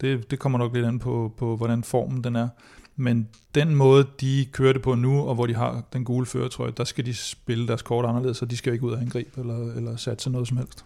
Det, 0.01 0.31
det 0.31 0.39
kommer 0.39 0.59
nok 0.59 0.75
lidt 0.75 0.87
an 0.87 0.99
på, 0.99 1.33
på, 1.37 1.57
hvordan 1.57 1.83
formen 1.83 2.25
den 2.25 2.37
er. 2.37 2.49
Men 2.97 3.29
den 3.55 3.75
måde, 3.75 4.07
de 4.21 4.47
kører 4.53 4.73
det 4.73 4.83
på 4.83 4.95
nu, 4.95 5.21
og 5.21 5.35
hvor 5.35 5.47
de 5.47 5.55
har 5.55 5.83
den 5.93 6.05
gule 6.05 6.27
føretrøje, 6.27 6.73
der 6.77 6.85
skal 6.85 7.07
de 7.07 7.15
spille 7.15 7.69
deres 7.69 7.83
kort 7.83 8.05
anderledes, 8.05 8.37
så 8.37 8.45
de 8.45 8.57
skal 8.57 8.73
ikke 8.73 8.85
ud 8.87 8.93
og 8.93 9.01
angribe 9.01 9.41
eller, 9.41 9.75
eller 9.75 9.97
satse 9.97 10.31
noget 10.31 10.49
som 10.49 10.57
helst. 10.57 10.85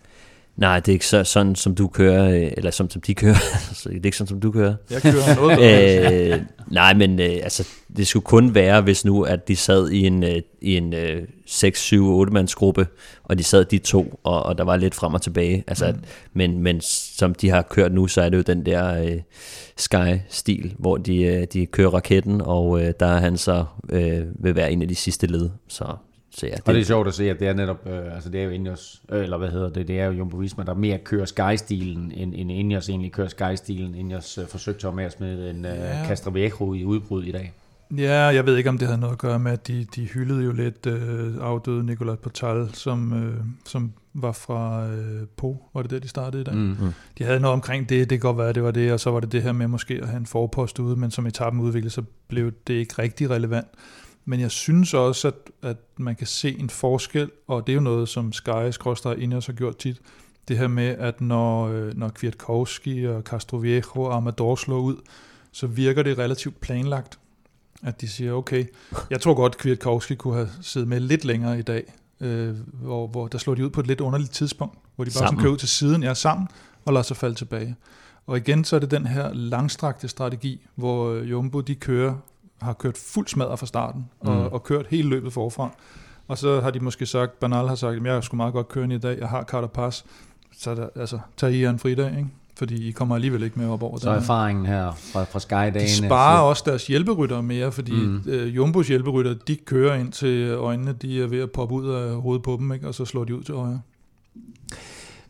Nej, 0.59 0.81
det 0.81 0.89
er 0.89 0.93
ikke 0.93 1.07
så, 1.07 1.25
sådan, 1.25 1.55
som 1.55 1.75
du 1.75 1.89
kører, 1.89 2.31
øh, 2.31 2.53
eller 2.57 2.71
som, 2.71 2.91
som 2.91 3.01
de 3.01 3.15
kører. 3.15 3.35
det 3.85 3.93
er 3.93 4.05
ikke 4.05 4.17
sådan, 4.17 4.29
som 4.29 4.41
du 4.41 4.53
kører. 4.53 4.75
Jeg 4.91 5.03
kører 5.03 5.37
noget. 5.37 6.33
øh, 6.33 6.43
nej, 6.71 6.95
men 6.95 7.21
øh, 7.21 7.39
altså, 7.43 7.69
det 7.97 8.07
skulle 8.07 8.25
kun 8.25 8.55
være, 8.55 8.81
hvis 8.81 9.05
nu, 9.05 9.23
at 9.23 9.49
de 9.49 9.57
sad 9.57 9.91
i 9.91 10.07
en, 10.07 10.23
øh, 10.23 10.43
i 10.61 10.77
en 10.77 10.95
øh, 10.95 11.23
6, 11.47 11.81
7, 11.81 12.09
8 12.09 12.33
mands 12.33 12.55
gruppe, 12.55 12.87
og 13.25 13.39
de 13.39 13.45
sad 13.45 13.65
de 13.65 13.79
to, 13.79 14.21
og, 14.25 14.43
og 14.43 14.59
der 14.59 14.65
var 14.65 14.77
lidt 14.77 14.95
frem 14.95 15.15
og 15.15 15.23
tilbage. 15.23 15.65
Altså, 15.67 15.93
mm. 15.93 16.03
men, 16.33 16.63
men 16.63 16.81
som 16.81 17.35
de 17.35 17.51
har 17.51 17.63
kørt 17.63 17.93
nu, 17.93 18.07
så 18.07 18.23
er 18.23 18.29
det 18.29 18.37
jo 18.37 18.43
den 18.43 18.67
der 18.67 19.03
øh, 19.03 19.21
Sky-stil, 19.77 20.75
hvor 20.79 20.97
de, 20.97 21.23
øh, 21.23 21.47
de 21.53 21.67
kører 21.67 21.91
raketten, 21.91 22.41
og 22.41 22.83
øh, 22.83 22.93
der 23.01 23.07
er 23.07 23.19
han 23.19 23.37
så 23.37 23.65
øh, 23.91 24.23
ved 24.45 24.53
hver 24.53 24.67
en 24.67 24.83
af 24.83 24.89
de 24.89 24.95
sidste 24.95 25.27
led. 25.27 25.51
Så 25.69 25.85
så 26.39 26.47
ja, 26.47 26.53
det, 26.53 26.63
og 26.69 26.75
det 26.75 26.81
er 26.81 26.85
sjovt 26.85 27.09
at 27.09 27.15
se, 27.15 27.31
at 27.31 27.41
det 27.41 27.49
er 27.49 27.53
netop, 27.53 27.87
øh, 27.87 28.15
altså 28.15 28.31
det 28.31 28.41
er 28.41 28.45
jo 28.45 28.51
Ineos, 28.51 29.03
øh, 29.13 29.23
eller 29.23 29.39
hvad 29.39 29.49
hedder 29.49 29.69
det, 29.69 29.89
det 29.89 30.01
er 30.01 30.07
jo 30.07 30.13
Jumbo 30.13 30.37
Visma, 30.37 30.65
der 30.65 30.75
mere 30.75 30.99
kører 30.99 31.25
Sky-stilen, 31.25 32.13
end, 32.13 32.35
end 32.37 32.51
Ineos 32.53 32.89
egentlig 32.89 33.13
kører 33.13 33.29
Sky-stilen. 33.29 33.95
Ineos 33.95 34.39
øh, 34.39 34.47
forsøgte 34.47 34.89
at 34.89 34.95
med 34.95 35.05
at 35.05 35.13
smide 35.13 35.51
en 35.51 35.65
øh, 35.65 35.71
ja. 35.71 36.07
Castroviejo 36.07 36.75
i 36.75 36.85
udbrud 36.85 37.25
i 37.25 37.33
dag. 37.33 37.53
Ja, 37.97 38.21
jeg 38.21 38.47
ved 38.47 38.57
ikke, 38.57 38.71
om 38.71 38.79
det 38.79 38.89
havde 38.89 39.01
noget 39.01 39.13
at 39.13 39.19
gøre 39.19 39.39
med, 39.39 39.53
at 39.53 39.67
de, 39.67 39.87
de 39.95 40.05
hyldede 40.05 40.45
jo 40.45 40.53
lidt 40.53 40.87
øh, 40.87 41.35
afdøde 41.41 41.87
Nicolas 41.87 42.19
Portal, 42.19 42.71
som, 42.73 43.13
øh, 43.13 43.35
som 43.65 43.93
var 44.15 44.33
fra 44.33 44.87
øh, 44.87 45.27
Po, 45.37 45.65
var 45.75 45.83
det 45.83 45.91
der, 45.91 45.99
de 45.99 46.09
startede 46.09 46.41
i 46.41 46.45
dag. 46.45 46.55
Mm. 46.55 46.77
De 47.19 47.25
havde 47.25 47.41
noget 47.41 47.53
omkring 47.53 47.89
det, 47.89 48.11
det 48.11 48.21
kan 48.21 48.29
godt 48.29 48.39
være, 48.39 48.53
det 48.53 48.63
var 48.63 48.71
det, 48.71 48.93
og 48.93 49.01
så 49.01 49.11
var 49.11 49.21
det 49.21 49.33
det 49.33 49.43
her 49.43 49.53
med 49.53 49.69
måske 49.69 49.95
at 50.03 50.09
have 50.09 50.17
en 50.17 50.27
forpost 50.27 50.79
ude, 50.79 50.97
men 50.97 51.11
som 51.11 51.27
etappen 51.27 51.63
udviklede, 51.63 51.91
så 51.91 52.03
blev 52.29 52.53
det 52.67 52.75
ikke 52.75 52.95
rigtig 52.99 53.31
relevant. 53.31 53.67
Men 54.29 54.41
jeg 54.41 54.51
synes 54.51 54.95
også, 54.95 55.29
at, 55.29 55.35
at 55.63 55.77
man 55.97 56.17
kan 56.17 56.27
se 56.27 56.59
en 56.59 56.71
forskel, 56.71 57.31
og 57.47 57.67
det 57.67 57.73
er 57.73 57.75
jo 57.75 57.81
noget, 57.81 58.09
som 58.09 58.33
Sky 58.33 58.71
Skråstrej 58.71 59.13
Ineos 59.13 59.47
har 59.47 59.53
gjort 59.53 59.77
tit, 59.77 60.01
det 60.49 60.59
her 60.59 60.69
med, 60.69 60.85
at 60.85 61.21
når, 61.21 61.69
øh, 61.69 61.97
når 61.97 62.09
Kwiatkowski 62.09 63.05
og 63.05 63.23
Castroviejo 63.23 64.03
og 64.03 64.17
Amador 64.17 64.57
slår 64.57 64.79
ud, 64.79 64.97
så 65.53 65.67
virker 65.67 66.03
det 66.03 66.19
relativt 66.19 66.61
planlagt. 66.61 67.19
At 67.83 68.01
de 68.01 68.09
siger, 68.09 68.33
okay, 68.33 68.65
jeg 69.11 69.21
tror 69.21 69.35
godt, 69.35 69.59
Kwiatkowski 69.59 70.15
kunne 70.15 70.35
have 70.35 70.49
siddet 70.63 70.89
med 70.89 71.01
lidt 71.01 71.25
længere 71.25 71.59
i 71.59 71.63
dag, 71.63 71.93
øh, 72.21 72.57
hvor, 72.73 73.07
hvor 73.07 73.29
der 73.29 73.39
slår 73.39 73.55
de 73.55 73.65
ud 73.65 73.71
på 73.71 73.81
et 73.81 73.87
lidt 73.87 74.01
underligt 74.01 74.31
tidspunkt, 74.31 74.79
hvor 74.97 75.05
de 75.05 75.09
bare 75.09 75.13
sådan 75.13 75.29
Sammen. 75.29 75.43
kører 75.43 75.53
ud 75.53 75.59
til 75.59 75.69
siden, 75.69 76.03
ja, 76.03 76.15
sammen, 76.15 76.49
og 76.85 76.93
lader 76.93 77.03
sig 77.03 77.17
falde 77.17 77.35
tilbage. 77.35 77.77
Og 78.27 78.37
igen, 78.37 78.65
så 78.65 78.77
er 78.77 78.81
det 78.81 78.91
den 78.91 79.07
her 79.07 79.33
langstrakte 79.33 80.09
strategi, 80.09 80.67
hvor 80.75 81.11
øh, 81.11 81.31
Jumbo, 81.31 81.61
de 81.61 81.75
kører, 81.75 82.15
har 82.61 82.73
kørt 82.73 82.99
fuld 83.15 83.27
smadret 83.29 83.59
fra 83.59 83.67
starten, 83.67 84.07
og, 84.21 84.35
Mm. 84.37 84.41
og 84.53 84.63
kørt 84.65 84.87
hele 84.91 85.09
løbet 85.09 85.33
forfra. 85.33 85.71
Og 86.29 86.39
så 86.39 86.61
har 86.61 86.71
de 86.71 86.81
måske 86.81 87.07
sagt, 87.07 87.41
Bernal 87.41 87.69
har 87.69 87.75
sagt, 87.75 87.97
at 87.97 88.05
jeg 88.05 88.25
skulle 88.25 88.37
meget 88.39 88.53
godt 88.53 88.69
køre 88.69 88.95
i 88.95 88.99
dag, 88.99 89.19
jeg 89.19 89.29
har 89.29 89.43
Carter 89.43 89.69
Pass, 89.69 90.05
så 90.59 90.71
er 90.71 90.75
der, 90.75 90.89
altså, 90.97 91.19
tag 91.37 91.53
I 91.53 91.65
en 91.65 91.79
fridag, 91.79 92.11
ikke? 92.11 92.27
fordi 92.59 92.89
I 92.89 92.91
kommer 92.91 93.15
alligevel 93.15 93.43
ikke 93.43 93.59
med 93.59 93.69
op 93.69 93.83
over 93.83 93.99
Så 93.99 94.11
erfaringen 94.11 94.67
her 94.67 94.93
fra, 95.13 95.25
fra 95.25 95.39
Sky-dagene. 95.41 95.81
De 95.81 96.07
sparer 96.07 96.41
også 96.41 96.63
deres 96.67 96.87
hjælperytter 96.87 97.41
mere, 97.41 97.73
fordi 97.73 97.93
mm. 97.93 98.23
øh, 98.27 98.57
Jumbos 98.57 98.89
hjælperytter, 98.89 99.35
de 99.49 99.57
kører 99.57 99.95
ind 99.95 100.13
til 100.13 100.49
øjnene, 100.51 100.93
de 100.93 101.23
er 101.23 101.27
ved 101.27 101.41
at 101.41 101.51
poppe 101.51 101.75
ud 101.75 101.89
af 101.89 102.21
hovedet 102.21 102.43
på 102.43 102.57
dem, 102.61 102.73
ikke? 102.73 102.89
og 102.89 102.95
så 102.95 103.05
slår 103.05 103.25
de 103.25 103.35
ud 103.37 103.43
til 103.43 103.55
højre. 103.55 103.81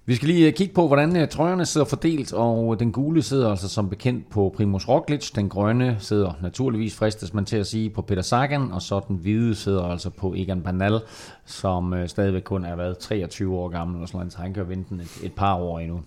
Vi 0.09 0.15
skal 0.15 0.29
lige 0.29 0.47
øh, 0.47 0.53
kigge 0.53 0.75
på, 0.75 0.87
hvordan 0.87 1.17
øh, 1.17 1.29
trøjerne 1.29 1.67
sidder 1.67 1.87
fordelt, 1.87 2.33
og 2.33 2.75
øh, 2.75 2.81
den 2.81 2.93
gule 2.93 3.23
sidder 3.23 3.51
altså 3.51 3.69
som 3.69 3.89
bekendt 3.89 4.31
på 4.31 4.53
Primus 4.57 4.89
Roglic, 4.89 5.31
den 5.31 5.49
grønne 5.49 5.97
sidder 5.99 6.33
naturligvis, 6.43 6.95
fristes 6.95 7.35
man 7.35 7.45
til 7.45 7.57
at 7.57 7.67
sige, 7.67 7.91
på 7.91 8.03
Peter 8.03 8.23
Sagan, 8.23 8.73
og 8.73 8.83
så 8.83 9.01
den 9.09 9.17
hvide 9.17 9.55
sidder 9.55 9.85
altså 9.85 10.11
på 10.11 10.35
Egan 10.37 10.63
Bernal, 10.63 11.01
som 11.47 11.95
stadigvæk 12.07 12.43
kun 12.43 12.65
er 12.65 12.77
været 12.77 12.99
23 12.99 13.57
år 13.57 13.69
gammel, 13.69 14.03
og 14.03 14.09
sådan 14.09 14.31
så 14.31 14.39
han 14.39 14.55
kan 14.55 14.69
vente 14.69 14.95
et, 14.95 15.21
et 15.23 15.33
par 15.33 15.55
år 15.55 15.79
endnu. 15.79 16.01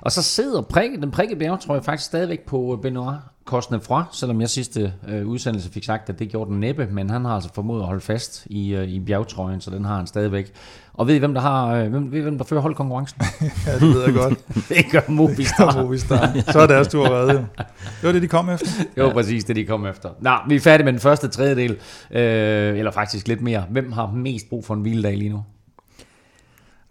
Og 0.00 0.12
så 0.12 0.22
sidder 0.22 0.62
prikket, 0.62 1.02
den 1.02 1.10
prikket 1.10 1.38
bjergetrøje 1.38 1.82
faktisk 1.82 2.06
stadigvæk 2.06 2.40
på 2.40 2.78
Benoit 2.82 3.16
Cosnefroy, 3.44 4.02
selvom 4.12 4.40
jeg 4.40 4.50
sidste 4.50 4.92
øh, 5.08 5.26
udsendelse 5.26 5.70
fik 5.70 5.84
sagt, 5.84 6.08
at 6.08 6.18
det 6.18 6.28
gjorde 6.28 6.50
den 6.50 6.60
næppe, 6.60 6.86
men 6.86 7.10
han 7.10 7.24
har 7.24 7.34
altså 7.34 7.50
formået 7.54 7.80
at 7.80 7.86
holde 7.86 8.00
fast 8.00 8.46
i, 8.46 8.74
øh, 8.74 8.88
i 8.88 9.00
bjergtrøjen, 9.00 9.60
så 9.60 9.70
den 9.70 9.84
har 9.84 9.96
han 9.96 10.06
stadigvæk. 10.06 10.52
Og 10.92 11.06
ved 11.06 11.14
I, 11.14 11.18
hvem 11.18 11.34
der, 11.34 11.40
har, 11.40 11.74
øh, 11.74 11.90
hvem, 11.90 12.12
ved 12.12 12.18
I, 12.18 12.22
hvem 12.22 12.38
der 12.38 12.44
fører 12.44 12.60
holdkonkurrencen? 12.60 13.20
Ja, 13.66 13.74
det 13.74 13.82
ved 13.82 14.04
jeg 14.04 14.14
godt. 14.14 14.38
det 14.68 14.84
gør 14.92 15.00
Movistar. 15.08 15.82
Movistar. 15.82 16.36
Så 16.52 16.58
er 16.60 16.66
deres 16.66 16.88
tur 16.88 17.08
reddet. 17.08 17.46
Det 17.56 18.02
var 18.02 18.12
det, 18.12 18.22
de 18.22 18.28
kom 18.28 18.50
efter. 18.50 18.66
Det 18.94 19.02
var 19.02 19.12
præcis 19.12 19.44
det, 19.44 19.56
de 19.56 19.64
kom 19.64 19.86
efter. 19.86 20.10
Nå, 20.20 20.30
vi 20.48 20.56
er 20.56 20.60
færdige 20.60 20.84
med 20.84 20.92
den 20.92 21.00
første 21.00 21.28
tredjedel, 21.28 21.70
øh, 22.10 22.78
eller 22.78 22.90
faktisk 22.90 23.28
lidt 23.28 23.42
mere. 23.42 23.64
Hvem 23.70 23.92
har 23.92 24.06
mest 24.06 24.48
brug 24.48 24.64
for 24.64 24.74
en 24.74 24.80
hviledag 24.80 25.16
lige 25.16 25.30
nu? 25.30 25.44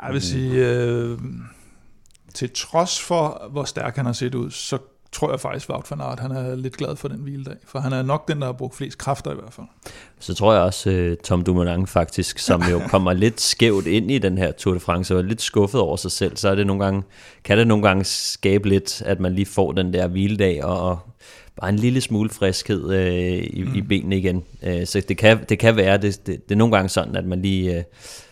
Jeg 0.03 0.13
vil 0.13 0.21
sige, 0.21 0.67
øh, 0.67 1.17
til 2.33 2.51
trods 2.55 3.01
for, 3.01 3.47
hvor 3.51 3.63
stærk 3.63 3.95
han 3.95 4.05
har 4.05 4.13
set 4.13 4.35
ud, 4.35 4.51
så 4.51 4.77
tror 5.13 5.31
jeg 5.31 5.39
faktisk, 5.39 5.69
Wout 5.69 5.91
van 5.91 6.01
Aert, 6.01 6.19
han 6.19 6.31
er 6.31 6.55
lidt 6.55 6.77
glad 6.77 6.95
for 6.95 7.07
den 7.07 7.19
hviledag. 7.19 7.55
For 7.65 7.79
han 7.79 7.93
er 7.93 8.01
nok 8.01 8.27
den, 8.27 8.39
der 8.39 8.45
har 8.45 8.53
brugt 8.53 8.75
flest 8.75 8.97
kræfter 8.97 9.31
i 9.31 9.35
hvert 9.35 9.53
fald. 9.53 9.67
Så 10.19 10.33
tror 10.33 10.53
jeg 10.53 10.61
også, 10.61 11.09
uh, 11.11 11.17
Tom 11.23 11.43
Dumoulin 11.43 11.87
faktisk, 11.87 12.39
som 12.39 12.63
jo 12.71 12.81
kommer 12.91 13.13
lidt 13.13 13.41
skævt 13.41 13.87
ind 13.87 14.11
i 14.11 14.17
den 14.17 14.37
her 14.37 14.51
Tour 14.51 14.73
de 14.73 14.79
France, 14.79 15.13
og 15.13 15.19
er 15.19 15.23
lidt 15.23 15.41
skuffet 15.41 15.81
over 15.81 15.97
sig 15.97 16.11
selv, 16.11 16.37
så 16.37 16.49
er 16.49 16.55
det 16.55 16.67
nogle 16.67 16.83
gange, 16.83 17.03
kan 17.43 17.57
det 17.57 17.67
nogle 17.67 17.87
gange 17.87 18.03
skabe 18.03 18.69
lidt, 18.69 19.01
at 19.05 19.19
man 19.19 19.33
lige 19.33 19.45
får 19.45 19.71
den 19.71 19.93
der 19.93 20.07
hviledag, 20.07 20.63
og, 20.63 20.89
og 20.89 20.99
bare 21.61 21.69
en 21.69 21.75
lille 21.75 22.01
smule 22.01 22.29
friskhed 22.29 22.83
uh, 22.83 23.57
i, 23.57 23.63
mm. 23.63 23.75
i 23.75 23.81
benene 23.81 24.17
igen. 24.17 24.43
Uh, 24.67 24.85
så 24.85 25.01
det 25.07 25.17
kan, 25.17 25.39
det 25.49 25.59
kan 25.59 25.75
være, 25.75 25.97
det, 25.97 26.27
det, 26.27 26.49
det 26.49 26.55
er 26.55 26.59
nogle 26.59 26.75
gange 26.75 26.89
sådan, 26.89 27.15
at 27.15 27.25
man 27.25 27.41
lige 27.41 27.77
uh, 27.77 27.83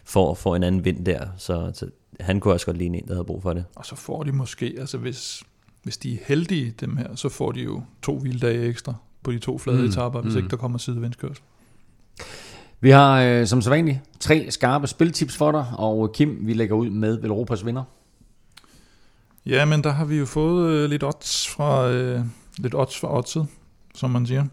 får, 0.05 0.33
får 0.33 0.55
en 0.55 0.63
anden 0.63 0.85
vind 0.85 1.05
der, 1.05 1.25
så, 1.37 1.71
så 1.73 1.85
han 2.19 2.39
kunne 2.39 2.53
også 2.53 2.65
godt 2.65 2.77
ligne 2.77 2.97
en, 2.97 3.07
der 3.07 3.13
havde 3.13 3.25
brug 3.25 3.41
for 3.41 3.53
det. 3.53 3.65
Og 3.75 3.85
så 3.85 3.95
får 3.95 4.23
de 4.23 4.31
måske, 4.31 4.75
altså 4.79 4.97
hvis, 4.97 5.43
hvis 5.83 5.97
de 5.97 6.13
er 6.13 6.17
heldige, 6.27 6.73
dem 6.79 6.97
her, 6.97 7.15
så 7.15 7.29
får 7.29 7.51
de 7.51 7.61
jo 7.61 7.83
to 8.01 8.19
hviledage 8.19 8.67
ekstra 8.67 8.93
på 9.23 9.31
de 9.31 9.39
to 9.39 9.57
flade 9.57 9.77
Mm, 9.77 9.85
etaper, 9.85 10.21
hvis 10.21 10.33
mm. 10.33 10.37
ikke 10.37 10.49
der 10.49 10.57
kommer 10.57 10.77
sidevindskørsel. 10.77 11.43
Vi 12.79 12.89
har 12.89 13.21
øh, 13.21 13.47
som 13.47 13.61
sædvanligt 13.61 13.99
tre 14.19 14.47
skarpe 14.49 14.87
spiltips 14.87 15.37
for 15.37 15.51
dig, 15.51 15.65
og 15.77 16.11
Kim, 16.13 16.37
vi 16.41 16.53
lægger 16.53 16.75
ud 16.75 16.89
med 16.89 17.17
Velropas 17.17 17.65
vinder. 17.65 17.83
Ja, 19.45 19.65
men 19.65 19.83
der 19.83 19.89
har 19.89 20.05
vi 20.05 20.17
jo 20.17 20.25
fået 20.25 20.69
øh, 20.69 20.89
lidt 20.89 21.03
odds 21.03 21.49
fra 21.49 21.89
øh, 21.89 22.21
lidt 22.57 22.75
odds 22.75 22.99
fra 22.99 23.17
oddset, 23.17 23.47
som 23.95 24.09
man 24.09 24.25
siger. 24.25 24.45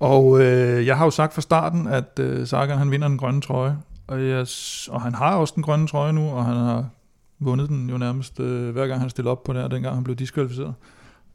Og 0.00 0.40
øh, 0.40 0.86
jeg 0.86 0.96
har 0.98 1.04
jo 1.04 1.10
sagt 1.10 1.34
fra 1.34 1.40
starten, 1.40 1.86
at 1.86 2.18
øh, 2.20 2.46
Sagan 2.46 2.78
han 2.78 2.90
vinder 2.90 3.08
den 3.08 3.18
grønne 3.18 3.40
trøje, 3.40 3.76
og, 4.06 4.28
jeg, 4.28 4.46
og 4.88 5.02
han 5.02 5.14
har 5.14 5.36
også 5.36 5.52
den 5.54 5.62
grønne 5.62 5.86
trøje 5.86 6.12
nu, 6.12 6.30
og 6.30 6.44
han 6.44 6.56
har 6.56 6.88
vundet 7.40 7.68
den 7.68 7.90
jo 7.90 7.98
nærmest 7.98 8.40
øh, 8.40 8.70
hver 8.70 8.86
gang 8.86 9.00
han 9.00 9.10
stillede 9.10 9.30
op 9.30 9.44
på 9.44 9.52
det 9.52 9.60
her, 9.60 9.68
dengang 9.68 9.94
han 9.94 10.04
blev 10.04 10.16
diskvalificeret. 10.16 10.74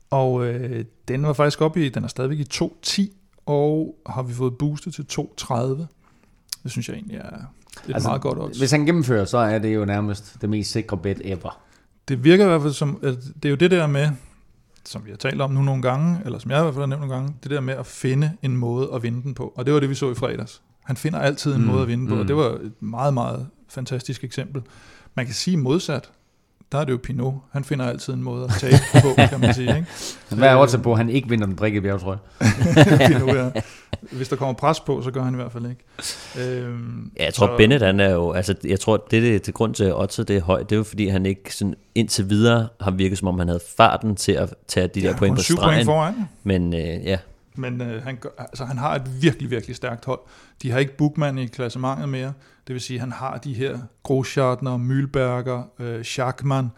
Og 0.09 0.45
øh, 0.45 0.85
den 1.07 1.23
var 1.23 1.33
faktisk 1.33 1.61
oppe 1.61 1.85
i, 1.85 1.89
den 1.89 2.03
er 2.03 2.07
stadigvæk 2.07 2.39
i 2.39 2.47
2.10, 2.53 3.01
og 3.45 3.95
har 4.05 4.23
vi 4.23 4.33
fået 4.33 4.57
boostet 4.57 4.93
til 4.93 5.05
2.30. 5.11 5.55
Det 6.63 6.71
synes 6.71 6.89
jeg 6.89 6.95
egentlig 6.95 7.17
er 7.17 7.37
et 7.89 7.93
Altså, 7.93 8.09
meget 8.09 8.21
godt 8.21 8.39
odds. 8.39 8.57
Hvis 8.57 8.71
han 8.71 8.85
gennemfører, 8.85 9.25
så 9.25 9.37
er 9.37 9.59
det 9.59 9.75
jo 9.75 9.85
nærmest 9.85 10.37
det 10.41 10.49
mest 10.49 10.71
sikre 10.71 10.97
bet 10.97 11.21
ever. 11.23 11.59
Det 12.07 12.23
virker 12.23 12.45
i 12.45 12.47
hvert 12.47 12.61
fald 12.61 12.73
som, 12.73 12.99
at 13.03 13.17
det 13.35 13.45
er 13.45 13.49
jo 13.49 13.55
det 13.55 13.71
der 13.71 13.87
med, 13.87 14.09
som 14.85 15.05
vi 15.05 15.09
har 15.09 15.17
talt 15.17 15.41
om 15.41 15.51
nu 15.51 15.61
nogle 15.61 15.81
gange, 15.81 16.17
eller 16.25 16.39
som 16.39 16.51
jeg 16.51 16.59
i 16.59 16.61
hvert 16.61 16.73
fald 16.73 16.81
har 16.81 16.87
nævnt 16.87 17.01
nogle 17.01 17.15
gange, 17.15 17.35
det 17.43 17.51
der 17.51 17.59
med 17.61 17.73
at 17.73 17.85
finde 17.85 18.31
en 18.41 18.57
måde 18.57 18.89
at 18.93 19.03
vinde 19.03 19.23
den 19.23 19.33
på. 19.33 19.53
Og 19.55 19.65
det 19.65 19.73
var 19.73 19.79
det, 19.79 19.89
vi 19.89 19.95
så 19.95 20.11
i 20.11 20.15
fredags. 20.15 20.61
Han 20.83 20.97
finder 20.97 21.19
altid 21.19 21.51
en 21.53 21.61
Mm, 21.61 21.67
mm, 21.67 21.71
måde 21.71 21.81
at 21.81 21.87
vinde 21.87 22.07
på, 22.07 22.13
mm. 22.15 22.21
og 22.21 22.27
det 22.27 22.35
var 22.35 22.49
et 22.49 22.73
meget, 22.79 23.13
meget 23.13 23.47
fantastisk 23.69 24.23
eksempel. 24.23 24.61
Man 25.15 25.25
kan 25.25 25.35
sige 25.35 25.57
modsat, 25.57 26.09
der 26.71 26.77
er 26.77 26.83
det 26.85 26.91
jo 26.91 26.99
Pinot. 27.03 27.33
Han 27.51 27.63
finder 27.63 27.85
altid 27.85 28.13
en 28.13 28.23
måde 28.23 28.43
at 28.43 28.51
tabe 28.59 28.75
på, 29.01 29.07
kan 29.29 29.39
man 29.39 29.53
sige. 29.53 29.75
Ikke? 29.75 29.87
Hvad 30.37 30.47
er 30.49 30.55
også 30.55 30.77
på, 30.77 30.91
at 30.91 30.97
han 30.97 31.09
ikke 31.09 31.29
vinder 31.29 31.45
den 31.45 31.55
prikke 31.55 31.81
bjergetrøje? 31.81 32.17
Pinot, 33.07 33.35
ja. 33.35 33.49
Hvis 34.11 34.27
der 34.29 34.35
kommer 34.35 34.53
pres 34.53 34.79
på, 34.79 35.01
så 35.01 35.11
gør 35.11 35.23
han 35.23 35.33
i 35.33 35.35
hvert 35.35 35.51
fald 35.51 35.65
ikke. 35.69 35.83
Øhm, 36.49 37.11
Ja, 37.19 37.23
jeg 37.25 37.33
tror, 37.33 37.47
så- 37.47 37.53
så... 37.53 37.57
Bennett, 37.57 37.83
han 37.83 37.99
er 37.99 38.09
jo, 38.09 38.31
altså, 38.31 38.55
jeg 38.63 38.79
tror, 38.79 38.97
det, 39.11 39.23
det 39.23 39.41
til 39.41 39.53
grund 39.53 39.73
til, 39.73 39.83
at 39.83 39.93
oddset 40.01 40.27
det 40.27 40.37
er 40.37 40.41
højt, 40.41 40.69
det 40.69 40.75
er 40.75 40.77
jo, 40.77 40.83
fordi 40.83 41.07
han 41.07 41.25
ikke 41.25 41.55
sådan, 41.55 41.75
indtil 41.95 42.29
videre 42.29 42.67
har 42.81 42.91
virket, 42.91 43.17
som 43.17 43.27
om 43.27 43.39
han 43.39 43.47
havde 43.47 43.61
farten 43.77 44.15
til 44.15 44.31
at 44.31 44.53
tage 44.67 44.87
de 44.87 44.99
Ja, 44.99 45.07
der 45.09 45.15
point 45.17 45.35
på 45.37 45.41
syv 45.43 45.55
point 45.55 45.65
stregen. 45.67 45.85
foran. 45.85 46.13
Men 46.43 46.73
øh, 46.73 46.79
ja, 47.05 47.17
Men 47.57 47.81
øh, 47.81 48.03
han, 48.03 48.15
gør- 48.17 48.29
altså, 48.37 48.65
han 48.65 48.77
har 48.77 48.95
et 48.95 49.21
virkelig, 49.21 49.51
virkelig 49.51 49.75
stærkt 49.75 50.05
hold. 50.05 50.19
De 50.61 50.71
har 50.71 50.79
ikke 50.79 50.97
Bugman 50.97 51.37
i 51.37 51.45
klassementet 51.47 52.09
mere. 52.09 52.33
Det 52.67 52.73
vil 52.73 52.81
sige, 52.81 52.97
at 52.97 53.01
han 53.01 53.11
har 53.11 53.37
de 53.37 53.53
her 53.53 53.79
Großschartner, 54.03 54.77
Mühlberger, 54.77 55.83
øh, 55.83 56.03
Schachmann. 56.03 56.71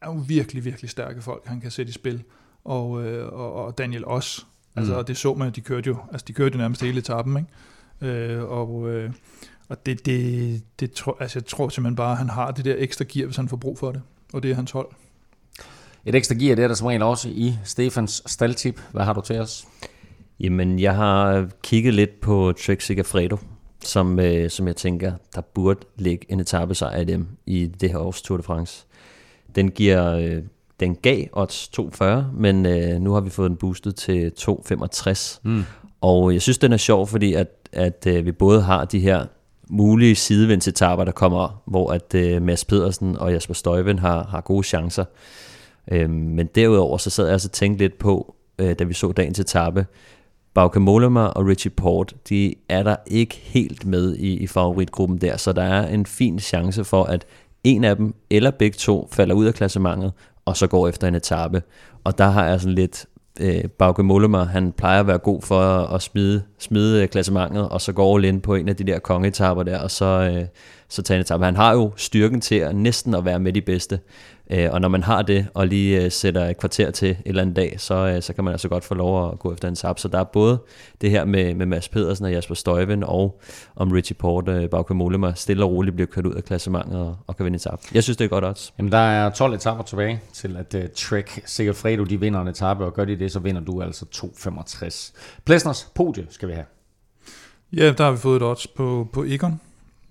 er 0.00 0.06
jo 0.06 0.22
virkelig, 0.28 0.64
virkelig 0.64 0.90
stærke 0.90 1.22
folk, 1.22 1.46
han 1.46 1.60
kan 1.60 1.70
sætte 1.70 1.90
i 1.90 1.92
spil. 1.92 2.22
Og, 2.64 3.04
øh, 3.06 3.32
og, 3.32 3.52
og 3.52 3.78
Daniel 3.78 4.04
også. 4.04 4.44
Altså, 4.76 4.92
Mm. 4.92 4.98
mm. 4.98 5.04
det 5.04 5.16
så 5.16 5.34
man, 5.34 5.52
de 5.52 5.60
kørte 5.60 5.86
jo, 5.86 5.96
altså, 6.12 6.24
de 6.28 6.32
kørte 6.32 6.52
jo 6.54 6.58
nærmest 6.58 6.82
hele 6.82 6.98
etappen, 6.98 7.36
ikke? 8.00 8.14
Øh, 8.16 8.42
og 8.42 8.88
øh, 8.90 9.10
og 9.68 9.86
det, 9.86 10.06
det, 10.06 10.62
det 10.80 10.92
tror, 10.92 11.16
altså, 11.20 11.38
jeg 11.38 11.46
tror 11.46 11.68
simpelthen 11.68 11.96
bare, 11.96 12.10
at 12.12 12.18
han 12.18 12.30
har 12.30 12.50
det 12.50 12.64
der 12.64 12.74
ekstra 12.78 13.04
gear, 13.08 13.26
hvis 13.26 13.36
han 13.36 13.48
får 13.48 13.56
brug 13.56 13.78
for 13.78 13.92
det. 13.92 14.02
Og 14.32 14.42
det 14.42 14.50
er 14.50 14.54
hans 14.54 14.70
hold. 14.70 14.88
Et 16.04 16.14
ekstra 16.14 16.34
gear, 16.34 16.54
det 16.54 16.64
er 16.64 16.68
der 16.68 16.74
som 16.74 16.86
regel 16.86 17.02
også 17.02 17.28
i 17.28 17.54
Stefans 17.64 18.22
staldtip. 18.26 18.80
Hvad 18.92 19.04
har 19.04 19.12
du 19.12 19.20
til 19.20 19.40
os? 19.40 19.66
Jamen, 20.40 20.78
jeg 20.78 20.94
har 20.94 21.48
kigget 21.62 21.94
lidt 21.94 22.20
på 22.20 22.52
Trek 22.66 22.80
Segafredo, 22.80 23.36
som, 23.80 24.20
øh, 24.20 24.50
som 24.50 24.66
jeg 24.66 24.76
tænker, 24.76 25.12
der 25.34 25.40
burde 25.40 25.80
ligge 25.96 26.26
en 26.32 26.40
etappesejr 26.40 26.90
af 26.90 27.06
dem 27.06 27.26
i 27.46 27.66
det 27.66 27.90
her 27.90 27.98
års 27.98 28.22
Tour 28.22 28.36
de 28.36 28.42
France. 28.42 28.86
Den 29.54 29.70
giver, 29.70 30.12
øh, 30.12 30.42
den 30.80 30.94
gav 30.94 31.24
odds 31.32 31.68
2,40, 31.68 32.04
men 32.34 32.66
øh, 32.66 33.00
nu 33.00 33.12
har 33.12 33.20
vi 33.20 33.30
fået 33.30 33.50
den 33.50 33.56
boostet 33.56 33.96
til 33.96 34.32
2,65. 34.40 35.40
Mm. 35.42 35.62
Og 36.00 36.32
jeg 36.32 36.42
synes, 36.42 36.58
den 36.58 36.72
er 36.72 36.76
sjov, 36.76 37.06
fordi 37.06 37.34
at, 37.34 37.48
at 37.72 38.06
øh, 38.08 38.26
vi 38.26 38.32
både 38.32 38.62
har 38.62 38.84
de 38.84 39.00
her 39.00 39.26
mulige 39.68 40.14
sidevindsetapper, 40.14 41.04
der 41.04 41.12
kommer, 41.12 41.62
hvor 41.66 41.92
at 41.92 42.14
øh, 42.14 42.42
Mads 42.42 42.64
Pedersen 42.64 43.16
og 43.16 43.32
Jasper 43.32 43.54
Støjven 43.54 43.98
har, 43.98 44.24
har 44.24 44.40
gode 44.40 44.62
chancer. 44.62 45.04
Øhm, 45.92 46.10
men 46.10 46.46
derudover 46.46 46.98
så 46.98 47.10
sad 47.10 47.26
jeg 47.26 47.34
også 47.34 47.48
og 47.48 47.52
tænkte 47.52 47.84
lidt 47.84 47.98
på, 47.98 48.34
øh, 48.58 48.78
da 48.78 48.84
vi 48.84 48.94
så 48.94 49.12
dagens 49.12 49.38
etape, 49.38 49.86
Bauke 50.54 50.80
Mollema 50.80 51.20
og 51.20 51.46
Richie 51.46 51.70
Port, 51.70 52.14
de 52.28 52.54
er 52.68 52.82
der 52.82 52.96
ikke 53.06 53.34
helt 53.34 53.86
med 53.86 54.16
i, 54.16 54.36
i 54.36 54.46
favoritgruppen 54.46 55.18
der, 55.18 55.36
så 55.36 55.52
der 55.52 55.62
er 55.62 55.88
en 55.88 56.06
fin 56.06 56.38
chance 56.38 56.84
for, 56.84 57.04
at 57.04 57.24
en 57.64 57.84
af 57.84 57.96
dem, 57.96 58.14
eller 58.30 58.50
begge 58.50 58.76
to, 58.76 59.08
falder 59.12 59.34
ud 59.34 59.46
af 59.46 59.54
klassementet, 59.54 60.12
og 60.44 60.56
så 60.56 60.66
går 60.66 60.88
efter 60.88 61.08
en 61.08 61.14
etape. 61.14 61.62
Og 62.04 62.18
der 62.18 62.26
har 62.26 62.46
jeg 62.46 62.60
sådan 62.60 62.74
lidt, 62.74 63.06
øh, 63.40 63.64
Bauke 63.78 64.02
Mollema, 64.02 64.44
han 64.44 64.72
plejer 64.72 65.00
at 65.00 65.06
være 65.06 65.18
god 65.18 65.42
for 65.42 65.60
at, 65.60 65.94
at 65.94 66.02
smide, 66.02 66.42
smide 66.58 67.06
klassementet, 67.06 67.68
og 67.68 67.80
så 67.80 67.92
går 67.92 68.16
all 68.16 68.24
ind 68.24 68.42
på 68.42 68.54
en 68.54 68.68
af 68.68 68.76
de 68.76 68.84
der 68.84 68.98
kongeetapper 68.98 69.62
der, 69.62 69.78
og 69.78 69.90
så, 69.90 70.04
øh, 70.34 70.46
så 70.88 71.02
tager 71.02 71.18
en 71.18 71.22
etape. 71.22 71.44
Han 71.44 71.56
har 71.56 71.72
jo 71.72 71.92
styrken 71.96 72.40
til 72.40 72.54
at 72.54 72.76
næsten 72.76 73.14
at 73.14 73.24
være 73.24 73.40
med 73.40 73.52
de 73.52 73.60
bedste. 73.60 73.98
Øh, 74.50 74.68
og 74.72 74.80
når 74.80 74.88
man 74.88 75.02
har 75.02 75.22
det, 75.22 75.46
og 75.54 75.66
lige 75.66 76.04
øh, 76.04 76.10
sætter 76.10 76.44
et 76.44 76.58
kvarter 76.58 76.90
til 76.90 77.10
et 77.10 77.16
eller 77.24 77.42
andet 77.42 77.56
dag, 77.56 77.80
så, 77.80 77.94
øh, 77.94 78.22
så 78.22 78.32
kan 78.32 78.44
man 78.44 78.52
altså 78.52 78.68
godt 78.68 78.84
få 78.84 78.94
lov 78.94 79.32
at 79.32 79.38
gå 79.38 79.52
efter 79.52 79.68
en 79.68 79.76
sap. 79.76 79.98
Så 79.98 80.08
der 80.08 80.18
er 80.18 80.24
både 80.24 80.58
det 81.00 81.10
her 81.10 81.24
med, 81.24 81.54
med 81.54 81.66
Mads 81.66 81.88
Pedersen 81.88 82.24
og 82.24 82.32
Jasper 82.32 82.54
Støjven, 82.54 83.04
og 83.04 83.40
om 83.76 83.90
Richie 83.90 84.14
Port, 84.14 84.48
øh, 84.48 84.70
Bauke 84.70 84.94
Mollema, 84.94 85.32
stille 85.34 85.64
og 85.64 85.70
roligt 85.70 85.96
bliver 85.96 86.06
kørt 86.06 86.26
ud 86.26 86.34
af 86.34 86.44
klassementet 86.44 87.00
og, 87.00 87.16
og 87.26 87.36
kan 87.36 87.44
vinde 87.44 87.56
etape. 87.56 87.82
Jeg 87.94 88.02
synes, 88.02 88.16
det 88.16 88.24
er 88.24 88.28
godt 88.28 88.44
odds. 88.44 88.74
Jamen, 88.78 88.92
der 88.92 88.98
er 88.98 89.30
12 89.30 89.54
etapper 89.54 89.84
tilbage 89.84 90.20
til 90.32 90.56
at 90.56 90.74
uh, 90.74 90.80
Trek 90.94 91.28
Fredo, 91.74 92.04
de 92.04 92.20
vinder 92.20 92.40
en 92.40 92.48
etape, 92.48 92.84
og 92.84 92.94
gør 92.94 93.04
de 93.04 93.18
det, 93.18 93.32
så 93.32 93.38
vinder 93.38 93.60
du 93.60 93.82
altså 93.82 94.04
2,65. 94.14 95.12
Plesners 95.44 95.88
podie 95.94 96.26
skal 96.30 96.48
vi 96.48 96.52
have. 96.52 96.66
Ja, 97.72 97.92
der 97.92 98.04
har 98.04 98.10
vi 98.10 98.18
fået 98.18 98.36
et 98.36 98.42
odds 98.42 98.66
på, 98.66 99.08
på 99.12 99.24
Egon, 99.24 99.60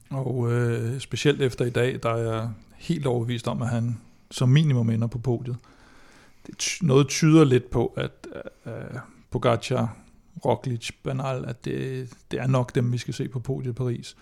og 0.10 0.52
øh, 0.52 1.00
specielt 1.00 1.42
efter 1.42 1.66
i 1.66 1.70
dag, 1.70 2.00
der 2.04 2.10
er 2.10 2.34
jeg 2.34 2.50
helt 2.78 3.06
overbevist 3.06 3.48
om, 3.48 3.62
at 3.62 3.70
han 3.70 3.98
som 4.34 4.50
minimum 4.50 4.90
ender 4.90 5.08
på 5.08 5.20
podiet. 5.20 5.58
Det, 6.48 6.78
noget 6.82 7.08
tyder 7.08 7.44
lidt 7.44 7.70
på, 7.70 7.86
at 7.98 8.28
uh, 8.66 9.00
Pogacar, 9.32 9.98
Roglic, 10.46 10.90
Banal, 11.04 11.46
at 11.46 11.66
det, 11.66 12.10
det 12.32 12.40
er 12.40 12.48
nok 12.48 12.76
dem, 12.76 12.92
vi 12.92 12.98
skal 12.98 13.14
se 13.14 13.28
på 13.28 13.40
podiet 13.40 13.72
i 13.72 13.74
Paris. 13.74 14.16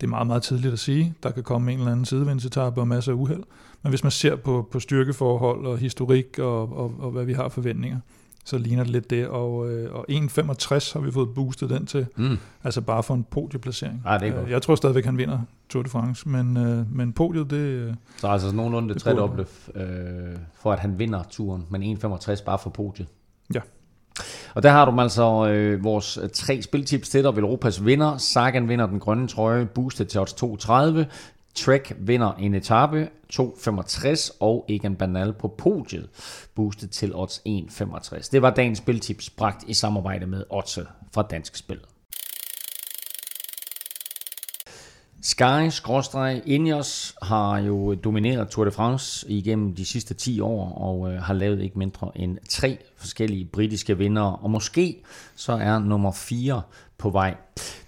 Det 0.00 0.06
er 0.06 0.10
meget, 0.10 0.26
meget 0.26 0.42
tidligt 0.42 0.72
at 0.72 0.78
sige. 0.78 1.14
Der 1.22 1.30
kan 1.30 1.42
komme 1.42 1.72
en 1.72 1.78
eller 1.78 1.92
anden 1.92 2.04
sidevindsetappe 2.04 2.80
og 2.80 2.88
masser 2.88 3.12
af 3.12 3.16
uheld. 3.16 3.42
Men 3.82 3.90
hvis 3.90 4.02
man 4.02 4.10
ser 4.10 4.36
på, 4.36 4.68
på 4.70 4.80
styrkeforhold 4.80 5.66
og 5.66 5.78
historik 5.78 6.38
og, 6.38 6.72
og, 6.72 6.94
og 6.98 7.10
hvad 7.10 7.24
vi 7.24 7.32
har 7.32 7.48
forventninger, 7.48 8.00
så 8.48 8.58
ligner 8.58 8.82
det 8.82 8.92
lidt 8.92 9.10
det. 9.10 9.26
Og, 9.26 9.70
øh, 9.70 9.94
og 9.94 10.06
1,65 10.10 10.92
har 10.92 11.00
vi 11.00 11.12
fået 11.12 11.34
boostet 11.34 11.70
den 11.70 11.86
til. 11.86 12.06
Mm. 12.16 12.38
Altså 12.64 12.80
bare 12.80 13.02
for 13.02 13.14
en 13.14 13.24
podieplacering. 13.30 14.02
Ah, 14.04 14.20
det 14.20 14.28
er 14.28 14.32
godt. 14.32 14.50
Jeg 14.50 14.62
tror 14.62 14.74
stadigvæk, 14.74 15.04
han 15.04 15.18
vinder 15.18 15.38
Tour 15.68 15.82
de 15.82 15.88
France, 15.88 16.28
men, 16.28 16.56
øh, 16.56 16.96
men 16.96 17.12
podiet, 17.12 17.50
det... 17.50 17.56
Øh, 17.56 17.94
så 18.16 18.28
altså 18.28 18.52
nogenlunde 18.52 18.94
det 18.94 19.02
tredobbelte 19.02 19.50
øh, 19.74 19.84
for, 20.54 20.72
at 20.72 20.78
han 20.78 20.98
vinder 20.98 21.22
turen, 21.30 21.66
men 21.70 21.98
1,65 22.04 22.44
bare 22.44 22.58
for 22.58 22.70
podiet. 22.70 23.08
Ja. 23.54 23.60
Og 24.54 24.62
der 24.62 24.70
har 24.70 24.90
du 24.90 25.00
altså 25.00 25.48
øh, 25.48 25.84
vores 25.84 26.18
tre 26.32 26.62
spiltips 26.62 27.08
til 27.08 27.24
dig. 27.24 27.38
Europas 27.38 27.84
vinder. 27.84 28.16
Sagan 28.16 28.68
vinder 28.68 28.86
den 28.86 29.00
grønne 29.00 29.28
trøje, 29.28 29.66
boostet 29.66 30.08
til 30.08 30.20
odds 30.20 30.32
230. 30.32 31.06
Trek 31.58 31.92
vinder 31.98 32.32
en 32.32 32.54
etape, 32.54 33.08
2,65, 33.32 34.36
og 34.40 34.64
Egan 34.68 34.96
Bernal 34.96 35.32
på 35.32 35.48
podiet, 35.48 36.08
boostet 36.54 36.90
til 36.90 37.14
odds 37.14 37.42
1,65. 37.48 38.28
Det 38.32 38.42
var 38.42 38.50
dagens 38.50 38.78
spiltips, 38.78 39.30
bragt 39.30 39.64
i 39.66 39.74
samarbejde 39.74 40.26
med 40.26 40.44
Odds 40.50 40.78
fra 41.12 41.22
Dansk 41.22 41.56
Spil. 41.56 41.80
Sky-Ineos 45.22 47.14
har 47.22 47.58
jo 47.58 47.94
domineret 47.94 48.48
Tour 48.48 48.64
de 48.64 48.70
France 48.70 49.30
igennem 49.30 49.74
de 49.74 49.84
sidste 49.84 50.14
10 50.14 50.40
år, 50.40 50.72
og 50.72 51.12
øh, 51.12 51.22
har 51.22 51.34
lavet 51.34 51.62
ikke 51.62 51.78
mindre 51.78 52.12
end 52.14 52.38
tre 52.48 52.78
forskellige 52.96 53.44
britiske 53.44 53.98
vinder, 53.98 54.22
og 54.22 54.50
måske 54.50 55.02
så 55.36 55.52
er 55.52 55.78
nummer 55.78 56.12
4 56.12 56.62
på 56.98 57.10
vej. 57.10 57.34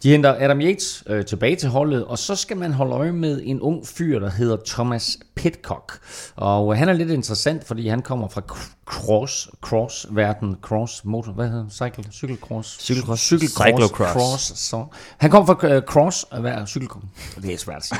De 0.02 0.10
henter 0.10 0.34
Adam 0.38 0.60
Yates 0.60 1.04
øh, 1.06 1.24
tilbage 1.24 1.56
til 1.56 1.68
holdet, 1.68 2.04
og 2.04 2.18
så 2.18 2.36
skal 2.36 2.56
man 2.56 2.72
holde 2.72 2.92
øje 2.92 3.12
med 3.12 3.40
en 3.44 3.60
ung 3.60 3.86
fyr, 3.86 4.18
der 4.18 4.30
hedder 4.30 4.56
Thomas 4.66 5.18
Pitcock. 5.36 5.92
Og 6.36 6.72
øh, 6.72 6.78
han 6.78 6.88
er 6.88 6.92
lidt 6.92 7.10
interessant, 7.10 7.64
fordi 7.64 7.88
han 7.88 8.02
kommer 8.02 8.28
fra 8.28 8.40
cross, 8.86 9.48
cross 9.60 10.06
verden, 10.10 10.56
cross 10.62 11.04
motor, 11.04 11.32
hvad 11.32 11.48
hedder 11.48 11.68
cycle, 11.70 12.12
cykelcross, 12.12 12.82
cykelcross, 12.82 13.22
cykelcross, 13.22 13.92
cross, 13.94 14.58
så. 14.58 14.84
Han 15.18 15.30
kommer 15.30 15.46
fra 15.46 15.76
uh, 15.76 15.82
cross, 15.82 16.26
uh, 16.38 16.66
cykelcross, 16.66 17.06
det 17.42 17.54
er 17.54 17.58
svært 17.58 17.92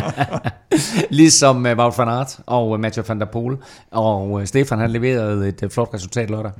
ligesom 1.20 1.56
uh, 1.56 1.72
Wout 1.78 1.98
van 1.98 2.08
Aert 2.08 2.38
og 2.46 2.70
uh, 2.70 2.80
Mathieu 2.80 3.04
van 3.08 3.20
der 3.20 3.26
Poel, 3.26 3.56
og 3.90 4.30
uh, 4.30 4.44
Stefan 4.44 4.78
han 4.78 4.90
leverede 4.90 5.48
et 5.48 5.62
uh, 5.62 5.70
flot 5.70 5.94
resultat 5.94 6.30
lørdag. 6.30 6.52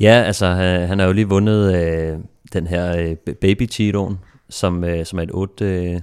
Ja, 0.00 0.22
altså 0.26 0.46
han 0.86 0.98
har 0.98 1.06
jo 1.06 1.12
lige 1.12 1.28
vundet 1.28 1.74
øh, 1.74 2.18
den 2.52 2.66
her 2.66 2.96
øh, 2.96 3.34
Baby 3.34 3.70
Cheetoen, 3.70 4.18
som, 4.48 4.84
øh, 4.84 5.06
som 5.06 5.18
er 5.18 5.22
et 5.22 5.30
8, 5.32 5.64
øh, 5.64 6.00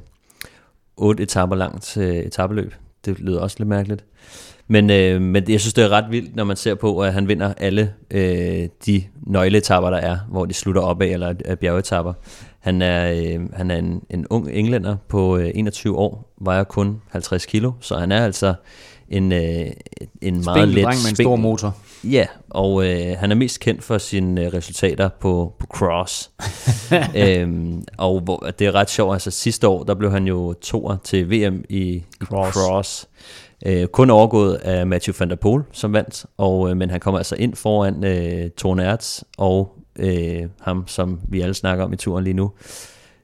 8 0.97 1.23
etaper 1.23 1.55
langt 1.55 1.97
øh, 1.97 2.15
etabeløb. 2.15 2.73
Det 3.05 3.19
lyder 3.19 3.39
også 3.39 3.55
lidt 3.59 3.69
mærkeligt. 3.69 4.05
Men, 4.67 4.89
øh, 4.89 5.21
men 5.21 5.43
jeg 5.49 5.59
synes, 5.59 5.73
det 5.73 5.83
er 5.83 5.89
ret 5.89 6.05
vildt, 6.09 6.35
når 6.35 6.43
man 6.43 6.57
ser 6.57 6.75
på, 6.75 6.99
at 6.99 7.13
han 7.13 7.27
vinder 7.27 7.53
alle 7.57 7.93
øh, 8.11 8.69
de 8.85 9.03
nøgleetapper, 9.27 9.89
der 9.89 9.97
er, 9.97 10.17
hvor 10.29 10.45
de 10.45 10.53
slutter 10.53 10.81
op 10.81 11.01
af, 11.01 11.07
eller 11.07 11.33
er 11.45 11.55
bjergetapper. 11.55 12.13
Han 12.59 12.81
er, 12.81 13.11
øh, 13.11 13.53
han 13.53 13.71
er 13.71 13.75
en, 13.75 14.01
en 14.09 14.27
ung 14.29 14.49
englænder 14.51 14.95
på 15.07 15.37
øh, 15.37 15.51
21 15.55 15.97
år, 15.97 16.33
vejer 16.41 16.63
kun 16.63 17.01
50 17.09 17.45
kilo, 17.45 17.71
så 17.81 17.97
han 17.97 18.11
er 18.11 18.25
altså 18.25 18.53
en, 19.09 19.31
øh, 19.31 19.65
en 20.21 20.43
meget 20.43 20.69
let... 20.69 20.83
med 20.83 21.09
en 21.09 21.15
stor 21.15 21.35
motor. 21.35 21.77
Ja, 22.11 22.25
og 22.49 22.85
øh, 22.87 23.17
han 23.17 23.31
er 23.31 23.35
mest 23.35 23.59
kendt 23.59 23.83
for 23.83 23.97
sine 23.97 24.45
øh, 24.45 24.53
resultater 24.53 25.09
på, 25.19 25.53
på 25.59 25.67
cross. 25.67 26.31
øhm, 27.15 27.83
og 27.97 28.19
hvor, 28.19 28.37
det 28.59 28.67
er 28.67 28.75
ret 28.75 28.89
sjovt, 28.89 29.13
altså 29.13 29.31
sidste 29.31 29.67
år, 29.67 29.83
der 29.83 29.95
blev 29.95 30.11
han 30.11 30.27
jo 30.27 30.53
toer 30.53 30.97
til 31.03 31.29
VM 31.31 31.63
i 31.69 32.03
cross. 32.23 32.57
cross. 32.57 33.09
Øh, 33.65 33.87
kun 33.87 34.09
overgået 34.09 34.55
af 34.55 34.87
Matthew 34.87 35.15
van 35.19 35.29
der 35.29 35.35
Poel, 35.35 35.63
som 35.71 35.93
vandt, 35.93 36.25
og, 36.37 36.69
øh, 36.69 36.77
men 36.77 36.89
han 36.89 36.99
kommer 36.99 37.17
altså 37.17 37.35
ind 37.35 37.55
foran 37.55 38.03
øh, 38.03 38.49
Thorne 38.57 38.83
Ertz 38.83 39.21
og 39.37 39.75
øh, 39.99 40.43
ham, 40.61 40.83
som 40.87 41.19
vi 41.29 41.41
alle 41.41 41.53
snakker 41.53 41.83
om 41.83 41.93
i 41.93 41.97
turen 41.97 42.23
lige 42.23 42.33
nu, 42.33 42.51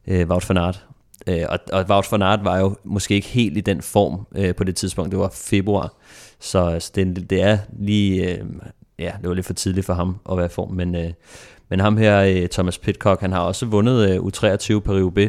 øh, 0.07 0.29
Wout 0.29 0.49
van 0.49 0.57
Aert. 0.57 0.85
Øh, 1.27 1.45
og, 1.49 1.59
og 1.73 1.85
Wout 1.89 2.11
van 2.11 2.21
Aert 2.21 2.43
var 2.43 2.59
jo 2.59 2.75
måske 2.83 3.15
ikke 3.15 3.27
helt 3.27 3.57
i 3.57 3.61
den 3.61 3.81
form 3.81 4.27
øh, 4.35 4.55
på 4.55 4.63
det 4.63 4.75
tidspunkt, 4.75 5.11
det 5.11 5.19
var 5.19 5.29
februar, 5.33 5.93
så 6.41 6.65
altså, 6.65 6.91
det, 6.95 7.29
det 7.29 7.41
er 7.41 7.57
lige, 7.79 8.31
øh, 8.31 8.45
ja, 8.99 9.11
det 9.21 9.29
var 9.29 9.33
lidt 9.33 9.45
for 9.45 9.53
tidligt 9.53 9.85
for 9.85 9.93
ham 9.93 10.17
at 10.31 10.37
være 10.37 10.45
i 10.45 10.49
form, 10.49 10.71
men, 10.71 10.95
øh, 10.95 11.11
men 11.69 11.79
ham 11.79 11.97
her, 11.97 12.19
øh, 12.19 12.47
Thomas 12.47 12.77
Pitcock, 12.77 13.21
han 13.21 13.31
har 13.31 13.39
også 13.39 13.65
vundet 13.65 14.09
øh, 14.09 14.17
U23 14.17 14.79
Paris-UB, 14.79 15.19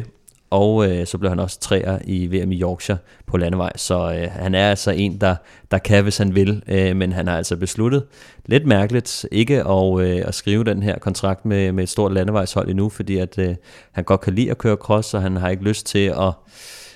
og 0.49 0.89
øh, 0.89 1.07
så 1.07 1.17
blev 1.17 1.29
han 1.29 1.39
også 1.39 1.59
træer 1.59 1.99
i 2.03 2.27
VM 2.27 2.51
i 2.51 2.61
Yorkshire 2.61 2.97
på 3.27 3.37
landevej, 3.37 3.71
så 3.75 4.13
øh, 4.13 4.31
han 4.31 4.55
er 4.55 4.69
altså 4.69 4.91
en, 4.91 5.21
der, 5.21 5.35
der 5.71 5.77
kan, 5.77 6.03
hvis 6.03 6.17
han 6.17 6.35
vil, 6.35 6.63
øh, 6.67 6.95
men 6.95 7.13
han 7.13 7.27
har 7.27 7.37
altså 7.37 7.57
besluttet, 7.57 8.03
lidt 8.45 8.65
mærkeligt, 8.65 9.25
ikke 9.31 9.63
at, 9.67 9.99
øh, 9.99 10.21
at 10.25 10.35
skrive 10.35 10.63
den 10.63 10.83
her 10.83 10.99
kontrakt 10.99 11.45
med, 11.45 11.71
med 11.71 11.83
et 11.83 11.89
stort 11.89 12.13
landevejshold 12.13 12.69
endnu, 12.69 12.89
fordi 12.89 13.17
at 13.17 13.37
øh, 13.37 13.55
han 13.91 14.03
godt 14.03 14.21
kan 14.21 14.33
lide 14.33 14.51
at 14.51 14.57
køre 14.57 14.75
cross, 14.75 15.13
og 15.13 15.21
han 15.21 15.35
har 15.35 15.49
ikke 15.49 15.63
lyst 15.63 15.85
til 15.85 16.05
at 16.05 16.33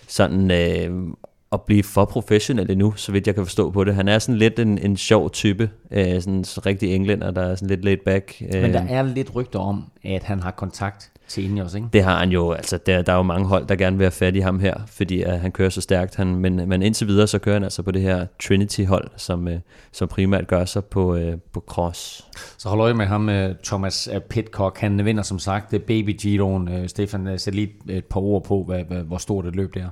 sådan 0.08 0.52
øh, 0.52 1.08
at 1.52 1.62
blive 1.62 1.84
for 1.84 2.06
professionel 2.06 2.72
endnu, 2.72 2.94
så 2.96 3.12
vidt 3.12 3.28
jeg 3.28 3.36
kan 3.36 3.46
forstå 3.46 3.72
på 3.72 3.84
det. 3.84 3.96
Han 3.96 4.08
er 4.08 4.20
sådan 4.20 4.40
lidt 4.40 4.60
en, 4.60 4.78
en 4.78 4.98
sjov 4.98 5.32
type, 5.32 5.70
øh, 5.92 6.22
sådan 6.22 6.34
en 6.34 6.46
rigtig 6.66 6.96
englænder, 6.96 7.32
der 7.32 7.42
er 7.42 7.56
sådan 7.56 7.68
lidt 7.68 7.86
laid 7.86 7.98
back. 8.06 8.42
Øh. 8.54 8.62
Men 8.62 8.74
der 8.74 8.84
er 8.90 9.04
lidt 9.04 9.36
rygter 9.36 9.60
om, 9.60 9.84
at 10.04 10.24
han 10.24 10.40
har 10.40 10.52
kontakt 10.52 11.12
til 11.28 11.44
Ineos, 11.44 11.76
ikke? 11.76 11.88
Det 11.94 12.04
har 12.04 12.20
han 12.20 12.30
jo, 12.30 12.52
altså 12.52 12.78
der, 12.78 13.02
der 13.02 13.14
er 13.14 13.18
jo 13.18 13.24
mange 13.24 13.48
hold, 13.48 13.68
der 13.68 13.76
gerne 13.76 13.98
vil 13.98 14.04
have 14.04 14.12
fat 14.12 14.36
i 14.36 14.40
ham 14.40 14.60
her, 14.60 14.76
fordi 14.88 15.26
uh, 15.26 15.32
han 15.32 15.52
kører 15.52 15.70
så 15.70 15.82
stærkt, 15.82 16.16
han, 16.16 16.28
men, 16.28 16.70
men 16.70 16.82
indtil 16.82 17.08
videre, 17.08 17.28
så 17.28 17.40
kører 17.40 17.56
han 17.56 17.64
altså 17.64 17.82
på 17.82 17.92
det 17.92 18.02
her 18.02 18.26
Trinity-hold, 18.44 19.10
som, 19.18 19.48
uh, 19.48 19.54
som 19.92 20.08
primært 20.08 20.48
gør 20.48 20.66
sig 20.66 20.86
på, 20.86 21.16
uh, 21.16 21.34
på 21.52 21.64
cross. 21.68 22.26
Så 22.58 22.70
hold 22.70 22.82
øje 22.82 22.94
med 22.94 23.06
ham, 23.06 23.28
uh, 23.28 23.56
Thomas 23.64 24.10
Pitcock, 24.30 24.78
han 24.80 25.06
vinder 25.06 25.24
som 25.24 25.40
sagt 25.40 25.70
Baby 25.70 26.18
Giroen. 26.20 26.68
Uh, 26.68 26.88
Stefan, 26.88 27.40
sæt 27.40 27.56
lige 27.56 27.70
et 27.90 28.06
par 28.06 28.20
ord 28.20 28.44
på, 28.44 28.64
hvad, 28.64 28.84
hvad, 28.84 28.98
hvor 28.98 29.18
stort 29.18 29.46
et 29.46 29.56
løb 29.56 29.74
det 29.74 29.82
er. 29.82 29.90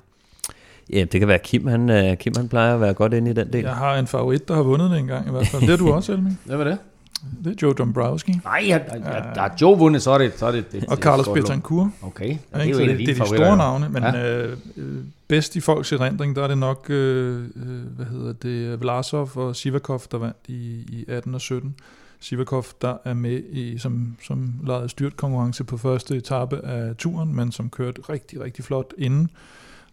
Ja, 0.93 1.03
det 1.03 1.19
kan 1.19 1.27
være 1.27 1.39
Kim, 1.39 1.67
han, 1.67 1.89
uh, 1.89 2.17
Kim 2.17 2.33
han 2.37 2.49
plejer 2.49 2.73
at 2.73 2.81
være 2.81 2.93
godt 2.93 3.13
inde 3.13 3.31
i 3.31 3.33
den 3.33 3.53
del. 3.53 3.63
Jeg 3.63 3.75
har 3.75 3.95
en 3.95 4.07
favorit, 4.07 4.47
der 4.47 4.55
har 4.55 4.63
vundet 4.63 4.91
det 4.91 4.99
engang 4.99 5.27
i 5.27 5.31
hvert 5.31 5.47
fald. 5.47 5.61
Det 5.61 5.69
har 5.69 5.77
du 5.77 5.93
også, 5.95 6.13
Elming. 6.13 6.39
Hvad 6.45 6.57
var 6.57 6.63
det? 6.63 6.77
Det 7.43 7.51
er 7.51 7.55
Joe 7.61 7.73
Dombrowski. 7.73 8.31
Nej, 8.43 8.63
ja, 8.67 8.79
der 9.35 9.41
er 9.41 9.49
Joe 9.61 9.77
vundet, 9.77 10.01
så 10.01 10.11
er 10.11 10.17
det... 10.17 10.33
Så 10.35 10.45
er 10.45 10.51
det, 10.51 10.71
det 10.71 10.85
og 10.87 10.97
Carlos 10.97 11.27
Betancourt. 11.27 11.89
Okay, 12.01 12.29
ja, 12.29 12.59
det 12.59 12.65
er 12.65 12.69
jo 12.69 12.79
en 12.79 12.89
af 12.89 12.97
dine 12.97 13.13
Det 13.13 13.19
er 13.19 13.23
de 13.23 13.29
store 13.29 13.57
navne, 13.57 13.89
men 13.89 14.03
ja. 14.03 14.43
øh, 14.43 14.57
bedst 15.27 15.55
i 15.55 15.59
folks 15.59 15.91
erindring, 15.91 16.35
der 16.35 16.43
er 16.43 16.47
det 16.47 16.57
nok, 16.57 16.85
øh, 16.89 17.43
hvad 17.95 18.05
hedder 18.05 18.33
det, 18.33 18.81
Vlasov 18.81 19.31
og 19.35 19.55
Sivakov, 19.55 20.01
der 20.11 20.17
vandt 20.17 20.37
i, 20.47 20.85
i 20.89 21.05
18 21.07 21.35
og 21.35 21.41
17. 21.41 21.75
Sivakov, 22.19 22.65
der 22.81 22.97
er 23.05 23.13
med 23.13 23.43
i, 23.51 23.77
som, 23.77 24.15
som 24.23 24.53
lavede 24.67 24.89
styrt 24.89 25.17
konkurrence 25.17 25.63
på 25.63 25.77
første 25.77 26.15
etape 26.15 26.65
af 26.65 26.95
turen, 26.95 27.35
men 27.35 27.51
som 27.51 27.69
kørte 27.69 28.01
rigtig, 28.09 28.41
rigtig 28.41 28.65
flot 28.65 28.93
inden 28.97 29.29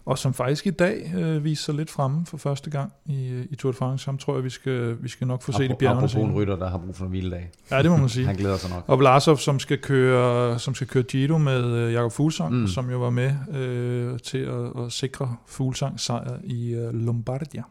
og 0.05 0.19
som 0.19 0.35
faktisk 0.35 0.67
i 0.67 0.71
dag 0.71 1.13
øh, 1.17 1.45
viser 1.45 1.65
sig 1.65 1.75
lidt 1.75 1.91
fremme 1.91 2.27
for 2.27 2.37
første 2.37 2.71
gang 2.71 2.93
i, 3.07 3.29
øh, 3.29 3.47
i 3.51 3.57
Tour 3.57 3.73
de 3.73 3.77
France. 3.77 4.07
Ham 4.07 4.19
tror 4.19 4.35
jeg, 4.35 4.45
vi 4.45 4.51
skal, 4.51 4.97
vi 5.03 5.09
skal 5.09 5.27
nok 5.27 5.43
få 5.43 5.53
set 5.53 5.71
i 5.71 5.75
bjergene. 5.79 5.99
Apropos 5.99 6.15
en 6.15 6.33
rytter, 6.33 6.57
der 6.57 6.71
har 6.71 6.79
brug 6.79 6.97
for 6.97 7.05
en 7.05 7.11
hviledag. 7.11 7.51
Ja, 7.71 7.83
det 7.83 7.91
må 7.91 7.97
man 7.97 8.09
sige. 8.09 8.27
Han 8.33 8.37
glæder 8.37 8.57
sig 8.57 8.71
nok. 8.71 8.85
Og 8.87 8.99
Vlasov, 8.99 9.37
som 9.37 9.59
skal 9.59 9.79
køre, 9.79 10.59
som 10.59 10.75
skal 10.75 10.87
køre 10.87 11.03
Giro 11.03 11.39
med 11.39 11.65
øh, 11.65 11.93
Jakob 11.93 12.13
Fuglsang, 12.13 12.55
mm. 12.55 12.67
som 12.67 12.91
jo 12.91 12.99
var 12.99 13.11
med 13.11 13.35
øh, 13.53 14.19
til 14.19 14.39
at, 14.39 14.85
at 14.85 14.93
sikre 14.93 15.37
Fuglsang 15.47 16.01
sejr 16.01 16.39
i 16.45 16.75
øh, 16.75 16.95
Lombardia. 16.95 17.63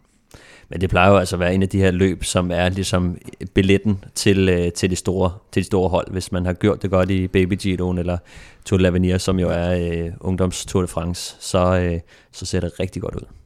Men 0.72 0.82
det 0.82 0.90
plejer 0.90 1.10
jo 1.10 1.18
altså 1.18 1.36
at 1.36 1.40
være 1.40 1.54
en 1.54 1.64
af 1.64 1.70
de 1.70 1.80
her 1.80 1.92
løb, 1.92 2.24
som 2.24 2.52
er 2.52 2.70
ligesom 2.70 3.18
billetten 3.54 4.04
til, 4.16 4.50
øh, 4.50 4.72
til, 4.72 4.90
de, 4.90 4.96
store, 4.96 5.32
til 5.52 5.62
de 5.62 5.66
store 5.66 5.90
hold. 5.90 6.12
Hvis 6.12 6.32
man 6.32 6.46
har 6.46 6.54
gjort 6.54 6.82
det 6.82 6.90
godt 6.90 7.10
i 7.10 7.28
Baby 7.28 7.54
Giroen 7.54 7.98
eller 7.98 8.18
Tour 8.66 8.80
de 8.80 8.88
l'Avenir, 8.88 9.18
som 9.18 9.40
jo 9.40 9.50
er 9.50 9.70
øh, 9.72 10.12
ungdoms 10.20 10.66
Tour 10.66 10.82
de 10.82 10.88
France, 10.88 11.36
så, 11.40 11.80
øh, 11.80 12.00
så 12.32 12.46
ser 12.46 12.60
det 12.60 12.80
rigtig 12.80 13.02
godt 13.02 13.16
ud. 13.16 13.41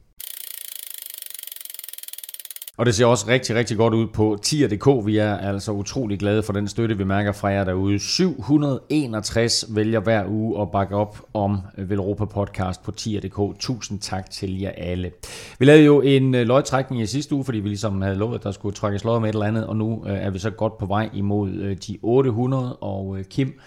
Og 2.78 2.86
det 2.86 2.94
ser 2.94 3.06
også 3.06 3.26
rigtig, 3.28 3.56
rigtig 3.56 3.76
godt 3.76 3.94
ud 3.94 4.06
på 4.06 4.38
tier.dk. 4.42 5.06
Vi 5.06 5.16
er 5.16 5.36
altså 5.36 5.72
utrolig 5.72 6.18
glade 6.18 6.42
for 6.42 6.52
den 6.52 6.68
støtte, 6.68 6.98
vi 6.98 7.04
mærker 7.04 7.32
fra 7.32 7.48
jer 7.48 7.64
derude. 7.64 7.98
761 7.98 9.64
vælger 9.68 10.00
hver 10.00 10.24
uge 10.28 10.62
at 10.62 10.70
bakke 10.70 10.96
op 10.96 11.20
om 11.34 11.60
øh, 11.78 11.90
Velropa 11.90 12.24
Podcast 12.24 12.82
på 12.82 12.90
tier.dk. 12.90 13.58
Tusind 13.58 14.00
tak 14.00 14.30
til 14.30 14.60
jer 14.60 14.70
alle. 14.76 15.10
Vi 15.58 15.64
lavede 15.64 15.84
jo 15.84 16.00
en 16.00 16.34
øh, 16.34 16.46
løgtrækning 16.46 17.02
i 17.02 17.06
sidste 17.06 17.34
uge, 17.34 17.44
fordi 17.44 17.58
vi 17.58 17.68
ligesom 17.68 18.02
havde 18.02 18.16
lovet, 18.16 18.34
at 18.34 18.44
der 18.44 18.50
skulle 18.50 18.74
trækkes 18.74 19.04
løg 19.04 19.20
med 19.20 19.28
et 19.28 19.32
eller 19.32 19.46
andet, 19.46 19.66
og 19.66 19.76
nu 19.76 20.04
øh, 20.06 20.16
er 20.16 20.30
vi 20.30 20.38
så 20.38 20.50
godt 20.50 20.78
på 20.78 20.86
vej 20.86 21.10
imod 21.14 21.50
øh, 21.50 21.76
de 21.76 21.98
800, 22.02 22.76
og 22.76 23.18
Kim, 23.30 23.60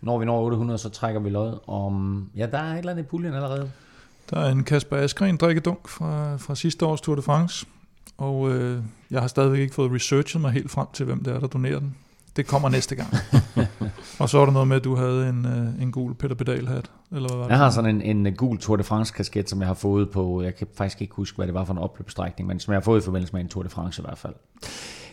når 0.00 0.18
vi 0.18 0.24
når 0.24 0.40
800, 0.40 0.78
så 0.78 0.88
trækker 0.88 1.20
vi 1.20 1.30
løg 1.30 1.52
om... 1.68 2.24
Ja, 2.36 2.46
der 2.46 2.58
er 2.58 2.72
et 2.72 2.78
eller 2.78 2.90
andet 2.90 3.02
i 3.02 3.06
puljen 3.06 3.34
allerede. 3.34 3.70
Der 4.30 4.40
er 4.40 4.50
en 4.50 4.64
Kasper 4.64 4.96
Askren 4.96 5.36
drikkedunk 5.36 5.88
fra, 5.88 6.36
fra 6.36 6.54
sidste 6.54 6.86
års 6.86 7.00
Tour 7.00 7.16
de 7.16 7.22
France. 7.22 7.66
Og 8.22 8.50
øh, 8.50 8.82
jeg 9.10 9.20
har 9.20 9.28
stadigvæk 9.28 9.60
ikke 9.60 9.74
fået 9.74 9.92
researchet 9.92 10.40
mig 10.40 10.52
helt 10.52 10.70
frem 10.70 10.86
til, 10.92 11.06
hvem 11.06 11.24
det 11.24 11.34
er, 11.34 11.40
der 11.40 11.46
donerer 11.46 11.78
den. 11.78 11.96
Det 12.36 12.46
kommer 12.46 12.68
næste 12.68 12.94
gang. 12.94 13.08
og 14.20 14.28
så 14.28 14.38
er 14.38 14.44
der 14.44 14.52
noget 14.52 14.68
med, 14.68 14.76
at 14.76 14.84
du 14.84 14.96
havde 14.96 15.28
en, 15.28 15.46
øh, 15.46 15.82
en 15.82 15.92
gul 15.92 16.14
Peter 16.14 16.34
Pedal 16.34 16.66
hat. 16.66 16.90
Eller 17.12 17.28
hvad 17.28 17.36
var 17.36 17.44
det? 17.44 17.50
Jeg 17.50 17.58
har 17.58 17.70
sådan 17.70 18.02
en, 18.02 18.26
en 18.26 18.34
gul 18.34 18.58
Tour 18.58 18.76
de 18.76 18.84
France 18.84 19.14
kasket, 19.14 19.50
som 19.50 19.60
jeg 19.60 19.66
har 19.66 19.74
fået 19.74 20.10
på, 20.10 20.42
jeg 20.42 20.56
kan 20.56 20.66
faktisk 20.74 21.02
ikke 21.02 21.14
huske, 21.14 21.36
hvad 21.36 21.46
det 21.46 21.54
var 21.54 21.64
for 21.64 21.72
en 21.72 21.78
opløbsstrækning, 21.78 22.46
men 22.46 22.60
som 22.60 22.72
jeg 22.72 22.76
har 22.76 22.84
fået 22.84 23.00
i 23.00 23.04
forbindelse 23.04 23.32
med 23.32 23.40
en 23.40 23.48
Tour 23.48 23.62
de 23.62 23.68
France 23.68 24.02
i 24.02 24.04
hvert 24.04 24.18
fald. 24.18 24.34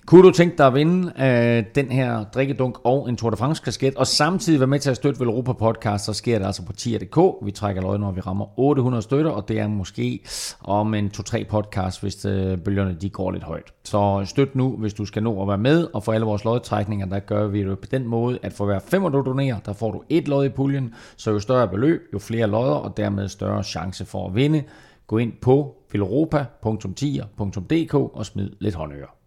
Kunne 0.10 0.24
du 0.24 0.32
tænke 0.32 0.58
dig 0.58 0.68
at 0.68 0.74
vinde 0.74 1.14
øh, 1.20 1.64
den 1.76 1.92
her 1.92 2.24
drikkedunk 2.24 2.78
og 2.84 3.10
en 3.10 3.18
Tour 3.18 3.30
de 3.30 3.38
France 3.38 3.64
kasket, 3.64 3.96
og 3.96 4.08
samtidig 4.08 4.60
være 4.60 4.68
med 4.68 4.80
til 4.80 4.90
at 4.90 4.96
støtte 4.96 5.24
Europa 5.24 5.54
Podcast, 5.54 6.06
så 6.06 6.14
sker 6.14 6.40
det 6.40 6.46
altså 6.46 6.66
på 6.66 6.74
tier.dk. 6.74 7.46
Vi 7.46 7.52
trækker 7.52 7.82
løg, 7.82 8.00
når 8.00 8.12
vi 8.12 8.22
rammer 8.22 8.60
800 8.60 9.02
støtter, 9.02 9.32
og 9.32 9.48
det 9.48 9.60
er 9.60 9.68
måske 9.68 10.20
om 10.64 10.94
en 10.94 11.12
2-3 11.18 11.44
podcast, 11.44 12.02
hvis 12.02 12.26
øh, 12.26 12.58
bølgerne 12.58 12.98
de 13.02 13.10
går 13.10 13.32
lidt 13.32 13.44
højt. 13.44 13.74
Så 13.84 14.22
støt 14.26 14.56
nu, 14.56 14.78
hvis 14.78 14.94
du 14.94 15.06
skal 15.06 15.24
nå 15.24 15.42
at 15.42 15.48
være 15.48 15.58
med, 15.58 15.88
og 15.94 16.04
for 16.04 16.14
alle 16.14 16.26
vores 16.26 16.44
lodtrækninger, 16.44 17.06
der 17.06 17.20
gør 17.20 17.48
vi 17.48 17.64
det 17.64 17.80
på 17.80 17.88
den 17.92 18.08
måde, 18.08 18.40
at 18.42 18.54
for 18.54 18.66
hver 18.66 18.80
5 18.80 19.02
du 19.02 19.24
donerer, 19.26 19.60
der 19.60 19.74
får 19.74 19.92
du 19.92 20.02
et 20.10 20.28
lod 20.28 20.46
i 20.46 20.50
puljen, 20.50 20.94
så 21.18 21.32
jo 21.32 21.40
større 21.40 21.68
beløb, 21.68 22.02
jo 22.14 22.20
flere 22.20 22.48
lodder, 22.48 22.76
og 22.76 22.98
dermed 22.98 23.28
større 23.28 23.64
chance 23.64 24.06
for 24.06 24.28
at 24.28 24.36
vinde. 24.36 24.64
Gå 25.08 25.18
ind 25.18 25.34
på 25.42 25.76
filoropa.tier.dk 25.92 27.94
og 27.94 28.26
smid 28.26 28.50
lidt 28.60 28.76
håndører. 28.76 29.19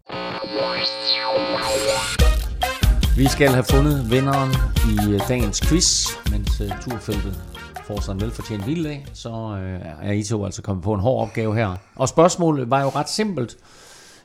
Vi 3.17 3.27
skal 3.27 3.49
have 3.49 3.63
fundet 3.63 4.11
vinderen 4.11 4.49
i 4.91 5.13
øh, 5.13 5.19
dagens 5.27 5.61
quiz, 5.61 6.07
mens 6.31 6.61
uh, 6.61 6.67
turfeltet 6.81 7.43
får 7.87 8.01
sig 8.01 8.11
en 8.11 8.21
velfortjent 8.21 8.65
dag, 8.65 9.05
så 9.13 9.29
uh, 9.29 10.07
er 10.07 10.11
I 10.11 10.23
to 10.23 10.45
altså 10.45 10.61
kommet 10.61 10.83
på 10.83 10.93
en 10.93 10.99
hård 10.99 11.27
opgave 11.27 11.55
her. 11.55 11.75
Og 11.95 12.09
spørgsmålet 12.09 12.69
var 12.69 12.81
jo 12.81 12.89
ret 12.89 13.09
simpelt. 13.09 13.57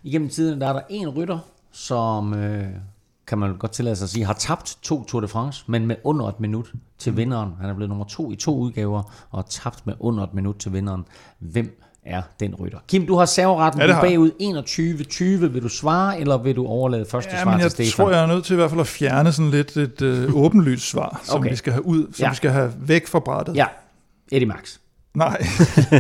Igennem 0.03 0.29
tiden 0.29 0.61
der 0.61 0.69
er 0.69 0.73
der 0.73 0.81
en 0.91 1.09
rytter, 1.09 1.39
som, 1.73 2.33
uh, 2.33 2.65
kan 3.27 3.39
man 3.39 3.57
godt 3.57 3.73
tillade 3.73 3.97
sig 3.97 4.05
at 4.05 4.11
sige, 4.11 4.25
har 4.25 4.33
tabt 4.35 4.79
to 4.83 5.05
Tour 5.05 5.21
de 5.21 5.29
France, 5.29 5.65
men 5.67 5.87
med 5.87 5.97
under 6.05 6.27
et 6.27 6.41
minut 6.41 6.73
til 6.99 7.17
vinderen. 7.17 7.55
Han 7.61 7.71
er 7.71 7.75
blevet 7.75 7.89
nummer 7.89 8.05
to 8.05 8.33
i 8.33 8.37
to 8.37 8.57
udgaver, 8.59 9.03
og 9.31 9.47
tabt 9.51 9.87
med 9.87 9.95
under 10.01 10.25
et 10.25 10.35
minut 10.35 10.57
til 10.57 10.73
vinderen. 10.73 11.05
Hvem 11.39 11.81
er 12.05 12.23
den 12.41 12.55
rytter. 12.55 12.79
Kim, 12.89 13.07
du 13.07 13.17
har 13.17 13.25
serveretten 13.25 13.83
ja, 13.83 14.01
bagud 14.01 14.31
21-20. 15.47 15.47
Vil 15.53 15.63
du 15.63 15.69
svare, 15.69 16.21
eller 16.21 16.39
vil 16.39 16.57
du 16.57 16.67
overlade 16.67 17.07
første 17.11 17.31
ja, 17.33 17.43
svar 17.43 17.51
men 17.51 17.61
jeg 17.61 17.73
til 17.73 17.87
Stefan? 17.87 18.05
tror, 18.05 18.11
jeg 18.11 18.23
er 18.23 18.27
nødt 18.27 18.45
til 18.45 18.53
i 18.53 18.57
hvert 18.57 18.71
fald 18.71 18.81
at 18.81 18.87
fjerne 18.87 19.33
sådan 19.33 19.51
lidt 19.51 19.77
et 19.77 20.03
øh, 20.03 20.35
åbenlyst 20.45 20.91
svar, 20.91 21.21
som 21.25 21.41
okay. 21.41 21.51
vi 21.51 21.57
skal 21.57 21.73
have 21.73 21.87
ud, 21.87 22.13
som 22.13 22.23
ja. 22.25 22.31
vi 22.31 22.37
skal 22.37 22.51
have 22.51 22.75
væk 22.79 23.07
fra 23.07 23.19
brættet. 23.19 23.57
Ja, 23.57 23.67
Eddie 24.33 24.49
Max. 24.49 24.79
Nej, 25.15 25.47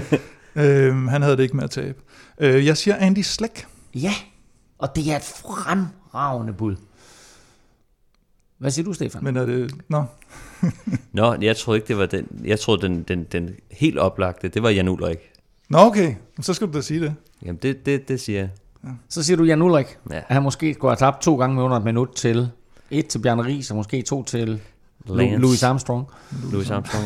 øhm, 0.56 1.08
han 1.08 1.22
havde 1.22 1.36
det 1.36 1.42
ikke 1.42 1.56
med 1.56 1.64
at 1.64 1.70
tabe. 1.70 1.98
Øh, 2.38 2.66
jeg 2.66 2.76
siger 2.76 2.96
Andy 2.96 3.22
Slæk. 3.22 3.66
Ja, 3.94 4.12
og 4.78 4.96
det 4.96 5.12
er 5.12 5.16
et 5.16 5.42
fremragende 5.46 6.52
bud. 6.52 6.76
Hvad 8.58 8.70
siger 8.70 8.84
du, 8.84 8.92
Stefan? 8.92 9.24
Men 9.24 9.36
er 9.36 9.46
det... 9.46 9.74
Nå. 9.88 10.04
Nå, 11.12 11.34
jeg 11.40 11.56
troede 11.56 11.78
ikke, 11.78 11.88
det 11.88 11.98
var 11.98 12.06
den... 12.06 12.26
Jeg 12.44 12.60
troede, 12.60 12.82
den, 12.82 13.02
den, 13.02 13.24
den 13.24 13.50
helt 13.70 13.98
oplagte, 13.98 14.48
det 14.48 14.62
var 14.62 14.70
Jan 14.70 14.88
Ulrik. 14.88 15.18
Nå, 15.68 15.78
okay. 15.78 16.14
Så 16.40 16.54
skal 16.54 16.66
du 16.66 16.72
da 16.72 16.80
sige 16.80 17.00
det. 17.00 17.14
Jamen, 17.42 17.58
det, 17.62 17.86
det, 17.86 18.08
det 18.08 18.20
siger 18.20 18.38
jeg. 18.38 18.48
Ja. 18.84 18.88
Så 19.08 19.22
siger 19.22 19.36
du 19.36 19.44
Jan 19.44 19.62
Ulrik, 19.62 19.98
ja. 20.10 20.16
at 20.16 20.24
han 20.28 20.42
måske 20.42 20.74
skulle 20.74 20.90
have 20.90 20.96
tabt 20.96 21.22
to 21.22 21.36
gange 21.36 21.56
med 21.56 21.62
under 21.62 21.76
et 21.76 21.84
minut 21.84 22.08
til 22.16 22.50
et 22.90 23.06
til 23.06 23.18
Bjarne 23.18 23.44
Ries, 23.44 23.70
og 23.70 23.76
måske 23.76 24.02
to 24.02 24.22
til 24.22 24.60
Lance. 25.06 25.36
Louis 25.36 25.62
Armstrong. 25.62 26.06
Louis 26.52 26.70
Armstrong, 26.70 27.04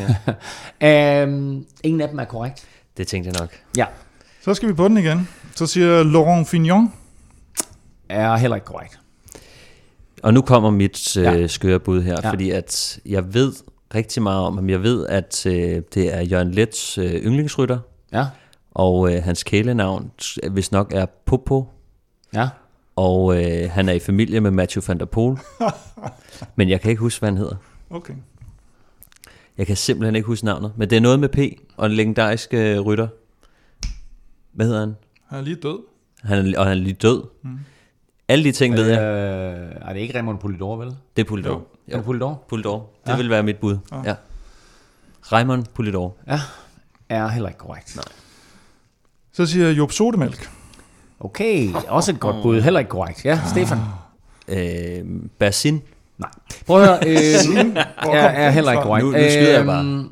ja. 0.81 1.25
um, 1.25 1.67
ingen 1.83 2.01
af 2.01 2.09
dem 2.09 2.19
er 2.19 2.25
korrekt. 2.25 2.67
Det 2.97 3.07
tænkte 3.07 3.31
jeg 3.31 3.41
nok. 3.41 3.51
Ja. 3.77 3.87
Så 4.43 4.55
skal 4.55 4.69
vi 4.69 4.75
på 4.75 4.89
den 4.89 4.97
igen. 4.97 5.29
Så 5.55 5.67
siger 5.67 6.03
Laurent 6.03 6.49
Fignon. 6.49 6.93
Er 8.09 8.37
heller 8.37 8.55
ikke 8.55 8.65
korrekt. 8.65 8.99
Og 10.23 10.35
nu 10.35 10.43
kommer 10.43 10.71
mit 10.71 11.17
øh, 11.17 11.25
ja. 11.25 11.47
skøre 11.47 11.81
bud 11.81 12.03
her, 12.03 12.17
ja. 12.25 12.31
fordi 12.31 12.51
at 12.51 13.01
jeg 13.07 13.35
ved 13.35 13.53
rigtig 13.95 14.23
meget 14.23 14.41
om 14.41 14.55
ham. 14.55 14.71
Jeg 14.71 14.83
ved, 14.83 15.07
at 15.07 15.47
øh, 15.47 15.83
det 15.95 16.15
er 16.15 16.21
Jørgen 16.21 16.51
Lets 16.51 16.99
øh, 16.99 17.15
yndlingsrytter. 17.15 17.79
Ja. 18.13 18.27
Og 18.75 19.15
øh, 19.15 19.23
hans 19.23 19.43
kælenavn, 19.43 20.11
hvis 20.51 20.73
nok 20.73 20.93
er 20.95 21.07
Popo. 21.07 21.69
Ja. 22.35 22.49
Og 22.97 23.43
øh, 23.43 23.71
han 23.71 23.89
er 23.89 23.93
i 23.93 23.99
familie 23.99 24.41
med 24.41 24.51
Matthew 24.51 24.83
van 24.87 24.99
der 24.99 25.05
Poel. 25.05 25.39
men 26.57 26.69
jeg 26.69 26.81
kan 26.81 26.91
ikke 26.91 27.01
huske, 27.01 27.21
hvad 27.21 27.29
han 27.29 27.37
hedder. 27.37 27.57
Okay. 27.91 28.15
Jeg 29.59 29.67
kan 29.67 29.77
simpelthen 29.77 30.17
ikke 30.17 30.27
huske 30.27 30.45
navnet. 30.45 30.73
Men 30.77 30.91
det 30.91 30.97
er 30.97 31.01
noget 31.01 31.21
med 31.21 31.29
P 31.29 31.39
og 31.77 31.87
en 31.87 31.93
legendarisk 31.93 32.55
øh, 32.55 32.81
rytter. 32.81 33.09
Hvad 34.53 34.67
hedder 34.67 34.81
han? 34.81 34.97
Han 35.27 35.39
er 35.39 35.43
lige 35.43 35.57
død. 35.57 35.79
Han 36.23 36.55
er, 36.55 36.59
og 36.59 36.67
han 36.67 36.79
er 36.79 36.83
lige 36.83 36.95
død. 36.95 37.23
Mm. 37.43 37.59
Alle 38.29 38.45
de 38.45 38.53
ting 38.53 38.75
ved 38.75 38.87
jeg. 38.87 39.01
Øh, 39.01 39.89
er 39.89 39.93
det 39.93 40.01
ikke 40.01 40.15
Raymond 40.15 40.39
Polidor, 40.39 40.77
vel? 40.77 40.97
Det 41.17 41.23
er 41.23 41.29
Polidor. 41.29 41.51
Jo. 41.51 41.63
Er 41.89 41.97
det 41.97 42.05
Polidor? 42.05 42.45
Polidor. 42.49 42.91
Det 43.07 43.13
ja. 43.13 43.17
vil 43.17 43.31
være 43.31 43.43
mit 43.43 43.57
bud. 43.57 43.79
Ja. 43.93 44.03
ja. 44.05 44.15
Raymond 45.23 45.65
Polidor. 45.75 46.17
Ja, 46.27 46.41
er 47.09 47.29
heller 47.29 47.49
ikke 47.49 47.59
korrekt. 47.59 47.97
Nej. 47.97 48.05
Så 49.33 49.47
siger 49.47 49.67
jeg 49.67 49.79
Job 49.79 49.93
Sotemælk. 49.93 50.51
Okay, 51.21 51.73
også 51.89 52.13
et 52.13 52.21
godt 52.21 52.37
bud. 52.43 52.61
Heller 52.61 52.81
ikke 52.81 52.89
korrekt. 52.91 53.25
Ja, 53.25 53.41
Stefan. 53.51 53.79
Øh, 54.49 55.05
Basin. 55.39 55.83
Nej. 56.19 56.31
Prøv 56.67 56.83
at 56.83 56.89
høre. 56.89 56.99
Øh, 57.09 57.77
er, 58.13 58.29
er 58.29 58.51
heller 58.51 58.73
ikke 58.73 58.83
korrekt. 58.83 59.05
Nu, 59.07 59.11
nu 59.13 59.19
skyder 59.19 59.57
jeg 59.57 59.67
bare. 59.67 59.85
Øhm, 59.85 60.09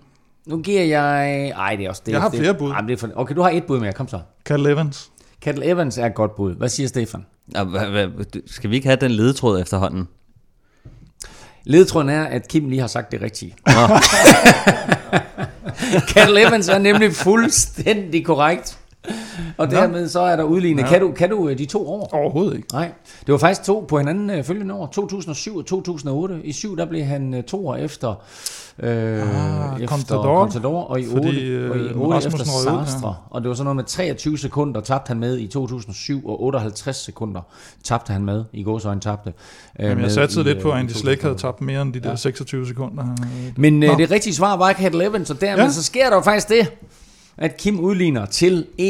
nu 0.47 0.59
giver 0.59 0.83
jeg... 0.83 1.49
Ej, 1.49 1.77
det 1.77 1.85
er 1.85 1.89
også... 1.89 2.03
Det, 2.07 2.13
jeg 2.13 2.21
har 2.21 2.31
flere 2.31 2.55
bud. 2.55 2.71
Ej, 2.71 2.81
det 2.81 2.93
er 2.93 2.97
for, 2.97 3.09
okay, 3.15 3.35
du 3.35 3.43
har 3.43 3.51
et 3.51 3.65
bud 3.65 3.81
mere. 3.81 3.93
Kom 3.93 4.09
så. 4.09 4.21
Cattle 4.45 4.71
Evans. 4.73 5.11
Cattle 5.43 5.65
Evans 5.67 5.99
er 5.99 6.07
et 6.07 6.15
godt 6.15 6.37
bud. 6.37 6.55
Hvad 6.55 6.69
siger 6.69 6.89
Stefan? 6.89 7.27
Skal 8.47 8.71
vi 8.71 8.75
ikke 8.77 8.89
have 8.89 8.99
den 9.01 9.11
ledetråd 9.11 9.61
efterhånden? 9.61 10.09
Ledetråden 11.65 12.09
er, 12.09 12.25
at 12.25 12.49
Kim 12.49 12.69
lige 12.69 12.81
har 12.81 12.87
sagt 12.89 13.13
det 13.13 13.23
rigtige. 13.23 13.55
Cattle 16.09 16.41
Evans 16.49 16.69
er 16.69 16.79
nemlig 16.79 17.13
fuldstændig 17.15 18.25
korrekt. 18.25 18.80
Og 19.57 19.71
dermed 19.71 20.09
så 20.09 20.21
er 20.21 20.37
der 20.37 20.45
udlignet. 20.45 20.83
Ja. 20.83 20.89
Kan, 20.89 21.01
du, 21.01 21.13
kan 21.13 21.31
du 21.31 21.49
øh, 21.49 21.59
de 21.59 21.67
to 21.67 21.89
år? 21.89 22.09
Overhovedet 22.13 22.57
ikke. 22.57 22.69
Nej. 22.73 22.93
Det 23.27 23.33
var 23.33 23.39
faktisk 23.39 23.63
to 23.63 23.85
på 23.89 23.99
hinanden 23.99 24.39
uh, 24.39 24.45
følgende 24.45 24.75
år. 24.75 24.87
2007 24.87 25.57
og 25.57 25.67
2008. 25.67 26.41
I 26.45 26.53
7 26.53 26.77
der 26.77 26.87
blev 26.87 27.05
han 27.05 27.35
uh, 27.35 27.41
to 27.41 27.69
år 27.69 27.77
efter, 27.77 28.09
uh, 28.09 28.85
ah, 28.85 29.83
efter 29.83 29.87
Contador, 29.87 30.41
Contador, 30.41 30.83
og 30.83 31.01
i 31.01 31.07
8, 31.07 31.17
fordi, 31.17 31.65
uh, 31.65 31.71
og 31.71 31.79
i 31.79 31.93
8 31.95 32.27
efter 32.27 32.39
Sastre. 32.39 33.09
Ja. 33.09 33.15
Og 33.31 33.41
det 33.41 33.49
var 33.49 33.55
sådan 33.55 33.65
noget 33.65 33.77
med 33.77 33.85
23 33.85 34.39
sekunder 34.39 34.81
tabte 34.81 35.09
han 35.09 35.19
med 35.19 35.39
i 35.39 35.47
2007, 35.47 36.29
og 36.29 36.43
58 36.43 36.97
sekunder 36.97 37.41
tabte 37.85 38.13
han 38.13 38.25
med. 38.25 38.45
I 38.53 38.63
gåsøjne 38.63 39.01
tabte. 39.01 39.33
Uh, 39.79 39.85
Jamen, 39.85 40.05
jeg 40.05 40.13
satte 40.13 40.43
lidt 40.43 40.63
på, 40.63 40.71
at 40.71 40.79
Andy 40.79 40.91
Slæk 40.91 41.23
havde 41.23 41.35
tabt 41.35 41.61
mere 41.61 41.83
end 41.83 41.93
de 41.93 42.01
der 42.01 42.11
ja. 42.11 42.17
26 42.17 42.67
sekunder. 42.67 43.05
Men 43.57 43.83
uh, 43.83 43.99
det 43.99 44.11
rigtige 44.11 44.35
svar 44.35 44.57
var 44.57 44.73
Cat 44.73 44.95
Evans, 44.95 45.29
så 45.29 45.35
dermed 45.35 45.65
ja. 45.65 45.71
så 45.71 45.83
sker 45.83 46.09
der 46.09 46.17
jo 46.17 46.23
faktisk 46.23 46.49
det, 46.49 46.69
at 47.41 47.57
Kim 47.57 47.81
udligner 47.81 48.27
til 48.27 48.67
21-21. 48.81 48.85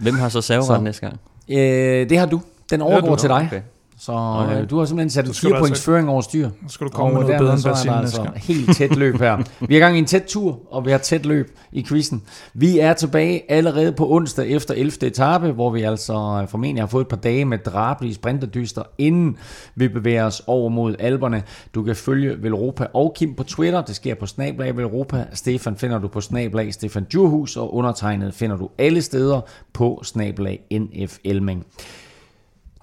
Hvem 0.00 0.14
har 0.14 0.28
så 0.28 0.40
serveretten 0.40 0.84
næste 0.84 1.00
gang? 1.00 1.20
Øh, 1.48 2.10
det 2.10 2.18
har 2.18 2.26
du. 2.26 2.40
Den 2.70 2.82
overgår 2.82 3.10
ja, 3.10 3.16
til 3.16 3.28
dig. 3.28 3.48
Okay. 3.50 3.60
Så 4.04 4.12
okay. 4.12 4.62
øh, 4.62 4.70
du 4.70 4.78
har 4.78 4.84
simpelthen 4.84 5.10
sat 5.10 5.26
en 5.26 5.34
skal 5.34 5.50
du 5.50 5.54
4 5.54 5.60
points 5.60 5.70
altså- 5.70 5.84
føring 5.84 6.08
over 6.08 6.20
styr. 6.20 6.50
Så 6.66 6.74
skal 6.74 6.86
du 6.86 6.92
komme 6.92 7.12
med 7.12 7.22
Og 7.22 7.28
noget 7.28 7.40
bedre 7.40 7.52
end 7.52 7.64
næste 7.66 7.90
altså 7.90 8.30
helt 8.36 8.76
tæt 8.76 8.96
løb 8.96 9.18
her. 9.20 9.36
Vi 9.60 9.74
er 9.74 9.78
i 9.78 9.80
gang 9.80 9.96
i 9.96 9.98
en 9.98 10.04
tæt 10.06 10.22
tur, 10.22 10.60
og 10.70 10.86
vi 10.86 10.90
har 10.90 10.98
tæt 10.98 11.26
løb 11.26 11.58
i 11.72 11.84
quizzen. 11.88 12.22
Vi 12.54 12.78
er 12.78 12.92
tilbage 12.92 13.52
allerede 13.52 13.92
på 13.92 14.12
onsdag 14.12 14.50
efter 14.50 14.74
11. 14.74 15.06
etape, 15.06 15.52
hvor 15.52 15.70
vi 15.70 15.82
altså 15.82 16.46
formentlig 16.48 16.82
har 16.82 16.86
fået 16.86 17.02
et 17.02 17.08
par 17.08 17.16
dage 17.16 17.44
med 17.44 17.58
drabelige 17.58 18.14
sprinterdyster, 18.14 18.82
inden 18.98 19.36
vi 19.74 19.88
bevæger 19.88 20.24
os 20.24 20.42
over 20.46 20.68
mod 20.68 20.94
alberne. 20.98 21.42
Du 21.74 21.82
kan 21.82 21.96
følge 21.96 22.42
Velropa 22.42 22.86
og 22.94 23.14
Kim 23.16 23.34
på 23.34 23.42
Twitter. 23.42 23.82
Det 23.82 23.96
sker 23.96 24.14
på 24.14 24.26
Snablag 24.26 24.76
Velropa. 24.76 25.24
Stefan 25.32 25.76
finder 25.76 25.98
du 25.98 26.08
på 26.08 26.20
Snablag 26.20 26.74
Stefan 26.74 27.04
Djurhus, 27.04 27.56
og 27.56 27.74
undertegnet 27.74 28.34
finder 28.34 28.56
du 28.56 28.68
alle 28.78 29.02
steder 29.02 29.40
på 29.72 30.00
Snablag 30.04 30.60
NF 30.72 31.18
Elming. 31.24 31.66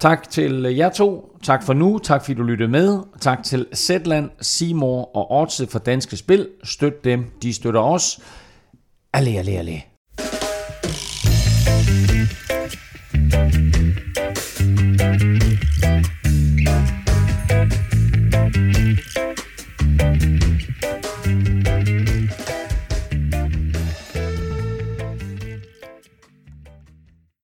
Tak 0.00 0.30
til 0.30 0.62
jer 0.62 0.90
to. 0.90 1.36
Tak 1.42 1.62
for 1.62 1.72
nu. 1.72 1.98
Tak 1.98 2.24
fordi 2.24 2.34
du 2.34 2.42
lyttede 2.42 2.70
med. 2.70 2.98
Tak 3.20 3.44
til 3.44 3.66
Zetland, 3.74 4.30
Seymour 4.40 5.16
og 5.16 5.40
Odds 5.40 5.62
for 5.68 5.78
Danske 5.78 6.16
Spil. 6.16 6.48
Støt 6.64 7.04
dem. 7.04 7.24
De 7.42 7.52
støtter 7.54 7.80
os. 7.80 8.20
Alle, 9.12 9.30
alle, 9.30 9.50
alle. 9.52 9.82